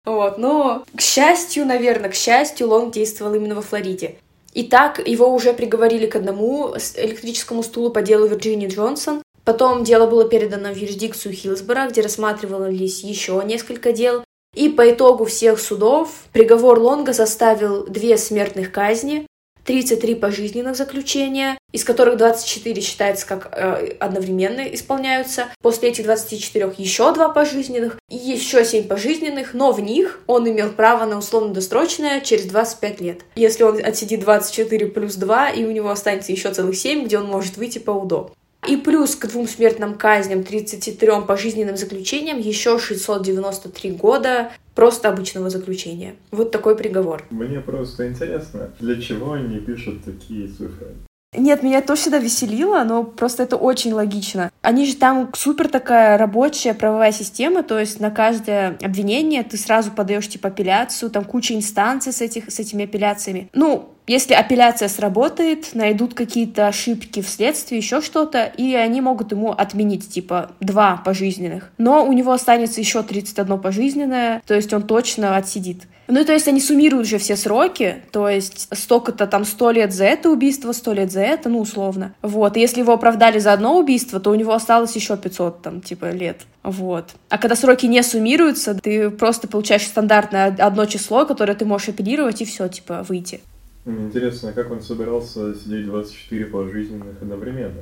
Вот, 0.04 0.40
но, 0.40 0.84
к 0.96 1.02
счастью, 1.02 1.68
наверное, 1.68 2.10
к 2.10 2.16
счастью, 2.16 2.70
Лонг 2.70 2.94
действовал 2.94 3.36
именно 3.36 3.54
во 3.54 3.62
Флориде. 3.62 4.16
Итак, 4.56 5.00
его 5.06 5.32
уже 5.32 5.54
приговорили 5.54 6.08
к 6.08 6.16
одному 6.16 6.74
электрическому 6.96 7.62
стулу 7.62 7.92
по 7.92 8.02
делу 8.02 8.26
Вирджинии 8.26 8.68
Джонсон. 8.68 9.22
Потом 9.46 9.84
дело 9.84 10.08
было 10.08 10.28
передано 10.28 10.74
в 10.74 10.78
юрисдикцию 10.78 11.36
Хилсбора, 11.36 11.90
где 11.90 12.02
рассматривались 12.02 13.04
еще 13.04 13.40
несколько 13.46 13.92
дел. 13.92 14.24
И 14.56 14.68
по 14.70 14.90
итогу 14.92 15.26
всех 15.26 15.60
судов 15.60 16.10
приговор 16.34 16.80
Лонга 16.80 17.14
составил 17.14 17.86
две 17.86 18.18
смертных 18.18 18.72
казни, 18.72 19.26
33 19.64 20.16
пожизненных 20.16 20.76
заключения, 20.76 21.58
из 21.72 21.84
которых 21.84 22.18
24 22.18 22.82
считается 22.82 23.26
как 23.28 23.50
э, 23.54 23.94
одновременно 24.00 24.62
исполняются. 24.62 25.46
После 25.62 25.90
этих 25.90 26.06
24 26.06 26.74
еще 26.78 27.14
два 27.14 27.30
пожизненных 27.30 27.98
и 28.10 28.16
еще 28.16 28.66
7 28.66 28.88
пожизненных, 28.88 29.54
но 29.54 29.72
в 29.72 29.80
них 29.80 30.20
он 30.28 30.50
имел 30.50 30.72
право 30.72 31.06
на 31.06 31.18
условно-досрочное 31.18 32.22
через 32.22 32.46
25 32.46 33.02
лет. 33.02 33.22
Если 33.36 33.64
он 33.64 33.80
отсидит 33.84 34.22
24 34.22 34.88
плюс 34.88 35.16
2, 35.16 35.52
и 35.52 35.64
у 35.64 35.72
него 35.72 35.90
останется 35.90 36.32
еще 36.32 36.52
целых 36.52 36.76
7, 36.76 37.06
где 37.06 37.20
он 37.20 37.28
может 37.28 37.58
выйти 37.58 37.80
по 37.80 37.92
УДО. 37.92 38.32
И 38.68 38.78
плюс 38.78 39.16
к 39.16 39.28
двум 39.28 39.48
смертным 39.48 39.96
казням, 39.96 40.44
33 40.44 41.22
пожизненным 41.28 41.78
заключениям, 41.78 42.40
еще 42.40 42.78
693 42.78 43.92
года 43.92 44.52
просто 44.76 45.10
обычного 45.10 45.50
заключения. 45.50 46.16
Вот 46.32 46.52
такой 46.52 46.78
приговор. 46.78 47.26
Мне 47.30 47.60
просто 47.60 48.08
интересно, 48.08 48.70
для 48.80 49.02
чего 49.02 49.34
они 49.34 49.60
пишут 49.60 50.04
такие 50.04 50.48
цифры? 50.48 50.96
Нет, 51.34 51.64
меня 51.64 51.78
это 51.78 51.96
всегда 51.96 52.18
веселило, 52.18 52.84
но 52.84 53.06
просто 53.06 53.44
это 53.44 53.56
очень 53.56 53.94
логично. 53.94 54.52
Они 54.62 54.86
же 54.86 54.98
там 54.98 55.32
супер 55.34 55.70
такая 55.70 56.18
рабочая 56.18 56.74
правовая 56.74 57.14
система, 57.14 57.64
то 57.64 57.80
есть 57.80 58.02
на 58.02 58.12
каждое 58.12 58.78
обвинение 58.82 59.44
ты 59.44 59.56
сразу 59.56 59.92
подаешь 59.92 60.28
типа 60.28 60.50
апелляцию, 60.50 61.10
там 61.10 61.24
куча 61.24 61.56
инстанций 61.56 62.12
с, 62.12 62.20
этих, 62.20 62.52
с 62.52 62.60
этими 62.60 62.84
апелляциями. 62.84 63.50
Ну, 63.54 63.91
если 64.08 64.34
апелляция 64.34 64.88
сработает, 64.90 65.74
найдут 65.74 66.14
какие-то 66.14 66.68
ошибки 66.68 67.22
в 67.22 67.30
следствии, 67.30 67.78
еще 67.78 68.02
что-то, 68.02 68.46
и 68.46 68.74
они 68.74 69.02
могут 69.02 69.32
ему 69.32 69.52
отменить, 69.52 70.10
типа, 70.10 70.52
два 70.60 70.98
пожизненных. 70.98 71.72
Но 71.78 72.06
у 72.06 72.14
него 72.14 72.32
останется 72.32 72.82
еще 72.82 73.04
31 73.04 73.60
пожизненное, 73.60 74.42
то 74.46 74.54
есть 74.54 74.74
он 74.74 74.84
точно 74.84 75.38
отсидит. 75.38 75.84
Ну, 76.08 76.26
то 76.26 76.34
есть 76.34 76.48
они 76.50 76.60
суммируют 76.60 77.08
уже 77.08 77.20
все 77.20 77.38
сроки, 77.38 78.04
то 78.12 78.28
есть 78.28 78.68
столько-то 78.74 79.28
там 79.28 79.46
сто 79.46 79.72
лет 79.72 79.94
за 79.94 80.04
это 80.04 80.30
убийство, 80.30 80.74
сто 80.74 80.92
лет 80.92 81.10
за 81.10 81.22
это, 81.22 81.48
ну, 81.48 81.60
условно. 81.60 82.14
Вот, 82.22 82.58
и 82.58 82.60
если 82.60 82.82
его 82.82 82.92
оправдали 82.92 83.40
за 83.40 83.54
одно 83.54 83.78
убийство, 83.78 84.20
то 84.20 84.30
у 84.32 84.36
него 84.36 84.52
осталось 84.52 84.94
еще 84.96 85.16
500 85.16 85.62
там, 85.62 85.82
типа, 85.82 86.12
лет. 86.12 86.42
Вот. 86.64 87.12
А 87.30 87.38
когда 87.38 87.56
сроки 87.56 87.86
не 87.86 88.04
суммируются, 88.04 88.74
ты 88.76 89.10
просто 89.10 89.48
получаешь 89.48 89.84
стандартное 89.84 90.54
одно 90.60 90.86
число, 90.86 91.26
которое 91.26 91.56
ты 91.56 91.64
можешь 91.64 91.90
апеллировать, 91.90 92.42
и 92.42 92.46
все, 92.46 92.68
типа, 92.68 93.06
выйти. 93.08 93.40
Мне 93.86 94.06
интересно, 94.06 94.54
как 94.54 94.72
он 94.72 94.82
собирался 94.82 95.56
сидеть 95.56 95.86
24 95.86 96.46
пожизненных 96.46 97.22
одновременно? 97.22 97.82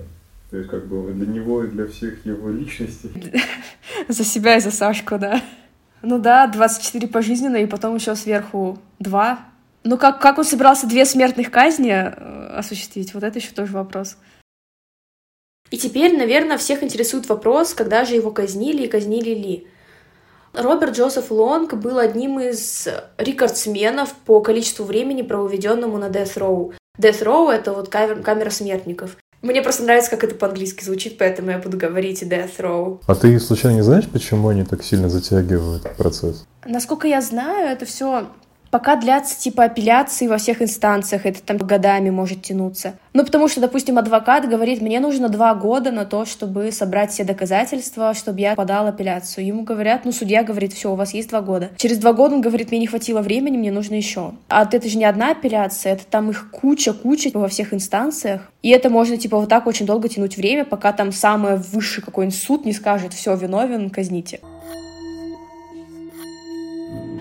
То 0.50 0.58
есть, 0.58 0.70
как 0.70 0.88
бы 0.88 1.12
для 1.14 1.28
него 1.28 1.64
и 1.64 1.68
для 1.68 1.86
всех 1.88 2.26
его 2.26 2.50
личностей. 2.50 3.12
За 4.08 4.24
себя 4.24 4.58
и 4.58 4.60
за 4.60 4.72
Сашку, 4.72 5.20
да. 5.20 5.42
Ну 6.02 6.18
да, 6.18 6.48
24 6.48 7.08
пожизненно, 7.08 7.58
и 7.58 7.66
потом 7.66 7.96
еще 7.96 8.16
сверху 8.16 8.80
2. 9.00 9.40
Ну 9.84 9.98
как, 9.98 10.22
как 10.22 10.38
он 10.38 10.46
собирался 10.46 10.88
две 10.88 11.06
смертных 11.06 11.52
казни 11.52 11.92
э, 11.92 12.58
осуществить? 12.58 13.14
Вот 13.14 13.24
это 13.24 13.40
еще 13.40 13.52
тоже 13.52 13.74
вопрос. 13.74 14.18
И 15.72 15.78
теперь, 15.78 16.18
наверное, 16.18 16.58
всех 16.58 16.84
интересует 16.84 17.28
вопрос, 17.30 17.74
когда 17.74 18.06
же 18.06 18.16
его 18.16 18.32
казнили 18.32 18.84
и 18.84 18.88
казнили 18.88 19.32
ли. 19.32 19.68
Роберт 20.54 20.96
Джозеф 20.98 21.32
Лонг 21.32 21.74
был 21.76 22.00
одним 22.00 22.40
из 22.40 22.88
рекордсменов 23.18 24.14
по 24.26 24.42
количеству 24.42 24.86
времени, 24.86 25.22
проведенному 25.22 25.98
на 25.98 26.06
Death 26.06 26.38
Row. 26.38 26.74
Death 27.00 27.24
Row— 27.24 27.52
это 27.54 27.74
вот 27.74 27.90
камера 27.90 28.50
смертников. 28.50 29.18
Мне 29.42 29.62
просто 29.62 29.84
нравится, 29.84 30.12
как 30.12 30.26
это 30.26 30.36
по-английски 30.36 30.84
звучит, 30.84 31.18
поэтому 31.18 31.52
я 31.52 31.60
буду 31.60 31.78
говорить 31.78 32.24
Death 32.24 32.58
Row. 32.58 33.02
А 33.08 33.16
ты 33.16 33.40
случайно 33.40 33.78
не 33.78 33.84
знаешь, 33.84 34.08
почему 34.12 34.50
они 34.50 34.66
так 34.66 34.84
сильно 34.84 35.08
затягивают 35.08 35.84
процесс? 35.96 36.46
Насколько 36.66 37.08
я 37.08 37.22
знаю, 37.22 37.70
это 37.70 37.86
все 37.86 38.28
Пока 38.72 38.96
длятся 38.96 39.40
типа 39.40 39.64
апелляции 39.64 40.28
во 40.28 40.38
всех 40.38 40.62
инстанциях, 40.62 41.26
это 41.26 41.42
там 41.42 41.58
годами 41.58 42.10
может 42.10 42.44
тянуться. 42.44 42.94
Ну, 43.14 43.26
потому 43.26 43.48
что, 43.48 43.62
допустим, 43.62 43.98
адвокат 43.98 44.48
говорит, 44.48 44.82
мне 44.82 45.00
нужно 45.00 45.30
два 45.30 45.56
года 45.56 45.92
на 45.92 46.06
то, 46.06 46.26
чтобы 46.26 46.72
собрать 46.72 47.12
все 47.12 47.24
доказательства, 47.24 48.14
чтобы 48.14 48.40
я 48.42 48.56
подал 48.56 48.88
апелляцию. 48.88 49.46
Ему 49.46 49.64
говорят, 49.64 50.06
ну, 50.06 50.12
судья 50.12 50.44
говорит, 50.44 50.74
все, 50.74 50.92
у 50.92 50.96
вас 50.96 51.14
есть 51.14 51.30
два 51.30 51.42
года. 51.42 51.72
Через 51.78 51.98
два 51.98 52.14
года 52.14 52.36
он 52.36 52.42
говорит, 52.42 52.70
мне 52.70 52.80
не 52.80 52.88
хватило 52.88 53.22
времени, 53.22 53.58
мне 53.58 53.72
нужно 53.72 53.96
еще. 53.96 54.34
А 54.48 54.68
это 54.72 54.88
же 54.88 54.98
не 54.98 55.06
одна 55.06 55.32
апелляция, 55.32 55.94
это 55.94 56.06
там 56.06 56.30
их 56.30 56.52
куча-куча 56.52 57.32
во 57.34 57.48
всех 57.48 57.74
инстанциях. 57.74 58.52
И 58.62 58.70
это 58.70 58.90
можно, 58.90 59.18
типа, 59.18 59.38
вот 59.38 59.50
так 59.50 59.66
очень 59.66 59.86
долго 59.86 60.10
тянуть 60.10 60.38
время, 60.38 60.64
пока 60.64 60.94
там 60.94 61.12
самый 61.12 61.58
высший 61.58 62.04
какой-нибудь 62.04 62.38
суд 62.38 62.66
не 62.66 62.74
скажет, 62.74 63.14
все, 63.14 63.36
виновен, 63.36 63.90
казните. 63.90 64.42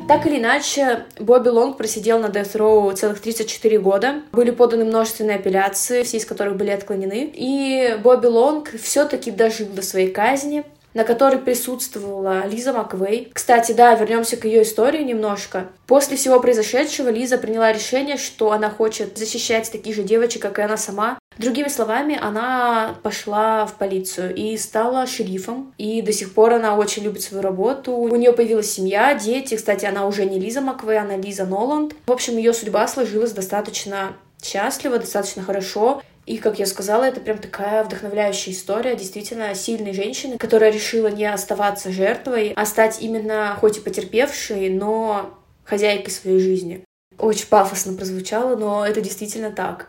Так 0.09 0.26
или 0.26 0.39
иначе, 0.39 1.05
Бобби 1.20 1.51
Лонг 1.51 1.76
просидел 1.76 2.18
на 2.18 2.28
Death 2.28 2.56
Row 2.56 2.94
целых 2.94 3.20
34 3.20 3.78
года. 3.78 4.22
Были 4.32 4.51
поданы 4.52 4.86
множественные 4.86 5.36
апелляции, 5.36 6.02
все 6.02 6.16
из 6.16 6.24
которых 6.24 6.56
были 6.56 6.70
отклонены. 6.70 7.30
И 7.35 7.94
Бобби 8.02 8.26
Лонг 8.26 8.70
все-таки 8.80 9.30
дожил 9.30 9.66
до 9.66 9.82
своей 9.82 10.10
казни 10.10 10.64
на 10.94 11.05
которой 11.05 11.39
присутствовала 11.39 12.47
Лиза 12.47 12.73
Маквей. 12.73 13.31
Кстати, 13.32 13.73
да, 13.73 13.94
вернемся 13.94 14.36
к 14.36 14.44
ее 14.44 14.62
истории 14.62 15.02
немножко. 15.02 15.66
После 15.86 16.16
всего 16.16 16.40
произошедшего 16.40 17.09
Лиза 17.09 17.39
приняла 17.39 17.73
решение, 17.73 18.16
что 18.16 18.52
она 18.52 18.70
хочет 18.70 19.16
защищать 19.16 19.70
таких 19.70 19.94
же 19.94 20.02
девочек, 20.02 20.43
как 20.43 20.59
и 20.59 20.62
она 20.62 20.77
сама. 20.77 21.19
Другими 21.39 21.69
словами, 21.69 22.19
она 22.20 22.97
пошла 23.02 23.65
в 23.66 23.74
полицию 23.74 24.35
и 24.35 24.56
стала 24.56 25.06
шерифом. 25.06 25.73
И 25.78 26.02
до 26.02 26.12
сих 26.12 26.35
пор 26.35 26.55
она 26.55 26.77
очень 26.77 27.05
любит 27.05 27.23
свою 27.23 27.43
работу. 27.43 27.93
У 27.93 28.16
нее 28.16 28.32
появилась 28.32 28.70
семья, 28.70 29.15
дети. 29.15 29.56
Кстати, 29.56 29.85
она 29.86 30.06
уже 30.06 30.24
не 30.24 30.40
Лиза 30.40 30.60
Маквей, 30.60 30.98
она 30.98 31.16
Лиза 31.16 31.47
Ноланд. 31.47 31.94
В 32.06 32.12
общем, 32.12 32.36
ее 32.36 32.52
судьба 32.52 32.89
сложилась 32.89 33.32
достаточно 33.32 34.16
счастливо, 34.43 34.98
достаточно 34.98 35.43
хорошо. 35.43 36.02
И, 36.28 36.36
как 36.36 36.59
я 36.59 36.66
сказала, 36.66 37.05
это 37.05 37.20
прям 37.20 37.38
такая 37.38 37.82
вдохновляющая 37.82 38.52
история 38.52 38.94
действительно 38.94 39.55
сильной 39.55 39.94
женщины, 39.94 40.36
которая 40.36 40.70
решила 40.70 41.06
не 41.06 41.24
оставаться 41.24 41.90
жертвой, 41.90 42.52
а 42.55 42.66
стать 42.66 43.00
именно, 43.00 43.56
хоть 43.59 43.78
и 43.78 43.80
потерпевшей, 43.80 44.68
но 44.68 45.38
хозяйкой 45.64 46.10
своей 46.10 46.38
жизни. 46.38 46.84
Очень 47.18 47.46
пафосно 47.46 47.94
прозвучало, 47.94 48.56
но 48.56 48.86
это 48.86 49.00
действительно 49.00 49.50
так. 49.50 49.88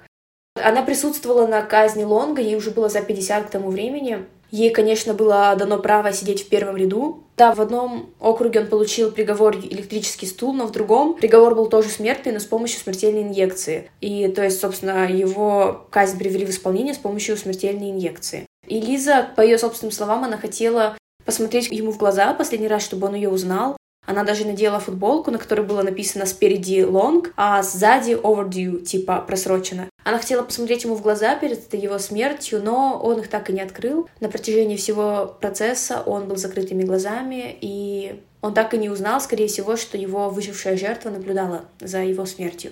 Она 0.56 0.82
присутствовала 0.82 1.46
на 1.46 1.62
казни 1.62 2.06
Лонга, 2.06 2.42
ей 2.42 2.56
уже 2.56 2.72
было 2.72 2.88
за 2.88 3.02
50 3.02 3.48
к 3.48 3.50
тому 3.50 3.70
времени. 3.70 4.26
Ей, 4.52 4.72
конечно, 4.72 5.14
было 5.14 5.56
дано 5.58 5.78
право 5.78 6.12
сидеть 6.12 6.44
в 6.44 6.50
первом 6.50 6.78
ряду. 6.78 7.24
Да, 7.38 7.54
в 7.54 7.62
одном 7.62 8.10
округе 8.20 8.62
он 8.62 8.68
получил 8.68 9.12
приговор 9.12 9.56
электрический 9.56 10.26
стул, 10.26 10.54
но 10.54 10.66
в 10.66 10.72
другом 10.72 11.16
приговор 11.16 11.56
был 11.56 11.68
тоже 11.68 11.90
смертный, 11.90 12.32
но 12.32 12.40
с 12.40 12.46
помощью 12.46 12.80
смертельной 12.80 13.22
инъекции. 13.22 13.90
И, 14.02 14.28
то 14.28 14.44
есть, 14.44 14.60
собственно, 14.60 15.10
его 15.10 15.86
казнь 15.90 16.18
привели 16.18 16.46
в 16.46 16.50
исполнение 16.50 16.94
с 16.94 16.98
помощью 16.98 17.38
смертельной 17.38 17.92
инъекции. 17.92 18.46
И 18.68 18.80
Лиза, 18.80 19.30
по 19.36 19.42
ее 19.42 19.58
собственным 19.58 19.92
словам, 19.92 20.24
она 20.24 20.38
хотела 20.38 20.98
посмотреть 21.26 21.70
ему 21.72 21.92
в 21.92 21.98
глаза 21.98 22.34
последний 22.34 22.68
раз, 22.68 22.84
чтобы 22.84 23.08
он 23.08 23.16
ее 23.16 23.30
узнал, 23.30 23.78
она 24.10 24.24
даже 24.24 24.44
надела 24.44 24.80
футболку, 24.80 25.30
на 25.30 25.38
которой 25.38 25.62
было 25.62 25.84
написано 25.84 26.26
спереди 26.26 26.80
long, 26.80 27.32
а 27.38 27.62
сзади 27.62 28.14
overdue, 28.14 28.82
типа 28.82 29.22
просрочено. 29.22 29.88
Она 30.04 30.18
хотела 30.18 30.42
посмотреть 30.42 30.84
ему 30.84 30.96
в 30.96 31.04
глаза 31.04 31.36
перед 31.36 31.72
его 31.76 32.00
смертью, 32.00 32.60
но 32.64 33.00
он 33.00 33.20
их 33.20 33.28
так 33.28 33.52
и 33.52 33.54
не 33.54 33.62
открыл. 33.62 34.10
На 34.20 34.28
протяжении 34.28 34.78
всего 34.78 35.38
процесса 35.40 36.02
он 36.04 36.28
был 36.28 36.38
закрытыми 36.38 36.82
глазами, 36.82 37.56
и 37.62 38.20
он 38.42 38.56
так 38.56 38.74
и 38.74 38.80
не 38.80 38.90
узнал, 38.90 39.22
скорее 39.22 39.48
всего, 39.48 39.76
что 39.76 39.96
его 39.96 40.32
выжившая 40.32 40.76
жертва 40.76 41.12
наблюдала 41.12 41.66
за 41.80 42.00
его 42.00 42.26
смертью. 42.26 42.72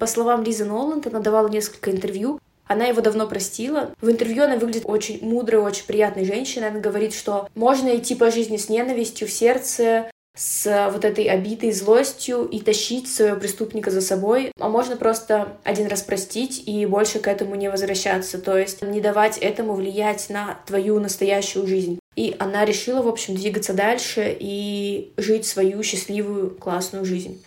По 0.00 0.08
словам 0.08 0.42
Лизы 0.42 0.64
Ноланд, 0.64 1.06
она 1.06 1.20
давала 1.20 1.46
несколько 1.46 1.92
интервью, 1.92 2.40
Она 2.66 2.86
его 2.86 3.02
давно 3.02 3.26
простила. 3.26 3.90
В 4.00 4.10
интервью 4.10 4.44
она 4.44 4.56
выглядит 4.56 4.84
очень 4.86 5.18
мудрой, 5.22 5.60
очень 5.60 5.84
приятной 5.84 6.24
женщиной. 6.24 6.68
Она 6.68 6.80
говорит, 6.80 7.12
что 7.12 7.48
можно 7.54 7.94
идти 7.94 8.14
по 8.14 8.30
жизни 8.30 8.56
с 8.56 8.68
ненавистью 8.68 9.28
в 9.28 9.30
сердце, 9.30 10.10
с 10.34 10.90
вот 10.92 11.04
этой 11.04 11.26
обидой, 11.26 11.72
злостью 11.72 12.46
и 12.46 12.60
тащить 12.60 13.12
своего 13.12 13.38
преступника 13.38 13.90
за 13.90 14.00
собой, 14.00 14.52
а 14.58 14.68
можно 14.68 14.96
просто 14.96 15.56
один 15.62 15.88
раз 15.88 16.02
простить 16.02 16.62
и 16.66 16.86
больше 16.86 17.18
к 17.18 17.28
этому 17.28 17.54
не 17.54 17.70
возвращаться, 17.70 18.38
то 18.38 18.56
есть 18.56 18.82
не 18.82 19.00
давать 19.00 19.38
этому 19.38 19.74
влиять 19.74 20.30
на 20.30 20.58
твою 20.66 21.00
настоящую 21.00 21.66
жизнь. 21.66 21.98
И 22.16 22.34
она 22.38 22.64
решила, 22.64 23.02
в 23.02 23.08
общем, 23.08 23.34
двигаться 23.34 23.74
дальше 23.74 24.34
и 24.38 25.12
жить 25.16 25.46
свою 25.46 25.82
счастливую, 25.82 26.50
классную 26.50 27.04
жизнь. 27.04 27.44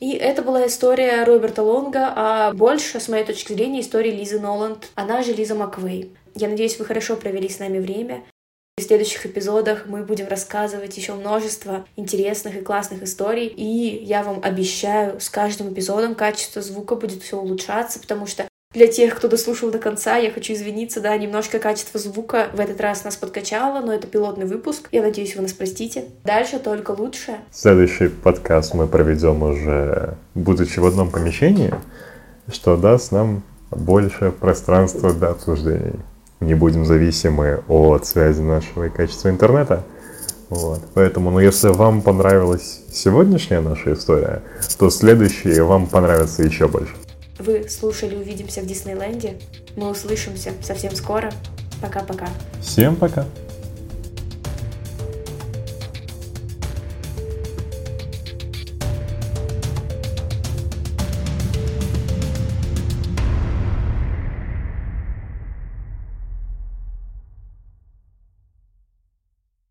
И 0.00 0.12
это 0.12 0.42
была 0.42 0.66
история 0.66 1.24
Роберта 1.24 1.62
Лонга, 1.62 2.12
а 2.14 2.52
больше, 2.52 3.00
с 3.00 3.08
моей 3.08 3.24
точки 3.24 3.52
зрения, 3.52 3.80
история 3.80 4.12
Лизы 4.12 4.38
Ноланд, 4.38 4.88
она 4.94 5.22
же 5.22 5.32
Лиза 5.32 5.56
Маквей. 5.56 6.12
Я 6.36 6.48
надеюсь, 6.48 6.78
вы 6.78 6.84
хорошо 6.84 7.16
провели 7.16 7.48
с 7.48 7.58
нами 7.58 7.80
время. 7.80 8.22
В 8.78 8.82
следующих 8.82 9.26
эпизодах 9.26 9.86
мы 9.86 10.04
будем 10.04 10.28
рассказывать 10.28 10.96
еще 10.96 11.14
множество 11.14 11.84
интересных 11.96 12.56
и 12.56 12.60
классных 12.60 13.02
историй. 13.02 13.48
И 13.48 14.04
я 14.04 14.22
вам 14.22 14.38
обещаю, 14.40 15.20
с 15.20 15.28
каждым 15.28 15.72
эпизодом 15.72 16.14
качество 16.14 16.62
звука 16.62 16.94
будет 16.94 17.20
все 17.24 17.38
улучшаться, 17.38 17.98
потому 17.98 18.26
что 18.26 18.46
для 18.72 18.86
тех, 18.86 19.16
кто 19.16 19.26
дослушал 19.26 19.72
до 19.72 19.80
конца, 19.80 20.16
я 20.16 20.30
хочу 20.30 20.52
извиниться, 20.52 21.00
да, 21.00 21.16
немножко 21.16 21.58
качество 21.58 21.98
звука 21.98 22.50
в 22.52 22.60
этот 22.60 22.80
раз 22.80 23.02
нас 23.02 23.16
подкачало, 23.16 23.84
но 23.84 23.92
это 23.92 24.06
пилотный 24.06 24.46
выпуск. 24.46 24.88
Я 24.92 25.02
надеюсь, 25.02 25.34
вы 25.34 25.42
нас 25.42 25.52
простите. 25.52 26.04
Дальше 26.22 26.60
только 26.60 26.92
лучше. 26.92 27.38
Следующий 27.50 28.08
подкаст 28.08 28.74
мы 28.74 28.86
проведем 28.86 29.42
уже, 29.42 30.14
будучи 30.36 30.78
в 30.78 30.86
одном 30.86 31.10
помещении, 31.10 31.74
что 32.52 32.76
даст 32.76 33.10
нам 33.10 33.42
больше 33.72 34.30
пространства 34.30 35.12
для 35.12 35.30
обсуждений. 35.30 35.98
Не 36.40 36.54
будем 36.54 36.84
зависимы 36.84 37.62
от 37.68 38.06
связи 38.06 38.40
нашего 38.40 38.84
и 38.84 38.90
качества 38.90 39.28
интернета. 39.28 39.84
Вот. 40.48 40.80
Поэтому, 40.94 41.30
ну, 41.30 41.40
если 41.40 41.68
вам 41.68 42.00
понравилась 42.00 42.80
сегодняшняя 42.92 43.60
наша 43.60 43.92
история, 43.92 44.42
то 44.78 44.88
следующие 44.88 45.62
вам 45.62 45.86
понравятся 45.86 46.42
еще 46.42 46.68
больше. 46.68 46.94
Вы 47.38 47.68
слушали 47.68 48.16
«Увидимся 48.16 48.62
в 48.62 48.66
Диснейленде». 48.66 49.38
Мы 49.76 49.90
услышимся 49.90 50.52
совсем 50.62 50.94
скоро. 50.94 51.30
Пока-пока. 51.80 52.28
Всем 52.60 52.96
пока. 52.96 53.24